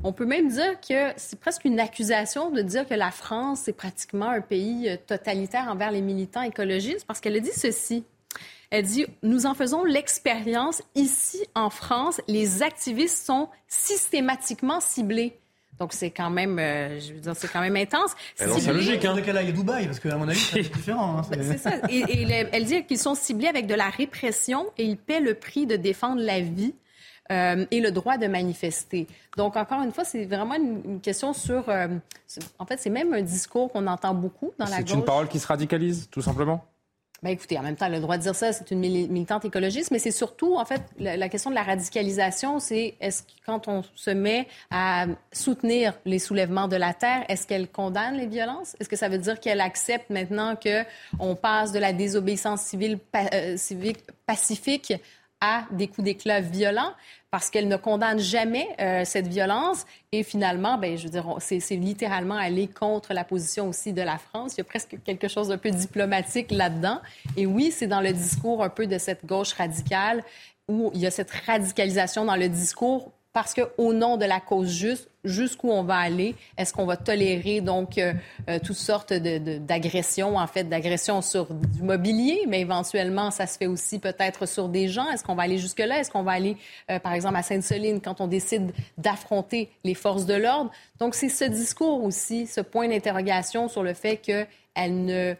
on 0.03 0.11
peut 0.11 0.25
même 0.25 0.49
dire 0.49 0.81
que 0.81 1.11
c'est 1.17 1.39
presque 1.39 1.65
une 1.65 1.79
accusation 1.79 2.49
de 2.49 2.63
dire 2.63 2.87
que 2.87 2.95
la 2.95 3.11
France 3.11 3.67
est 3.67 3.73
pratiquement 3.73 4.29
un 4.29 4.41
pays 4.41 4.97
totalitaire 5.05 5.67
envers 5.69 5.91
les 5.91 6.01
militants 6.01 6.41
écologistes, 6.41 7.05
parce 7.05 7.19
qu'elle 7.19 7.35
a 7.35 7.39
dit 7.39 7.53
ceci. 7.53 8.03
Elle 8.71 8.85
dit, 8.85 9.05
nous 9.21 9.45
en 9.45 9.53
faisons 9.53 9.85
l'expérience 9.85 10.81
ici 10.95 11.45
en 11.53 11.69
France, 11.69 12.19
les 12.27 12.63
activistes 12.63 13.23
sont 13.23 13.49
systématiquement 13.67 14.81
ciblés. 14.81 15.37
Donc, 15.79 15.93
c'est 15.93 16.09
quand 16.09 16.29
même, 16.29 16.57
euh, 16.59 16.99
je 16.99 17.13
veux 17.13 17.19
dire, 17.19 17.33
c'est 17.35 17.51
quand 17.51 17.61
même 17.61 17.75
intense. 17.75 18.15
C'est 18.35 18.73
logique, 18.73 19.05
hein. 19.05 19.21
qu'elle 19.21 19.37
aille 19.37 19.49
à 19.49 19.51
Dubaï, 19.51 19.85
parce 19.85 19.99
qu'à 19.99 20.17
mon 20.17 20.27
avis, 20.27 20.39
c'est 20.39 20.61
différent. 20.61 21.19
Hein, 21.19 21.21
c'est 21.41 21.57
ça. 21.57 21.71
Et, 21.89 22.27
elle 22.51 22.65
dit 22.65 22.83
qu'ils 22.85 22.97
sont 22.97 23.15
ciblés 23.15 23.47
avec 23.47 23.67
de 23.67 23.75
la 23.75 23.89
répression 23.89 24.65
et 24.77 24.85
ils 24.85 24.97
paient 24.97 25.19
le 25.19 25.35
prix 25.35 25.65
de 25.67 25.75
défendre 25.75 26.21
la 26.21 26.39
vie. 26.39 26.73
Euh, 27.29 27.65
et 27.71 27.81
le 27.81 27.91
droit 27.91 28.17
de 28.17 28.25
manifester. 28.27 29.05
Donc, 29.35 29.57
encore 29.57 29.81
une 29.81 29.91
fois, 29.91 30.05
c'est 30.05 30.23
vraiment 30.23 30.55
une, 30.55 31.01
question 31.01 31.33
sur... 31.33 31.67
Euh, 31.67 31.89
en 32.57 32.65
fait, 32.65 32.77
c'est 32.79 32.89
même 32.89 33.13
un 33.13 33.21
discours 33.21 33.69
qu'on 33.69 33.85
entend 33.87 34.13
beaucoup 34.13 34.53
dans 34.57 34.63
la 34.63 34.77
gauche. 34.77 34.91
C'est 34.91 34.93
une 34.95 35.03
parole 35.03 35.27
qui 35.27 35.37
se 35.37 35.45
radicalise, 35.45 36.07
tout 36.09 36.21
simplement? 36.21 36.63
Ben 37.23 37.31
écoutez, 37.31 37.57
en 37.57 37.63
même 37.63 37.75
temps, 37.75 37.89
le 37.89 37.99
droit 37.99 38.17
de 38.17 38.21
dire 38.21 38.35
ça, 38.35 38.53
c'est 38.53 38.69
une 38.69 38.79
militante 38.79 39.43
écologiste, 39.43 39.89
mais 39.89 39.97
c'est 39.97 40.11
surtout, 40.11 40.55
en 40.55 40.65
fait, 40.65 40.81
la, 40.99 41.29
question 41.29 41.49
de 41.49 41.55
la 41.55 41.63
radicalisation, 41.63 42.59
c'est 42.59 42.95
est-ce 43.01 43.23
que 43.23 43.29
quand 43.45 43.67
on 43.67 43.83
se 43.95 44.11
met 44.11 44.47
à 44.69 45.07
soutenir 45.31 45.93
les 46.05 46.19
soulèvements 46.19 46.67
de 46.67 46.75
la 46.75 46.93
terre, 46.93 47.25
est-ce 47.27 47.47
qu'elle 47.47 47.69
condamne 47.69 48.17
les 48.17 48.27
violences? 48.27 48.75
Est-ce 48.79 48.87
que 48.87 48.95
ça 48.95 49.09
veut 49.09 49.17
dire 49.17 49.39
qu'elle 49.39 49.61
accepte 49.61 50.11
maintenant 50.11 50.55
que 50.55 50.83
on 51.19 51.35
passe 51.35 51.71
de 51.71 51.79
la 51.79 51.91
désobéissance 51.91 52.61
civile 52.61 52.99
euh, 53.33 53.57
civique 53.57 53.99
pacifique 54.27 54.93
à 55.41 55.65
des 55.71 55.87
coups 55.87 56.05
d'éclat 56.05 56.41
violents 56.41 56.93
parce 57.29 57.49
qu'elle 57.49 57.67
ne 57.67 57.75
condamne 57.75 58.19
jamais 58.19 58.67
euh, 58.79 59.03
cette 59.05 59.27
violence. 59.27 59.85
Et 60.11 60.23
finalement, 60.23 60.77
ben, 60.77 60.97
je 60.97 61.03
veux 61.03 61.09
dire, 61.09 61.25
c'est, 61.39 61.59
littéralement 61.75 62.35
aller 62.35 62.67
contre 62.67 63.13
la 63.13 63.23
position 63.23 63.69
aussi 63.69 63.93
de 63.93 64.01
la 64.01 64.17
France. 64.17 64.53
Il 64.55 64.59
y 64.59 64.61
a 64.61 64.63
presque 64.63 64.97
quelque 65.03 65.27
chose 65.27 65.49
d'un 65.49 65.57
peu 65.57 65.69
diplomatique 65.69 66.51
là-dedans. 66.51 67.01
Et 67.35 67.45
oui, 67.45 67.71
c'est 67.71 67.87
dans 67.87 68.01
le 68.01 68.13
discours 68.13 68.63
un 68.63 68.69
peu 68.69 68.87
de 68.87 68.97
cette 68.97 69.25
gauche 69.25 69.53
radicale 69.53 70.23
où 70.67 70.91
il 70.93 71.01
y 71.01 71.05
a 71.05 71.11
cette 71.11 71.31
radicalisation 71.31 72.25
dans 72.25 72.35
le 72.35 72.49
discours 72.49 73.11
parce 73.37 73.53
qu'au 73.53 73.93
nom 73.93 74.17
de 74.17 74.25
la 74.25 74.39
cause 74.39 74.67
juste, 74.67 75.11
jusqu'où 75.23 75.69
on 75.69 75.83
va 75.83 75.97
aller? 75.97 76.33
Est-ce 76.57 76.73
qu'on 76.73 76.87
va 76.87 76.97
tolérer 76.97 77.61
donc 77.61 77.99
euh, 77.99 78.13
euh, 78.49 78.57
toutes 78.57 78.77
sortes 78.77 79.13
d'agressions, 79.13 80.37
en 80.37 80.47
fait, 80.47 80.63
d'agressions 80.63 81.21
sur 81.21 81.53
du 81.53 81.83
mobilier, 81.83 82.45
mais 82.47 82.61
éventuellement, 82.61 83.29
ça 83.29 83.45
se 83.45 83.59
fait 83.59 83.67
aussi 83.67 83.99
peut-être 83.99 84.47
sur 84.47 84.69
des 84.69 84.87
gens? 84.87 85.07
Est-ce 85.11 85.23
qu'on 85.23 85.35
va 85.35 85.43
aller 85.43 85.59
jusque-là? 85.59 85.99
Est-ce 85.99 86.09
qu'on 86.09 86.23
va 86.23 86.31
aller, 86.31 86.57
euh, 86.89 86.97
par 86.97 87.13
exemple, 87.13 87.35
à 87.35 87.43
Sainte-Soline 87.43 88.01
quand 88.01 88.21
on 88.21 88.27
décide 88.27 88.71
d'affronter 88.97 89.69
les 89.83 89.93
forces 89.93 90.25
de 90.25 90.33
l'ordre? 90.33 90.71
Donc, 90.99 91.13
c'est 91.13 91.29
ce 91.29 91.45
discours 91.45 92.03
aussi, 92.03 92.47
ce 92.47 92.61
point 92.61 92.87
d'interrogation 92.87 93.69
sur 93.69 93.83
le 93.83 93.93
fait 93.93 94.17
qu'elle 94.17 95.05
ne 95.05 95.35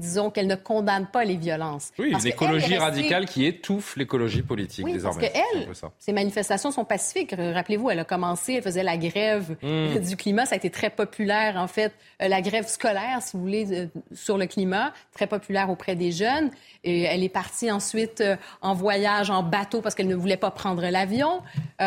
disons 0.00 0.30
qu'elle 0.30 0.46
ne 0.46 0.56
condamne 0.56 1.06
pas 1.06 1.24
les 1.24 1.36
violences. 1.36 1.92
Oui, 1.98 2.10
une 2.10 2.26
écologie 2.26 2.76
radicale 2.76 3.26
qui 3.26 3.46
étouffe 3.46 3.96
l'écologie 3.96 4.42
politique 4.42 4.84
oui, 4.84 4.94
désormais. 4.94 5.30
Parce 5.32 5.78
qu'elle, 5.78 5.90
ces 5.98 6.12
manifestations 6.12 6.70
sont 6.70 6.84
pacifiques. 6.84 7.34
Rappelez-vous, 7.36 7.90
elle 7.90 8.00
a 8.00 8.04
commencé, 8.04 8.54
elle 8.54 8.62
faisait 8.62 8.82
la 8.82 8.96
grève 8.96 9.56
hmm. 9.62 9.98
du 9.98 10.16
climat. 10.16 10.46
Ça 10.46 10.54
a 10.54 10.58
été 10.58 10.70
très 10.70 10.90
populaire, 10.90 11.56
en 11.56 11.68
fait, 11.68 11.92
euh, 12.22 12.28
la 12.28 12.40
grève 12.40 12.66
scolaire, 12.66 13.22
si 13.22 13.36
vous 13.36 13.42
voulez, 13.42 13.72
euh, 13.72 13.86
sur 14.12 14.38
le 14.38 14.46
climat, 14.46 14.92
très 15.14 15.26
populaire 15.26 15.70
auprès 15.70 15.94
des 15.94 16.12
jeunes. 16.12 16.50
Et 16.82 17.02
elle 17.02 17.22
est 17.22 17.28
partie 17.28 17.70
ensuite 17.70 18.20
euh, 18.20 18.36
en 18.62 18.74
voyage 18.74 19.30
en 19.30 19.42
bateau 19.42 19.80
parce 19.80 19.94
qu'elle 19.94 20.08
ne 20.08 20.14
voulait 20.14 20.36
pas 20.36 20.50
prendre 20.50 20.82
l'avion. 20.88 21.42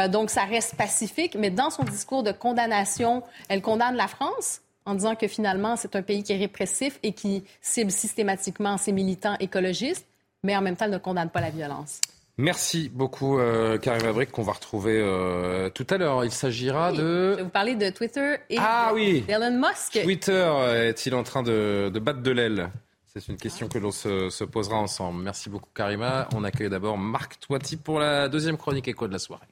donc, 0.09 0.30
ça 0.30 0.43
reste 0.43 0.76
pacifique. 0.76 1.36
Mais 1.38 1.49
dans 1.49 1.70
son 1.70 1.84
discours 1.84 2.24
de 2.24 2.32
condamnation, 2.32 3.24
elle 3.49 3.61
condamne 3.61 3.95
la 3.95 4.07
France 4.07 4.62
en 4.86 4.95
disant 4.95 5.15
que 5.15 5.27
finalement, 5.27 5.75
c'est 5.75 5.95
un 5.95 6.01
pays 6.01 6.23
qui 6.23 6.34
est 6.34 6.38
répressif 6.38 6.99
et 7.03 7.13
qui 7.13 7.43
cible 7.61 7.91
systématiquement 7.91 8.77
ses 8.77 8.91
militants 8.91 9.36
écologistes, 9.39 10.05
mais 10.43 10.55
en 10.55 10.61
même 10.61 10.75
temps, 10.75 10.88
ne 10.88 10.97
condamne 10.97 11.29
pas 11.29 11.41
la 11.41 11.49
violence. 11.49 12.01
Merci 12.38 12.89
beaucoup, 12.91 13.38
euh, 13.38 13.77
Karim 13.77 14.25
qu'on 14.25 14.41
va 14.41 14.53
retrouver 14.53 14.99
euh, 14.99 15.69
tout 15.69 15.86
à 15.91 15.97
l'heure. 15.97 16.25
Il 16.25 16.31
s'agira 16.31 16.91
de... 16.91 16.97
Je 16.97 17.36
vais 17.38 17.43
vous 17.43 17.49
parler 17.49 17.75
de 17.75 17.89
Twitter 17.91 18.38
et 18.49 18.57
ah, 18.59 18.91
oui. 18.93 19.21
d'Elon 19.21 19.59
Musk. 19.59 20.01
Twitter 20.01 20.51
est-il 20.88 21.13
en 21.13 21.21
train 21.21 21.43
de, 21.43 21.91
battre 22.01 22.21
de 22.21 22.31
l'aile? 22.31 22.71
C'est 23.05 23.27
une 23.27 23.38
question 23.38 23.67
que 23.67 23.77
l'on 23.77 23.91
se, 23.91 24.31
se, 24.31 24.43
posera 24.43 24.77
ensemble. 24.77 25.21
Merci 25.21 25.51
beaucoup, 25.51 25.69
Karima. 25.75 26.27
On 26.34 26.43
accueille 26.43 26.69
d'abord 26.69 26.97
Marc 26.97 27.39
Toiti 27.39 27.77
pour 27.77 27.99
la 27.99 28.27
deuxième 28.27 28.57
chronique 28.57 28.88
écho 28.88 29.07
de 29.07 29.13
la 29.13 29.19
soirée. 29.19 29.45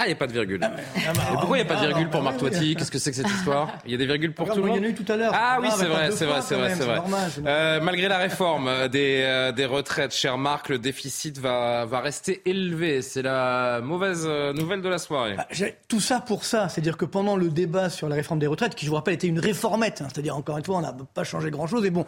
Ah, 0.00 0.04
il 0.04 0.08
n'y 0.08 0.12
a 0.14 0.16
pas 0.16 0.26
de 0.26 0.32
virgule. 0.32 0.60
Ah, 0.62 0.70
ah, 0.96 1.12
bah, 1.14 1.20
pourquoi 1.32 1.58
il 1.58 1.62
n'y 1.62 1.70
a 1.70 1.74
pas 1.74 1.78
de 1.78 1.86
virgule 1.86 2.08
pour 2.08 2.22
Marc 2.22 2.38
Toiti? 2.38 2.74
Qu'est-ce 2.74 2.90
que 2.90 2.98
c'est 2.98 3.10
que 3.10 3.18
cette 3.18 3.28
histoire? 3.28 3.68
Il 3.84 3.92
y 3.92 3.94
a 3.94 3.98
des 3.98 4.06
virgules 4.06 4.32
pour 4.32 4.48
tout 4.48 4.56
le 4.56 4.62
monde? 4.62 4.76
Il 4.76 4.82
y 4.82 4.86
en 4.86 4.88
a 4.88 4.92
eu 4.92 4.94
tout 4.94 5.12
à 5.12 5.16
l'heure. 5.16 5.32
Ah 5.34 5.58
oui, 5.60 5.68
c'est 5.76 5.84
vrai, 5.84 6.10
c'est 6.10 6.24
vrai, 6.24 6.40
c'est 6.40 6.54
vrai, 6.54 6.74
c'est 6.74 6.84
vrai. 6.84 7.00
Euh, 7.44 7.80
malgré 7.82 8.08
la 8.08 8.16
réforme 8.16 8.88
des, 8.88 9.20
euh, 9.26 9.52
des 9.52 9.66
retraites, 9.66 10.14
cher 10.14 10.38
Marc, 10.38 10.70
le 10.70 10.78
déficit 10.78 11.36
va, 11.36 11.84
va 11.84 12.00
rester 12.00 12.40
élevé. 12.46 13.02
C'est 13.02 13.20
la 13.20 13.82
mauvaise 13.82 14.24
euh, 14.24 14.54
nouvelle 14.54 14.80
de 14.80 14.88
la 14.88 14.96
soirée. 14.96 15.36
Bah, 15.36 15.46
tout 15.86 16.00
ça 16.00 16.20
pour 16.20 16.46
ça. 16.46 16.70
C'est-à-dire 16.70 16.96
que 16.96 17.04
pendant 17.04 17.36
le 17.36 17.50
débat 17.50 17.90
sur 17.90 18.08
la 18.08 18.14
réforme 18.14 18.38
des 18.38 18.46
retraites, 18.46 18.74
qui 18.74 18.86
je 18.86 18.90
vous 18.90 18.96
rappelle 18.96 19.14
était 19.14 19.26
une 19.26 19.40
réformette, 19.40 20.00
hein, 20.00 20.08
c'est-à-dire 20.10 20.34
encore 20.34 20.56
une 20.56 20.64
fois, 20.64 20.78
on 20.78 20.80
n'a 20.80 20.96
pas 21.12 21.24
changé 21.24 21.50
grand-chose. 21.50 21.84
Et 21.84 21.90
bon, 21.90 22.06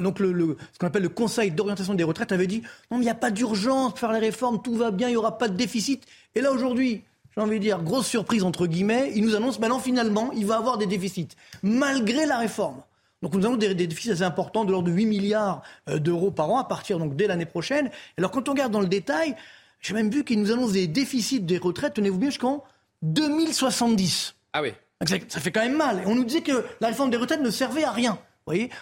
donc 0.00 0.18
le, 0.18 0.56
ce 0.72 0.78
qu'on 0.80 0.88
appelle 0.88 1.02
le 1.02 1.08
Conseil 1.10 1.52
d'orientation 1.52 1.94
des 1.94 2.02
retraites 2.02 2.32
avait 2.32 2.48
dit 2.48 2.62
non, 2.90 2.98
il 2.98 3.02
n'y 3.04 3.10
a 3.10 3.14
pas 3.14 3.30
d'urgence 3.30 3.90
pour 3.90 4.00
faire 4.00 4.12
les 4.12 4.18
réformes, 4.18 4.60
tout 4.60 4.74
va 4.74 4.90
bien, 4.90 5.06
il 5.06 5.12
n'y 5.12 5.16
aura 5.16 5.38
pas 5.38 5.46
de 5.46 5.54
déficit. 5.54 6.04
Et 6.34 6.40
là, 6.40 6.52
aujourd'hui, 6.52 7.04
j'ai 7.34 7.40
envie 7.40 7.58
de 7.58 7.62
dire, 7.62 7.82
grosse 7.82 8.06
surprise 8.06 8.42
entre 8.42 8.66
guillemets, 8.66 9.12
il 9.14 9.24
nous 9.24 9.36
annonce 9.36 9.58
maintenant 9.58 9.78
finalement, 9.78 10.32
il 10.32 10.46
va 10.46 10.56
avoir 10.56 10.78
des 10.78 10.86
déficits, 10.86 11.28
malgré 11.62 12.26
la 12.26 12.38
réforme. 12.38 12.82
Donc 13.22 13.34
nous 13.34 13.44
avons 13.46 13.56
des, 13.56 13.74
déficits 13.74 14.12
assez 14.12 14.22
importants 14.22 14.64
de 14.64 14.70
l'ordre 14.70 14.88
de 14.88 14.92
8 14.92 15.06
milliards 15.06 15.62
euh, 15.88 15.98
d'euros 15.98 16.30
par 16.30 16.50
an 16.50 16.58
à 16.58 16.64
partir 16.64 16.98
donc 16.98 17.16
dès 17.16 17.26
l'année 17.26 17.46
prochaine. 17.46 17.90
Alors 18.16 18.30
quand 18.30 18.48
on 18.48 18.52
regarde 18.52 18.72
dans 18.72 18.80
le 18.80 18.86
détail, 18.86 19.34
j'ai 19.80 19.94
même 19.94 20.10
vu 20.10 20.24
qu'il 20.24 20.40
nous 20.40 20.52
annonce 20.52 20.72
des 20.72 20.86
déficits 20.86 21.40
des 21.40 21.58
retraites, 21.58 21.94
tenez-vous 21.94 22.18
bien, 22.18 22.30
jusqu'en 22.30 22.64
2070. 23.02 24.34
Ah 24.52 24.62
oui. 24.62 24.72
Ça, 25.06 25.16
ça, 25.28 25.38
fait 25.38 25.52
quand 25.52 25.62
même 25.62 25.76
mal. 25.76 26.02
On 26.06 26.16
nous 26.16 26.24
disait 26.24 26.42
que 26.42 26.64
la 26.80 26.88
réforme 26.88 27.10
des 27.10 27.16
retraites 27.16 27.40
ne 27.40 27.50
servait 27.50 27.84
à 27.84 27.92
rien. 27.92 28.18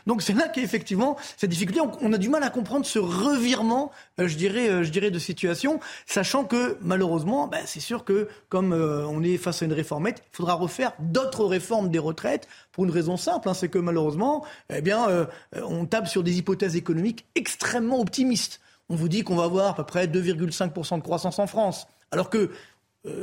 Donc 0.06 0.22
c'est 0.22 0.32
là 0.32 0.48
qu'effectivement, 0.48 1.16
cette 1.36 1.50
difficulté, 1.50 1.80
on, 1.80 2.12
a 2.12 2.18
du 2.18 2.28
mal 2.28 2.42
à 2.42 2.50
comprendre 2.50 2.86
ce 2.86 2.98
revirement, 2.98 3.90
euh, 4.20 4.28
je, 4.28 4.36
dirais, 4.36 4.68
euh, 4.68 4.82
je 4.82 4.90
dirais, 4.90 5.10
de 5.10 5.18
situation, 5.18 5.80
sachant 6.06 6.44
que 6.44 6.78
malheureusement, 6.80 7.48
ben, 7.48 7.62
c'est 7.66 7.80
sûr 7.80 8.04
que 8.04 8.28
comme 8.48 8.72
euh, 8.72 9.06
on 9.06 9.22
est 9.22 9.36
face 9.36 9.62
à 9.62 9.64
une 9.64 9.72
réformette, 9.72 10.22
il 10.32 10.36
faudra 10.36 10.54
refaire 10.54 10.92
d'autres 10.98 11.44
réformes 11.44 11.90
des 11.90 11.98
retraites 11.98 12.48
pour 12.72 12.84
une 12.84 12.90
raison 12.90 13.16
simple, 13.16 13.48
hein, 13.48 13.54
c'est 13.54 13.68
que 13.68 13.78
malheureusement, 13.78 14.44
eh 14.70 14.82
on 15.54 15.86
tape 15.86 16.06
sur 16.06 16.22
des 16.22 16.38
hypothèses 16.38 16.76
économiques 16.76 17.26
extrêmement 17.34 18.00
optimistes. 18.00 18.60
On 18.88 18.94
vous 18.94 19.08
dit 19.08 19.22
qu'on 19.22 19.36
va 19.36 19.44
avoir 19.44 19.68
à 19.68 19.74
peu 19.74 19.84
près 19.84 20.06
2,5% 20.06 20.98
de 20.98 21.02
croissance 21.02 21.38
en 21.38 21.46
France, 21.46 21.86
alors 22.12 22.30
que 22.30 22.50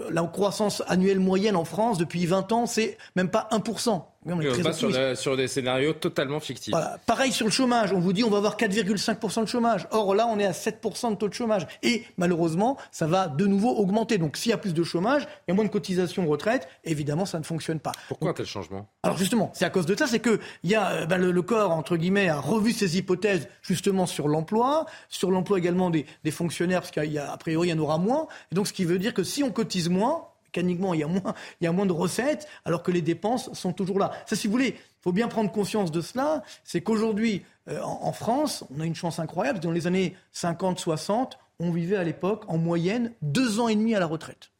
la 0.10 0.24
croissance 0.24 0.82
annuelle 0.88 1.20
moyenne 1.20 1.56
en 1.56 1.66
France 1.66 1.98
depuis 1.98 2.26
20 2.26 2.52
ans, 2.52 2.66
c'est 2.66 2.98
même 3.16 3.30
pas 3.30 3.48
1%. 3.52 4.04
On 4.26 4.40
est 4.42 5.16
sur, 5.16 5.38
des 5.38 5.48
scénarios 5.48 5.94
totalement 5.94 6.40
fictifs. 6.40 6.74
Pareil 7.06 7.32
sur 7.32 7.46
le 7.46 7.52
chômage. 7.52 7.94
On 7.94 8.00
vous 8.00 8.14
dit 8.14 8.24
on 8.24 8.30
va 8.30 8.38
avoir 8.38 8.58
4,5% 8.58 9.42
de 9.42 9.48
chômage. 9.48 9.88
Or 9.92 10.16
là, 10.16 10.28
on 10.28 10.40
est 10.40 10.46
à 10.46 10.52
7% 10.52 11.12
de 11.12 11.16
taux 11.16 11.28
de 11.28 11.34
chômage. 11.34 11.68
Et 11.82 12.04
malheureusement, 12.18 12.78
ça 12.92 13.08
va 13.08 13.28
de 13.28 13.46
nouveau 13.46 13.70
augmenter. 13.70 14.18
Donc 14.18 14.38
s'il 14.38 14.52
y 14.52 14.54
a 14.54 14.58
plus 14.58 14.74
de 14.74 14.84
chômage, 14.84 15.24
il 15.48 15.52
y 15.52 15.54
a 15.54 15.56
moins 15.56 15.66
de 15.66 15.70
cotisations 15.70 16.26
retraite. 16.28 16.68
Évidemment, 16.84 17.26
ça 17.26 17.40
ne 17.40 17.44
fonctionne 17.44 17.80
pas. 17.80 17.92
Pourquoi 18.08 18.32
un 18.32 18.34
tel 18.34 18.46
changement? 18.46 18.88
Alors 19.04 19.18
justement, 19.18 19.52
c'est 19.54 19.66
à 19.66 19.70
cause 19.70 19.86
de 19.86 19.96
ça. 19.96 20.08
C'est 20.08 20.20
que 20.20 20.40
y 20.64 20.76
a, 20.76 20.92
euh, 20.92 21.06
ben, 21.06 21.18
le, 21.18 21.42
corps, 21.42 21.72
entre 21.72 21.98
guillemets, 21.98 22.30
a 22.30 22.40
revu 22.40 22.72
ses 22.72 22.98
hypothèses 22.98 23.48
justement 23.62 24.06
sur 24.06 24.28
l'emploi, 24.28 24.86
sur 25.10 25.32
l'emploi 25.32 25.58
également 25.58 25.90
des, 25.90 26.06
des 26.24 26.32
fonctionnaires, 26.32 26.82
parce 26.82 26.92
qu'a 26.92 27.38
priori, 27.38 27.70
il 27.70 27.72
y 27.72 27.74
en 27.74 27.80
aura 27.80 27.98
moins. 27.98 28.28
Et 28.52 28.56
donc 28.56 28.68
ce 28.68 28.74
qui 28.74 28.86
veut 28.86 29.00
dire 29.00 29.14
que 29.14 29.24
si 29.24 29.44
on 29.44 29.52
cotise 29.52 29.90
moins, 29.90 30.28
mécaniquement, 30.54 30.94
il 30.94 31.00
y, 31.00 31.04
a 31.04 31.08
moins, 31.08 31.34
il 31.62 31.66
y 31.66 31.68
a 31.68 31.72
moins 31.72 31.86
de 31.86 31.92
recettes, 31.92 32.48
alors 32.66 32.84
que 32.84 32.92
les 32.92 33.02
dépenses 33.02 33.52
sont 33.54 33.74
toujours 33.74 34.00
là. 34.00 34.12
Ça, 34.26 34.36
si 34.36 34.48
vous 34.48 34.52
voulez, 34.52 34.76
il 34.78 35.02
faut 35.02 35.12
bien 35.12 35.28
prendre 35.28 35.52
conscience 35.52 35.92
de 35.92 36.02
cela, 36.02 36.44
c'est 36.64 36.82
qu'aujourd'hui, 36.82 37.44
euh, 37.70 37.82
en, 37.82 38.12
France, 38.12 38.64
on 38.76 38.80
a 38.80 38.86
une 38.86 38.96
chance 38.96 39.20
incroyable. 39.20 39.60
Dans 39.60 39.72
les 39.72 39.88
années 39.88 40.16
50-60, 40.36 41.32
on 41.60 41.72
vivait 41.72 41.98
à 41.98 42.04
l'époque, 42.04 42.44
en 42.48 42.58
moyenne, 42.58 43.12
deux 43.22 43.60
ans 43.60 43.68
et 43.68 43.76
demi 43.76 43.96
à 43.96 44.00
la 44.00 44.06
retraite. 44.06 44.52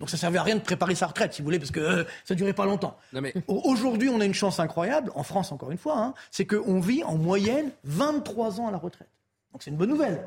Donc 0.00 0.10
ça 0.10 0.16
servait 0.16 0.38
à 0.38 0.42
rien 0.42 0.56
de 0.56 0.60
préparer 0.60 0.94
sa 0.94 1.06
retraite, 1.06 1.32
si 1.32 1.42
vous 1.42 1.46
voulez, 1.46 1.58
parce 1.58 1.70
que 1.70 1.80
euh, 1.80 2.04
ça 2.24 2.34
ne 2.34 2.38
durait 2.38 2.52
pas 2.52 2.66
longtemps. 2.66 2.98
Mais... 3.12 3.32
Aujourd'hui, 3.46 4.08
on 4.08 4.20
a 4.20 4.24
une 4.24 4.34
chance 4.34 4.60
incroyable, 4.60 5.10
en 5.14 5.22
France 5.22 5.52
encore 5.52 5.70
une 5.70 5.78
fois, 5.78 5.98
hein, 5.98 6.14
c'est 6.30 6.44
qu'on 6.44 6.80
vit 6.80 7.02
en 7.04 7.16
moyenne 7.16 7.70
23 7.84 8.60
ans 8.60 8.68
à 8.68 8.70
la 8.70 8.78
retraite. 8.78 9.08
Donc 9.52 9.62
c'est 9.62 9.70
une 9.70 9.76
bonne 9.76 9.90
nouvelle. 9.90 10.26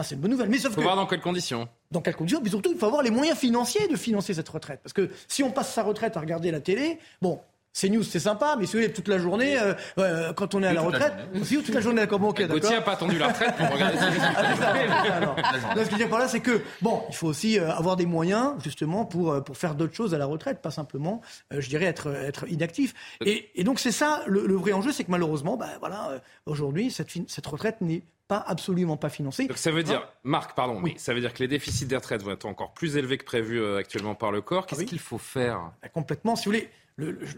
Ah, 0.00 0.02
c'est 0.02 0.14
une 0.14 0.22
bonne 0.22 0.30
nouvelle. 0.30 0.48
Mais 0.48 0.56
sauf 0.56 0.74
faut 0.74 0.80
voir 0.80 0.96
dans 0.96 1.06
quelles 1.06 1.20
conditions. 1.20 1.68
Dans 1.90 2.00
quelles 2.00 2.16
conditions 2.16 2.40
Mais 2.42 2.48
surtout, 2.48 2.72
il 2.72 2.78
faut 2.78 2.86
avoir 2.86 3.02
les 3.02 3.10
moyens 3.10 3.36
financiers 3.36 3.86
de 3.86 3.96
financer 3.96 4.32
cette 4.32 4.48
retraite. 4.48 4.80
Parce 4.82 4.94
que 4.94 5.10
si 5.28 5.42
on 5.42 5.50
passe 5.50 5.74
sa 5.74 5.82
retraite 5.82 6.16
à 6.16 6.20
regarder 6.20 6.50
la 6.50 6.60
télé, 6.60 6.98
bon, 7.20 7.38
c'est 7.72 7.88
news, 7.88 8.02
c'est 8.02 8.18
sympa, 8.18 8.56
mais 8.58 8.66
si 8.66 8.72
vous 8.72 8.82
voulez, 8.82 8.92
toute 8.92 9.06
la 9.06 9.18
journée, 9.18 9.58
euh, 9.58 9.74
euh, 9.98 10.32
quand 10.32 10.54
on 10.54 10.62
est 10.62 10.66
à 10.66 10.72
la 10.72 10.80
retraite, 10.80 11.14
si 11.44 11.56
toute 11.62 11.74
la 11.74 11.80
journée, 11.80 12.00
d'accord, 12.00 12.22
ok, 12.22 12.42
d'accord. 12.42 12.70
n'a 12.70 12.80
pas 12.80 12.92
attendu 12.92 13.16
la 13.16 13.28
retraite 13.28 13.54
pour 13.56 13.70
regarder 13.70 13.96
ça. 13.98 14.10
ce 14.10 15.74
que 15.74 15.84
je 15.84 15.90
veux 15.90 15.96
dire 15.96 16.08
par 16.08 16.18
là, 16.18 16.26
c'est 16.26 16.40
que, 16.40 16.62
bon, 16.82 17.02
il 17.08 17.14
faut 17.14 17.28
aussi 17.28 17.58
euh, 17.58 17.70
avoir 17.70 17.96
des 17.96 18.06
moyens, 18.06 18.54
justement, 18.62 19.04
pour, 19.04 19.42
pour 19.44 19.56
faire 19.56 19.76
d'autres 19.76 19.94
choses 19.94 20.14
à 20.14 20.18
la 20.18 20.26
retraite, 20.26 20.60
pas 20.60 20.72
simplement, 20.72 21.20
je 21.56 21.68
dirais, 21.68 21.84
être, 21.84 22.08
être 22.08 22.48
inactif. 22.48 22.92
Et, 23.24 23.50
et 23.54 23.62
donc, 23.62 23.78
c'est 23.78 23.92
ça, 23.92 24.22
le, 24.26 24.54
vrai 24.54 24.72
enjeu, 24.72 24.90
c'est 24.90 25.04
que 25.04 25.10
malheureusement, 25.10 25.56
bah, 25.56 25.68
voilà, 25.78 26.20
aujourd'hui, 26.46 26.90
cette, 26.90 27.10
cette 27.28 27.46
retraite 27.46 27.80
n'est 27.80 28.02
pas 28.26 28.44
absolument 28.46 28.96
pas 28.96 29.08
financée. 29.08 29.46
Donc 29.48 29.58
ça 29.58 29.72
veut 29.72 29.82
dire, 29.82 30.08
Marc, 30.22 30.54
pardon, 30.54 30.80
oui. 30.82 30.94
ça 30.98 31.14
veut 31.14 31.20
dire 31.20 31.34
que 31.34 31.40
les 31.40 31.48
déficits 31.48 31.86
des 31.86 31.96
retraites 31.96 32.22
vont 32.22 32.30
être 32.30 32.46
encore 32.46 32.72
plus 32.72 32.96
élevés 32.96 33.18
que 33.18 33.24
prévu 33.24 33.64
actuellement 33.76 34.14
par 34.14 34.30
le 34.30 34.40
corps. 34.40 34.66
Qu'est-ce 34.66 34.82
ah 34.82 34.84
qu'il 34.84 35.00
faut 35.00 35.18
faire? 35.18 35.72
Bah, 35.82 35.88
Complètement, 35.88 36.36
si 36.36 36.44
vous 36.44 36.52
voulez 36.52 36.70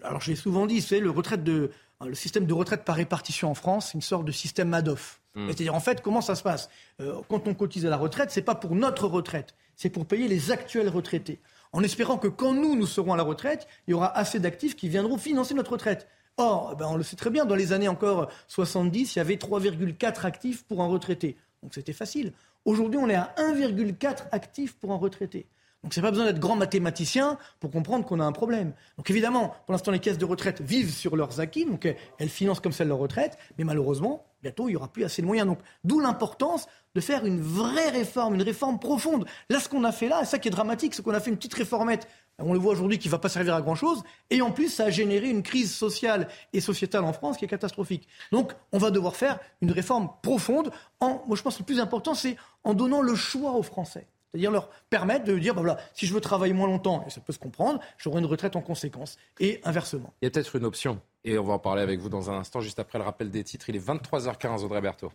alors 0.03 0.21
j'ai 0.21 0.37
souvent 0.37 0.67
dit, 0.67 0.81
c'est 0.81 1.01
le, 1.01 1.11
retraite 1.11 1.45
de, 1.45 1.71
le 2.05 2.15
système 2.15 2.47
de 2.47 2.55
retraite 2.55 2.85
par 2.85 2.97
répartition 2.97 3.51
en 3.51 3.55
France, 3.55 3.89
c'est 3.89 3.95
une 3.95 4.03
sorte 4.03 4.25
de 4.25 4.33
système 4.33 4.69
Madoff. 4.69 5.21
Hmm. 5.35 5.47
C'est-à-dire, 5.47 5.75
en 5.75 5.81
fait, 5.81 6.03
comment 6.03 6.21
ça 6.21 6.35
se 6.35 6.43
passe? 6.43 6.69
Euh, 7.01 7.21
Quand 7.29 7.47
on 7.49 7.55
cotise 7.55 7.87
à 7.87 7.91
la 7.91 7.97
retraite, 7.97 8.31
c'est 8.31 8.43
pas 8.43 8.55
pour 8.55 8.75
notre 8.75 9.07
retraite, 9.07 9.55
c'est 9.77 9.91
pour 9.91 10.07
payer 10.07 10.29
les 10.29 10.51
actuels 10.51 10.89
retraités. 10.89 11.41
En 11.73 11.83
espérant 11.83 12.19
que 12.19 12.29
quand 12.29 12.53
nous, 12.53 12.77
nous 12.77 12.87
serons 12.87 13.15
à 13.15 13.17
la 13.17 13.23
retraite, 13.23 13.67
il 13.87 13.93
y 13.93 13.95
aura 13.95 14.17
assez 14.17 14.41
d'actifs 14.41 14.77
qui 14.77 14.89
viendront 14.89 15.17
financer 15.17 15.55
notre 15.55 15.73
retraite. 15.73 16.07
Or, 16.37 16.71
eh 16.73 16.77
ben, 16.77 16.87
on 16.89 16.97
le 16.97 17.03
sait 17.03 17.17
très 17.17 17.31
bien, 17.31 17.45
dans 17.45 17.55
les 17.55 17.73
années 17.73 17.89
encore 17.89 18.31
70, 18.49 19.15
il 19.15 19.19
y 19.19 19.21
avait 19.21 19.37
3,4 19.37 20.27
actifs 20.27 20.65
pour 20.65 20.83
un 20.83 20.87
retraité. 20.87 21.37
Donc 21.63 21.75
c'était 21.75 21.93
facile. 21.93 22.33
Aujourd'hui, 22.65 22.99
on 23.03 23.09
est 23.09 23.15
à 23.15 23.35
1,4 23.39 24.29
actifs 24.33 24.75
pour 24.77 24.93
un 24.93 24.97
retraité. 24.97 25.47
Donc, 25.83 25.95
c'est 25.95 26.03
pas 26.03 26.11
besoin 26.11 26.27
d'être 26.27 26.39
grand 26.39 26.55
mathématicien 26.55 27.39
pour 27.59 27.71
comprendre 27.73 28.05
qu'on 28.05 28.21
a 28.21 28.25
un 28.25 28.33
problème. 28.33 28.73
Donc, 28.99 29.11
évidemment, 29.11 29.55
pour 29.67 29.73
l'instant, 29.73 29.91
les 29.91 29.99
caisses 29.99 30.19
de 30.19 30.25
retraite 30.25 30.61
vivent 30.61 30.93
sur 30.93 31.17
leurs 31.17 31.41
acquis, 31.41 31.65
donc 31.65 31.93
elles 32.19 32.29
financent 32.29 32.61
comme 32.61 32.73
ça 32.73 32.85
leur 32.85 32.99
retraite, 32.99 33.37
mais 33.59 33.65
malheureusement, 33.65 34.25
bientôt, 34.43 34.69
il 34.69 34.73
n'y 34.73 34.77
aura 34.77 34.89
plus 34.89 35.05
assez 35.05 35.23
de 35.23 35.27
moyens. 35.27 35.49
Donc, 35.49 35.59
d'où 35.83 35.99
l'importance 35.99 36.67
de 36.95 37.01
faire 37.01 37.25
une 37.25 37.41
vraie 37.41 37.89
réforme, 37.89 38.35
une 38.35 38.43
réforme 38.43 38.79
profonde. 38.79 39.27
Là, 39.49 39.59
ce 39.59 39.69
qu'on 39.69 39.83
a 39.85 39.93
fait 39.93 40.09
là, 40.09 40.21
c'est 40.21 40.33
ça 40.33 40.39
qui 40.39 40.49
est 40.49 40.53
dramatique, 40.53 40.95
c'est 40.95 41.03
qu'on 41.03 41.15
a 41.15 41.21
fait 41.21 41.31
une 41.31 41.37
petite 41.37 41.55
réformette. 41.55 42.07
On 42.39 42.53
le 42.53 42.59
voit 42.59 42.73
aujourd'hui 42.73 42.99
qui 42.99 43.09
ne 43.09 43.13
va 43.13 43.19
pas 43.19 43.29
servir 43.29 43.55
à 43.55 43.63
grand-chose. 43.63 44.03
Et 44.31 44.43
en 44.43 44.51
plus, 44.51 44.69
ça 44.69 44.85
a 44.85 44.91
généré 44.91 45.29
une 45.29 45.43
crise 45.43 45.73
sociale 45.73 46.29
et 46.53 46.61
sociétale 46.61 47.05
en 47.05 47.13
France 47.13 47.37
qui 47.37 47.45
est 47.45 47.49
catastrophique. 47.49 48.09
Donc, 48.31 48.53
on 48.73 48.79
va 48.79 48.91
devoir 48.91 49.17
faire 49.17 49.39
une 49.61 49.71
réforme 49.71 50.11
profonde. 50.23 50.71
En, 51.01 51.23
moi, 51.27 51.37
je 51.37 51.43
pense 51.43 51.55
que 51.55 51.63
le 51.63 51.67
plus 51.67 51.81
important, 51.81 52.15
c'est 52.15 52.37
en 52.65 52.75
donnant 52.75 53.01
le 53.01 53.15
choix 53.15 53.53
aux 53.53 53.63
Français. 53.63 54.07
C'est-à-dire 54.33 54.51
leur 54.51 54.71
permettre 54.89 55.27
de 55.27 55.39
dire, 55.39 55.55
bah 55.55 55.61
voilà, 55.61 55.79
si 55.93 56.07
je 56.07 56.15
veux 56.15 56.21
travailler 56.21 56.55
moins 56.55 56.67
longtemps, 56.67 57.05
et 57.07 57.11
ça 57.11 57.21
peut 57.21 57.35
se 57.35 57.39
comprendre, 57.39 57.81
j'aurai 57.99 58.21
une 58.21 58.27
retraite 58.27 58.57
en 58.57 58.63
conséquence. 58.63 59.19
Et 59.41 59.61
inversement. 59.65 60.15
Il 60.23 60.25
y 60.25 60.29
a 60.29 60.31
peut-être 60.31 60.57
une 60.57 60.65
option, 60.65 61.01
et 61.25 61.39
on 61.39 61.45
va 61.45 61.55
en 61.55 61.59
parler 61.59 61.83
avec 61.83 62.01
vous 62.01 62.09
dans 62.09 62.31
un 62.31 62.39
instant, 62.39 62.61
juste 62.61 62.79
après 62.79 62.99
le 62.99 63.05
rappel 63.05 63.31
des 63.31 63.45
titres. 63.45 63.69
Il 63.69 63.77
est 63.77 63.87
23h15, 63.87 64.65
Audrey 64.65 64.81
Berthaud. 64.81 65.13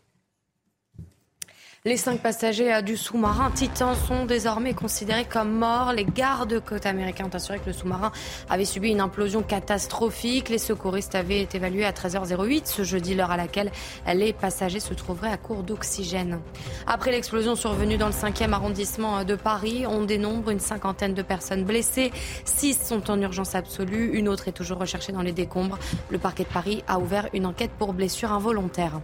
Les 1.86 1.96
cinq 1.96 2.22
passagers 2.22 2.82
du 2.82 2.98
sous-marin 2.98 3.52
Titan 3.52 3.94
sont 3.94 4.26
désormais 4.26 4.74
considérés 4.74 5.26
comme 5.26 5.52
morts. 5.52 5.94
Les 5.94 6.06
gardes-côtes 6.06 6.88
américains 6.88 7.26
ont 7.26 7.36
assuré 7.36 7.60
que 7.60 7.68
le 7.68 7.74
sous-marin 7.74 8.12
avait 8.50 8.66
subi 8.66 8.90
une 8.90 9.00
implosion 9.00 9.44
catastrophique. 9.44 10.50
Les 10.50 10.58
secouristes 10.58 11.14
avaient 11.14 11.40
été 11.40 11.58
évalués 11.58 11.86
à 11.86 11.92
13h08 11.92 12.64
ce 12.66 12.84
jeudi, 12.84 13.14
l'heure 13.14 13.30
à 13.30 13.38
laquelle 13.38 13.72
les 14.12 14.34
passagers 14.34 14.80
se 14.80 14.96
trouveraient 14.96 15.32
à 15.32 15.38
court 15.38 15.62
d'oxygène. 15.62 16.40
Après 16.88 17.12
l'explosion 17.12 17.56
survenue 17.56 17.98
dans 17.98 18.08
le 18.08 18.14
5e 18.14 18.54
arrondissement 18.54 19.24
de 19.24 19.36
Paris, 19.36 19.86
on 19.88 20.04
dénombre 20.04 20.50
une 20.50 20.60
cinquantaine 20.60 21.14
de 21.14 21.22
personnes 21.22 21.64
blessées. 21.64 22.12
Six 22.44 22.74
sont 22.88 23.12
en 23.12 23.22
urgence 23.22 23.54
absolue. 23.54 24.18
Une 24.18 24.30
autre 24.30 24.48
est 24.48 24.54
toujours 24.54 24.80
recherchée 24.80 25.12
dans 25.12 25.22
les 25.22 25.32
décombres. 25.32 25.78
Le 26.10 26.18
parquet 26.18 26.44
de 26.44 26.50
Paris 26.50 26.84
a 26.88 26.98
ouvert 26.98 27.30
une 27.34 27.46
enquête 27.46 27.72
pour 27.78 27.94
blessure 27.94 28.32
involontaire. 28.32 29.00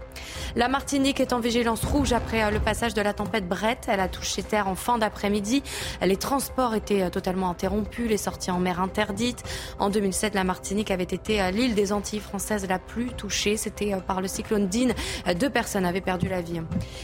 La 0.55 0.67
Martinique 0.67 1.19
est 1.19 1.33
en 1.33 1.39
vigilance 1.39 1.85
rouge 1.85 2.13
après 2.13 2.49
le 2.51 2.62
passage 2.63 2.93
de 2.93 3.01
la 3.01 3.13
tempête 3.13 3.47
Brett. 3.47 3.85
Elle 3.87 3.99
a 3.99 4.07
touché 4.07 4.41
terre 4.41 4.67
en 4.67 4.75
fin 4.75 4.97
d'après-midi. 4.97 5.61
Les 6.01 6.17
transports 6.17 6.73
étaient 6.73 7.03
euh, 7.03 7.09
totalement 7.09 7.49
interrompus, 7.49 8.09
les 8.09 8.17
sorties 8.17 8.51
en 8.51 8.59
mer 8.59 8.79
interdites. 8.79 9.43
En 9.79 9.89
2007, 9.89 10.33
la 10.33 10.43
Martinique 10.43 10.89
avait 10.89 11.03
été 11.03 11.41
euh, 11.41 11.51
l'île 11.51 11.75
des 11.75 11.93
Antilles 11.93 12.19
françaises 12.19 12.67
la 12.67 12.79
plus 12.79 13.07
touchée. 13.09 13.57
C'était 13.57 13.93
euh, 13.93 13.99
par 13.99 14.21
le 14.21 14.27
cyclone 14.27 14.67
Dean. 14.67 14.93
Deux 15.39 15.49
personnes 15.49 15.85
avaient 15.85 16.01
perdu 16.01 16.29
la 16.29 16.41
vie. 16.41 16.61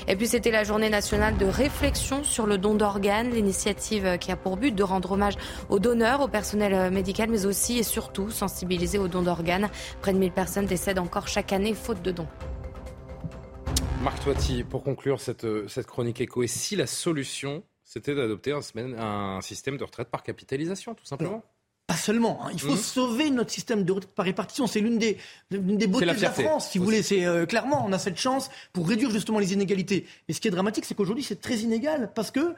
Et 0.07 0.16
puis 0.16 0.28
c'était 0.28 0.51
la 0.51 0.64
journée 0.64 0.89
nationale 0.89 1.38
de 1.38 1.45
réflexion 1.45 2.24
sur 2.24 2.45
le 2.45 2.57
don 2.57 2.76
d'organes, 2.76 3.32
l'initiative 3.32 4.18
qui 4.20 4.32
a 4.32 4.36
pour 4.36 4.57
but 4.57 4.74
de 4.74 4.84
rendre 4.84 5.12
hommage 5.12 5.36
aux 5.70 5.80
donneurs, 5.80 6.22
au 6.22 6.28
personnel 6.28 6.91
médical, 6.91 7.30
mais 7.30 7.45
aussi 7.45 7.80
et 7.80 7.84
surtout 7.84 8.30
sensibiliser 8.30 8.97
au 8.97 9.07
don 9.07 9.22
d'organes. 9.22 9.70
Près 10.01 10.14
de 10.14 10.18
1000 10.18 10.32
personnes 10.32 10.66
décèdent 10.66 10.99
encore 10.99 11.28
chaque 11.28 11.51
année 11.51 11.74
faute 11.74 12.01
de 12.01 12.12
dons. 12.12 12.28
Marc 14.02 14.24
Toiti, 14.24 14.64
pour 14.64 14.84
conclure 14.84 15.20
cette, 15.20 15.43
euh, 15.43 15.68
cette 15.68 15.86
chronique 15.86 16.22
écho, 16.22 16.41
et 16.41 16.47
si 16.47 16.78
la 16.78 16.88
solution, 16.88 17.64
c'était 17.84 18.16
d'adopter 18.16 18.54
un, 18.54 18.62
un, 18.97 19.41
système 19.41 19.76
de 19.76 19.84
retraite 19.84 20.10
par 20.10 20.24
capitalisation, 20.24 20.95
tout 20.95 21.06
simplement 21.06 21.43
pas 21.86 21.95
seulement. 21.95 22.39
Hein. 22.43 22.52
Il 22.54 22.60
faut 22.60 22.74
mmh. 22.74 22.78
sauver 22.78 23.30
notre 23.32 23.50
système 23.50 23.84
de 23.84 23.91
retraite 23.91 24.14
par 24.14 24.26
répartition. 24.26 24.68
C'est 24.68 24.80
l'une 24.80 25.00
des, 25.00 25.18
l'une 25.50 25.76
des 25.76 25.88
beautés 25.88 26.06
de 26.06 26.22
la 26.22 26.30
France, 26.30 26.70
si 26.70 26.78
vous 26.78 26.86
voulez. 26.86 27.02
C'est 27.02 27.26
euh, 27.26 27.47
clairement, 27.47 27.84
on 27.84 27.91
a 27.91 27.97
cette 27.97 28.20
chance 28.20 28.52
pour 28.74 28.88
réduire 28.88 29.10
justement 29.10 29.39
les 29.39 29.54
inégalités. 29.54 30.06
Mais 30.28 30.36
ce 30.36 30.39
qui 30.39 30.47
est 30.47 30.52
dramatique, 30.52 30.86
c'est 30.86 30.93
qu'aujourd'hui, 30.93 31.24
c'est 31.24 31.41
très 31.41 31.58
inégal 31.58 32.12
parce 32.14 32.30
que 32.30 32.54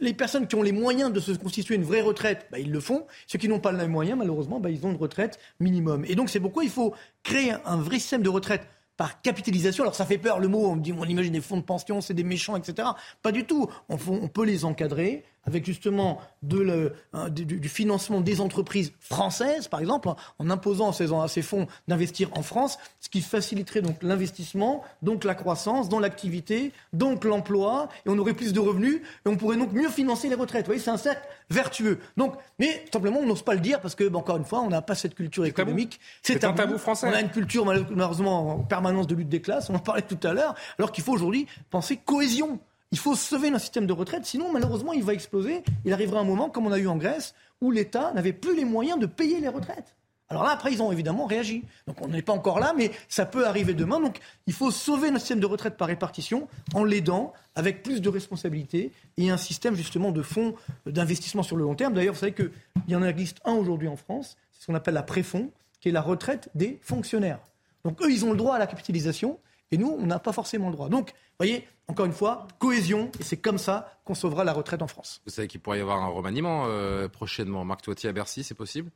les 0.00 0.12
personnes 0.12 0.46
qui 0.46 0.54
ont 0.54 0.62
les 0.62 0.72
moyens 0.72 1.10
de 1.10 1.18
se 1.18 1.32
constituer 1.32 1.76
une 1.76 1.82
vraie 1.82 2.02
retraite, 2.02 2.46
bah, 2.52 2.58
ils 2.58 2.70
le 2.70 2.80
font. 2.80 3.06
Ceux 3.26 3.38
qui 3.38 3.48
n'ont 3.48 3.58
pas 3.58 3.72
les 3.72 3.88
moyens, 3.88 4.18
malheureusement, 4.18 4.60
bah, 4.60 4.68
ils 4.68 4.84
ont 4.84 4.90
une 4.90 4.98
retraite 4.98 5.38
minimum. 5.60 6.04
Et 6.06 6.14
donc, 6.14 6.28
c'est 6.28 6.40
pourquoi 6.40 6.62
il 6.62 6.70
faut 6.70 6.92
créer 7.22 7.54
un 7.64 7.78
vrai 7.78 7.98
système 7.98 8.20
de 8.20 8.28
retraite 8.28 8.68
par 8.96 9.22
capitalisation. 9.22 9.84
Alors 9.84 9.94
ça 9.94 10.06
fait 10.06 10.18
peur 10.18 10.38
le 10.38 10.48
mot, 10.48 10.66
on, 10.66 10.76
dit, 10.76 10.92
on 10.92 11.04
imagine 11.04 11.32
des 11.32 11.40
fonds 11.40 11.56
de 11.56 11.62
pension, 11.62 12.00
c'est 12.00 12.14
des 12.14 12.24
méchants, 12.24 12.56
etc. 12.56 12.88
Pas 13.22 13.32
du 13.32 13.44
tout. 13.44 13.68
On, 13.88 13.98
on 14.08 14.28
peut 14.28 14.44
les 14.44 14.64
encadrer 14.64 15.24
avec 15.46 15.64
justement 15.64 16.20
de 16.42 16.58
le, 16.58 16.92
du, 17.30 17.68
financement 17.68 18.20
des 18.20 18.40
entreprises 18.40 18.92
françaises, 19.00 19.68
par 19.68 19.80
exemple, 19.80 20.08
en 20.38 20.50
imposant 20.50 20.90
à 20.90 20.92
ces, 20.92 21.12
à 21.12 21.28
ces 21.28 21.42
fonds 21.42 21.66
d'investir 21.88 22.30
en 22.32 22.42
France, 22.42 22.78
ce 23.00 23.08
qui 23.08 23.20
faciliterait 23.20 23.82
donc 23.82 24.02
l'investissement, 24.02 24.82
donc 25.02 25.24
la 25.24 25.34
croissance, 25.34 25.88
dans 25.88 26.00
l'activité, 26.00 26.72
donc 26.92 27.24
l'emploi, 27.24 27.88
et 28.06 28.10
on 28.10 28.18
aurait 28.18 28.34
plus 28.34 28.52
de 28.52 28.60
revenus, 28.60 29.00
et 29.24 29.28
on 29.28 29.36
pourrait 29.36 29.56
donc 29.56 29.72
mieux 29.72 29.88
financer 29.88 30.28
les 30.28 30.34
retraites. 30.34 30.62
Vous 30.62 30.72
voyez, 30.72 30.80
c'est 30.80 30.90
un 30.90 30.96
cercle 30.96 31.26
vertueux. 31.50 31.98
Donc, 32.16 32.34
mais 32.58 32.84
simplement, 32.92 33.20
on 33.20 33.26
n'ose 33.26 33.42
pas 33.42 33.54
le 33.54 33.60
dire 33.60 33.80
parce 33.80 33.94
que, 33.94 34.12
encore 34.14 34.36
une 34.36 34.44
fois, 34.44 34.60
on 34.60 34.68
n'a 34.68 34.82
pas 34.82 34.94
cette 34.94 35.14
culture 35.14 35.44
économique. 35.44 36.00
C'est 36.22 36.44
un 36.44 36.52
tabou 36.52 36.78
français. 36.78 37.06
On 37.08 37.12
a 37.12 37.20
une 37.20 37.30
culture 37.30 37.64
malheureusement 37.64 38.54
en 38.54 38.58
permanence 38.58 39.06
de 39.06 39.14
lutte 39.14 39.28
des 39.28 39.40
classes, 39.40 39.70
on 39.70 39.74
en 39.74 39.78
parlait 39.78 40.02
tout 40.02 40.18
à 40.22 40.32
l'heure, 40.32 40.54
alors 40.78 40.92
qu'il 40.92 41.04
faut 41.04 41.12
aujourd'hui 41.12 41.46
penser 41.70 41.96
cohésion. 41.96 42.60
Il 42.94 42.98
faut 42.98 43.16
sauver 43.16 43.50
notre 43.50 43.62
système 43.62 43.88
de 43.88 43.92
retraite, 43.92 44.24
sinon 44.24 44.52
malheureusement 44.52 44.92
il 44.92 45.02
va 45.02 45.14
exploser. 45.14 45.64
Il 45.84 45.92
arrivera 45.92 46.20
un 46.20 46.24
moment, 46.24 46.48
comme 46.48 46.68
on 46.68 46.70
a 46.70 46.78
eu 46.78 46.86
en 46.86 46.96
Grèce, 46.96 47.34
où 47.60 47.72
l'État 47.72 48.12
n'avait 48.12 48.32
plus 48.32 48.54
les 48.54 48.64
moyens 48.64 49.00
de 49.00 49.06
payer 49.06 49.40
les 49.40 49.48
retraites. 49.48 49.96
Alors 50.28 50.44
là, 50.44 50.50
après, 50.50 50.72
ils 50.72 50.80
ont 50.80 50.92
évidemment 50.92 51.26
réagi. 51.26 51.64
Donc 51.88 51.96
on 52.02 52.06
n'est 52.06 52.22
pas 52.22 52.32
encore 52.32 52.60
là, 52.60 52.72
mais 52.76 52.92
ça 53.08 53.26
peut 53.26 53.48
arriver 53.48 53.74
demain. 53.74 53.98
Donc 53.98 54.20
il 54.46 54.52
faut 54.52 54.70
sauver 54.70 55.10
notre 55.10 55.22
système 55.22 55.40
de 55.40 55.46
retraite 55.46 55.76
par 55.76 55.88
répartition 55.88 56.46
en 56.72 56.84
l'aidant 56.84 57.32
avec 57.56 57.82
plus 57.82 58.00
de 58.00 58.08
responsabilités 58.08 58.92
et 59.16 59.28
un 59.28 59.38
système 59.38 59.74
justement 59.74 60.12
de 60.12 60.22
fonds 60.22 60.54
d'investissement 60.86 61.42
sur 61.42 61.56
le 61.56 61.64
long 61.64 61.74
terme. 61.74 61.94
D'ailleurs, 61.94 62.14
vous 62.14 62.20
savez 62.20 62.32
qu'il 62.32 62.52
y 62.86 62.94
en 62.94 63.02
existe 63.02 63.40
un 63.44 63.54
aujourd'hui 63.54 63.88
en 63.88 63.96
France, 63.96 64.36
c'est 64.52 64.62
ce 64.62 64.66
qu'on 64.68 64.76
appelle 64.76 64.94
la 64.94 65.02
préfond, 65.02 65.50
qui 65.80 65.88
est 65.88 65.92
la 65.92 66.00
retraite 66.00 66.48
des 66.54 66.78
fonctionnaires. 66.80 67.40
Donc 67.84 68.00
eux, 68.02 68.12
ils 68.12 68.24
ont 68.24 68.30
le 68.30 68.36
droit 68.36 68.54
à 68.54 68.60
la 68.60 68.68
capitalisation 68.68 69.40
et 69.70 69.78
nous, 69.78 69.96
on 69.98 70.06
n'a 70.06 70.18
pas 70.18 70.32
forcément 70.32 70.68
le 70.68 70.74
droit. 70.74 70.88
Donc, 70.88 71.10
vous 71.10 71.14
voyez, 71.38 71.66
encore 71.88 72.06
une 72.06 72.12
fois, 72.12 72.46
cohésion, 72.58 73.10
et 73.20 73.22
c'est 73.22 73.36
comme 73.36 73.58
ça 73.58 73.98
qu'on 74.04 74.14
sauvera 74.14 74.44
la 74.44 74.52
retraite 74.52 74.82
en 74.82 74.86
France. 74.86 75.20
Vous 75.26 75.32
savez 75.32 75.48
qu'il 75.48 75.60
pourrait 75.60 75.78
y 75.78 75.80
avoir 75.82 76.02
un 76.02 76.08
remaniement 76.08 76.64
euh, 76.68 77.08
prochainement. 77.08 77.64
Marc 77.64 77.82
Toitier 77.82 78.08
à 78.08 78.12
Bercy, 78.12 78.44
c'est 78.44 78.54
possible? 78.54 78.90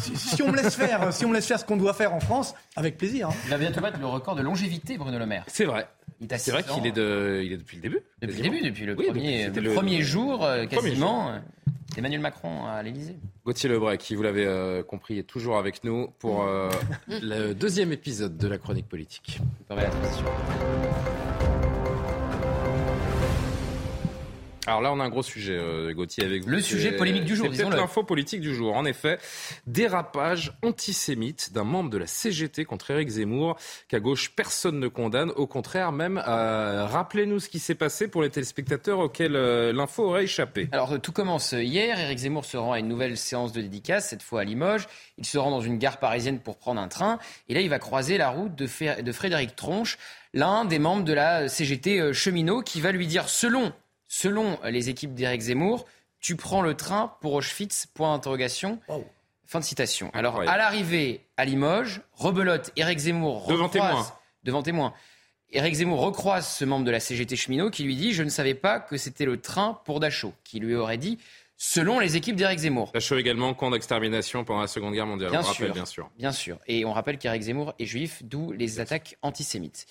Si, 0.00 0.42
on 0.42 0.50
me 0.50 0.56
laisse 0.56 0.74
faire, 0.74 1.12
si 1.12 1.24
on 1.24 1.28
me 1.28 1.34
laisse 1.34 1.46
faire 1.46 1.60
ce 1.60 1.64
qu'on 1.64 1.76
doit 1.76 1.94
faire 1.94 2.12
en 2.12 2.18
France, 2.20 2.54
avec 2.74 2.96
plaisir. 2.96 3.28
Hein. 3.28 3.34
Il 3.44 3.50
va 3.50 3.58
bientôt 3.58 3.80
battre 3.80 3.98
le 4.00 4.06
record 4.06 4.34
de 4.34 4.42
longévité, 4.42 4.98
Bruno 4.98 5.18
Le 5.18 5.26
Maire. 5.26 5.44
C'est 5.46 5.66
vrai. 5.66 5.88
C'est 6.36 6.50
vrai 6.50 6.64
qu'il 6.64 6.84
est, 6.84 6.92
de, 6.92 7.42
il 7.44 7.52
est 7.52 7.56
depuis 7.58 7.76
le 7.76 7.82
début. 7.82 8.00
Depuis 8.20 8.36
le 8.38 8.42
début, 8.42 8.60
depuis 8.62 8.86
le 8.86 8.96
premier, 8.96 9.48
le 9.48 9.74
premier 9.74 10.02
jour, 10.02 10.44
euh, 10.44 10.66
quasiment. 10.66 11.32
Emmanuel 11.96 12.20
Macron 12.20 12.66
à 12.66 12.82
l'Elysée. 12.82 13.16
Gauthier 13.44 13.68
Lebray, 13.68 13.98
qui 13.98 14.14
vous 14.14 14.22
l'avez 14.22 14.82
compris, 14.86 15.18
est 15.18 15.22
toujours 15.22 15.56
avec 15.56 15.84
nous 15.84 16.08
pour 16.18 16.44
le 17.08 17.52
deuxième 17.54 17.92
épisode 17.92 18.36
de 18.36 18.46
la 18.46 18.58
chronique 18.58 18.88
politique. 18.88 19.40
Alors 24.68 24.82
là, 24.82 24.92
on 24.92 25.00
a 25.00 25.04
un 25.04 25.08
gros 25.08 25.22
sujet, 25.22 25.56
euh, 25.56 25.94
Gauthier, 25.94 26.26
avec 26.26 26.44
vous. 26.44 26.50
Le 26.50 26.60
sujet 26.60 26.92
polémique 26.92 27.24
du 27.24 27.34
jour, 27.34 27.48
peut-être 27.48 27.70
l'info 27.70 28.02
politique 28.02 28.42
du 28.42 28.54
jour. 28.54 28.76
En 28.76 28.84
effet, 28.84 29.18
dérapage 29.66 30.52
antisémite 30.62 31.54
d'un 31.54 31.64
membre 31.64 31.88
de 31.88 31.96
la 31.96 32.06
CGT 32.06 32.66
contre 32.66 32.90
Éric 32.90 33.08
Zemmour, 33.08 33.56
qu'à 33.88 33.98
gauche, 33.98 34.30
personne 34.36 34.78
ne 34.78 34.88
condamne. 34.88 35.30
Au 35.36 35.46
contraire, 35.46 35.90
même, 35.90 36.22
euh, 36.28 36.84
rappelez-nous 36.84 37.40
ce 37.40 37.48
qui 37.48 37.60
s'est 37.60 37.76
passé 37.76 38.08
pour 38.08 38.20
les 38.20 38.28
téléspectateurs 38.28 38.98
auxquels 38.98 39.36
euh, 39.36 39.72
l'info 39.72 40.04
aurait 40.04 40.24
échappé. 40.24 40.68
Alors, 40.72 41.00
tout 41.00 41.12
commence 41.12 41.52
hier. 41.52 41.98
Éric 41.98 42.18
Zemmour 42.18 42.44
se 42.44 42.58
rend 42.58 42.72
à 42.72 42.78
une 42.78 42.88
nouvelle 42.88 43.16
séance 43.16 43.52
de 43.52 43.62
dédicace, 43.62 44.10
cette 44.10 44.22
fois 44.22 44.42
à 44.42 44.44
Limoges. 44.44 44.86
Il 45.16 45.24
se 45.24 45.38
rend 45.38 45.50
dans 45.50 45.62
une 45.62 45.78
gare 45.78 45.98
parisienne 45.98 46.40
pour 46.40 46.58
prendre 46.58 46.80
un 46.82 46.88
train. 46.88 47.18
Et 47.48 47.54
là, 47.54 47.62
il 47.62 47.70
va 47.70 47.78
croiser 47.78 48.18
la 48.18 48.28
route 48.28 48.54
de, 48.54 48.68
de 49.00 49.12
Frédéric 49.12 49.56
Tronche, 49.56 49.96
l'un 50.34 50.66
des 50.66 50.78
membres 50.78 51.04
de 51.04 51.14
la 51.14 51.48
CGT 51.48 52.12
cheminot, 52.12 52.60
qui 52.60 52.82
va 52.82 52.92
lui 52.92 53.06
dire, 53.06 53.30
selon 53.30 53.72
Selon 54.08 54.58
les 54.64 54.88
équipes 54.88 55.14
d'Éric 55.14 55.42
Zemmour, 55.42 55.86
tu 56.20 56.34
prends 56.34 56.62
le 56.62 56.74
train 56.74 57.14
pour 57.20 57.34
Auschwitz, 57.34 57.86
point 57.86 58.14
d'interrogation. 58.14 58.80
Fin 59.46 59.60
de 59.60 59.64
citation. 59.64 60.10
Alors, 60.12 60.40
à 60.40 60.56
l'arrivée 60.56 61.26
à 61.36 61.44
Limoges, 61.44 62.02
rebelote, 62.12 62.70
Éric 62.76 62.98
Zemmour 62.98 63.46
devant 63.48 63.68
témoin. 63.68 64.06
Devant 64.42 64.62
témoin. 64.62 64.92
Éric 65.50 65.74
Zemmour 65.76 66.00
recroise 66.00 66.46
ce 66.46 66.64
membre 66.66 66.84
de 66.84 66.90
la 66.90 67.00
CGT 67.00 67.36
cheminot 67.36 67.70
qui 67.70 67.84
lui 67.84 67.96
dit 67.96 68.12
Je 68.12 68.22
ne 68.22 68.28
savais 68.28 68.54
pas 68.54 68.80
que 68.80 68.98
c'était 68.98 69.24
le 69.24 69.40
train 69.40 69.80
pour 69.86 70.00
Dachau, 70.00 70.34
qui 70.44 70.60
lui 70.60 70.74
aurait 70.74 70.98
dit 70.98 71.18
selon 71.56 71.98
les 71.98 72.16
équipes 72.16 72.36
d'Éric 72.36 72.60
Zemmour. 72.60 72.90
Dachau 72.92 73.16
également, 73.16 73.52
camp 73.54 73.70
d'extermination 73.70 74.44
pendant 74.44 74.60
la 74.60 74.66
Seconde 74.68 74.94
Guerre 74.94 75.06
mondiale, 75.06 75.30
bien 75.30 75.42
sûr, 75.42 75.72
bien 75.72 75.86
sûr. 75.86 76.10
Bien 76.18 76.32
sûr. 76.32 76.58
Et 76.66 76.84
on 76.84 76.92
rappelle 76.92 77.18
qu'Éric 77.18 77.42
Zemmour 77.42 77.74
est 77.78 77.86
juif, 77.86 78.22
d'où 78.24 78.52
les 78.52 78.80
attaques 78.80 79.16
antisémites. 79.22 79.86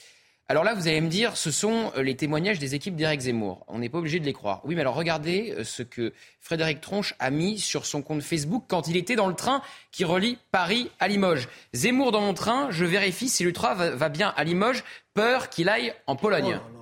Alors 0.50 0.64
là, 0.64 0.74
vous 0.76 0.88
allez 0.88 1.02
me 1.02 1.10
dire, 1.10 1.36
ce 1.36 1.52
sont 1.52 1.92
euh, 1.98 2.04
les 2.04 2.16
témoignages 2.16 2.58
des 2.58 2.74
équipes 2.74 2.96
d'Éric 2.96 3.20
Zemmour. 3.20 3.66
On 3.68 3.80
n'est 3.80 3.90
pas 3.90 3.98
obligé 3.98 4.20
de 4.22 4.26
les 4.26 4.32
croire. 4.32 4.62
Oui, 4.64 4.76
mais 4.76 4.82
alors 4.82 4.96
regardez 4.96 5.54
euh, 5.58 5.66
ce 5.66 5.84
que 5.84 6.14
Frédéric 6.40 6.80
Tronche 6.80 7.16
a 7.20 7.32
mis 7.32 7.60
sur 7.60 7.86
son 7.86 8.02
compte 8.02 8.22
Facebook 8.22 8.64
quand 8.70 8.88
il 8.88 8.96
était 8.96 9.18
dans 9.18 9.28
le 9.28 9.34
train 9.34 9.62
qui 9.92 10.06
relie 10.06 10.38
Paris 10.52 10.90
à 11.02 11.10
Limoges. 11.10 11.50
Zemmour 11.74 12.14
dans 12.14 12.22
mon 12.22 12.34
train, 12.34 12.68
je 12.72 12.86
vérifie 12.86 13.28
si 13.28 13.44
le 13.44 13.52
train 13.52 13.74
va, 13.74 14.10
bien 14.10 14.34
à 14.38 14.46
Limoges, 14.46 14.86
peur 15.14 15.50
qu'il 15.50 15.68
aille 15.68 15.94
en 16.06 16.16
Pologne. 16.16 16.62
Oh 16.64 16.78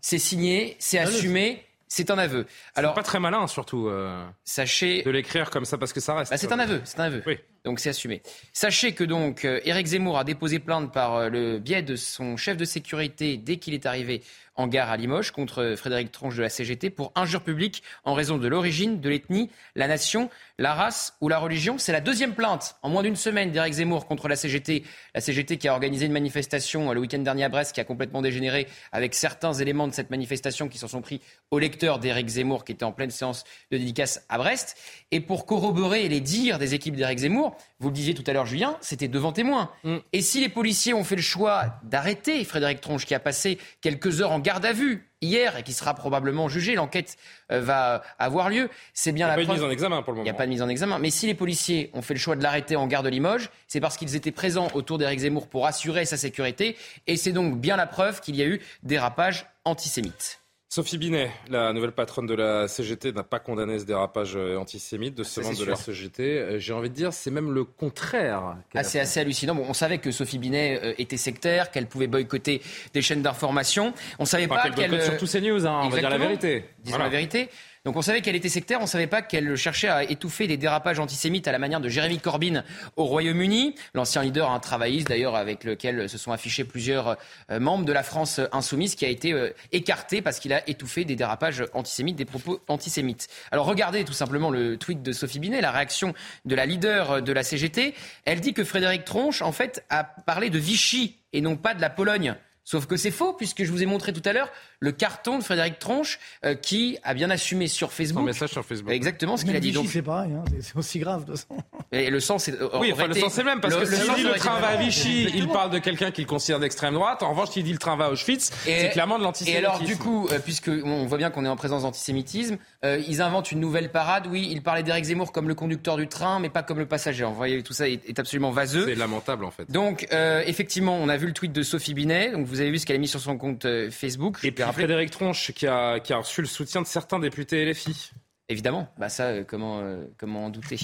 c'est 0.00 0.18
signé, 0.18 0.76
c'est 0.78 0.98
assumé. 0.98 1.64
C'est 1.88 2.10
un 2.10 2.18
aveu. 2.18 2.46
Alors 2.74 2.94
pas 2.94 3.02
très 3.02 3.20
malin 3.20 3.46
surtout. 3.46 3.88
Euh, 3.88 4.24
sachez 4.44 5.02
de 5.02 5.10
l'écrire 5.10 5.50
comme 5.50 5.64
ça 5.64 5.78
parce 5.78 5.92
que 5.92 6.00
ça 6.00 6.14
reste. 6.14 6.30
Bah, 6.30 6.36
c'est 6.36 6.52
un 6.52 6.58
aveu, 6.58 6.80
c'est 6.84 7.00
un 7.00 7.04
aveu. 7.04 7.22
Oui. 7.26 7.38
Donc 7.64 7.80
c'est 7.80 7.90
assumé. 7.90 8.22
Sachez 8.52 8.92
que 8.92 9.04
donc 9.04 9.44
Éric 9.44 9.86
Zemmour 9.86 10.18
a 10.18 10.24
déposé 10.24 10.58
plainte 10.58 10.92
par 10.92 11.30
le 11.30 11.58
biais 11.58 11.82
de 11.82 11.96
son 11.96 12.36
chef 12.36 12.56
de 12.56 12.64
sécurité 12.64 13.36
dès 13.38 13.56
qu'il 13.56 13.72
est 13.72 13.86
arrivé 13.86 14.22
en 14.56 14.66
gare 14.66 14.90
à 14.90 14.96
Limoges 14.96 15.30
contre 15.30 15.74
Frédéric 15.76 16.12
Tronche 16.12 16.36
de 16.36 16.42
la 16.42 16.48
CGT 16.48 16.90
pour 16.90 17.12
injure 17.14 17.42
publique 17.42 17.82
en 18.04 18.14
raison 18.14 18.38
de 18.38 18.46
l'origine, 18.48 19.00
de 19.00 19.08
l'ethnie, 19.08 19.50
la 19.74 19.88
nation, 19.88 20.30
la 20.58 20.74
race 20.74 21.14
ou 21.20 21.28
la 21.28 21.38
religion. 21.38 21.78
C'est 21.78 21.92
la 21.92 22.00
deuxième 22.00 22.34
plainte 22.34 22.76
en 22.82 22.88
moins 22.88 23.02
d'une 23.02 23.16
semaine 23.16 23.50
d'Éric 23.50 23.74
Zemmour 23.74 24.06
contre 24.06 24.28
la 24.28 24.36
CGT. 24.36 24.84
La 25.14 25.20
CGT 25.20 25.56
qui 25.56 25.68
a 25.68 25.72
organisé 25.72 26.06
une 26.06 26.12
manifestation 26.12 26.92
le 26.92 27.00
week-end 27.00 27.18
dernier 27.18 27.44
à 27.44 27.48
Brest 27.48 27.74
qui 27.74 27.80
a 27.80 27.84
complètement 27.84 28.22
dégénéré 28.22 28.68
avec 28.92 29.14
certains 29.14 29.52
éléments 29.52 29.88
de 29.88 29.92
cette 29.92 30.10
manifestation 30.10 30.68
qui 30.68 30.78
s'en 30.78 30.88
sont 30.88 31.02
pris 31.02 31.20
au 31.50 31.58
lecteur 31.58 31.98
d'Éric 31.98 32.28
Zemmour 32.28 32.64
qui 32.64 32.72
était 32.72 32.84
en 32.84 32.92
pleine 32.92 33.10
séance 33.10 33.44
de 33.70 33.78
dédicace 33.78 34.24
à 34.28 34.38
Brest. 34.38 34.76
Et 35.10 35.20
pour 35.20 35.46
corroborer 35.46 36.08
les 36.08 36.20
dires 36.20 36.58
des 36.58 36.74
équipes 36.74 36.96
d'Éric 36.96 37.18
Zemmour, 37.18 37.56
vous 37.80 37.88
le 37.88 37.94
disiez 37.94 38.14
tout 38.14 38.24
à 38.26 38.32
l'heure 38.32 38.46
Julien, 38.46 38.76
c'était 38.80 39.08
devant 39.08 39.32
témoin. 39.32 39.70
Mm. 39.82 39.96
Et 40.12 40.22
si 40.22 40.40
les 40.40 40.48
policiers 40.48 40.94
ont 40.94 41.04
fait 41.04 41.16
le 41.16 41.22
choix 41.22 41.80
d'arrêter 41.82 42.44
Frédéric 42.44 42.80
Tronche 42.80 43.06
qui 43.06 43.14
a 43.14 43.20
passé 43.20 43.58
quelques 43.80 44.20
heures 44.20 44.32
en 44.32 44.40
garde 44.44 44.64
à 44.64 44.72
vue 44.72 45.08
hier 45.20 45.56
et 45.56 45.64
qui 45.64 45.72
sera 45.72 45.94
probablement 45.94 46.48
jugé. 46.48 46.76
L'enquête 46.76 47.16
euh, 47.50 47.60
va 47.60 48.02
avoir 48.20 48.48
lieu. 48.50 48.68
C'est 48.92 49.10
bien 49.10 49.26
la 49.26 49.34
Il 49.34 49.38
n'y 49.38 49.42
a 49.42 49.46
pas 49.46 49.52
de 49.54 49.58
mise 49.58 49.66
en 49.66 49.70
examen 49.70 50.02
pour 50.02 50.12
le 50.12 50.18
moment. 50.18 50.24
Il 50.24 50.30
n'y 50.30 50.36
a 50.36 50.38
pas 50.38 50.44
de 50.44 50.50
mise 50.50 50.62
en 50.62 50.68
examen. 50.68 51.00
Mais 51.00 51.10
si 51.10 51.26
les 51.26 51.34
policiers 51.34 51.90
ont 51.94 52.02
fait 52.02 52.14
le 52.14 52.20
choix 52.20 52.36
de 52.36 52.42
l'arrêter 52.42 52.76
en 52.76 52.86
gare 52.86 53.02
de 53.02 53.08
Limoges, 53.08 53.50
c'est 53.66 53.80
parce 53.80 53.96
qu'ils 53.96 54.14
étaient 54.14 54.30
présents 54.30 54.68
autour 54.74 54.98
d'Éric 54.98 55.20
Zemmour 55.20 55.48
pour 55.48 55.66
assurer 55.66 56.04
sa 56.04 56.16
sécurité. 56.16 56.76
Et 57.08 57.16
c'est 57.16 57.32
donc 57.32 57.58
bien 57.58 57.76
la 57.76 57.86
preuve 57.86 58.20
qu'il 58.20 58.36
y 58.36 58.42
a 58.42 58.46
eu 58.46 58.60
dérapage 58.84 59.46
antisémite. 59.64 60.43
Sophie 60.68 60.98
Binet, 60.98 61.30
la 61.48 61.72
nouvelle 61.72 61.92
patronne 61.92 62.26
de 62.26 62.34
la 62.34 62.66
CGT, 62.66 63.12
n'a 63.12 63.22
pas 63.22 63.38
condamné 63.38 63.78
ce 63.78 63.84
dérapage 63.84 64.34
euh, 64.34 64.56
antisémite 64.56 65.14
de 65.14 65.22
ce 65.22 65.40
membre 65.40 65.58
de 65.58 65.64
la 65.64 65.76
CGT. 65.76 66.22
Euh, 66.22 66.58
j'ai 66.58 66.72
envie 66.72 66.90
de 66.90 66.94
dire, 66.94 67.12
c'est 67.12 67.30
même 67.30 67.52
le 67.52 67.62
contraire. 67.62 68.56
Ah, 68.74 68.82
c'est 68.82 68.98
assez 68.98 69.20
hallucinant. 69.20 69.54
Bon, 69.54 69.64
on 69.68 69.74
savait 69.74 69.98
que 69.98 70.10
Sophie 70.10 70.38
Binet 70.38 70.80
euh, 70.82 70.94
était 70.98 71.16
sectaire, 71.16 71.70
qu'elle 71.70 71.86
pouvait 71.86 72.08
boycotter 72.08 72.60
des 72.92 73.02
chaînes 73.02 73.22
d'information. 73.22 73.94
On 74.18 74.24
savait 74.24 74.48
pas 74.48 74.68
qu'elle 74.70 74.90
qu 74.90 75.04
sur 75.04 75.16
tous 75.16 75.26
ces 75.26 75.40
news, 75.40 75.64
hein, 75.64 75.82
on 75.84 75.90
va 75.90 76.00
dire 76.00 76.10
la 76.10 76.18
vérité. 76.18 76.64
Disons 76.82 76.98
la 76.98 77.08
vérité. 77.08 77.50
Donc 77.84 77.96
on 77.96 78.02
savait 78.02 78.22
qu'elle 78.22 78.34
était 78.34 78.48
sectaire, 78.48 78.78
on 78.78 78.84
ne 78.84 78.88
savait 78.88 79.06
pas 79.06 79.20
qu'elle 79.20 79.56
cherchait 79.56 79.88
à 79.88 80.04
étouffer 80.04 80.46
des 80.46 80.56
dérapages 80.56 80.98
antisémites 80.98 81.46
à 81.48 81.52
la 81.52 81.58
manière 81.58 81.82
de 81.82 81.90
Jérémy 81.90 82.18
Corbyn 82.18 82.64
au 82.96 83.04
Royaume-Uni, 83.04 83.74
l'ancien 83.92 84.22
leader 84.22 84.50
un 84.50 84.58
travailliste 84.58 85.08
d'ailleurs 85.08 85.36
avec 85.36 85.64
lequel 85.64 86.08
se 86.08 86.16
sont 86.16 86.32
affichés 86.32 86.64
plusieurs 86.64 87.18
euh, 87.50 87.60
membres 87.60 87.84
de 87.84 87.92
la 87.92 88.02
France 88.02 88.40
insoumise 88.52 88.94
qui 88.94 89.04
a 89.04 89.08
été 89.08 89.34
euh, 89.34 89.50
écarté 89.70 90.22
parce 90.22 90.38
qu'il 90.38 90.54
a 90.54 90.66
étouffé 90.66 91.04
des 91.04 91.14
dérapages 91.14 91.62
antisémites, 91.74 92.16
des 92.16 92.24
propos 92.24 92.58
antisémites. 92.68 93.28
Alors 93.52 93.66
regardez 93.66 94.04
tout 94.04 94.14
simplement 94.14 94.48
le 94.48 94.78
tweet 94.78 95.02
de 95.02 95.12
Sophie 95.12 95.38
Binet, 95.38 95.60
la 95.60 95.70
réaction 95.70 96.14
de 96.46 96.54
la 96.54 96.64
leader 96.64 97.20
de 97.20 97.32
la 97.34 97.42
CGT. 97.42 97.94
Elle 98.24 98.40
dit 98.40 98.54
que 98.54 98.64
Frédéric 98.64 99.04
Tronche 99.04 99.42
en 99.42 99.52
fait 99.52 99.84
a 99.90 100.04
parlé 100.04 100.48
de 100.48 100.58
Vichy 100.58 101.18
et 101.34 101.42
non 101.42 101.56
pas 101.56 101.74
de 101.74 101.82
la 101.82 101.90
Pologne. 101.90 102.34
Sauf 102.64 102.86
que 102.86 102.96
c'est 102.96 103.10
faux, 103.10 103.34
puisque 103.34 103.62
je 103.62 103.70
vous 103.70 103.82
ai 103.82 103.86
montré 103.86 104.12
tout 104.12 104.22
à 104.24 104.32
l'heure 104.32 104.50
le 104.80 104.92
carton 104.92 105.38
de 105.38 105.44
Frédéric 105.44 105.78
Tronche 105.78 106.18
euh, 106.44 106.54
qui 106.54 106.98
a 107.02 107.14
bien 107.14 107.30
assumé 107.30 107.68
sur 107.68 107.92
Facebook. 107.92 108.22
Un 108.22 108.26
message 108.26 108.50
sur 108.50 108.64
Facebook. 108.64 108.92
Exactement 108.92 109.36
ce 109.36 109.44
qu'il 109.44 109.56
a 109.56 109.60
dit. 109.60 109.72
Donc 109.72 109.88
c'est 109.88 110.02
pareil, 110.02 110.32
hein, 110.32 110.44
c'est 110.60 110.76
aussi 110.76 110.98
grave 110.98 111.24
de 111.24 111.32
toute 111.32 111.40
façon. 111.40 111.62
Et 111.92 112.10
le 112.10 112.20
sens, 112.20 112.44
c'est. 112.44 112.54
Oui, 112.78 112.92
enfin, 112.92 113.06
le 113.06 113.14
sens 113.14 113.32
c'est 113.34 113.42
le 113.42 113.46
même 113.46 113.60
parce 113.60 113.74
que 113.74 113.86
s'il 113.86 114.14
dit 114.14 114.22
le 114.22 114.34
train 114.34 114.58
va 114.60 114.68
à 114.68 114.76
Vichy, 114.76 115.28
il 115.34 115.48
parle 115.48 115.70
de 115.70 115.78
quelqu'un 115.78 116.10
qu'il 116.10 116.26
considère 116.26 116.60
d'extrême 116.60 116.94
droite. 116.94 117.22
En 117.22 117.30
revanche, 117.30 117.50
s'il 117.50 117.64
dit 117.64 117.72
le 117.72 117.78
train 117.78 117.96
va 117.96 118.06
à 118.06 118.10
Auschwitz, 118.10 118.50
c'est 118.64 118.90
clairement 118.90 119.18
de 119.18 119.24
l'antisémitisme. 119.24 119.64
Et 119.64 119.66
alors, 119.66 119.80
du 119.80 119.96
coup, 119.96 120.28
euh, 120.30 120.38
puisque 120.38 120.70
on 120.84 121.06
voit 121.06 121.18
bien 121.18 121.30
qu'on 121.30 121.44
est 121.44 121.48
en 121.48 121.56
présence 121.56 121.82
d'antisémitisme, 121.82 122.56
euh, 122.84 123.00
ils 123.06 123.22
inventent 123.22 123.52
une 123.52 123.60
nouvelle 123.60 123.90
parade. 123.90 124.26
Oui, 124.30 124.48
ils 124.50 124.62
parlaient 124.62 124.82
d'Éric 124.82 125.04
Zemmour 125.04 125.32
comme 125.32 125.48
le 125.48 125.54
conducteur 125.54 125.96
du 125.96 126.08
train, 126.08 126.40
mais 126.40 126.50
pas 126.50 126.62
comme 126.62 126.78
le 126.78 126.86
passager. 126.86 127.24
Vous 127.24 127.34
voyez, 127.34 127.62
tout 127.62 127.72
ça 127.72 127.88
est, 127.88 128.18
absolument 128.18 128.50
vaseux. 128.50 128.86
C'est 128.86 128.94
lamentable 128.94 129.44
en 129.44 129.50
fait. 129.50 129.70
Donc, 129.70 130.08
effectivement, 130.46 130.96
on 130.96 131.08
a 131.08 131.16
vu 131.16 131.26
le 131.26 131.32
tweet 131.32 131.52
de 131.52 131.62
Sophie 131.62 131.94
Binet. 131.94 132.32
Donc, 132.32 132.46
vous 132.54 132.60
avez 132.60 132.70
vu 132.70 132.78
ce 132.78 132.86
qu'elle 132.86 132.96
a 132.96 133.00
mis 133.00 133.08
sur 133.08 133.20
son 133.20 133.36
compte 133.36 133.66
Facebook. 133.90 134.38
Et 134.44 134.52
puis 134.52 134.64
Frédéric 134.72 135.10
Tronche 135.10 135.52
qui 135.52 135.66
a, 135.66 135.98
qui 136.00 136.12
a 136.12 136.18
reçu 136.18 136.40
le 136.40 136.46
soutien 136.46 136.82
de 136.82 136.86
certains 136.86 137.18
députés 137.18 137.64
LFI. 137.70 138.12
Évidemment, 138.50 138.88
bah 138.98 139.08
ça, 139.08 139.28
euh, 139.28 139.42
comment, 139.42 139.80
euh, 139.80 140.04
comment 140.18 140.44
en 140.44 140.50
douter 140.50 140.78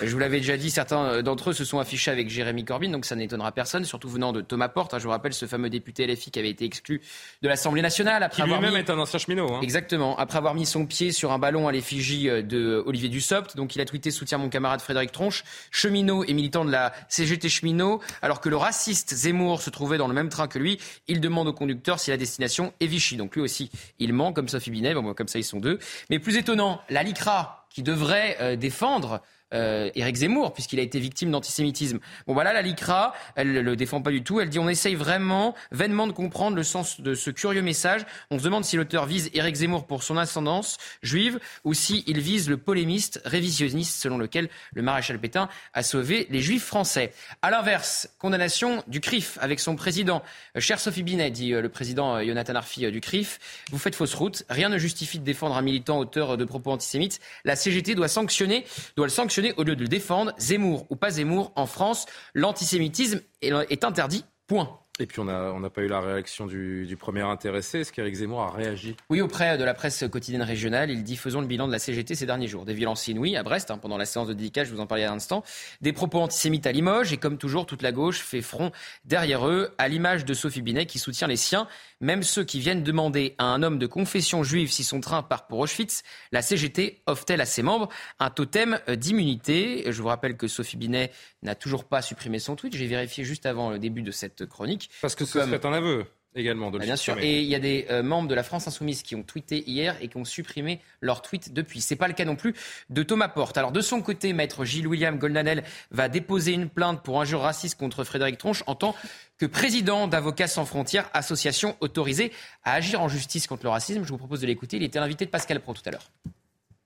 Je 0.00 0.10
vous 0.10 0.18
l'avais 0.18 0.38
déjà 0.38 0.56
dit, 0.56 0.68
certains 0.68 1.04
euh, 1.04 1.22
d'entre 1.22 1.50
eux 1.50 1.52
se 1.52 1.64
sont 1.64 1.78
affichés 1.78 2.10
avec 2.10 2.28
Jérémy 2.28 2.64
Corbyn, 2.64 2.90
donc 2.90 3.04
ça 3.04 3.14
n'étonnera 3.14 3.52
personne, 3.52 3.84
surtout 3.84 4.08
venant 4.08 4.32
de 4.32 4.40
Thomas 4.40 4.68
Porte. 4.68 4.94
Hein, 4.94 4.98
je 4.98 5.04
vous 5.04 5.10
rappelle 5.10 5.32
ce 5.32 5.46
fameux 5.46 5.70
député 5.70 6.08
LFI 6.08 6.32
qui 6.32 6.40
avait 6.40 6.50
été 6.50 6.64
exclu 6.64 7.02
de 7.40 7.48
l'Assemblée 7.48 7.82
nationale 7.82 8.24
après 8.24 8.42
qui 8.42 8.48
lui-même 8.48 8.74
est 8.74 8.90
un 8.90 8.98
ancien 8.98 9.20
cheminot. 9.20 9.48
Hein. 9.48 9.60
Exactement, 9.62 10.18
après 10.18 10.38
avoir 10.38 10.56
mis 10.56 10.66
son 10.66 10.86
pied 10.86 11.12
sur 11.12 11.30
un 11.30 11.38
ballon 11.38 11.68
à 11.68 11.72
l'effigie 11.72 12.24
de 12.24 12.82
Olivier 12.84 13.08
Dussopt, 13.08 13.56
donc 13.56 13.76
il 13.76 13.80
a 13.80 13.84
tweeté 13.84 14.10
soutien 14.10 14.38
mon 14.38 14.48
camarade 14.48 14.80
Frédéric 14.80 15.12
Tronche, 15.12 15.44
cheminot 15.70 16.24
et 16.24 16.32
militant 16.32 16.64
de 16.64 16.72
la 16.72 16.92
CGT 17.08 17.48
cheminot, 17.48 18.00
alors 18.22 18.40
que 18.40 18.48
le 18.48 18.56
raciste 18.56 19.14
Zemmour 19.14 19.62
se 19.62 19.70
trouvait 19.70 19.98
dans 19.98 20.08
le 20.08 20.14
même 20.14 20.30
train 20.30 20.48
que 20.48 20.58
lui. 20.58 20.80
Il 21.06 21.20
demande 21.20 21.46
au 21.46 21.52
conducteur 21.52 22.00
si 22.00 22.10
la 22.10 22.16
destination 22.16 22.72
est 22.80 22.86
Vichy, 22.86 23.16
donc 23.16 23.36
lui 23.36 23.42
aussi 23.42 23.70
il 24.00 24.12
ment 24.12 24.32
comme 24.32 24.48
Sophie 24.48 24.72
Binet, 24.72 24.94
bon, 24.94 25.14
comme 25.14 25.28
ça 25.28 25.38
ils 25.38 25.44
sont 25.44 25.60
deux. 25.60 25.78
Mais 26.10 26.18
plus 26.18 26.36
étonnant, 26.36 26.80
la 26.90 27.03
LICRA 27.04 27.66
qui 27.70 27.82
devrait 27.82 28.36
euh, 28.40 28.56
défendre 28.56 29.20
euh, 29.54 29.90
Éric 29.94 30.16
Zemmour, 30.16 30.52
puisqu'il 30.52 30.78
a 30.80 30.82
été 30.82 30.98
victime 30.98 31.30
d'antisémitisme. 31.30 31.98
Bon, 32.26 32.34
voilà, 32.34 32.52
la 32.52 32.62
LICRA, 32.62 33.14
elle 33.36 33.52
ne 33.52 33.60
le 33.60 33.76
défend 33.76 34.02
pas 34.02 34.10
du 34.10 34.22
tout. 34.22 34.40
Elle 34.40 34.48
dit 34.48 34.58
on 34.58 34.68
essaye 34.68 34.94
vraiment, 34.94 35.54
vainement, 35.70 36.06
de 36.06 36.12
comprendre 36.12 36.56
le 36.56 36.62
sens 36.62 37.00
de 37.00 37.14
ce 37.14 37.30
curieux 37.30 37.62
message. 37.62 38.02
On 38.30 38.38
se 38.38 38.44
demande 38.44 38.64
si 38.64 38.76
l'auteur 38.76 39.06
vise 39.06 39.30
Éric 39.34 39.56
Zemmour 39.56 39.86
pour 39.86 40.02
son 40.02 40.16
ascendance 40.16 40.78
juive 41.02 41.38
ou 41.64 41.74
s'il 41.74 42.18
vise 42.20 42.48
le 42.48 42.56
polémiste 42.56 43.20
révisionniste 43.24 44.00
selon 44.00 44.18
lequel 44.18 44.48
le 44.74 44.82
maréchal 44.82 45.18
Pétain 45.18 45.48
a 45.72 45.82
sauvé 45.82 46.26
les 46.30 46.40
juifs 46.40 46.64
français. 46.64 47.12
À 47.42 47.50
l'inverse, 47.50 48.08
condamnation 48.18 48.82
du 48.88 49.00
CRIF 49.00 49.38
avec 49.40 49.60
son 49.60 49.76
président. 49.76 50.22
Euh, 50.56 50.60
cher 50.60 50.80
Sophie 50.80 51.02
Binet, 51.02 51.30
dit 51.30 51.54
euh, 51.54 51.62
le 51.62 51.68
président 51.68 52.22
Jonathan 52.22 52.54
Arfi 52.54 52.90
du 52.90 53.00
CRIF, 53.00 53.38
vous 53.70 53.78
faites 53.78 53.94
fausse 53.94 54.14
route. 54.14 54.44
Rien 54.48 54.68
ne 54.68 54.78
justifie 54.78 55.18
de 55.18 55.24
défendre 55.24 55.56
un 55.56 55.62
militant 55.62 55.98
auteur 55.98 56.36
de 56.36 56.44
propos 56.44 56.72
antisémites. 56.72 57.20
La 57.44 57.56
CGT 57.56 57.94
doit 57.94 58.08
sanctionner, 58.08 58.64
doit 58.96 59.06
le 59.06 59.10
sanctionner 59.10 59.43
au 59.52 59.62
lieu 59.62 59.76
de 59.76 59.82
le 59.82 59.88
défendre. 59.88 60.32
Zemmour 60.38 60.86
ou 60.90 60.96
pas 60.96 61.10
Zemmour, 61.10 61.52
en 61.56 61.66
France, 61.66 62.06
l'antisémitisme 62.34 63.20
est 63.42 63.84
interdit. 63.84 64.24
Point. 64.46 64.83
Et 65.00 65.06
puis 65.06 65.18
on 65.18 65.24
n'a 65.24 65.52
on 65.52 65.68
pas 65.70 65.82
eu 65.82 65.88
la 65.88 66.00
réaction 66.00 66.46
du, 66.46 66.96
premier 67.00 67.22
intéressé. 67.22 67.80
Est-ce 67.80 67.92
qu'Éric 67.92 68.14
Zemmour 68.14 68.42
a 68.42 68.50
réagi? 68.52 68.96
Oui, 69.10 69.20
auprès 69.20 69.58
de 69.58 69.64
la 69.64 69.74
presse 69.74 70.04
quotidienne 70.08 70.42
régionale, 70.42 70.88
il 70.88 71.02
dit 71.02 71.16
faisons 71.16 71.40
le 71.40 71.48
bilan 71.48 71.66
de 71.66 71.72
la 71.72 71.80
CGT 71.80 72.14
ces 72.14 72.26
derniers 72.26 72.46
jours. 72.46 72.64
Des 72.64 72.74
violences 72.74 73.08
inouïes 73.08 73.36
à 73.36 73.42
Brest, 73.42 73.72
hein, 73.72 73.78
pendant 73.78 73.96
la 73.96 74.06
séance 74.06 74.28
de 74.28 74.34
dédicace, 74.34 74.68
je 74.68 74.72
vous 74.72 74.78
en 74.78 74.86
parlais 74.86 75.02
à 75.02 75.10
l'instant. 75.10 75.42
Des 75.80 75.92
propos 75.92 76.20
antisémites 76.20 76.64
à 76.68 76.70
Limoges, 76.70 77.12
et 77.12 77.16
comme 77.16 77.38
toujours, 77.38 77.66
toute 77.66 77.82
la 77.82 77.90
gauche 77.90 78.20
fait 78.20 78.40
front 78.40 78.70
derrière 79.04 79.48
eux, 79.48 79.74
à 79.78 79.88
l'image 79.88 80.24
de 80.24 80.32
Sophie 80.32 80.62
Binet 80.62 80.86
qui 80.86 81.00
soutient 81.00 81.26
les 81.26 81.36
siens, 81.36 81.66
même 82.00 82.22
ceux 82.22 82.44
qui 82.44 82.60
viennent 82.60 82.84
demander 82.84 83.34
à 83.38 83.46
un 83.46 83.64
homme 83.64 83.80
de 83.80 83.86
confession 83.86 84.44
juive 84.44 84.70
si 84.70 84.84
son 84.84 85.00
train 85.00 85.24
part 85.24 85.48
pour 85.48 85.58
Auschwitz. 85.58 86.04
La 86.30 86.40
CGT 86.40 87.02
offre-t-elle 87.06 87.40
à 87.40 87.46
ses 87.46 87.62
membres 87.62 87.88
un 88.20 88.30
totem 88.30 88.78
d'immunité? 88.88 89.90
Je 89.90 90.02
vous 90.02 90.08
rappelle 90.08 90.36
que 90.36 90.46
Sophie 90.46 90.76
Binet 90.76 91.10
n'a 91.42 91.56
toujours 91.56 91.84
pas 91.84 92.00
supprimé 92.00 92.38
son 92.38 92.54
tweet. 92.54 92.76
J'ai 92.76 92.86
vérifié 92.86 93.24
juste 93.24 93.46
avant 93.46 93.70
le 93.70 93.80
début 93.80 94.02
de 94.02 94.12
cette 94.12 94.46
chronique. 94.46 94.83
Parce 95.00 95.14
que 95.14 95.24
ce 95.24 95.40
serait 95.40 95.66
un 95.66 95.72
aveu 95.72 96.06
également 96.34 96.70
de 96.70 96.78
ah, 96.80 96.84
Bien 96.84 96.96
sûr. 96.96 97.18
Et 97.18 97.40
il 97.40 97.48
y 97.48 97.54
a 97.54 97.58
des 97.58 97.86
euh, 97.90 98.02
membres 98.02 98.28
de 98.28 98.34
la 98.34 98.42
France 98.42 98.66
Insoumise 98.66 99.02
qui 99.02 99.14
ont 99.14 99.22
tweeté 99.22 99.62
hier 99.68 99.96
et 100.00 100.08
qui 100.08 100.16
ont 100.16 100.24
supprimé 100.24 100.80
leur 101.00 101.22
tweet 101.22 101.52
depuis. 101.52 101.80
C'est 101.80 101.96
pas 101.96 102.08
le 102.08 102.14
cas 102.14 102.24
non 102.24 102.36
plus 102.36 102.54
de 102.90 103.02
Thomas 103.02 103.28
Porte. 103.28 103.56
Alors 103.58 103.72
de 103.72 103.80
son 103.80 104.02
côté, 104.02 104.32
maître 104.32 104.64
Gilles 104.64 104.86
William 104.86 105.18
Goldanel 105.18 105.64
va 105.90 106.08
déposer 106.08 106.52
une 106.52 106.68
plainte 106.68 107.02
pour 107.02 107.20
injure 107.20 107.40
raciste 107.40 107.78
contre 107.78 108.04
Frédéric 108.04 108.38
Tronche 108.38 108.62
en 108.66 108.74
tant 108.74 108.94
que 109.38 109.46
président 109.46 110.06
d'Avocats 110.08 110.48
sans 110.48 110.64
frontières, 110.64 111.08
association 111.12 111.76
autorisée 111.80 112.32
à 112.64 112.74
agir 112.74 113.00
en 113.00 113.08
justice 113.08 113.46
contre 113.46 113.64
le 113.64 113.70
racisme. 113.70 114.04
Je 114.04 114.08
vous 114.08 114.18
propose 114.18 114.40
de 114.40 114.46
l'écouter. 114.46 114.76
Il 114.76 114.82
était 114.82 115.00
l'invité 115.00 115.24
de 115.24 115.30
Pascal 115.30 115.60
Pro 115.60 115.74
tout 115.74 115.82
à 115.86 115.90
l'heure 115.90 116.10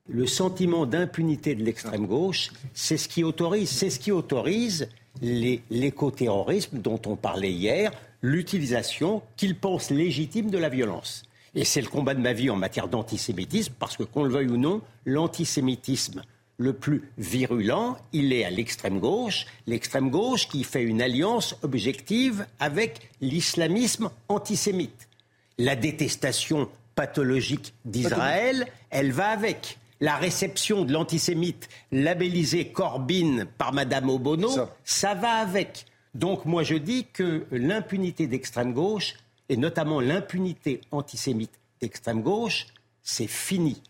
le 0.09 0.27
sentiment 0.27 0.87
d'impunité 0.87 1.55
de 1.55 1.63
l'extrême 1.63 2.07
gauche, 2.07 2.51
c'est 2.75 2.97
ce 2.97 3.09
qui 3.09 3.25
autorise, 3.25 3.71
c'est 3.71 3.91
ce 3.91 4.01
qui 4.01 4.11
autorise 4.11 4.89
l'écoterrorisme 5.21 6.79
dont 6.79 7.01
on 7.07 7.17
parlait 7.17 7.53
hier, 7.53 7.93
l'utilisation 8.23 9.23
qu'ils 9.37 9.57
pensent 9.57 9.91
légitime 9.91 10.51
de 10.51 10.59
la 10.59 10.69
violence. 10.69 11.23
Et 11.55 11.65
c'est 11.65 11.81
le 11.81 11.89
combat 11.89 12.15
de 12.15 12.21
ma 12.21 12.33
vie 12.33 12.51
en 12.51 12.57
matière 12.57 12.89
d'antisémitisme, 12.89 13.75
parce 13.79 13.97
que 13.97 14.03
qu'on 14.03 14.25
le 14.25 14.31
veuille 14.31 14.49
ou 14.49 14.57
non, 14.57 14.81
l'antisémitisme 15.05 16.23
le 16.59 16.73
plus 16.73 17.09
virulent, 17.19 17.97
il 18.13 18.33
est 18.33 18.45
à 18.45 18.51
l'extrême 18.51 18.99
gauche, 18.99 19.47
l'extrême 19.67 20.11
gauche 20.11 20.49
qui 20.49 20.65
fait 20.65 20.83
une 20.83 21.01
alliance 21.01 21.57
objective 21.63 22.47
avec 22.59 23.11
l'islamisme 23.21 24.11
antisémite. 24.29 25.09
La 25.57 25.77
détestation 25.77 26.69
pathologique 26.97 27.75
d'Israël, 27.85 28.67
elle 28.91 29.13
va 29.13 29.29
avec 29.29 29.79
la 30.01 30.17
réception 30.17 30.85
de 30.85 30.93
l'antisémite 30.93 31.69
labellisé 31.93 32.71
Corbyn 32.71 33.47
par 33.59 33.73
Madame 33.73 34.09
Obono, 34.11 34.51
ça. 34.85 35.15
va 35.15 35.33
avec. 35.33 35.87
Donc 36.15 36.45
moi 36.45 36.63
je 36.63 36.75
dis 36.75 37.07
que 37.13 37.47
l'impunité 37.51 38.27
d'extrême 38.27 38.73
gauche, 38.73 39.15
et 39.49 39.57
notamment 39.57 40.01
l'impunité 40.01 40.81
antisémite 40.91 41.59
d'extrême 41.81 42.23
gauche, 42.23 42.67
c'est 43.03 43.27
fini. 43.27 43.83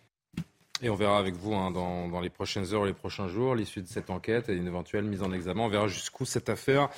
Et 0.80 0.90
on 0.90 0.94
verra 0.94 1.18
avec 1.18 1.34
vous 1.34 1.54
hein, 1.54 1.72
dans, 1.72 2.08
dans, 2.08 2.20
les 2.20 2.30
prochaines 2.30 2.72
heures, 2.72 2.84
les 2.84 2.92
prochains 2.92 3.26
jours, 3.26 3.56
l'issue 3.56 3.82
de 3.82 3.88
cette 3.88 4.10
enquête 4.10 4.48
et 4.48 4.54
une 4.54 4.68
éventuelle 4.68 5.04
mise 5.04 5.22
en 5.22 5.32
examen. 5.32 5.62
On 5.62 5.68
verra 5.68 5.88
jusqu'où 5.88 6.24
cette 6.24 6.48
affaire 6.48 6.88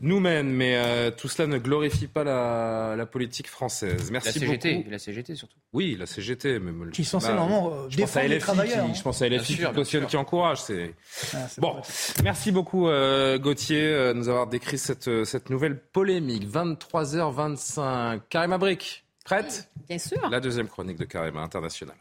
nous 0.00 0.20
mène. 0.20 0.50
Mais 0.50 0.76
euh, 0.76 1.10
tout 1.10 1.28
cela 1.28 1.48
ne 1.48 1.58
glorifie 1.58 2.06
pas 2.06 2.24
la, 2.24 2.94
la 2.96 3.06
politique 3.06 3.48
française. 3.48 4.10
Merci 4.10 4.40
la 4.40 4.46
CGT, 4.46 4.74
beaucoup. 4.74 4.90
La 4.90 4.98
CGT 4.98 5.34
surtout. 5.34 5.56
Oui, 5.72 5.96
la 5.98 6.06
CGT. 6.06 6.58
Mais, 6.58 6.90
qui 6.90 7.04
sont 7.04 7.18
normalement 7.18 7.72
euh, 7.72 7.86
je 7.88 7.98
pense 7.98 8.16
à 8.16 8.26
LFI, 8.26 8.38
travailleurs. 8.38 8.84
Qui, 8.84 8.90
hein. 8.90 8.94
je 8.94 9.02
pense 9.02 9.22
à 9.22 9.28
LFI 9.28 9.54
sûr, 9.54 9.72
qui, 9.74 10.06
qui 10.06 10.16
encourage. 10.16 10.62
C'est 10.62 10.94
ah, 11.34 11.46
bon. 11.58 11.76
Merci 12.22 12.52
beaucoup 12.52 12.88
euh, 12.88 13.38
Gauthier 13.38 13.82
euh, 13.82 14.12
de 14.12 14.18
nous 14.18 14.28
avoir 14.28 14.46
décrit 14.46 14.78
cette, 14.78 15.24
cette 15.24 15.50
nouvelle 15.50 15.78
polémique. 15.78 16.48
23h25. 16.48 18.20
Karim 18.28 18.52
Abric, 18.52 19.04
prête? 19.24 19.70
Bien 19.88 19.98
sûr. 19.98 20.28
La 20.30 20.40
deuxième 20.40 20.68
chronique 20.68 20.98
de 20.98 21.04
Karim 21.04 21.36
International. 21.36 21.96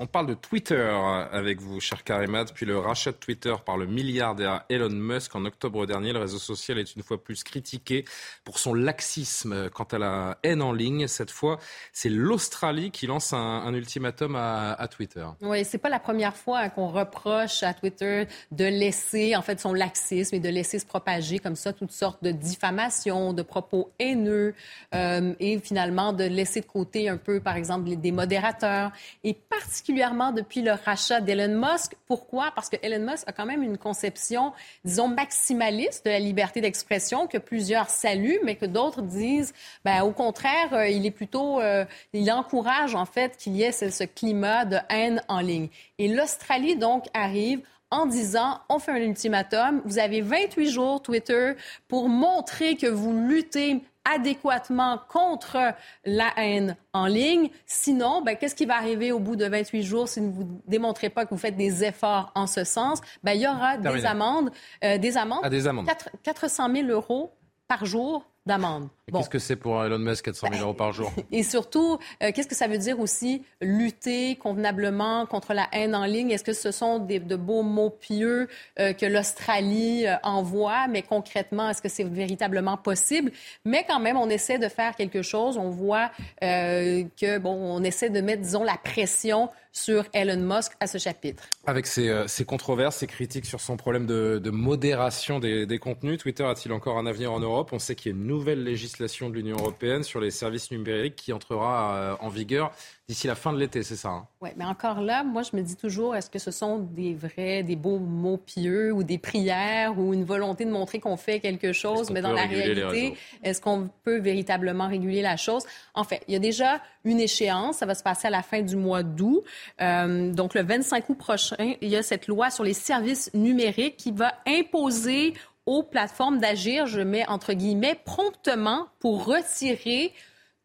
On 0.00 0.06
parle 0.06 0.26
de 0.28 0.34
Twitter 0.34 0.88
avec 1.32 1.60
vous, 1.60 1.80
cher 1.80 2.04
Karimat, 2.04 2.44
puis 2.54 2.64
le 2.66 2.78
rachat 2.78 3.10
de 3.10 3.16
Twitter 3.16 3.52
par 3.66 3.76
le 3.76 3.86
milliardaire 3.86 4.62
Elon 4.68 4.90
Musk 4.90 5.34
en 5.34 5.44
octobre 5.44 5.86
dernier. 5.86 6.12
Le 6.12 6.20
réseau 6.20 6.38
social 6.38 6.78
est 6.78 6.94
une 6.94 7.02
fois 7.02 7.20
plus 7.20 7.42
critiqué 7.42 8.04
pour 8.44 8.60
son 8.60 8.74
laxisme 8.74 9.68
quant 9.70 9.88
à 9.90 9.98
la 9.98 10.38
haine 10.44 10.62
en 10.62 10.72
ligne. 10.72 11.08
Cette 11.08 11.32
fois, 11.32 11.58
c'est 11.92 12.10
l'Australie 12.10 12.92
qui 12.92 13.08
lance 13.08 13.32
un, 13.32 13.74
ultimatum 13.74 14.36
à, 14.36 14.72
à, 14.74 14.86
Twitter. 14.86 15.26
Oui, 15.40 15.64
c'est 15.64 15.78
pas 15.78 15.88
la 15.88 15.98
première 15.98 16.36
fois 16.36 16.68
qu'on 16.68 16.88
reproche 16.88 17.64
à 17.64 17.74
Twitter 17.74 18.28
de 18.52 18.66
laisser, 18.66 19.34
en 19.34 19.42
fait, 19.42 19.58
son 19.58 19.72
laxisme 19.72 20.36
et 20.36 20.40
de 20.40 20.48
laisser 20.48 20.78
se 20.78 20.86
propager 20.86 21.40
comme 21.40 21.56
ça 21.56 21.72
toutes 21.72 21.90
sortes 21.90 22.22
de 22.22 22.30
diffamations, 22.30 23.32
de 23.32 23.42
propos 23.42 23.90
haineux 23.98 24.54
euh, 24.94 25.34
et 25.40 25.58
finalement 25.58 26.12
de 26.12 26.22
laisser 26.22 26.60
de 26.60 26.66
côté 26.66 27.08
un 27.08 27.16
peu, 27.16 27.40
par 27.40 27.56
exemple, 27.56 27.88
des 27.96 28.12
modérateurs 28.12 28.92
et 29.24 29.34
particulièrement 29.34 29.87
particulièrement 29.88 30.32
depuis 30.32 30.60
le 30.60 30.72
rachat 30.72 31.22
d'Elon 31.22 31.58
Musk. 31.58 31.94
Pourquoi? 32.06 32.52
Parce 32.54 32.68
que 32.68 32.76
Elon 32.82 33.10
Musk 33.10 33.26
a 33.26 33.32
quand 33.32 33.46
même 33.46 33.62
une 33.62 33.78
conception, 33.78 34.52
disons, 34.84 35.08
maximaliste 35.08 36.04
de 36.04 36.10
la 36.10 36.18
liberté 36.18 36.60
d'expression 36.60 37.26
que 37.26 37.38
plusieurs 37.38 37.88
saluent, 37.88 38.38
mais 38.44 38.56
que 38.56 38.66
d'autres 38.66 39.00
disent, 39.00 39.54
ben, 39.86 40.02
au 40.02 40.10
contraire, 40.10 40.74
euh, 40.74 40.88
il 40.88 41.06
est 41.06 41.10
plutôt, 41.10 41.58
euh, 41.62 41.86
il 42.12 42.30
encourage 42.30 42.94
en 42.94 43.06
fait 43.06 43.38
qu'il 43.38 43.56
y 43.56 43.62
ait 43.62 43.72
ce, 43.72 43.88
ce 43.88 44.04
climat 44.04 44.66
de 44.66 44.76
haine 44.90 45.22
en 45.26 45.40
ligne. 45.40 45.68
Et 45.96 46.08
l'Australie, 46.08 46.76
donc, 46.76 47.06
arrive 47.14 47.62
en 47.90 48.04
disant 48.04 48.60
on 48.68 48.78
fait 48.78 48.92
un 48.92 48.96
ultimatum, 48.96 49.80
vous 49.86 49.98
avez 49.98 50.20
28 50.20 50.70
jours 50.70 51.00
Twitter 51.00 51.52
pour 51.88 52.10
montrer 52.10 52.76
que 52.76 52.86
vous 52.86 53.18
luttez 53.18 53.80
adéquatement 54.14 55.00
contre 55.08 55.58
la 56.04 56.32
haine 56.36 56.76
en 56.92 57.06
ligne. 57.06 57.50
Sinon, 57.66 58.22
ben, 58.22 58.36
qu'est-ce 58.36 58.54
qui 58.54 58.66
va 58.66 58.76
arriver 58.76 59.12
au 59.12 59.18
bout 59.18 59.36
de 59.36 59.44
28 59.46 59.82
jours 59.82 60.08
si 60.08 60.20
vous 60.20 60.44
ne 60.44 60.70
démontrez 60.70 61.10
pas 61.10 61.24
que 61.24 61.30
vous 61.30 61.40
faites 61.40 61.56
des 61.56 61.84
efforts 61.84 62.32
en 62.34 62.46
ce 62.46 62.64
sens? 62.64 63.00
Ben, 63.22 63.32
il 63.32 63.42
y 63.42 63.46
aura 63.46 63.76
des 63.76 64.06
amendes, 64.06 64.50
euh, 64.84 64.98
des 64.98 65.16
amendes, 65.16 65.40
ah, 65.42 65.50
des 65.50 65.66
amendes. 65.66 65.86
4, 65.86 66.10
400 66.22 66.74
000 66.74 66.88
euros 66.88 67.32
par 67.66 67.84
jour 67.84 68.24
d'amende. 68.48 68.88
Bon. 69.10 69.20
Qu'est-ce 69.20 69.30
que 69.30 69.38
c'est 69.38 69.56
pour 69.56 69.82
Elon 69.82 69.98
Musk 69.98 70.24
400 70.24 70.48
000 70.52 70.62
euros 70.64 70.74
par 70.74 70.92
jour? 70.92 71.12
Et 71.32 71.42
surtout, 71.42 71.98
euh, 72.22 72.32
qu'est-ce 72.34 72.48
que 72.48 72.54
ça 72.54 72.66
veut 72.66 72.78
dire 72.78 72.98
aussi 73.00 73.42
lutter 73.60 74.36
convenablement 74.36 75.24
contre 75.26 75.54
la 75.54 75.68
haine 75.72 75.94
en 75.94 76.04
ligne? 76.04 76.30
Est-ce 76.30 76.44
que 76.44 76.52
ce 76.52 76.72
sont 76.72 76.98
des, 76.98 77.20
de 77.20 77.36
beaux 77.36 77.62
mots 77.62 77.90
pieux 77.90 78.48
euh, 78.80 78.92
que 78.92 79.06
l'Australie 79.06 80.06
euh, 80.06 80.16
envoie, 80.24 80.88
mais 80.88 81.02
concrètement, 81.02 81.70
est-ce 81.70 81.80
que 81.80 81.88
c'est 81.88 82.04
véritablement 82.04 82.76
possible? 82.76 83.30
Mais 83.64 83.86
quand 83.88 84.00
même, 84.00 84.16
on 84.16 84.28
essaie 84.28 84.58
de 84.58 84.68
faire 84.68 84.96
quelque 84.96 85.22
chose. 85.22 85.56
On 85.56 85.70
voit 85.70 86.10
que 86.40 87.38
bon, 87.38 87.54
on 87.54 87.82
essaie 87.84 88.10
de 88.10 88.20
mettre, 88.20 88.42
disons, 88.42 88.64
la 88.64 88.76
pression 88.76 89.48
sur 89.72 90.04
Elon 90.12 90.40
Musk 90.40 90.72
à 90.80 90.86
ce 90.86 90.98
chapitre. 90.98 91.44
Avec 91.66 91.86
ces, 91.86 92.24
ces 92.26 92.44
controverses, 92.44 92.96
ces 92.96 93.06
critiques 93.06 93.46
sur 93.46 93.60
son 93.60 93.76
problème 93.76 94.06
de, 94.06 94.50
modération 94.50 95.38
des, 95.38 95.66
des, 95.66 95.78
contenus, 95.78 96.18
Twitter 96.18 96.44
a-t-il 96.44 96.72
encore 96.72 96.98
un 96.98 97.06
avenir 97.06 97.32
en 97.32 97.40
Europe? 97.40 97.70
On 97.72 97.78
sait 97.78 97.94
qu'il 97.94 98.12
y 98.12 98.14
a 98.14 98.18
une 98.18 98.26
nouvelle 98.26 98.64
législation 98.64 99.30
de 99.30 99.34
l'Union 99.34 99.56
européenne 99.56 100.02
sur 100.02 100.20
les 100.20 100.30
services 100.30 100.70
numériques 100.70 101.16
qui 101.16 101.32
entrera 101.32 101.96
euh, 101.96 102.16
en 102.20 102.28
vigueur 102.28 102.72
d'ici 103.08 103.26
la 103.26 103.34
fin 103.34 103.54
de 103.54 103.58
l'été, 103.58 103.82
c'est 103.82 103.96
ça 103.96 104.10
hein? 104.10 104.28
Oui, 104.42 104.50
mais 104.56 104.66
encore 104.66 105.00
là, 105.00 105.24
moi, 105.24 105.42
je 105.42 105.56
me 105.56 105.62
dis 105.62 105.76
toujours, 105.76 106.14
est-ce 106.14 106.28
que 106.28 106.38
ce 106.38 106.50
sont 106.50 106.78
des 106.78 107.14
vrais, 107.14 107.62
des 107.62 107.74
beaux 107.74 107.98
mots 107.98 108.36
pieux 108.36 108.92
ou 108.92 109.02
des 109.02 109.16
prières 109.16 109.98
ou 109.98 110.12
une 110.12 110.24
volonté 110.24 110.66
de 110.66 110.70
montrer 110.70 111.00
qu'on 111.00 111.16
fait 111.16 111.40
quelque 111.40 111.72
chose, 111.72 112.10
mais 112.10 112.20
dans 112.20 112.32
la 112.32 112.44
réalité, 112.44 113.14
est-ce 113.42 113.62
qu'on 113.62 113.88
peut 114.04 114.18
véritablement 114.18 114.88
réguler 114.88 115.22
la 115.22 115.38
chose? 115.38 115.64
En 115.94 116.04
fait, 116.04 116.22
il 116.28 116.34
y 116.34 116.36
a 116.36 116.40
déjà 116.40 116.82
une 117.04 117.18
échéance, 117.18 117.78
ça 117.78 117.86
va 117.86 117.94
se 117.94 118.02
passer 118.02 118.28
à 118.28 118.30
la 118.30 118.42
fin 118.42 118.60
du 118.60 118.76
mois 118.76 119.02
d'août. 119.02 119.42
Euh, 119.80 120.30
donc, 120.32 120.54
le 120.54 120.62
25 120.62 121.08
août 121.08 121.18
prochain, 121.18 121.74
il 121.80 121.88
y 121.88 121.96
a 121.96 122.02
cette 122.02 122.26
loi 122.26 122.50
sur 122.50 122.62
les 122.62 122.74
services 122.74 123.30
numériques 123.32 123.96
qui 123.96 124.12
va 124.12 124.34
imposer 124.46 125.32
aux 125.64 125.82
plateformes 125.82 126.38
d'agir, 126.38 126.86
je 126.86 127.00
mets 127.00 127.26
entre 127.28 127.54
guillemets, 127.54 127.98
promptement 128.04 128.88
pour 129.00 129.24
retirer 129.24 130.12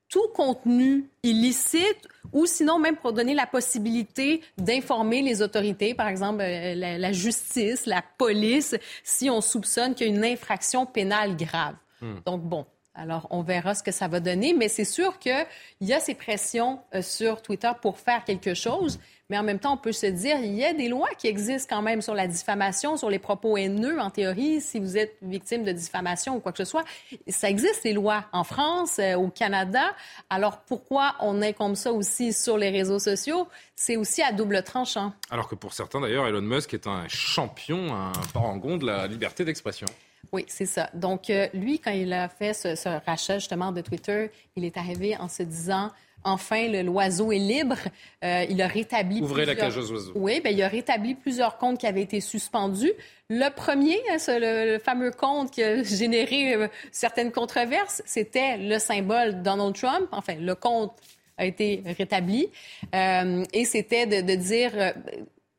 tout 0.09 0.27
contenu 0.33 1.09
illicite 1.23 2.07
ou 2.31 2.45
sinon 2.45 2.79
même 2.79 2.95
pour 2.95 3.13
donner 3.13 3.33
la 3.33 3.45
possibilité 3.45 4.41
d'informer 4.57 5.21
les 5.21 5.41
autorités, 5.41 5.93
par 5.93 6.07
exemple 6.07 6.41
euh, 6.41 6.75
la, 6.75 6.97
la, 6.97 7.11
justice, 7.11 7.85
la 7.85 8.03
police, 8.17 8.75
si 9.03 9.29
on 9.29 9.41
soupçonne 9.41 9.93
qu'il 9.93 10.07
y 10.07 10.09
a 10.09 10.13
une 10.13 10.25
infraction 10.25 10.85
pénale 10.85 11.35
grave. 11.35 11.75
Hmm. 12.01 12.15
Donc 12.25 12.41
bon, 12.41 12.65
alors, 12.95 13.27
on 13.31 13.41
verra 13.41 13.73
ce 13.73 13.81
que 13.81 13.91
ça 13.91 14.07
va 14.07 14.19
donner, 14.19 14.53
mais 14.53 14.67
c'est 14.67 14.85
sûr 14.85 15.17
qu'il 15.17 15.47
y 15.81 15.93
a 15.93 15.99
ces 15.99 16.13
pressions 16.13 16.79
euh, 16.93 17.01
sur 17.01 17.41
Twitter 17.41 17.71
pour 17.81 17.97
faire 17.97 18.23
quelque 18.23 18.53
chose, 18.53 18.99
mais 19.31 19.37
en 19.39 19.41
même 19.41 19.57
temps, 19.57 19.73
on 19.73 19.77
peut 19.77 19.93
se 19.93 20.05
dire, 20.05 20.37
il 20.37 20.53
y 20.53 20.63
a 20.63 20.73
des 20.73 20.89
lois 20.89 21.09
qui 21.17 21.25
existent 21.25 21.75
quand 21.75 21.81
même 21.81 22.03
sur 22.03 22.13
la 22.13 22.27
diffamation, 22.27 22.95
sur 22.95 23.09
les 23.09 23.17
propos 23.17 23.57
haineux, 23.57 23.99
en 23.99 24.11
théorie, 24.11 24.61
si 24.61 24.79
vous 24.79 24.95
êtes 24.95 25.17
victime 25.23 25.63
de 25.63 25.71
diffamation 25.71 26.35
ou 26.35 26.39
quoi 26.39 26.51
que 26.51 26.59
ce 26.59 26.69
soit. 26.69 26.83
Ça 27.27 27.49
existe, 27.49 27.81
ces 27.81 27.93
lois, 27.93 28.25
en 28.31 28.43
France, 28.43 28.99
euh, 28.99 29.15
au 29.15 29.29
Canada. 29.29 29.95
Alors, 30.29 30.59
pourquoi 30.59 31.15
on 31.19 31.41
est 31.41 31.53
comme 31.53 31.75
ça 31.75 31.91
aussi 31.91 32.31
sur 32.31 32.59
les 32.59 32.69
réseaux 32.69 32.99
sociaux? 32.99 33.47
C'est 33.75 33.95
aussi 33.95 34.21
à 34.21 34.31
double 34.31 34.61
tranchant. 34.61 35.13
Alors 35.31 35.47
que 35.47 35.55
pour 35.55 35.73
certains, 35.73 35.99
d'ailleurs, 35.99 36.27
Elon 36.27 36.41
Musk 36.41 36.75
est 36.75 36.85
un 36.85 37.07
champion, 37.07 37.91
un 37.91 38.11
parangon 38.33 38.77
de 38.77 38.85
la 38.85 39.07
liberté 39.07 39.45
d'expression. 39.45 39.87
Oui, 40.31 40.45
c'est 40.47 40.65
ça. 40.65 40.89
Donc, 40.93 41.29
euh, 41.29 41.47
lui, 41.53 41.79
quand 41.79 41.91
il 41.91 42.11
a 42.13 42.29
fait 42.29 42.53
ce, 42.53 42.75
ce, 42.75 42.89
rachat 43.05 43.39
justement 43.39 43.71
de 43.71 43.81
Twitter, 43.81 44.31
il 44.55 44.65
est 44.65 44.77
arrivé 44.77 45.15
en 45.17 45.27
se 45.27 45.43
disant 45.43 45.91
enfin, 46.23 46.67
l'oiseau 46.83 47.31
est 47.31 47.37
libre. 47.37 47.77
Euh, 48.23 48.45
il 48.49 48.61
a 48.61 48.67
rétabli. 48.67 49.21
Ouvrez 49.21 49.43
plusieurs... 49.43 49.55
la 49.57 49.61
cage 49.61 49.77
aux 49.77 49.91
oiseaux. 49.91 50.11
Oui, 50.15 50.41
ben, 50.43 50.53
il 50.53 50.61
a 50.61 50.67
rétabli 50.67 51.15
plusieurs 51.15 51.57
comptes 51.57 51.79
qui 51.79 51.87
avaient 51.87 52.01
été 52.01 52.21
suspendus. 52.21 52.93
Le 53.29 53.49
premier, 53.49 53.99
hein, 54.11 54.17
ce, 54.17 54.31
le, 54.31 54.73
le, 54.73 54.79
fameux 54.79 55.11
compte 55.11 55.51
qui 55.51 55.63
a 55.63 55.83
généré 55.83 56.55
euh, 56.55 56.67
certaines 56.91 57.31
controverses, 57.31 58.01
c'était 58.05 58.57
le 58.57 58.79
symbole 58.79 59.41
Donald 59.41 59.75
Trump. 59.75 60.07
Enfin, 60.11 60.35
le 60.39 60.55
compte 60.55 60.93
a 61.37 61.45
été 61.45 61.83
rétabli. 61.97 62.47
Euh, 62.93 63.43
et 63.53 63.65
c'était 63.65 64.05
de, 64.05 64.21
de, 64.21 64.35
dire 64.35 64.71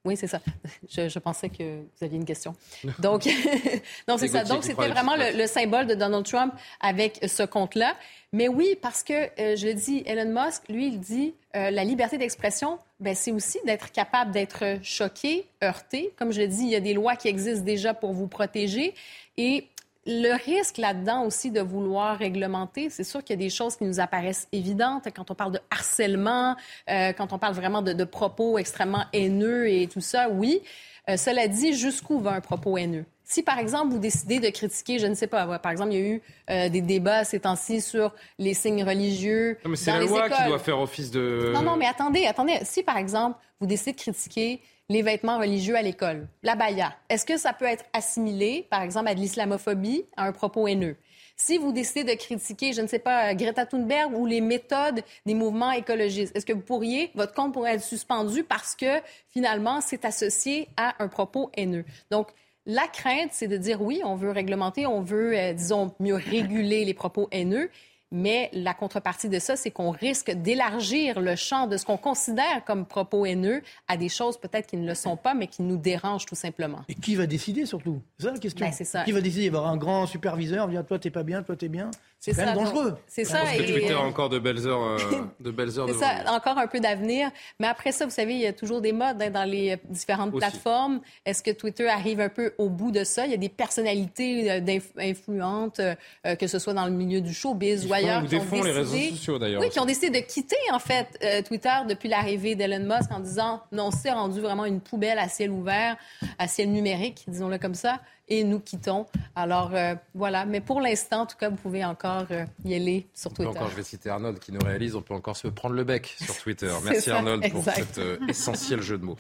oui, 0.05 0.16
c'est 0.16 0.26
ça. 0.26 0.40
Je, 0.89 1.09
je, 1.09 1.18
pensais 1.18 1.48
que 1.48 1.78
vous 1.78 2.05
aviez 2.05 2.18
une 2.18 2.26
question. 2.26 2.55
Donc, 2.98 3.26
non, 4.09 4.18
c'est 4.18 4.28
ça. 4.28 4.44
Donc, 4.44 4.62
c'était 4.62 4.89
vraiment 4.89 5.16
le, 5.16 5.36
le, 5.36 5.47
symbole 5.47 5.86
de 5.86 5.94
Donald 5.94 6.26
Trump 6.26 6.52
avec 6.81 7.20
ce 7.26 7.43
compte-là. 7.43 7.97
Mais 8.32 8.48
oui, 8.48 8.76
parce 8.82 9.02
que, 9.02 9.12
euh, 9.12 9.56
je 9.56 9.66
le 9.66 9.74
dis, 9.74 10.02
Elon 10.06 10.28
Musk, 10.28 10.68
lui, 10.68 10.89
il 10.89 11.01
dit 11.01 11.35
euh, 11.56 11.70
la 11.70 11.85
liberté 11.85 12.18
d'expression, 12.18 12.78
ben, 13.01 13.14
c'est 13.14 13.32
aussi 13.32 13.59
d'être 13.64 13.93
capable 13.93 14.31
d'être 14.32 14.78
choqué, 14.82 15.47
heurté. 15.62 16.12
Comme 16.18 16.32
je 16.32 16.40
le 16.40 16.48
dis, 16.48 16.64
il 16.64 16.70
y 16.70 16.76
a 16.76 16.81
des 16.81 16.94
lois 16.94 17.16
qui 17.16 17.28
existent 17.28 17.64
déjà 17.64 17.94
pour 17.94 18.12
vous 18.12 18.26
protéger. 18.26 18.94
Et 19.39 19.68
le 20.06 20.35
risque 20.35 20.78
là-dedans 20.78 21.24
aussi 21.24 21.51
de 21.51 21.60
vouloir 21.60 22.18
réglementer, 22.18 22.90
c'est 22.90 23.05
sûr 23.05 23.22
qu'il 23.24 23.35
y 23.39 23.39
a 23.39 23.44
des 23.44 23.51
choses 23.51 23.76
qui 23.76 23.85
nous 23.85 24.01
apparaissent 24.01 24.48
évidentes 24.52 25.09
quand 25.14 25.31
on 25.31 25.35
parle 25.35 25.52
de 25.52 25.60
harcèlement, 25.70 26.56
euh, 26.90 27.12
quand 27.12 27.32
on 27.32 27.39
parle 27.39 27.55
vraiment 27.55 27.82
de, 27.82 27.93
de, 27.93 28.05
propos 28.05 28.59
extrêmement 28.59 29.05
haineux 29.12 29.68
et 29.68 29.86
tout 29.86 30.01
ça, 30.01 30.28
oui. 30.28 30.62
Euh, 31.09 31.16
cela 31.16 31.48
dit, 31.48 31.74
jusqu'où 31.74 32.18
va 32.18 32.32
un 32.32 32.40
propos 32.40 32.78
haineux? 32.78 33.05
Si, 33.26 33.43
par 33.43 33.59
exemple, 33.59 33.93
vous 33.93 33.98
décidez 33.98 34.39
de 34.39 34.48
critiquer, 34.51 34.98
je 34.98 35.06
ne 35.06 35.14
sais 35.14 35.26
pas, 35.26 35.59
par 35.59 35.72
exemple, 35.72 35.93
il 35.93 35.98
y 35.98 36.02
a 36.02 36.06
eu 36.06 36.22
euh, 36.51 36.68
des 36.68 36.82
débats 36.82 37.24
ces 37.24 37.40
temps-ci 37.40 37.81
sur 37.81 38.14
les 38.39 38.52
signes 38.52 38.85
religieux. 38.85 39.56
Non, 39.64 39.70
mais 39.70 39.76
c'est 39.76 39.90
la 39.90 40.01
loi 40.01 40.26
écoles. 40.26 40.36
qui 40.36 40.48
doit 40.48 40.59
faire 40.59 40.78
office 40.78 41.10
de. 41.10 41.51
Non, 41.55 41.62
non, 41.62 41.76
mais 41.76 41.86
attendez, 41.86 42.26
attendez. 42.26 42.59
Si, 42.64 42.82
par 42.82 42.98
exemple, 42.98 43.39
vous 43.60 43.66
décidez 43.66 43.93
de 43.93 43.97
critiquer 43.97 44.60
les 44.89 45.02
vêtements 45.02 45.39
religieux 45.39 45.77
à 45.77 45.82
l'école, 45.82 46.28
la 46.43 46.56
baya, 46.56 46.94
est-ce 47.09 47.24
que 47.24 47.36
ça 47.36 47.52
peut 47.52 47.65
être 47.65 47.85
assimilé, 47.93 48.66
par 48.70 48.82
exemple, 48.82 49.09
à 49.09 49.15
de 49.15 49.20
l'islamophobie, 49.20 50.05
à 50.16 50.24
un 50.27 50.32
propos 50.32 50.69
haineux? 50.69 50.97
Si 51.36 51.59
vous 51.59 51.73
décidez 51.73 52.05
de 52.05 52.16
critiquer, 52.16 52.73
je 52.73 52.81
ne 52.81 52.86
sais 52.86 53.01
pas, 53.01 53.35
Greta 53.35 53.66
Thunberg 53.66 54.16
ou 54.16 54.24
les 54.24 54.40
méthodes 54.40 55.02
des 55.27 55.35
mouvements 55.35 55.73
écologistes, 55.73 56.36
est-ce 56.36 56.47
que 56.47 56.52
vous 56.52 56.61
pourriez, 56.61 57.11
votre 57.15 57.35
compte 57.35 57.52
pourrait 57.52 57.74
être 57.74 57.82
suspendu 57.82 58.44
parce 58.44 58.77
que 58.77 59.01
finalement, 59.31 59.81
c'est 59.81 60.05
associé 60.05 60.69
à 60.77 61.02
un 61.02 61.09
propos 61.09 61.51
haineux? 61.55 61.85
Donc, 62.11 62.28
la 62.66 62.86
crainte, 62.86 63.31
c'est 63.32 63.48
de 63.48 63.56
dire 63.56 63.82
oui, 63.82 64.01
on 64.05 64.15
veut 64.15 64.31
réglementer, 64.31 64.86
on 64.86 65.02
veut, 65.02 65.36
euh, 65.36 65.52
disons, 65.52 65.93
mieux 65.98 66.15
réguler 66.15 66.85
les 66.85 66.94
propos 66.94 67.28
haineux. 67.32 67.69
Mais 68.16 68.49
la 68.53 68.74
contrepartie 68.74 69.28
de 69.28 69.41
ça, 69.41 69.57
c'est 69.57 69.73
qu'on 69.73 69.91
risque 69.91 70.31
d'élargir 70.31 71.20
le 71.20 71.35
champ 71.35 71.66
de 71.66 71.77
ce 71.77 71.85
qu'on 71.85 71.97
considère 71.97 72.65
comme 72.65 72.86
propos 72.86 73.27
haineux 73.27 73.61
à 73.89 73.97
des 73.97 74.09
choses 74.09 74.39
peut-être 74.39 74.69
qui 74.69 74.77
ne 74.77 74.86
le 74.86 74.95
sont 74.95 75.16
pas, 75.16 75.35
mais 75.35 75.49
qui 75.49 75.62
nous 75.62 75.77
dérangent 75.77 76.24
tout 76.24 76.36
simplement. 76.36 76.82
Et 76.89 76.95
qui 76.95 77.16
va 77.16 77.27
décider 77.27 77.66
surtout? 77.66 78.01
C'est 78.19 78.27
ça 78.27 78.32
la 78.32 78.39
question. 78.39 78.66
Ben, 78.66 78.73
ça. 78.73 79.03
Qui 79.03 79.11
va 79.11 79.20
décider? 79.20 79.47
Il 79.47 79.51
va 79.51 79.57
y 79.57 79.59
avoir 79.59 79.73
un 79.73 79.77
grand 79.77 80.07
superviseur, 80.07 80.69
dire 80.69 80.86
toi 80.86 81.01
t'es 81.01 81.11
pas 81.11 81.24
bien, 81.24 81.43
toi 81.43 81.57
t'es 81.57 81.66
bien. 81.69 81.91
C'est 82.32 82.34
quand 82.34 82.46
même 82.46 82.64
dangereux. 82.64 82.96
C'est 83.06 83.24
ça. 83.24 83.40
Parce 83.40 83.56
que 83.56 83.62
Twitter 83.62 83.92
a 83.92 84.01
encore 84.01 84.28
de 84.28 84.38
belles 84.38 84.66
heures, 84.66 84.82
euh, 84.82 84.98
de 85.40 85.51
belles 85.51 85.78
heures. 85.78 85.88
C'est 85.88 85.98
ça, 85.98 86.34
encore 86.34 86.59
un 86.59 86.66
peu 86.66 86.80
d'avenir. 86.80 87.30
Mais 87.60 87.66
après 87.66 87.92
ça, 87.92 88.05
vous 88.05 88.10
savez, 88.10 88.34
il 88.34 88.40
y 88.40 88.46
a 88.46 88.52
toujours 88.52 88.80
des 88.80 88.92
modes 88.92 89.20
hein, 89.20 89.30
dans 89.30 89.44
les 89.44 89.76
différentes 89.90 90.34
plateformes. 90.34 91.01
Est-ce 91.26 91.42
que 91.42 91.51
Twitter 91.51 91.88
arrive 91.88 92.20
un 92.20 92.28
peu 92.28 92.55
au 92.59 92.68
bout 92.68 92.90
de 92.90 93.05
ça? 93.05 93.26
Il 93.26 93.32
y 93.32 93.34
a 93.34 93.38
des 93.38 93.48
personnalités 93.48 94.51
euh, 94.51 94.78
influentes, 94.98 95.80
euh, 95.80 96.34
que 96.36 96.46
ce 96.46 96.59
soit 96.59 96.72
dans 96.72 96.86
le 96.86 96.92
milieu 96.92 97.20
du 97.20 97.34
showbiz 97.34 97.86
ou 97.86 97.92
ailleurs, 97.92 98.24
qui 98.24 98.36
ont 98.36 98.38
décidé, 98.38 98.62
les 98.62 98.72
réseaux 98.72 98.96
sociaux 98.96 99.38
d'ailleurs. 99.38 99.60
Oui, 99.60 99.68
qui 99.68 99.80
ont 99.80 99.84
décidé 99.84 100.20
de 100.20 100.24
quitter 100.24 100.56
en 100.72 100.78
fait 100.78 101.44
Twitter 101.46 101.74
depuis 101.88 102.09
l'arrivée 102.09 102.55
d'Elon 102.55 102.84
Musk 102.84 103.10
en 103.10 103.20
disant 103.20 103.62
non, 103.72 103.90
c'est 103.90 104.12
rendu 104.12 104.40
vraiment 104.40 104.64
une 104.64 104.80
poubelle 104.80 105.18
à 105.18 105.28
ciel 105.28 105.51
ouvert, 105.51 105.96
à 106.38 106.48
ciel 106.48 106.70
numérique, 106.70 107.24
disons-le 107.28 107.59
comme 107.59 107.74
ça 107.74 108.01
et 108.28 108.44
nous 108.44 108.60
quittons. 108.60 109.06
Alors 109.36 109.70
euh, 109.74 109.94
voilà, 110.14 110.46
mais 110.46 110.60
pour 110.60 110.80
l'instant, 110.80 111.22
en 111.22 111.26
tout 111.26 111.36
cas, 111.36 111.51
vous 111.51 111.56
pouvez 111.56 111.84
encore 111.84 112.24
euh, 112.30 112.44
y 112.64 112.74
aller 112.74 113.06
sur 113.14 113.32
Twitter. 113.32 113.51
Encore, 113.51 113.68
je 113.70 113.76
vais 113.76 113.82
citer 113.82 114.09
Arnold 114.09 114.38
qui 114.38 114.52
nous 114.52 114.64
réalise, 114.64 114.94
on 114.94 115.02
peut 115.02 115.14
encore 115.14 115.36
se 115.36 115.48
prendre 115.48 115.74
le 115.74 115.84
bec 115.84 116.14
sur 116.18 116.36
Twitter. 116.38 116.72
Merci 116.84 117.10
Arnold 117.10 117.51
pour 117.51 117.64
cet 117.64 117.98
euh, 117.98 118.18
essentiel 118.28 118.80
jeu 118.80 118.98
de 118.98 119.05
mots. 119.05 119.16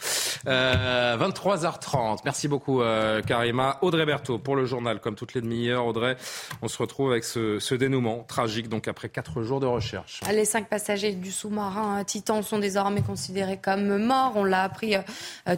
23h30, 0.46 2.20
merci 2.24 2.48
beaucoup 2.48 2.80
Karima. 3.26 3.78
Audrey 3.82 4.06
Berthaud 4.06 4.38
pour 4.38 4.56
le 4.56 4.66
journal, 4.66 5.00
comme 5.00 5.14
toutes 5.14 5.34
les 5.34 5.40
demi-heures. 5.40 5.86
Audrey, 5.86 6.16
on 6.62 6.68
se 6.68 6.78
retrouve 6.78 7.12
avec 7.12 7.24
ce, 7.24 7.58
ce, 7.58 7.74
dénouement 7.74 8.24
tragique, 8.24 8.68
donc 8.68 8.88
après 8.88 9.08
quatre 9.08 9.42
jours 9.42 9.60
de 9.60 9.66
recherche. 9.66 10.20
Les 10.30 10.44
cinq 10.44 10.68
passagers 10.68 11.12
du 11.12 11.30
sous-marin 11.30 12.04
Titan 12.04 12.42
sont 12.42 12.58
désormais 12.58 13.02
considérés 13.02 13.58
comme 13.58 13.98
morts. 13.98 14.32
On 14.36 14.44
l'a 14.44 14.62
appris 14.62 14.94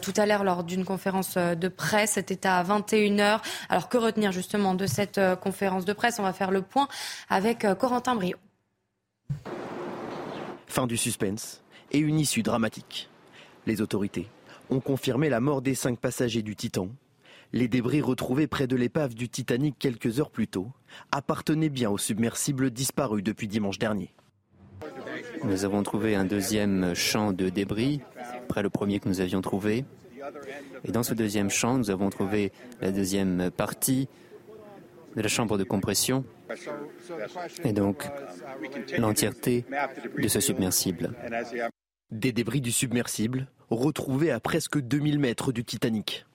tout 0.02 0.14
à 0.16 0.26
l'heure 0.26 0.44
lors 0.44 0.64
d'une 0.64 0.84
conférence 0.84 1.36
de 1.36 1.68
presse. 1.68 2.12
C'était 2.12 2.46
à 2.46 2.62
21h. 2.62 3.35
Alors 3.68 3.88
que 3.88 3.98
retenir 3.98 4.32
justement 4.32 4.74
de 4.74 4.86
cette 4.86 5.18
euh, 5.18 5.36
conférence 5.36 5.84
de 5.84 5.92
presse? 5.92 6.18
On 6.18 6.22
va 6.22 6.32
faire 6.32 6.50
le 6.50 6.62
point 6.62 6.88
avec 7.28 7.64
euh, 7.64 7.74
Corentin 7.74 8.14
Brio. 8.14 8.36
Fin 10.66 10.86
du 10.86 10.96
suspense 10.96 11.62
et 11.92 11.98
une 11.98 12.18
issue 12.18 12.42
dramatique. 12.42 13.08
Les 13.66 13.80
autorités 13.80 14.28
ont 14.70 14.80
confirmé 14.80 15.28
la 15.28 15.40
mort 15.40 15.62
des 15.62 15.74
cinq 15.74 15.98
passagers 15.98 16.42
du 16.42 16.56
Titan. 16.56 16.88
Les 17.52 17.68
débris 17.68 18.00
retrouvés 18.00 18.46
près 18.46 18.66
de 18.66 18.76
l'épave 18.76 19.14
du 19.14 19.28
Titanic 19.28 19.76
quelques 19.78 20.20
heures 20.20 20.30
plus 20.30 20.48
tôt 20.48 20.68
appartenaient 21.12 21.68
bien 21.68 21.90
au 21.90 21.98
submersible 21.98 22.70
disparu 22.70 23.22
depuis 23.22 23.48
dimanche 23.48 23.78
dernier. 23.78 24.12
Nous 25.44 25.64
avons 25.64 25.82
trouvé 25.82 26.16
un 26.16 26.24
deuxième 26.24 26.94
champ 26.94 27.32
de 27.32 27.48
débris, 27.48 28.00
près 28.48 28.62
le 28.62 28.70
premier 28.70 28.98
que 29.00 29.08
nous 29.08 29.20
avions 29.20 29.40
trouvé. 29.40 29.84
Et 30.84 30.92
dans 30.92 31.02
ce 31.02 31.14
deuxième 31.14 31.50
champ, 31.50 31.78
nous 31.78 31.90
avons 31.90 32.10
trouvé 32.10 32.52
la 32.80 32.92
deuxième 32.92 33.50
partie 33.50 34.08
de 35.16 35.22
la 35.22 35.28
chambre 35.28 35.58
de 35.58 35.64
compression 35.64 36.24
et 37.64 37.72
donc 37.72 38.06
l'entièreté 38.98 39.64
de 40.16 40.28
ce 40.28 40.40
submersible. 40.40 41.14
Des 42.10 42.32
débris 42.32 42.60
du 42.60 42.70
submersible 42.70 43.48
retrouvés 43.70 44.30
à 44.30 44.40
presque 44.40 44.78
2000 44.78 45.18
mètres 45.18 45.52
du 45.52 45.64
Titanic. 45.64 46.26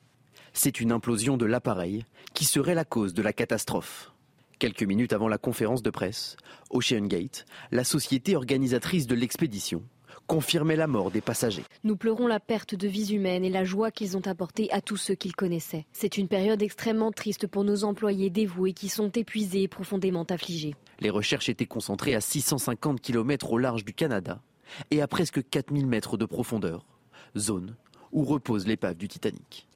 C'est 0.53 0.81
une 0.81 0.91
implosion 0.91 1.38
de 1.38 1.45
l'appareil 1.45 2.05
qui 2.34 2.43
serait 2.43 2.76
la 2.76 2.84
cause 2.84 3.13
de 3.13 3.22
la 3.22 3.31
catastrophe. 3.31 4.11
Quelques 4.59 4.84
minutes 4.84 5.13
avant 5.13 5.30
la 5.30 5.38
conférence 5.38 5.81
de 5.81 5.89
presse, 5.89 6.35
Ocean 6.69 7.05
Gate, 7.05 7.45
la 7.72 7.84
société 7.84 8.35
organisatrice 8.35 9.07
de 9.07 9.15
l'expédition, 9.15 9.84
confirmait 10.32 10.78
la 10.78 10.88
mort 10.88 11.12
des 11.12 11.20
passagers. 11.20 11.66
Nous 11.84 11.98
pleurons 11.98 12.26
la 12.26 12.40
perte 12.40 12.74
de 12.74 12.88
vies 12.88 13.14
humaines 13.14 13.44
et 13.44 13.49
la 13.49 13.66
joie 13.66 13.91
qu'ils 13.91 14.16
ont 14.16 14.26
apportée 14.26 14.72
à 14.72 14.80
tous 14.80 14.95
ceux 14.95 15.14
qu'ils 15.14 15.36
connaissaient. 15.36 15.86
C'est 15.91 16.18
une 16.18 16.30
période 16.30 16.62
extrêmement 16.62 17.12
triste 17.12 17.48
pour 17.48 17.66
nos 17.66 17.84
employés 17.84 18.30
dévoués 18.30 18.72
qui 18.72 18.88
sont 18.88 19.10
épuisés 19.10 19.64
et 19.64 19.68
profondément 19.68 20.24
affligés. 20.24 20.74
Les 21.02 21.10
recherches 21.10 21.49
étaient 21.49 21.66
concentrées 21.66 22.16
à 22.16 22.22
650 22.22 23.02
km 23.02 23.52
au 23.52 23.58
large 23.58 23.84
du 23.84 23.94
Canada 23.94 24.41
et 24.90 25.02
à 25.02 25.08
presque 25.10 25.44
4000 25.49 25.86
mètres 25.86 26.16
de 26.16 26.24
profondeur, 26.24 26.86
zone 27.38 27.76
où 28.14 28.24
repose 28.24 28.66
l'épave 28.66 28.95
du 28.95 29.10
Titanic. 29.10 29.68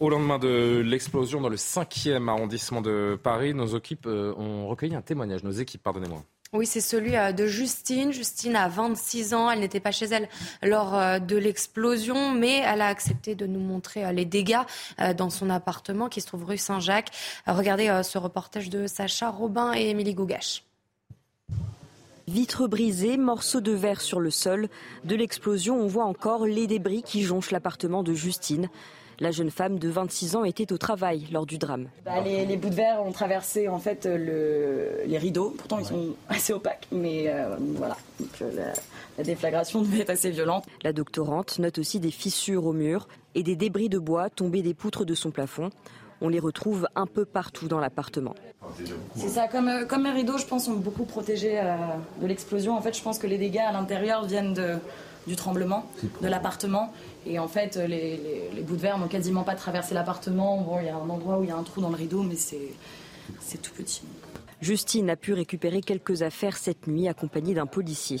Au 0.00 0.10
lendemain 0.10 0.38
de 0.38 0.82
l'explosion 0.84 1.40
dans 1.40 1.48
le 1.48 1.56
5e 1.56 2.28
arrondissement 2.28 2.82
de 2.82 3.18
Paris, 3.22 3.54
nos 3.54 3.78
équipes 3.78 4.06
euh, 4.06 4.34
ont 4.36 4.68
recueilli 4.68 4.94
un 4.94 5.00
témoignage, 5.00 5.42
nos 5.44 5.50
équipes, 5.50 5.82
pardonnez-moi. 5.82 6.22
Oui, 6.52 6.66
c'est 6.66 6.80
celui 6.80 7.16
euh, 7.16 7.32
de 7.32 7.46
Justine. 7.46 8.12
Justine 8.12 8.56
a 8.56 8.68
26 8.68 9.34
ans. 9.34 9.50
Elle 9.50 9.60
n'était 9.60 9.80
pas 9.80 9.90
chez 9.90 10.06
elle 10.06 10.28
lors 10.62 10.94
euh, 10.94 11.18
de 11.18 11.36
l'explosion, 11.36 12.30
mais 12.30 12.62
elle 12.64 12.80
a 12.80 12.86
accepté 12.86 13.34
de 13.34 13.46
nous 13.46 13.60
montrer 13.60 14.04
euh, 14.04 14.12
les 14.12 14.24
dégâts 14.24 14.62
dans 15.16 15.30
son 15.30 15.50
appartement 15.50 16.08
qui 16.08 16.20
se 16.20 16.26
trouve 16.26 16.44
rue 16.44 16.58
Saint-Jacques. 16.58 17.10
Regardez 17.46 18.00
ce 18.02 18.18
reportage 18.18 18.70
de 18.70 18.86
Sacha 18.86 19.30
Robin 19.30 19.72
et 19.74 19.90
Émilie 19.90 20.14
Gougache. 20.14 20.64
Vitres 22.28 22.66
brisées, 22.66 23.16
morceaux 23.16 23.60
de 23.60 23.72
verre 23.72 24.00
sur 24.00 24.20
le 24.20 24.30
sol. 24.30 24.68
De 25.04 25.14
l'explosion, 25.14 25.80
on 25.80 25.86
voit 25.86 26.04
encore 26.04 26.46
les 26.46 26.66
débris 26.66 27.02
qui 27.02 27.22
jonchent 27.22 27.50
l'appartement 27.50 28.02
de 28.02 28.14
Justine. 28.14 28.68
La 29.18 29.30
jeune 29.30 29.50
femme 29.50 29.78
de 29.78 29.88
26 29.88 30.36
ans 30.36 30.44
était 30.44 30.72
au 30.72 30.78
travail 30.78 31.26
lors 31.32 31.46
du 31.46 31.56
drame. 31.56 31.88
Bah, 32.04 32.20
les, 32.20 32.56
bouts 32.56 32.68
de 32.68 32.74
verre 32.74 33.02
ont 33.02 33.12
traversé 33.12 33.66
en 33.66 33.78
fait 33.78 34.04
les 34.04 35.18
rideaux. 35.18 35.54
Pourtant, 35.56 35.78
ils 35.78 35.86
sont 35.86 36.14
assez 36.28 36.52
opaques, 36.52 36.86
mais 36.92 37.24
euh, 37.28 37.56
voilà. 37.76 37.96
Euh, 38.42 38.50
la, 38.54 38.72
la, 39.16 39.24
déflagration 39.24 39.80
devait 39.82 40.00
être 40.00 40.10
assez 40.10 40.30
violente. 40.30 40.64
La 40.82 40.92
doctorante 40.92 41.58
note 41.58 41.78
aussi 41.78 41.98
des 41.98 42.10
fissures 42.10 42.66
au 42.66 42.74
mur 42.74 43.08
et 43.34 43.42
des 43.42 43.56
débris 43.56 43.88
de 43.88 43.98
bois 43.98 44.28
tombés 44.28 44.62
des 44.62 44.74
poutres 44.74 45.06
de 45.06 45.14
son 45.14 45.30
plafond. 45.30 45.70
On 46.20 46.28
les 46.28 46.40
retrouve 46.40 46.86
un 46.94 47.06
peu 47.06 47.24
partout 47.24 47.68
dans 47.68 47.78
l'appartement. 47.78 48.34
C'est 49.14 49.28
ça, 49.28 49.48
comme, 49.48 49.68
euh, 49.68 49.86
comme 49.86 50.04
les 50.04 50.12
rideaux, 50.12 50.36
je 50.36 50.46
pense, 50.46 50.66
sont 50.66 50.74
beaucoup 50.74 51.04
protégés 51.04 51.62
de 52.20 52.26
l'explosion. 52.26 52.76
En 52.76 52.82
fait, 52.82 52.94
je 52.94 53.02
pense 53.02 53.18
que 53.18 53.26
les 53.26 53.38
dégâts 53.38 53.64
à 53.66 53.72
l'intérieur 53.72 54.26
viennent 54.26 54.52
de, 54.52 54.78
du 55.26 55.36
tremblement 55.36 55.86
de 56.22 56.28
l'appartement. 56.28 56.92
Et 57.26 57.38
en 57.38 57.48
fait, 57.48 57.76
les, 57.76 58.50
bouts 58.62 58.76
de 58.76 58.80
verre 58.80 58.98
n'ont 58.98 59.08
quasiment 59.08 59.42
pas 59.42 59.54
traversé 59.54 59.94
l'appartement. 59.94 60.58
Bon, 60.58 60.78
il 60.80 60.86
y 60.86 60.88
a 60.88 60.96
un 60.96 61.10
endroit 61.10 61.38
où 61.38 61.44
il 61.44 61.48
y 61.48 61.52
a 61.52 61.56
un 61.56 61.62
trou 61.62 61.80
dans 61.80 61.90
le 61.90 61.96
rideau, 61.96 62.22
mais 62.22 62.36
c'est 62.36 63.62
tout 63.62 63.72
petit. 63.72 64.02
Justine 64.62 65.10
a 65.10 65.16
pu 65.16 65.34
récupérer 65.34 65.82
quelques 65.82 66.22
affaires 66.22 66.56
cette 66.56 66.86
nuit 66.86 67.08
accompagnée 67.08 67.52
d'un 67.52 67.66
policier. 67.66 68.18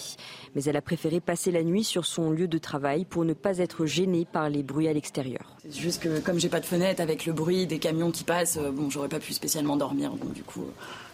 Mais 0.54 0.62
elle 0.64 0.76
a 0.76 0.82
préféré 0.82 1.20
passer 1.20 1.50
la 1.50 1.62
nuit 1.62 1.82
sur 1.82 2.04
son 2.04 2.30
lieu 2.30 2.46
de 2.46 2.58
travail 2.58 3.06
pour 3.06 3.24
ne 3.24 3.32
pas 3.32 3.58
être 3.58 3.86
gênée 3.86 4.26
par 4.30 4.50
les 4.50 4.62
bruits 4.62 4.88
à 4.88 4.92
l'extérieur. 4.92 5.56
C'est 5.62 5.80
juste 5.80 6.02
que 6.02 6.20
comme 6.20 6.38
j'ai 6.38 6.50
pas 6.50 6.60
de 6.60 6.66
fenêtre 6.66 7.00
avec 7.00 7.24
le 7.24 7.32
bruit 7.32 7.66
des 7.66 7.78
camions 7.78 8.10
qui 8.10 8.22
passent, 8.22 8.58
euh, 8.58 8.70
bon, 8.70 8.90
j'aurais 8.90 9.08
pas 9.08 9.18
pu 9.18 9.32
spécialement 9.32 9.76
dormir. 9.76 10.10
Donc 10.10 10.34
du 10.34 10.42
coup, 10.42 10.66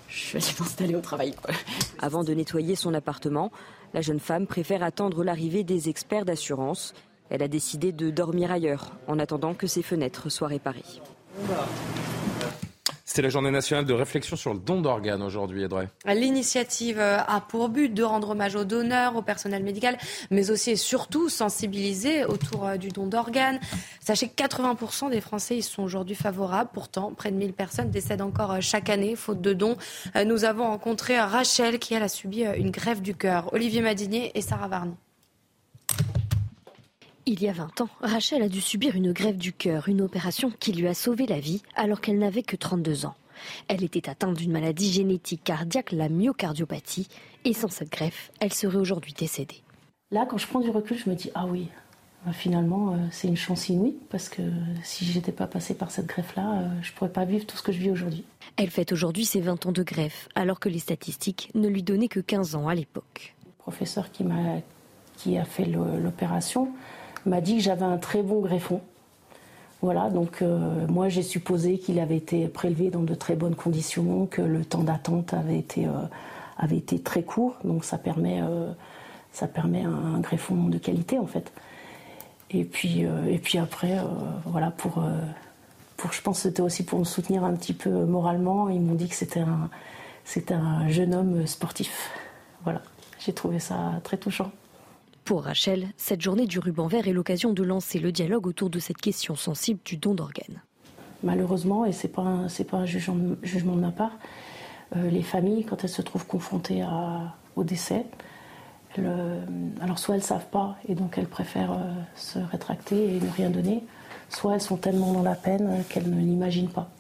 je 0.09 0.19
suis 0.19 0.39
allée 0.39 0.47
m'installer 0.61 0.95
au 0.97 1.01
travail. 1.01 1.35
Avant 2.01 2.25
de 2.25 2.35
nettoyer 2.35 2.75
son 2.75 2.93
appartement, 2.93 3.53
la 3.95 4.01
jeune 4.01 4.21
femme 4.21 4.47
préfère 4.47 4.83
attendre 4.83 5.25
l'arrivée 5.25 5.65
des 5.65 5.89
experts 5.89 6.25
d'assurance. 6.25 6.95
Elle 7.31 7.43
a 7.43 7.49
décidé 7.49 7.93
de 7.93 8.11
dormir 8.11 8.51
ailleurs 8.51 8.93
en 9.07 9.19
attendant 9.19 9.55
que 9.55 9.67
ses 9.67 9.83
fenêtres 9.83 10.29
soient 10.29 10.49
réparées. 10.49 10.85
C'était 13.13 13.21
la 13.21 13.29
journée 13.29 13.51
nationale 13.51 13.85
de 13.85 13.93
réflexion 13.93 14.37
sur 14.37 14.55
le 14.55 14.59
don 14.59 14.81
d'organes 14.81 15.21
aujourd'hui, 15.21 15.63
Edrey. 15.65 15.87
L'initiative 16.07 16.99
a 16.99 17.43
pour 17.47 17.69
but 17.69 17.93
de 17.93 18.03
rendre 18.03 18.31
hommage 18.31 18.57
aux 18.57 18.65
donneurs, 18.65 19.17
au 19.17 19.21
personnel 19.21 19.63
médical, 19.63 19.99
mais 20.31 20.51
aussi 20.51 20.71
et 20.71 20.77
surtout 20.77 21.29
sensibiliser 21.29 22.25
autour 22.25 22.67
euh, 22.67 22.77
du 22.79 22.89
don 22.89 23.07
d'organes. 23.07 23.61
Sachez 24.01 24.29
que 24.29 24.43
80% 24.43 25.11
des 25.11 25.21
Français 25.21 25.59
y 25.59 25.63
sont 25.63 25.83
aujourd'hui 25.83 26.15
favorables. 26.15 26.71
Pourtant, 26.73 27.13
près 27.13 27.31
de 27.31 27.37
1000 27.37 27.53
personnes 27.53 27.91
décèdent 27.91 28.23
encore 28.23 28.53
euh, 28.53 28.61
chaque 28.63 28.89
année 28.89 29.15
faute 29.15 29.43
de 29.43 29.53
dons. 29.53 29.77
Euh, 30.17 30.25
nous 30.25 30.47
avons 30.47 30.65
rencontré 30.65 31.21
Rachel 31.21 31.79
qui 31.79 31.93
elle, 31.93 32.05
a 32.05 32.09
subi 32.09 32.45
une 32.45 32.71
grève 32.71 33.03
du 33.03 33.15
cœur. 33.15 33.53
Olivier 33.53 33.83
Madinier 33.83 34.33
et 34.35 34.41
Sarah 34.41 34.69
Varny. 34.69 34.95
Il 37.25 37.41
y 37.41 37.49
a 37.49 37.53
20 37.53 37.83
ans, 37.83 37.89
Rachel 38.01 38.43
a 38.43 38.49
dû 38.49 38.61
subir 38.61 38.97
une 38.97 39.13
grève 39.13 39.37
du 39.37 39.53
cœur, 39.53 39.89
une 39.89 40.03
opération 40.03 40.51
qui 40.59 40.73
lui 40.73 40.89
a 40.89 40.95
sauvé 40.95 41.25
la 41.27 41.39
vie 41.39 41.63
alors 41.77 42.01
qu'elle 42.01 42.19
n'avait 42.19 42.43
que 42.43 42.57
32 42.57 43.07
ans. 43.07 43.15
Elle 43.69 43.85
était 43.85 44.09
atteinte 44.09 44.37
d'une 44.37 44.51
maladie 44.51 44.93
génétique 44.93 45.45
cardiaque, 45.45 45.93
la 45.93 46.09
myocardiopathie, 46.09 47.07
et 47.45 47.53
sans 47.53 47.69
cette 47.69 47.93
greffe, 47.93 48.33
elle 48.41 48.53
serait 48.53 48.77
aujourd'hui 48.77 49.15
décédée. 49.17 49.63
Là, 50.11 50.27
quand 50.29 50.37
je 50.37 50.49
prends 50.49 50.59
du 50.59 50.71
recul, 50.71 50.99
je 50.99 51.09
me 51.09 51.15
dis 51.15 51.31
ah 51.37 51.47
oui, 51.47 51.69
bah, 52.27 52.33
finalement, 52.33 52.95
euh, 52.95 52.97
c'est 53.13 53.29
une 53.29 53.37
chance 53.37 53.69
inouïe 53.69 53.95
parce 54.11 54.29
que 54.29 54.43
si 54.83 55.05
j'étais 55.05 55.31
pas 55.31 55.47
passée 55.47 55.75
par 55.75 55.93
cette 55.93 56.07
greffe-là, 56.07 56.59
euh, 56.59 56.69
je 56.83 56.93
pourrais 56.93 57.13
pas 57.13 57.25
vivre 57.25 57.47
tout 57.47 57.57
ce 57.57 57.63
que 57.63 57.71
je 57.71 57.79
vis 57.79 57.93
aujourd'hui. 57.93 58.25
Elle 58.57 58.71
fête 58.71 58.91
aujourd'hui 58.91 59.25
ses 59.25 59.41
20 59.41 59.67
ans 59.67 59.73
de 59.73 59.85
greffe, 59.85 60.29
alors 60.35 60.59
que 60.59 60.69
les 60.69 60.81
statistiques 60.81 61.53
ne 61.55 61.69
lui 61.69 61.85
donnaient 61.85 62.09
que 62.09 62.21
15 62.21 62.57
ans 62.57 62.67
à 62.67 62.75
l'époque. 62.75 63.37
Le 63.47 63.53
professeur 63.59 64.11
qui 64.11 64.25
m'a 64.25 64.61
qui 65.17 65.39
a 65.39 65.45
fait 65.45 65.67
l'opération 65.67 66.73
m'a 67.27 67.41
dit 67.41 67.57
que 67.57 67.63
j'avais 67.63 67.85
un 67.85 67.99
très 67.99 68.23
bon 68.23 68.41
greffon. 68.41 68.81
Voilà, 69.81 70.11
donc 70.11 70.43
euh, 70.43 70.87
moi 70.87 71.09
j'ai 71.09 71.23
supposé 71.23 71.79
qu'il 71.79 71.99
avait 71.99 72.17
été 72.17 72.47
prélevé 72.47 72.91
dans 72.91 73.03
de 73.03 73.15
très 73.15 73.35
bonnes 73.35 73.57
conditions, 73.57 74.27
que 74.27 74.41
le 74.41 74.65
temps 74.65 74.85
d'attente 74.85 75.35
avait 75.35 75.59
été, 75.59 75.87
euh, 75.87 76.99
très 77.03 77.23
court, 77.25 77.57
donc 77.65 77.85
ça 77.85 77.99
permet, 77.99 78.41
permet 79.53 79.83
un, 79.83 80.21
greffon 80.21 80.69
de 80.69 80.79
qualité 80.79 81.19
en 81.19 81.27
fait. 81.27 81.53
Et 82.51 82.65
puis, 82.65 83.07
après, 83.59 83.97
voilà, 84.45 84.71
pour, 84.71 85.03
je 86.11 86.21
pense 86.21 86.37
que 86.37 86.43
c'était 86.43 86.63
aussi 86.63 86.85
pour 86.85 86.99
me 86.99 87.05
soutenir 87.05 87.43
un 87.43 87.55
petit 87.55 87.73
peu 87.73 88.05
moralement, 88.05 88.69
ils 88.69 88.81
m'ont 88.81 88.95
dit 88.95 89.09
que 89.09 89.15
c'était 89.15 89.41
un, 89.41 89.71
un 90.55 90.89
jeune 90.89 91.15
homme 91.15 91.47
sportif. 91.47 92.11
Voilà, 92.65 92.83
j'ai 93.19 93.33
trouvé 93.33 93.59
ça 93.59 94.01
très 94.05 94.17
touchant. 94.17 94.53
Pour 95.25 95.45
Rachel, 95.45 95.89
cette 95.97 96.21
journée 96.21 96.47
du 96.47 96.59
ruban 96.59 96.89
vert 96.89 97.07
est 97.07 97.13
l'occasion 97.13 97.53
de 97.53 97.63
lancer 97.63 98.01
le 98.01 98.11
dialogue 98.11 98.47
autour 98.49 98.71
de 98.71 98.81
cette 98.81 98.99
question 98.99 99.37
sensible 99.37 99.79
du 99.85 99.97
don 99.97 100.15
d'organes. 100.15 100.63
Malheureusement, 101.23 101.85
et 101.85 101.93
ce 101.93 102.07
n'est 102.07 102.13
pas, 102.13 102.23
un, 102.23 102.87
jugement, 102.87 103.77
de 103.77 103.81
ma 103.81 103.93
part, 103.93 104.19
euh, 104.97 105.09
les 105.11 105.23
familles, 105.23 105.65
quand 105.65 105.85
elles 105.85 105.91
se 105.91 106.03
trouvent 106.03 106.27
confrontées 106.27 106.85
au 107.55 107.63
décès, 107.63 108.05
alors 108.99 109.99
soit 109.99 110.17
elles 110.17 110.21
ne 110.21 110.27
savent 110.27 110.49
pas 110.51 110.77
et 110.89 110.95
donc 110.95 111.17
elles 111.17 111.29
préfèrent 111.29 111.73
euh, 111.73 111.93
se 112.17 112.39
rétracter 112.39 113.17
et 113.17 113.21
ne 113.21 113.31
rien 113.31 113.49
donner, 113.49 113.85
soit 114.29 114.55
elles 114.55 114.61
sont 114.61 114.77
tellement 114.77 115.13
dans 115.13 115.23
la 115.23 115.37
peine 115.37 115.85
qu'elles 115.89 116.11
ne 116.11 116.19
l'imaginent 116.19 116.69
pas. 116.69 116.91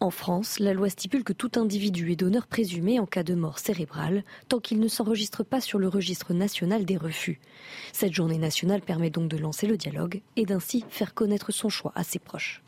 En 0.00 0.10
France, 0.10 0.60
la 0.60 0.74
loi 0.74 0.88
stipule 0.90 1.24
que 1.24 1.32
tout 1.32 1.50
individu 1.56 2.12
est 2.12 2.16
donneur 2.16 2.46
présumé 2.46 3.00
en 3.00 3.06
cas 3.06 3.24
de 3.24 3.34
mort 3.34 3.58
cérébrale, 3.58 4.22
tant 4.48 4.60
qu'il 4.60 4.78
ne 4.78 4.86
s'enregistre 4.86 5.42
pas 5.42 5.60
sur 5.60 5.80
le 5.80 5.88
registre 5.88 6.34
national 6.34 6.84
des 6.84 6.96
refus. 6.96 7.40
Cette 7.92 8.12
journée 8.12 8.38
nationale 8.38 8.80
permet 8.80 9.10
donc 9.10 9.28
de 9.28 9.36
lancer 9.36 9.66
le 9.66 9.76
dialogue 9.76 10.22
et 10.36 10.46
d'ainsi 10.46 10.84
faire 10.88 11.14
connaître 11.14 11.50
son 11.50 11.68
choix 11.68 11.90
à 11.96 12.04
ses 12.04 12.20
proches. 12.20 12.62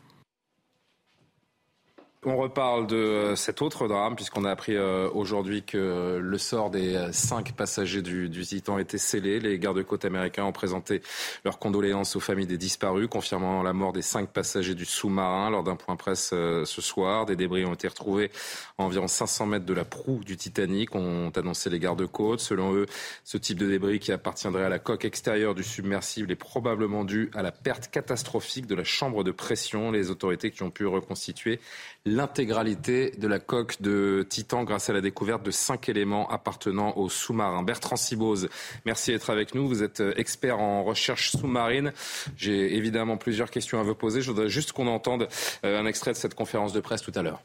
On 2.23 2.37
reparle 2.37 2.85
de 2.85 2.97
euh, 2.97 3.35
cet 3.35 3.63
autre 3.63 3.87
drame, 3.87 4.15
puisqu'on 4.15 4.45
a 4.45 4.51
appris 4.51 4.75
euh, 4.75 5.09
aujourd'hui 5.11 5.63
que 5.63 6.19
le 6.21 6.37
sort 6.37 6.69
des 6.69 6.93
euh, 6.93 7.11
cinq 7.11 7.53
passagers 7.53 8.03
du, 8.03 8.29
du 8.29 8.45
Titan 8.45 8.77
était 8.77 8.99
scellé. 8.99 9.39
Les 9.39 9.57
gardes-côtes 9.57 10.05
américains 10.05 10.43
ont 10.43 10.51
présenté 10.51 11.01
leurs 11.43 11.57
condoléances 11.57 12.15
aux 12.15 12.19
familles 12.19 12.45
des 12.45 12.59
disparus, 12.59 13.07
confirmant 13.09 13.63
la 13.63 13.73
mort 13.73 13.91
des 13.91 14.03
cinq 14.03 14.29
passagers 14.29 14.75
du 14.75 14.85
sous-marin 14.85 15.49
lors 15.49 15.63
d'un 15.63 15.75
point 15.75 15.95
presse 15.95 16.27
ce 16.29 16.81
soir. 16.81 17.25
Des 17.25 17.35
débris 17.35 17.65
ont 17.65 17.73
été 17.73 17.87
retrouvés 17.87 18.29
à 18.77 18.83
environ 18.83 19.07
500 19.07 19.47
mètres 19.47 19.65
de 19.65 19.73
la 19.73 19.83
proue 19.83 20.23
du 20.23 20.37
Titanic, 20.37 20.93
ont 20.93 21.31
annoncé 21.35 21.71
les 21.71 21.79
gardes-côtes. 21.79 22.39
Selon 22.39 22.75
eux, 22.75 22.85
ce 23.23 23.37
type 23.37 23.57
de 23.57 23.65
débris 23.65 23.97
qui 23.97 24.11
appartiendrait 24.11 24.65
à 24.65 24.69
la 24.69 24.77
coque 24.77 25.05
extérieure 25.05 25.55
du 25.55 25.63
submersible 25.63 26.31
est 26.31 26.35
probablement 26.35 27.03
dû 27.03 27.31
à 27.33 27.41
la 27.41 27.51
perte 27.51 27.89
catastrophique 27.89 28.67
de 28.67 28.75
la 28.75 28.83
chambre 28.83 29.23
de 29.23 29.31
pression. 29.31 29.89
Les 29.89 30.11
autorités 30.11 30.51
qui 30.51 30.61
ont 30.61 30.69
pu 30.69 30.85
reconstituer 30.85 31.59
l'intégralité 32.05 33.11
de 33.11 33.27
la 33.27 33.39
coque 33.39 33.81
de 33.81 34.25
Titan 34.27 34.63
grâce 34.63 34.89
à 34.89 34.93
la 34.93 35.01
découverte 35.01 35.43
de 35.43 35.51
cinq 35.51 35.87
éléments 35.87 36.29
appartenant 36.29 36.97
au 36.97 37.09
sous-marin. 37.09 37.61
Bertrand 37.63 37.95
Sibose, 37.95 38.49
merci 38.85 39.11
d'être 39.11 39.29
avec 39.29 39.53
nous. 39.53 39.67
Vous 39.67 39.83
êtes 39.83 40.01
euh, 40.01 40.13
expert 40.17 40.59
en 40.59 40.83
recherche 40.83 41.31
sous-marine. 41.31 41.93
J'ai 42.37 42.75
évidemment 42.75 43.17
plusieurs 43.17 43.51
questions 43.51 43.79
à 43.79 43.83
vous 43.83 43.95
poser. 43.95 44.21
Je 44.21 44.31
voudrais 44.31 44.49
juste 44.49 44.71
qu'on 44.71 44.87
entende 44.87 45.27
euh, 45.63 45.79
un 45.79 45.85
extrait 45.85 46.11
de 46.11 46.17
cette 46.17 46.33
conférence 46.33 46.73
de 46.73 46.79
presse 46.79 47.01
tout 47.01 47.13
à 47.15 47.21
l'heure. 47.21 47.43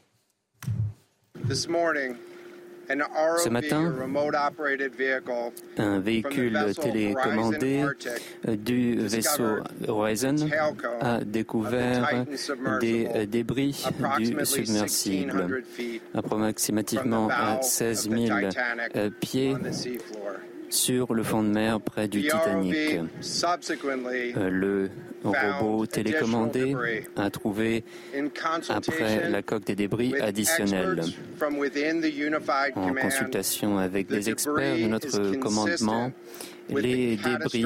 Ce 2.89 3.49
matin, 3.49 3.93
un 5.77 5.99
véhicule 5.99 6.73
télécommandé 6.79 7.85
du 8.47 8.95
vaisseau 9.07 9.57
Horizon 9.87 10.35
a 11.01 11.19
découvert 11.23 12.25
des 12.79 13.27
débris 13.27 13.85
du 14.17 14.45
submersible, 14.45 15.63
approximativement 16.13 17.29
à 17.29 17.61
16 17.61 18.09
000 18.09 18.39
pieds 19.19 19.55
sur 20.69 21.13
le 21.13 21.23
fond 21.23 21.43
de 21.43 21.49
mer 21.49 21.79
près 21.79 22.07
du 22.07 22.23
Titanic. 22.23 22.99
Euh, 24.37 24.49
le 24.49 24.89
robot 25.23 25.85
télécommandé 25.85 26.75
a 27.15 27.29
trouvé, 27.29 27.83
après 28.69 29.29
la 29.29 29.41
coque 29.41 29.65
des 29.65 29.75
débris 29.75 30.19
additionnels, 30.19 31.03
en 32.75 32.93
consultation 32.93 33.77
avec 33.77 34.07
des 34.07 34.29
experts 34.29 34.77
de 34.77 34.87
notre 34.87 35.35
commandement, 35.37 36.11
les 36.69 37.17
débris 37.17 37.65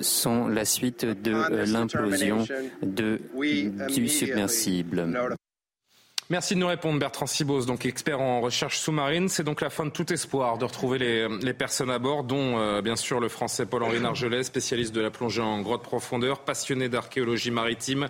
sont 0.00 0.46
la 0.48 0.64
suite 0.64 1.04
de 1.04 1.72
l'implosion 1.72 2.46
du 2.82 4.08
submersible. 4.08 5.08
Merci 6.30 6.54
de 6.54 6.60
nous 6.60 6.68
répondre, 6.68 7.00
Bertrand 7.00 7.26
Sibos, 7.26 7.64
donc 7.64 7.84
expert 7.84 8.20
en 8.20 8.40
recherche 8.40 8.78
sous-marine. 8.78 9.28
C'est 9.28 9.42
donc 9.42 9.60
la 9.60 9.68
fin 9.68 9.84
de 9.84 9.90
tout 9.90 10.12
espoir 10.12 10.58
de 10.58 10.64
retrouver 10.64 10.98
les, 10.98 11.52
personnes 11.54 11.90
à 11.90 11.98
bord, 11.98 12.22
dont 12.22 12.56
euh, 12.56 12.82
bien 12.82 12.94
sûr 12.94 13.18
le 13.18 13.28
français 13.28 13.66
Paul-Henri 13.66 13.98
Nargelet, 13.98 14.44
spécialiste 14.44 14.94
de 14.94 15.00
la 15.00 15.10
plongée 15.10 15.42
en 15.42 15.60
grotte 15.60 15.82
profondeur, 15.82 16.44
passionné 16.44 16.88
d'archéologie 16.88 17.50
maritime. 17.50 18.08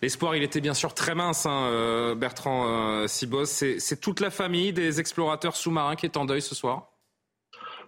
L'espoir, 0.00 0.36
il 0.36 0.44
était 0.44 0.60
bien 0.60 0.74
sûr 0.74 0.94
très 0.94 1.16
mince, 1.16 1.44
hein, 1.44 1.66
euh, 1.72 2.14
Bertrand 2.14 2.66
euh, 2.68 3.08
Sibos. 3.08 3.46
C'est 3.46 4.00
toute 4.00 4.20
la 4.20 4.30
famille 4.30 4.72
des 4.72 5.00
explorateurs 5.00 5.56
sous-marins 5.56 5.96
qui 5.96 6.06
est 6.06 6.16
en 6.16 6.24
deuil 6.24 6.42
ce 6.42 6.54
soir? 6.54 6.92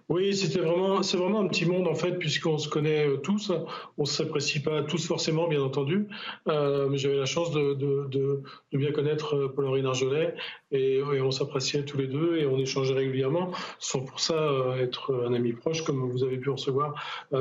Oui, 0.09 0.35
c'était 0.35 0.59
vraiment, 0.59 1.03
c'est 1.03 1.17
vraiment 1.17 1.39
un 1.39 1.47
petit 1.47 1.67
monde 1.67 1.87
en 1.87 1.93
fait, 1.93 2.13
puisqu'on 2.13 2.57
se 2.57 2.67
connaît 2.67 3.07
euh, 3.07 3.17
tous. 3.17 3.51
On 3.99 4.01
ne 4.01 4.07
s'apprécie 4.07 4.59
pas 4.59 4.81
tous 4.81 5.05
forcément, 5.05 5.47
bien 5.47 5.61
entendu. 5.61 6.07
Euh, 6.47 6.89
mais 6.89 6.97
j'avais 6.97 7.17
la 7.17 7.27
chance 7.27 7.51
de, 7.51 8.41
bien 8.73 8.91
connaître 8.91 9.35
euh, 9.35 9.53
Paul-Henri 9.53 9.83
Narjolet 9.83 10.33
et, 10.71 10.95
et, 10.95 11.21
on 11.21 11.29
s'appréciait 11.29 11.85
tous 11.85 11.97
les 11.97 12.07
deux 12.07 12.37
et 12.37 12.47
on 12.47 12.57
échangeait 12.57 12.95
régulièrement, 12.95 13.51
sans 13.77 13.99
pour 13.99 14.19
ça 14.19 14.75
être 14.79 15.13
un 15.27 15.33
ami 15.35 15.53
proche, 15.53 15.83
comme 15.83 16.09
vous 16.09 16.23
avez 16.23 16.37
pu 16.37 16.49
recevoir 16.49 16.95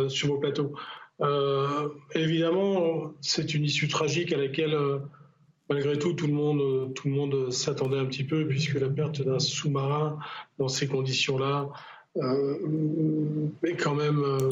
sur 0.08 0.28
vos 0.28 0.38
plateaux. 0.38 0.74
Évidemment, 2.14 3.12
c'est 3.20 3.54
une 3.54 3.64
issue 3.64 3.88
tragique 3.88 4.32
à 4.32 4.36
laquelle 4.36 4.76
malgré 5.68 5.98
tout, 5.98 6.12
tout 6.14 6.26
le 6.26 6.32
monde, 6.32 6.94
tout 6.94 7.08
le 7.08 7.14
monde 7.14 7.50
s'attendait 7.50 7.98
un 7.98 8.06
petit 8.06 8.24
peu, 8.24 8.46
puisque 8.46 8.74
la 8.74 8.88
perte 8.88 9.22
d'un 9.22 9.38
sous-marin 9.38 10.18
dans 10.58 10.68
ces 10.68 10.86
conditions-là, 10.86 11.68
mais 13.62 13.76
quand 13.76 13.94
même, 13.94 14.22
euh, 14.22 14.48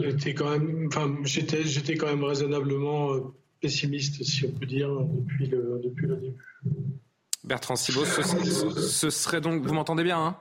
j'étais 0.00 0.34
quand 0.34 0.50
même, 0.50 0.86
enfin, 0.88 1.16
j'étais, 1.24 1.64
j'étais 1.64 1.96
quand 1.96 2.06
même 2.06 2.24
raisonnablement 2.24 3.14
euh, 3.14 3.20
pessimiste, 3.60 4.22
si 4.24 4.46
on 4.46 4.52
peut 4.52 4.66
dire, 4.66 4.90
depuis 4.90 5.46
le, 5.46 5.80
depuis 5.82 6.06
le 6.06 6.16
début. 6.16 6.36
Bertrand 7.44 7.76
Sibos, 7.76 8.04
ce, 8.04 9.10
serait 9.10 9.40
donc, 9.40 9.64
vous 9.64 9.72
m'entendez 9.72 10.04
bien, 10.04 10.18
hein? 10.18 10.36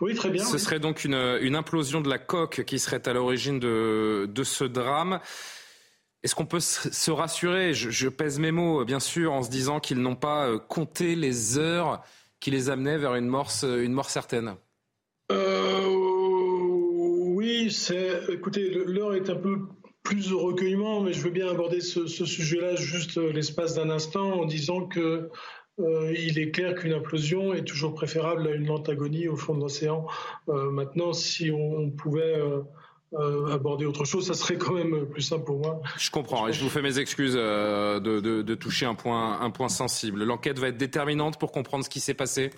Oui, 0.00 0.14
très 0.14 0.30
bien. 0.30 0.44
Ce 0.44 0.58
serait 0.58 0.80
donc 0.80 1.04
une, 1.04 1.38
une, 1.42 1.56
implosion 1.56 2.00
de 2.00 2.08
la 2.08 2.18
coque 2.18 2.64
qui 2.64 2.78
serait 2.78 3.06
à 3.08 3.12
l'origine 3.12 3.58
de, 3.58 4.30
de 4.32 4.44
ce 4.44 4.64
drame. 4.64 5.20
Est-ce 6.22 6.36
qu'on 6.36 6.46
peut 6.46 6.60
se 6.60 7.10
rassurer? 7.10 7.74
Je, 7.74 7.90
je, 7.90 8.08
pèse 8.08 8.38
mes 8.38 8.52
mots, 8.52 8.84
bien 8.84 9.00
sûr, 9.00 9.32
en 9.32 9.42
se 9.42 9.50
disant 9.50 9.80
qu'ils 9.80 9.98
n'ont 9.98 10.14
pas 10.14 10.56
compté 10.58 11.16
les 11.16 11.58
heures 11.58 12.02
qui 12.38 12.50
les 12.50 12.70
amenaient 12.70 12.98
vers 12.98 13.16
une 13.16 13.26
mort, 13.26 13.50
une 13.64 13.92
mort 13.92 14.08
certaine 14.08 14.48
euh, 14.48 14.54
oui, 17.52 17.70
c'est. 17.70 18.20
Écoutez, 18.30 18.70
l'heure 18.70 19.14
est 19.14 19.28
un 19.30 19.36
peu 19.36 19.58
plus 20.02 20.32
au 20.32 20.40
recueillement, 20.40 21.00
mais 21.00 21.12
je 21.12 21.20
veux 21.20 21.30
bien 21.30 21.48
aborder 21.48 21.80
ce, 21.80 22.06
sujet-là 22.06 22.76
juste 22.76 23.18
l'espace 23.18 23.74
d'un 23.74 23.90
instant 23.90 24.40
en 24.40 24.44
disant 24.46 24.86
que 24.86 25.30
euh, 25.80 26.14
il 26.18 26.38
est 26.38 26.50
clair 26.50 26.74
qu'une 26.74 26.92
implosion 26.92 27.54
est 27.54 27.64
toujours 27.64 27.94
préférable 27.94 28.46
à 28.48 28.50
une 28.50 28.66
lente 28.66 28.88
agonie 28.88 29.28
au 29.28 29.36
fond 29.36 29.54
de 29.54 29.60
l'océan. 29.60 30.06
Euh, 30.48 30.70
maintenant, 30.70 31.12
si 31.12 31.50
on, 31.50 31.90
pouvait 31.90 32.42
aborder 33.50 33.84
autre 33.84 34.06
chose, 34.06 34.26
ça 34.26 34.34
serait 34.34 34.56
quand 34.56 34.72
même 34.72 35.06
plus 35.06 35.22
simple 35.22 35.44
pour 35.44 35.58
moi. 35.58 35.82
Je 35.98 36.10
comprends, 36.10 36.48
et 36.48 36.52
je 36.52 36.62
vous 36.64 36.70
fais 36.70 36.82
mes 36.82 36.98
excuses 36.98 37.34
de, 37.34 38.54
toucher 38.54 38.86
un 38.86 38.94
point 38.94 39.68
sensible. 39.68 40.24
L'enquête 40.24 40.58
va 40.58 40.68
être 40.68 40.78
déterminante 40.78 41.38
pour 41.38 41.52
comprendre 41.52 41.84
ce 41.84 41.90
qui 41.90 42.00
s'est 42.00 42.14
passé? 42.14 42.50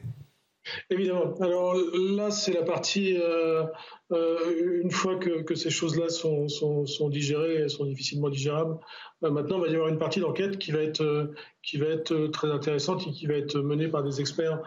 Évidemment. 0.91 1.35
Alors 1.41 1.75
là, 1.75 2.31
c'est 2.31 2.53
la 2.53 2.63
partie, 2.63 3.19
euh, 3.21 3.65
euh, 4.13 4.81
une 4.83 4.91
fois 4.91 5.17
que, 5.17 5.55
ces 5.55 5.71
choses-là 5.71 6.09
sont, 6.09 6.49
sont, 6.49 6.87
sont, 6.87 7.09
digérées, 7.09 7.69
sont 7.69 7.85
difficilement 7.85 8.29
digérables, 8.29 8.79
euh, 9.23 9.31
maintenant, 9.31 9.59
il 9.59 9.63
va 9.63 9.69
y 9.69 9.75
avoir 9.75 9.89
une 9.89 9.99
partie 9.99 10.21
d'enquête 10.21 10.59
qui 10.59 10.73
va 10.73 10.81
être, 10.81 12.27
très 12.33 12.51
intéressante 12.51 13.07
et 13.07 13.11
qui 13.11 13.27
va 13.27 13.35
être 13.35 13.59
menée 13.61 13.89
par 13.89 14.03
des 14.03 14.21
experts 14.21 14.61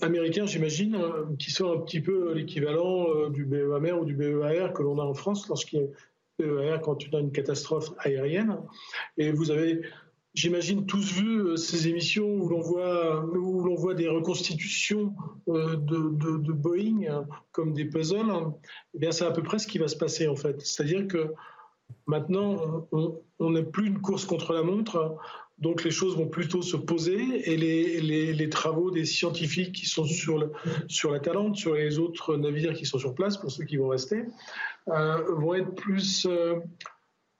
américains, 0.00 0.44
j'imagine, 0.44 0.98
qui 1.38 1.52
sont 1.52 1.72
un 1.72 1.80
petit 1.82 2.00
peu 2.00 2.32
l'équivalent 2.32 3.28
du 3.28 3.44
BEAMER 3.44 3.92
ou 3.92 4.04
du 4.04 4.14
BEAR 4.14 4.72
que 4.72 4.82
l'on 4.82 4.98
a 4.98 5.04
en 5.04 5.14
France 5.14 5.48
lorsqu'il 5.48 5.80
y 5.80 5.84
a 5.84 5.86
BEAR 6.44 6.80
quand 6.80 6.98
on 7.12 7.16
a 7.16 7.20
une 7.20 7.30
catastrophe 7.30 7.90
aérienne. 7.98 8.58
Et 9.18 9.30
vous 9.30 9.52
avez 9.52 9.82
J'imagine 10.34 10.86
tous 10.86 11.12
vu 11.12 11.40
euh, 11.40 11.56
ces 11.56 11.88
émissions 11.88 12.28
où 12.28 12.48
l'on 12.48 12.60
voit, 12.60 13.24
où 13.24 13.64
l'on 13.64 13.74
voit 13.74 13.94
des 13.94 14.08
reconstitutions 14.08 15.14
euh, 15.48 15.76
de, 15.76 16.52
Boeing 16.52 17.02
hein, 17.08 17.26
comme 17.50 17.72
des 17.72 17.84
puzzles. 17.84 18.30
Eh 18.94 18.98
bien, 18.98 19.10
c'est 19.10 19.24
à 19.24 19.32
peu 19.32 19.42
près 19.42 19.58
ce 19.58 19.66
qui 19.66 19.78
va 19.78 19.88
se 19.88 19.96
passer 19.96 20.28
en 20.28 20.36
fait. 20.36 20.60
C'est-à-dire 20.60 21.08
que 21.08 21.32
maintenant, 22.06 22.88
on 22.92 23.50
n'est 23.50 23.64
plus 23.64 23.88
une 23.88 24.00
course 24.00 24.24
contre 24.24 24.52
la 24.52 24.62
montre. 24.62 25.18
Donc 25.60 25.84
les 25.84 25.90
choses 25.90 26.16
vont 26.16 26.28
plutôt 26.28 26.62
se 26.62 26.76
poser 26.76 27.52
et 27.52 27.56
les, 27.56 28.48
travaux 28.48 28.90
des 28.90 29.04
scientifiques 29.04 29.72
qui 29.72 29.86
sont 29.86 30.06
sur, 30.06 30.38
la 30.38 31.20
Talente, 31.20 31.56
sur 31.56 31.74
les 31.74 31.98
autres 31.98 32.36
navires 32.36 32.72
qui 32.72 32.86
sont 32.86 32.98
sur 32.98 33.14
place, 33.14 33.36
pour 33.36 33.50
ceux 33.50 33.64
qui 33.64 33.76
vont 33.76 33.88
rester, 33.88 34.24
euh, 34.88 35.22
vont 35.34 35.54
être 35.54 35.74
plus, 35.74 36.26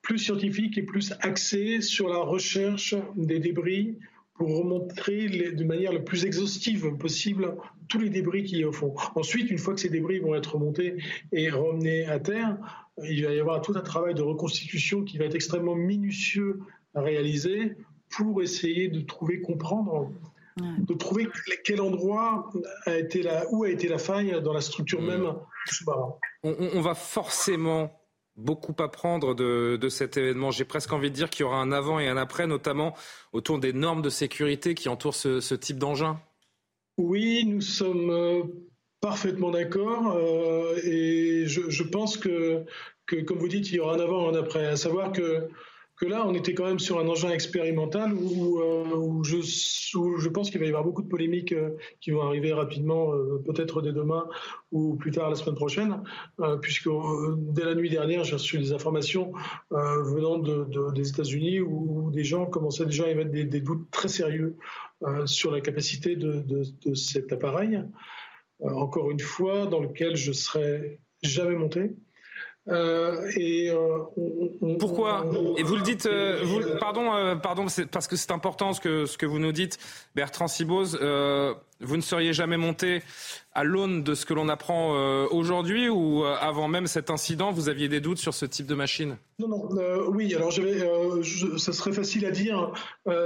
plus 0.02 0.18
scientifiques 0.18 0.78
et 0.78 0.82
plus 0.82 1.12
axés 1.20 1.80
sur 1.80 2.08
la 2.08 2.18
recherche 2.18 2.94
des 3.16 3.38
débris 3.38 3.98
pour 4.34 4.56
remontrer 4.56 5.28
de 5.28 5.64
manière 5.64 5.92
la 5.92 6.00
plus 6.00 6.24
exhaustive 6.24 6.96
possible 6.96 7.56
tous 7.88 7.98
les 7.98 8.08
débris 8.08 8.44
qui 8.44 8.56
y 8.56 8.64
au 8.64 8.72
fond. 8.72 8.94
Ensuite, 9.14 9.50
une 9.50 9.58
fois 9.58 9.74
que 9.74 9.80
ces 9.80 9.90
débris 9.90 10.18
vont 10.18 10.34
être 10.34 10.54
remontés 10.54 10.96
et 11.32 11.50
remenés 11.50 12.06
à 12.06 12.18
terre, 12.18 12.56
il 13.02 13.24
va 13.24 13.34
y 13.34 13.40
avoir 13.40 13.60
tout 13.60 13.74
un 13.76 13.82
travail 13.82 14.14
de 14.14 14.22
reconstitution 14.22 15.04
qui 15.04 15.18
va 15.18 15.26
être 15.26 15.34
extrêmement 15.34 15.74
minutieux 15.74 16.60
à 16.94 17.02
réaliser 17.02 17.76
pour 18.08 18.42
essayer 18.42 18.88
de 18.88 19.00
trouver, 19.00 19.40
comprendre, 19.42 20.10
de 20.56 20.94
trouver 20.94 21.28
quel 21.64 21.80
endroit 21.80 22.50
a 22.86 22.96
été 22.96 23.22
la, 23.22 23.44
où 23.50 23.64
a 23.64 23.70
été 23.70 23.88
la 23.88 23.98
faille 23.98 24.40
dans 24.42 24.52
la 24.52 24.60
structure 24.60 25.02
même 25.02 25.34
du 25.66 25.74
sous-marin. 25.74 26.14
On, 26.42 26.80
va 26.80 26.94
forcément 26.94 27.99
beaucoup 28.40 28.74
apprendre 28.82 29.34
de, 29.34 29.76
de 29.76 29.88
cet 29.88 30.16
événement. 30.16 30.50
J'ai 30.50 30.64
presque 30.64 30.92
envie 30.92 31.10
de 31.10 31.14
dire 31.14 31.30
qu'il 31.30 31.44
y 31.44 31.46
aura 31.46 31.58
un 31.60 31.72
avant 31.72 31.98
et 32.00 32.08
un 32.08 32.16
après, 32.16 32.46
notamment 32.46 32.94
autour 33.32 33.58
des 33.58 33.72
normes 33.72 34.02
de 34.02 34.10
sécurité 34.10 34.74
qui 34.74 34.88
entourent 34.88 35.14
ce, 35.14 35.54
type 35.54 35.78
d'engin. 35.78 36.20
Oui, 36.98 37.44
nous 37.46 37.60
sommes 37.60 38.10
euh, 38.10 38.42
parfaitement 39.00 39.50
d'accord 39.50 40.16
euh, 40.16 40.76
et 40.84 41.44
je, 41.46 41.68
je, 41.68 41.82
pense 41.82 42.16
que, 42.16 42.64
que, 43.06 43.16
comme 43.16 43.38
vous 43.38 43.48
dites, 43.48 43.70
il 43.70 43.76
y 43.76 43.80
aura 43.80 43.94
un 43.94 44.00
avant 44.00 44.30
et 44.30 44.36
un 44.36 44.40
après. 44.40 44.66
À 44.66 44.76
savoir 44.76 45.12
que 45.12 45.48
que 46.00 46.06
là, 46.06 46.26
on 46.26 46.34
était 46.34 46.54
quand 46.54 46.64
même 46.64 46.78
sur 46.78 46.98
un 46.98 47.06
engin 47.06 47.28
expérimental 47.30 48.14
où, 48.14 48.58
euh, 48.60 49.22
je, 49.22 50.28
pense 50.28 50.50
qu'il 50.50 50.58
va 50.58 50.64
y 50.64 50.68
avoir 50.68 50.82
beaucoup 50.82 51.02
de 51.02 51.08
polémiques 51.08 51.52
euh, 51.52 51.76
qui 52.00 52.10
vont 52.10 52.22
arriver 52.22 52.54
rapidement, 52.54 53.12
euh, 53.12 53.42
peut-être 53.44 53.82
dès 53.82 53.92
demain 53.92 54.26
ou 54.72 54.94
plus 54.96 55.10
tard 55.10 55.28
la 55.28 55.36
semaine 55.36 55.56
prochaine, 55.56 56.02
puisque 56.62 56.88
dès 57.36 57.64
la 57.64 57.74
nuit 57.74 57.90
dernière, 57.90 58.24
j'ai 58.24 58.34
reçu 58.34 58.56
des 58.58 58.72
informations 58.72 59.32
venant 59.70 60.38
de, 60.38 60.92
des 60.92 61.08
États-Unis 61.08 61.60
où, 61.60 62.10
des 62.12 62.24
gens 62.24 62.46
commençaient 62.46 62.86
déjà 62.86 63.04
à 63.04 63.08
émettre 63.08 63.30
des, 63.30 63.44
des 63.44 63.60
doutes 63.60 63.90
très 63.90 64.08
sérieux 64.08 64.56
sur 65.26 65.50
la 65.50 65.60
capacité 65.60 66.14
de, 66.14 66.44
de 66.46 66.94
cet 66.94 67.32
appareil. 67.32 67.82
encore 68.60 69.10
une 69.10 69.18
fois, 69.18 69.66
dans 69.66 69.80
lequel 69.80 70.16
je 70.16 70.30
serais 70.30 71.00
jamais 71.22 71.56
monté. 71.56 71.90
Euh, 72.70 73.30
et 73.36 73.70
euh, 73.70 74.76
pourquoi? 74.78 75.26
Et 75.56 75.62
vous 75.62 75.76
le 75.76 75.82
dites, 75.82 76.06
euh, 76.06 76.40
vous, 76.44 76.60
pardon, 76.78 77.38
pardon, 77.42 77.66
parce 77.90 78.06
que 78.06 78.16
c'est 78.16 78.30
important 78.30 78.72
ce 78.72 78.80
que 78.80 79.06
ce 79.06 79.18
que 79.18 79.26
vous 79.26 79.38
nous 79.38 79.52
dites, 79.52 79.78
Bertrand 80.14 80.48
Sibose 80.48 80.98
vous 81.80 81.96
ne 81.96 82.02
seriez 82.02 82.32
jamais 82.32 82.56
monté 82.56 83.02
à 83.52 83.64
l'aune 83.64 84.04
de 84.04 84.14
ce 84.14 84.26
que 84.26 84.34
l'on 84.34 84.48
apprend 84.48 84.94
euh, 84.94 85.26
aujourd'hui 85.30 85.88
ou 85.88 86.24
euh, 86.24 86.36
avant 86.40 86.68
même 86.68 86.86
cet 86.86 87.10
incident, 87.10 87.50
vous 87.50 87.68
aviez 87.68 87.88
des 87.88 88.00
doutes 88.00 88.18
sur 88.18 88.32
ce 88.32 88.46
type 88.46 88.66
de 88.66 88.76
machine? 88.76 89.16
Non, 89.40 89.48
non, 89.48 89.68
euh, 89.76 90.06
oui, 90.08 90.32
alors 90.34 90.52
ça 90.52 91.72
serait 91.72 91.92
facile 91.92 92.26
à 92.26 92.30
dire 92.30 92.72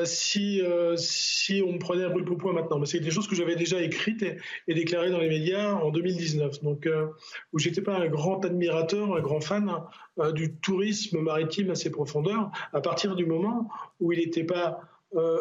si, 0.05 0.63
si 0.97 1.63
on 1.67 1.73
me 1.73 1.79
prenait 1.79 2.05
un 2.05 2.11
brûle 2.11 2.25
pour 2.25 2.39
point 2.39 2.53
maintenant, 2.53 2.79
mais 2.79 2.87
c'est 2.87 3.01
des 3.01 3.11
choses 3.11 3.29
que 3.29 3.35
j'avais 3.35 3.57
déjà 3.57 3.83
écrites 3.83 4.25
et, 4.69 4.75
déclarées 4.75 5.11
dans 5.11 5.19
les 5.19 5.29
médias 5.29 5.75
en 5.75 5.91
2019, 5.91 6.63
donc 6.63 6.89
où 7.53 7.59
j'étais 7.59 7.83
pas 7.83 7.97
un 7.97 8.07
grand 8.07 8.45
admirateur, 8.45 9.17
un 9.17 9.21
grand 9.21 9.41
fan 9.41 9.71
du 10.33 10.55
tourisme 10.55 11.19
maritime 11.21 11.71
à 11.71 11.75
ses 11.75 11.91
profondeurs, 11.91 12.51
à 12.73 12.81
partir 12.81 13.17
du 13.17 13.27
moment 13.27 13.69
où 14.01 14.13
il 14.13 14.21
n'était 14.21 14.45
pas 14.45 14.81
euh, 15.15 15.39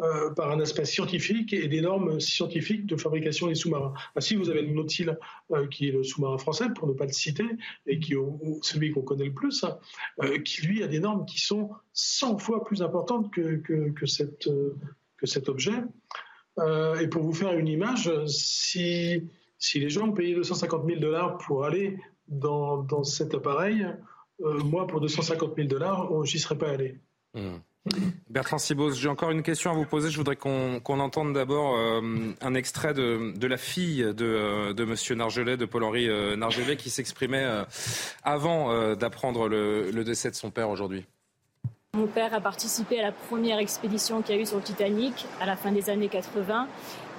euh, 0.00 0.30
par 0.34 0.50
un 0.50 0.60
aspect 0.60 0.84
scientifique 0.84 1.52
et 1.52 1.68
des 1.68 1.80
normes 1.80 2.18
scientifiques 2.18 2.86
de 2.86 2.96
fabrication 2.96 3.46
des 3.46 3.54
sous-marins. 3.54 3.94
Ainsi, 4.16 4.34
vous 4.34 4.50
avez 4.50 4.62
le 4.62 4.72
Nautil, 4.72 5.16
euh, 5.52 5.66
qui 5.68 5.88
est 5.88 5.92
le 5.92 6.02
sous-marin 6.02 6.38
français, 6.38 6.66
pour 6.74 6.88
ne 6.88 6.92
pas 6.92 7.06
le 7.06 7.12
citer, 7.12 7.46
et 7.86 8.00
qui 8.00 8.14
est 8.14 8.18
celui 8.62 8.90
qu'on 8.90 9.02
connaît 9.02 9.26
le 9.26 9.32
plus, 9.32 9.64
hein, 9.64 9.78
qui 10.44 10.66
lui 10.66 10.82
a 10.82 10.88
des 10.88 11.00
normes 11.00 11.26
qui 11.26 11.40
sont 11.40 11.70
100 11.92 12.38
fois 12.38 12.64
plus 12.64 12.82
importantes 12.82 13.32
que, 13.32 14.06
cet 14.06 15.48
objet. 15.48 15.82
et 17.00 17.08
pour 17.08 17.22
vous 17.22 17.32
faire 17.32 17.56
une 17.56 17.68
image, 17.68 18.10
si, 18.26 19.28
les 19.74 19.90
gens 19.90 20.08
ont 20.08 20.12
payé 20.12 20.34
250 20.34 20.86
000 20.86 21.00
dollars 21.00 21.38
pour 21.38 21.64
aller 21.64 21.98
dans, 22.28 23.04
cet 23.04 23.34
appareil, 23.34 23.86
moi, 24.40 24.86
pour 24.86 25.00
250 25.00 25.54
000 25.56 25.68
dollars, 25.68 26.24
j'y 26.24 26.38
serais 26.38 26.58
pas 26.58 26.70
allé. 26.70 26.98
Mmh. 27.34 27.58
Bertrand 28.28 28.58
Sibos, 28.58 28.92
j'ai 28.92 29.08
encore 29.08 29.30
une 29.30 29.42
question 29.42 29.70
à 29.70 29.74
vous 29.74 29.84
poser. 29.84 30.10
Je 30.10 30.16
voudrais 30.16 30.36
qu'on 30.36 30.80
entende 30.86 31.32
d'abord 31.32 31.76
euh, 31.76 32.00
un 32.40 32.54
extrait 32.54 32.92
de, 32.94 33.46
la 33.46 33.56
fille 33.56 34.02
de, 34.02 34.24
euh, 34.24 34.72
de 34.72 34.84
Monsieur 34.84 35.14
Nargelet, 35.14 35.56
de 35.56 35.64
Paul-Henri 35.64 36.08
euh, 36.08 36.36
Nargelet, 36.36 36.76
qui 36.76 36.90
s'exprimait 36.90 37.46
avant 38.22 38.94
d'apprendre 38.94 39.48
le, 39.48 39.90
le, 39.90 40.04
décès 40.04 40.30
de 40.30 40.34
son 40.34 40.50
père 40.50 40.68
aujourd'hui. 40.68 41.04
Mon 41.94 42.06
père 42.06 42.34
a 42.34 42.40
participé 42.40 43.00
à 43.00 43.04
la 43.04 43.12
première 43.12 43.58
expédition 43.58 44.20
qu'il 44.20 44.36
y 44.36 44.38
a 44.38 44.42
eu 44.42 44.46
sur 44.46 44.56
le 44.56 44.62
Titanic 44.62 45.26
à 45.40 45.46
la 45.46 45.56
fin 45.56 45.72
des 45.72 45.88
années 45.88 46.08
80, 46.08 46.68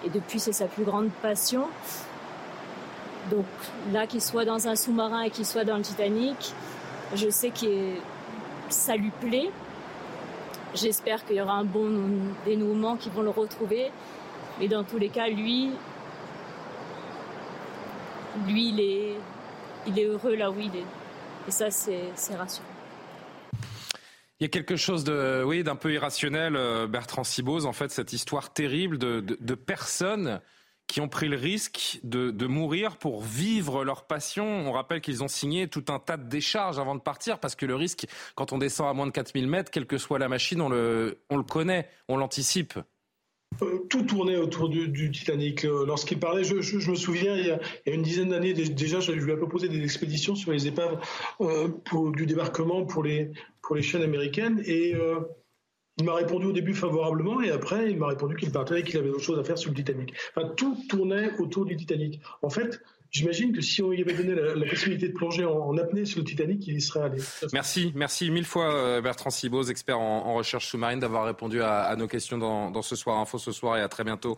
et 0.05 0.09
depuis 0.09 0.39
c'est 0.39 0.51
sa 0.51 0.65
plus 0.65 0.83
grande 0.83 1.09
passion. 1.21 1.67
Donc 3.31 3.45
là, 3.91 4.05
qu'il 4.07 4.21
soit 4.21 4.45
dans 4.45 4.67
un 4.67 4.75
sous-marin 4.75 5.21
et 5.21 5.29
qu'il 5.29 5.45
soit 5.45 5.65
dans 5.65 5.77
le 5.77 5.83
Titanic, 5.83 6.53
je 7.15 7.29
sais 7.29 7.49
que 7.49 7.95
ça 8.69 8.95
lui 8.95 9.11
plaît 9.19 9.49
J'espère 10.73 11.25
qu'il 11.25 11.37
y 11.37 11.41
aura 11.41 11.53
un 11.53 11.63
bon 11.63 11.89
dénouement, 12.45 12.97
qui 12.97 13.09
vont 13.09 13.21
le 13.21 13.29
retrouver. 13.29 13.91
Mais 14.59 14.67
dans 14.67 14.83
tous 14.83 14.97
les 14.97 15.09
cas, 15.09 15.27
lui, 15.27 15.71
lui, 18.47 18.69
il 18.69 18.79
est, 18.79 19.13
il 19.87 19.99
est 19.99 20.05
heureux 20.05 20.35
là 20.35 20.51
où 20.51 20.59
il 20.59 20.75
est. 20.75 20.85
Et 21.47 21.51
ça, 21.51 21.71
c'est 21.71 22.35
rassurant. 22.35 22.65
Il 24.39 24.43
y 24.43 24.45
a 24.45 24.49
quelque 24.49 24.75
chose 24.75 25.03
de, 25.03 25.43
oui, 25.43 25.63
d'un 25.63 25.75
peu 25.75 25.91
irrationnel, 25.91 26.55
euh, 26.55 26.85
Bertrand 26.85 27.23
Sibose, 27.23 27.65
en 27.65 27.73
fait, 27.73 27.89
cette 27.89 28.13
histoire 28.13 28.53
terrible 28.53 28.99
de, 28.99 29.19
de, 29.19 29.35
de 29.39 29.55
personnes 29.55 30.41
qui 30.87 31.01
ont 31.01 31.09
pris 31.09 31.27
le 31.27 31.37
risque 31.37 31.99
de, 32.03 32.47
mourir 32.47 32.97
pour 32.97 33.21
vivre 33.21 33.83
leur 33.83 34.05
passion. 34.05 34.45
On 34.45 34.71
rappelle 34.71 35.01
qu'ils 35.01 35.23
ont 35.23 35.27
signé 35.27 35.67
tout 35.67 35.83
un 35.89 35.99
tas 35.99 36.17
de 36.17 36.29
décharges 36.29 36.79
avant 36.79 36.95
de 36.95 37.01
partir 37.01 37.39
parce 37.39 37.55
que 37.55 37.65
le 37.65 37.75
risque, 37.75 38.07
quand 38.35 38.53
on 38.53 38.57
descend 38.57 38.87
à 38.87 38.93
moins 38.93 39.05
de 39.05 39.11
4000 39.11 39.47
mètres, 39.47 39.69
quelle 39.69 39.85
que 39.85 39.97
soit 39.97 40.17
la 40.17 40.29
machine, 40.29 40.61
on 40.61 40.69
le, 40.69 41.19
on 41.29 41.37
le 41.37 41.43
connaît, 41.43 41.89
on 42.07 42.17
l'anticipe. 42.17 42.79
Euh, 43.61 43.79
tout 43.89 44.03
tournait 44.03 44.37
autour 44.37 44.69
du, 44.69 45.11
Titanic. 45.11 45.65
Euh, 45.65 45.85
lorsqu'il 45.85 46.19
parlait, 46.19 46.43
je, 46.43 46.55
me 46.55 46.95
souviens, 46.95 47.35
il 47.35 47.47
y 47.47 47.51
a, 47.51 47.59
une 47.85 48.03
dizaine 48.03 48.29
d'années 48.29 48.53
déjà, 48.53 48.99
je 48.99 49.11
lui 49.11 49.31
ai 49.31 49.37
proposé 49.37 49.67
des 49.67 49.83
expéditions 49.83 50.35
sur 50.35 50.51
les 50.51 50.67
épaves 50.67 50.99
euh, 51.41 51.69
pour, 51.85 52.11
du 52.11 52.25
débarquement 52.25 52.85
pour 52.85 53.03
les, 53.03 53.31
pour 53.61 53.75
les 53.75 53.81
chaînes 53.81 54.03
américaines. 54.03 54.61
Et 54.65 54.93
il 55.97 56.05
m'a 56.05 56.15
répondu 56.15 56.45
au 56.47 56.51
début 56.51 56.73
favorablement 56.73 57.41
et 57.41 57.51
après, 57.51 57.89
il 57.89 57.97
m'a 57.97 58.07
répondu 58.07 58.35
qu'il 58.35 58.51
partait 58.51 58.81
et 58.81 58.83
qu'il 58.83 58.97
avait 58.97 59.09
d'autres 59.09 59.23
choses 59.23 59.39
à 59.39 59.43
faire 59.43 59.57
sur 59.57 59.71
le 59.71 59.75
Titanic. 59.75 60.13
Enfin, 60.35 60.49
tout 60.55 60.77
tournait 60.87 61.31
autour 61.39 61.65
du 61.65 61.75
Titanic. 61.75 62.21
En 62.41 62.49
fait, 62.49 62.81
J'imagine 63.09 63.53
que 63.53 63.61
si 63.61 63.81
on 63.81 63.91
lui 63.91 64.01
avait 64.01 64.13
donné 64.13 64.35
la, 64.35 64.69
possibilité 64.69 65.07
de 65.07 65.13
plonger 65.13 65.45
en, 65.45 65.77
apnée 65.77 66.05
sur 66.05 66.19
le 66.19 66.25
Titanic, 66.25 66.67
il 66.67 66.75
y 66.75 66.81
serait 66.81 67.01
allé. 67.01 67.21
Merci, 67.53 67.93
merci 67.95 68.29
mille 68.29 68.45
fois 68.45 68.73
euh, 68.73 69.01
Bertrand 69.01 69.29
Sibos, 69.29 69.69
expert 69.69 69.97
en, 69.97 70.33
recherche 70.35 70.67
sous-marine, 70.67 70.99
d'avoir 70.99 71.25
répondu 71.25 71.61
à, 71.61 71.95
nos 71.97 72.07
questions 72.07 72.37
dans, 72.37 72.69
dans, 72.69 72.81
ce 72.81 72.95
soir 72.95 73.17
info 73.19 73.37
ce 73.37 73.51
soir 73.51 73.77
et 73.77 73.81
à 73.81 73.87
très 73.87 74.03
bientôt. 74.03 74.37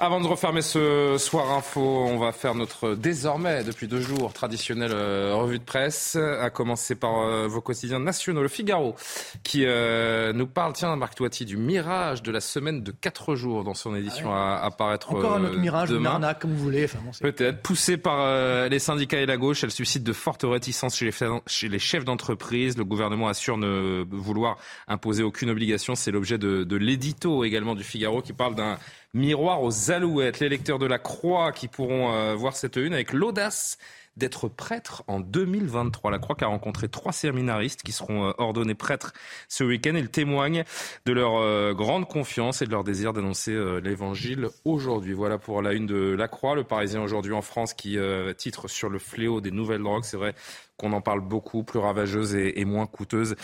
Avant 0.00 0.20
de 0.20 0.26
refermer 0.26 0.60
ce 0.60 1.14
soir 1.18 1.52
info, 1.52 1.80
on 1.80 2.18
va 2.18 2.32
faire 2.32 2.56
notre 2.56 2.96
désormais 2.96 3.62
depuis 3.62 3.86
deux 3.86 4.00
jours 4.00 4.32
traditionnelle 4.32 4.90
euh, 4.92 5.36
revue 5.36 5.60
de 5.60 5.64
presse, 5.64 6.16
à 6.16 6.50
commencer 6.50 6.96
par 6.96 7.20
euh, 7.20 7.46
vos 7.46 7.60
quotidiens 7.60 8.00
nationaux, 8.00 8.42
le 8.42 8.48
Figaro, 8.48 8.96
qui 9.44 9.64
euh, 9.64 10.32
nous 10.32 10.48
parle, 10.48 10.72
tiens, 10.72 10.96
Marc 10.96 11.14
Toiti, 11.14 11.44
du 11.44 11.56
mirage 11.56 12.24
de 12.24 12.32
la 12.32 12.40
semaine 12.40 12.82
de 12.82 12.90
quatre 12.90 13.36
jours 13.36 13.62
dans 13.62 13.74
son 13.74 13.94
édition 13.94 14.32
ah 14.32 14.56
à, 14.56 14.66
apparaître 14.66 15.12
Encore 15.12 15.34
un 15.34 15.44
autre 15.44 15.58
mirage, 15.58 15.90
demain. 15.90 16.00
une 16.00 16.06
arnaque, 16.06 16.40
comme 16.40 16.54
vous 16.54 16.64
voulez. 16.64 16.88
Peut-être. 17.20 17.62
Poussée 17.62 17.96
par 17.96 18.68
les 18.68 18.80
syndicats 18.80 19.20
et 19.20 19.26
la 19.26 19.36
gauche, 19.36 19.62
elle 19.62 19.70
suscite 19.70 20.02
de 20.02 20.12
fortes 20.12 20.44
réticences 20.44 20.96
chez 20.96 21.04
les, 21.04 21.12
chez 21.46 21.68
les 21.68 21.78
chefs 21.78 22.04
d'entreprise. 22.04 22.76
Le 22.76 22.84
gouvernement 22.84 23.28
assure 23.28 23.58
ne 23.58 24.04
vouloir 24.10 24.58
imposer 24.88 25.22
aucune 25.22 25.50
obligation. 25.50 25.94
C'est 25.94 26.10
l'objet 26.10 26.36
de, 26.36 26.64
de 26.64 26.76
l'édito 26.76 27.44
également 27.44 27.76
du 27.76 27.84
Figaro 27.84 28.22
qui 28.22 28.32
parle 28.32 28.56
d'un 28.56 28.76
Miroir 29.14 29.62
aux 29.62 29.92
alouettes, 29.92 30.40
les 30.40 30.48
lecteurs 30.48 30.80
de 30.80 30.86
la 30.86 30.98
Croix 30.98 31.52
qui 31.52 31.68
pourront 31.68 32.12
euh, 32.12 32.34
voir 32.34 32.56
cette 32.56 32.74
une 32.74 32.92
avec 32.92 33.12
l'audace 33.12 33.78
d'être 34.16 34.48
prêtre 34.48 35.04
en 35.06 35.20
2023. 35.20 36.10
La 36.10 36.18
Croix 36.18 36.34
qui 36.34 36.42
a 36.42 36.48
rencontré 36.48 36.88
trois 36.88 37.12
séminaristes 37.12 37.84
qui 37.84 37.92
seront 37.92 38.26
euh, 38.26 38.32
ordonnés 38.38 38.74
prêtres 38.74 39.12
ce 39.48 39.62
week-end. 39.62 39.92
Ils 39.94 40.10
témoignent 40.10 40.64
de 41.06 41.12
leur 41.12 41.36
euh, 41.36 41.74
grande 41.74 42.08
confiance 42.08 42.60
et 42.60 42.66
de 42.66 42.72
leur 42.72 42.82
désir 42.82 43.12
d'annoncer 43.12 43.56
l'évangile 43.84 44.48
aujourd'hui. 44.64 45.12
Voilà 45.12 45.38
pour 45.38 45.62
la 45.62 45.74
une 45.74 45.86
de 45.86 46.16
La 46.18 46.26
Croix, 46.26 46.56
le 46.56 46.64
Parisien 46.64 47.00
aujourd'hui 47.00 47.34
en 47.34 47.42
France 47.42 47.72
qui 47.72 47.96
titre 48.36 48.66
sur 48.66 48.90
le 48.90 48.98
fléau 48.98 49.40
des 49.40 49.52
nouvelles 49.52 49.82
drogues. 49.82 50.02
C'est 50.02 50.16
vrai, 50.16 50.34
qu'on 50.76 50.92
en 50.92 51.00
parle 51.00 51.20
beaucoup, 51.20 51.62
plus 51.62 51.78
ravageuses 51.78 52.34
et, 52.34 52.64
moins 52.64 52.86
coûteuses. 52.86 53.36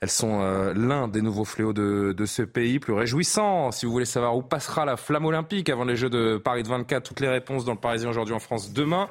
Elles 0.00 0.10
sont 0.10 0.40
euh, 0.40 0.72
l'un 0.74 1.08
des 1.08 1.22
nouveaux 1.22 1.44
fléaux 1.44 1.72
de, 1.72 2.14
ce 2.26 2.42
pays, 2.42 2.78
plus 2.78 2.92
réjouissant. 2.92 3.72
Si 3.72 3.86
vous 3.86 3.92
voulez 3.92 4.04
savoir 4.04 4.36
où 4.36 4.42
passera 4.42 4.84
la 4.84 4.96
flamme 4.96 5.24
olympique 5.24 5.68
avant 5.68 5.84
les 5.84 5.96
Jeux 5.96 6.10
de 6.10 6.36
Paris 6.36 6.62
de 6.62 6.68
24, 6.68 7.02
toutes 7.02 7.20
les 7.20 7.28
réponses 7.28 7.64
dans 7.64 7.72
le 7.72 7.78
Parisien 7.78 8.10
aujourd'hui 8.10 8.34
en 8.34 8.38
France 8.38 8.72
demain. 8.72 9.08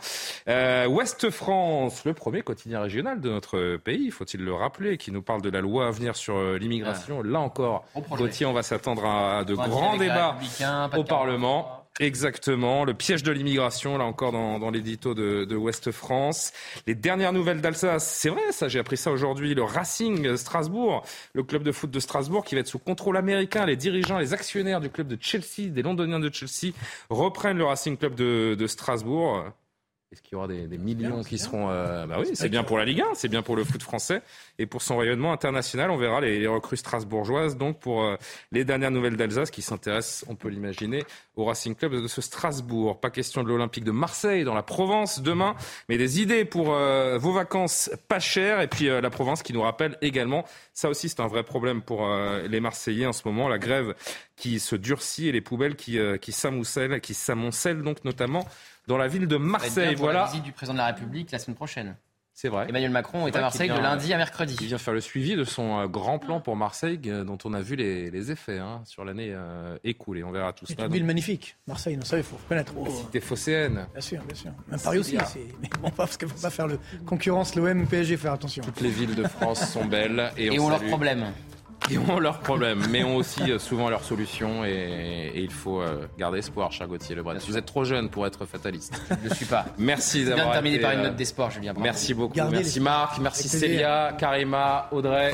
Euh, 0.47 0.87
Ouest 0.87 1.29
France, 1.29 2.05
le 2.05 2.13
premier 2.13 2.41
quotidien 2.41 2.81
régional 2.81 3.19
de 3.19 3.29
notre 3.29 3.77
pays, 3.77 4.11
faut-il 4.11 4.43
le 4.43 4.53
rappeler, 4.53 4.97
qui 4.97 5.11
nous 5.11 5.21
parle 5.21 5.41
de 5.41 5.49
la 5.49 5.61
loi 5.61 5.87
à 5.87 5.91
venir 5.91 6.15
sur 6.15 6.37
euh, 6.37 6.57
l'immigration. 6.57 7.21
Là 7.23 7.39
encore, 7.39 7.85
Gauthier, 8.11 8.45
on 8.45 8.53
va 8.53 8.63
s'attendre 8.63 9.05
à, 9.05 9.43
de 9.43 9.55
grands 9.55 9.97
débats 9.97 10.37
au 10.95 11.03
Parlement. 11.03 11.84
Exactement, 12.01 12.83
le 12.83 12.93
piège 12.93 13.23
de 13.23 13.31
l'immigration, 13.31 13.97
là 13.97 14.03
encore 14.03 14.33
dans, 14.33 14.59
dans 14.59 14.69
l'édito 14.69 15.13
de, 15.13 15.55
Ouest 15.55 15.91
France. 15.91 16.51
Les 16.87 16.93
dernières 16.93 17.31
nouvelles 17.31 17.61
d'Alsace, 17.61 18.05
c'est 18.05 18.27
vrai 18.27 18.51
ça, 18.51 18.67
j'ai 18.67 18.79
appris 18.79 18.97
ça 18.97 19.11
aujourd'hui, 19.11 19.55
le 19.55 19.63
Racing 19.63 20.35
Strasbourg, 20.35 21.05
le 21.31 21.43
club 21.43 21.63
de 21.63 21.71
foot 21.71 21.89
de 21.89 22.01
Strasbourg 22.01 22.43
qui 22.43 22.55
va 22.55 22.61
être 22.61 22.67
sous 22.67 22.79
contrôle 22.79 23.15
américain. 23.15 23.65
Les 23.65 23.77
dirigeants, 23.77 24.17
les 24.17 24.33
actionnaires 24.33 24.81
du 24.81 24.89
club 24.89 25.07
de 25.07 25.17
Chelsea, 25.21 25.69
des 25.69 25.83
Londoniens 25.83 26.19
de 26.19 26.29
Chelsea, 26.33 26.73
reprennent 27.09 27.57
le 27.57 27.65
Racing 27.65 27.95
Club 27.95 28.15
de, 28.15 28.57
de 28.59 28.67
Strasbourg. 28.67 29.45
Est-ce 30.15 30.21
qu'il 30.21 30.31
y 30.31 30.35
aura 30.37 30.47
des, 30.47 30.77
millions 30.77 31.25
qui 31.25 31.37
seront... 31.37 31.69
Euh, 31.69 32.05
bah 32.05 32.15
oui, 32.19 32.29
c'est 32.35 32.47
bien 32.47 32.63
pour 32.63 32.77
la 32.77 32.85
Ligue 32.85 33.01
1, 33.01 33.15
c'est 33.15 33.27
bien 33.27 33.41
pour 33.41 33.57
le 33.57 33.65
foot 33.65 33.83
français 33.83 34.21
et 34.57 34.65
pour 34.65 34.81
son 34.81 34.95
rayonnement 34.95 35.33
international. 35.33 35.91
On 35.91 35.97
verra 35.97 36.21
les, 36.21 36.47
recrues 36.47 36.77
strasbourgeoises. 36.77 37.57
Donc 37.57 37.81
pour 37.81 38.01
euh, 38.01 38.15
les 38.53 38.63
dernières 38.63 38.91
nouvelles 38.91 39.17
d'Alsace 39.17 39.51
qui 39.51 39.61
s'intéressent, 39.61 40.23
on 40.29 40.35
peut 40.35 40.47
l'imaginer, 40.47 41.03
au 41.35 41.43
Racing 41.43 41.75
Club 41.75 42.01
de 42.01 42.07
ce 42.07 42.21
Strasbourg. 42.21 43.01
Pas 43.01 43.09
question 43.09 43.43
de 43.43 43.49
l'Olympique 43.49 43.83
de 43.83 43.91
Marseille 43.91 44.45
dans 44.45 44.53
la 44.53 44.63
Provence 44.63 45.19
demain, 45.19 45.55
mais 45.89 45.97
des 45.97 46.21
idées 46.21 46.45
pour 46.45 46.73
euh, 46.73 47.17
vos 47.17 47.33
vacances 47.33 47.91
pas 48.07 48.21
chères 48.21 48.61
et 48.61 48.67
puis 48.69 48.85
la 48.85 49.09
Provence 49.09 49.43
qui 49.43 49.51
nous 49.51 49.63
rappelle 49.63 49.97
également, 50.01 50.45
ça 50.73 50.87
aussi 50.87 51.09
c'est 51.09 51.19
un 51.19 51.27
vrai 51.27 51.43
problème 51.43 51.81
pour 51.81 52.07
les 52.47 52.59
Marseillais 52.61 53.05
en 53.05 53.11
ce 53.11 53.23
moment, 53.25 53.49
la 53.49 53.59
grève 53.59 53.95
qui 54.37 54.61
se 54.61 54.77
durcit 54.77 55.27
et 55.27 55.33
les 55.33 55.41
poubelles 55.41 55.75
qui, 55.75 55.99
qui 56.21 56.31
s'amoncellent, 56.31 57.01
qui 57.01 57.13
s'amoncellent 57.13 57.81
donc 57.81 58.05
notamment 58.05 58.47
dans 58.87 58.97
la 58.97 59.07
ville 59.07 59.27
de 59.27 59.37
Marseille. 59.37 59.95
Voilà. 59.95 60.21
la 60.21 60.25
visite 60.27 60.43
du 60.43 60.51
président 60.51 60.73
de 60.73 60.79
la 60.79 60.87
République 60.87 61.31
la 61.31 61.39
semaine 61.39 61.55
prochaine. 61.55 61.95
C'est 62.37 62.49
vrai. 62.49 62.65
Emmanuel 62.67 62.91
Macron 62.91 63.27
est 63.27 63.35
à 63.37 63.39
Marseille 63.39 63.69
de 63.69 63.75
lundi 63.75 64.11
à 64.11 64.17
mercredi. 64.17 64.57
Il 64.59 64.67
vient 64.67 64.77
faire 64.77 64.93
le 64.93 64.99
suivi 64.99 65.37
de 65.37 65.45
son 65.45 65.79
euh, 65.79 65.87
grand 65.87 66.19
plan 66.19 66.41
pour 66.41 66.57
Marseille, 66.57 66.99
euh, 67.05 67.23
dont 67.23 67.37
on 67.45 67.53
a 67.53 67.61
vu 67.61 67.77
les, 67.77 68.29
effets 68.29 68.59
hein, 68.59 68.81
sur 68.83 69.05
l'année 69.05 69.29
euh, 69.31 69.77
écoulée. 69.85 70.21
On 70.21 70.31
verra 70.31 70.51
tout 70.51 70.65
ça. 70.65 70.73
C'est 70.77 70.83
une 70.83 70.91
ville 70.91 71.05
magnifique, 71.05 71.55
Marseille. 71.65 71.95
Non, 71.95 72.03
ça, 72.03 72.17
il 72.17 72.23
faut 72.23 72.35
reconnaître. 72.35 72.73
La 72.83 72.91
cité 72.91 73.21
phocéenne. 73.21 73.87
Bien 73.93 74.01
sûr, 74.01 74.21
bien 74.23 74.35
sûr. 74.35 74.51
Même 74.67 74.81
Paris 74.81 74.97
aussi. 74.97 75.15
Mais 75.61 75.69
bon, 75.81 75.89
parce 75.91 76.17
qu'il 76.17 76.27
ne 76.27 76.33
faut 76.33 76.41
pas 76.41 76.49
faire 76.49 76.67
le 76.67 76.77
concurrence 77.05 77.55
l'OM 77.55 77.87
PSG, 77.87 78.17
faire 78.17 78.33
attention. 78.33 78.63
Toutes 78.65 78.81
les 78.81 78.89
villes 78.89 79.15
de 79.15 79.23
France 79.23 79.71
sont 79.71 79.85
belles 79.85 80.33
et, 80.35 80.47
et 80.47 80.59
ont 80.59 80.67
leurs 80.67 80.83
problèmes 80.83 81.27
qui 81.79 81.97
ont 81.97 82.19
leurs 82.19 82.39
problèmes, 82.39 82.85
mais 82.89 83.03
ont 83.03 83.17
aussi 83.17 83.51
euh, 83.51 83.59
souvent 83.59 83.89
leurs 83.89 84.03
solutions. 84.03 84.65
Et, 84.65 85.31
il 85.35 85.51
faut 85.51 85.81
euh, 85.81 86.07
garder 86.17 86.39
espoir, 86.39 86.71
cher 86.71 86.87
Gauthier 86.87 87.15
Lebret. 87.15 87.37
Vous 87.47 87.57
êtes 87.57 87.65
trop 87.65 87.83
jeune 87.83 88.09
pour 88.09 88.25
être 88.25 88.45
fataliste. 88.45 88.99
Je 89.23 89.29
ne 89.29 89.33
suis 89.33 89.45
pas. 89.45 89.65
Merci 89.77 90.25
d'avoir. 90.25 90.53
terminé 90.53 90.79
par 90.79 90.91
une 90.91 91.01
note 91.01 91.11
euh, 91.11 91.15
d'espoir, 91.15 91.51
Julien. 91.51 91.73
Merci 91.77 92.13
beaucoup. 92.13 92.39
merci 92.49 92.79
Marc, 92.79 93.19
merci 93.19 93.47
Célia, 93.47 94.15
Karima, 94.17 94.87
Audrey. 94.91 95.33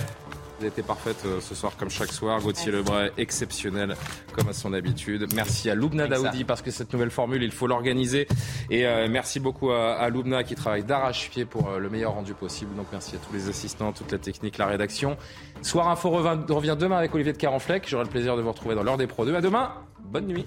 Vous 0.61 0.67
été 0.67 0.83
parfaite 0.83 1.25
ce 1.39 1.55
soir 1.55 1.73
comme 1.75 1.89
chaque 1.89 2.11
soir. 2.11 2.39
Gauthier 2.39 2.71
Lebray, 2.71 3.11
exceptionnel 3.17 3.95
comme 4.33 4.47
à 4.47 4.53
son 4.53 4.73
habitude. 4.73 5.27
Merci 5.33 5.71
à 5.71 5.75
Loubna 5.75 6.05
Daoudi 6.07 6.43
parce 6.43 6.61
que 6.61 6.69
cette 6.69 6.93
nouvelle 6.93 7.09
formule, 7.09 7.41
il 7.41 7.51
faut 7.51 7.65
l'organiser. 7.65 8.27
Et 8.69 8.83
merci 9.09 9.39
beaucoup 9.39 9.71
à, 9.71 9.93
à 9.93 10.09
Loubna 10.09 10.43
qui 10.43 10.53
travaille 10.53 10.83
d'arrache-pied 10.83 11.45
pour 11.45 11.71
le 11.79 11.89
meilleur 11.89 12.13
rendu 12.13 12.35
possible. 12.35 12.75
Donc 12.75 12.85
merci 12.91 13.15
à 13.15 13.17
tous 13.17 13.33
les 13.33 13.49
assistants, 13.49 13.91
toute 13.91 14.11
la 14.11 14.19
technique, 14.19 14.59
la 14.59 14.67
rédaction. 14.67 15.17
Soir 15.63 15.87
Info 15.87 16.11
revient 16.11 16.77
demain 16.79 16.97
avec 16.97 17.15
Olivier 17.15 17.33
de 17.33 17.39
Carenfleck. 17.39 17.89
J'aurai 17.89 18.03
le 18.03 18.11
plaisir 18.11 18.37
de 18.37 18.43
vous 18.43 18.51
retrouver 18.51 18.75
dans 18.75 18.83
l'heure 18.83 18.97
des 18.97 19.07
Pro 19.07 19.25
2. 19.25 19.33
À 19.33 19.41
demain. 19.41 19.71
Bonne 20.03 20.27
nuit. 20.27 20.45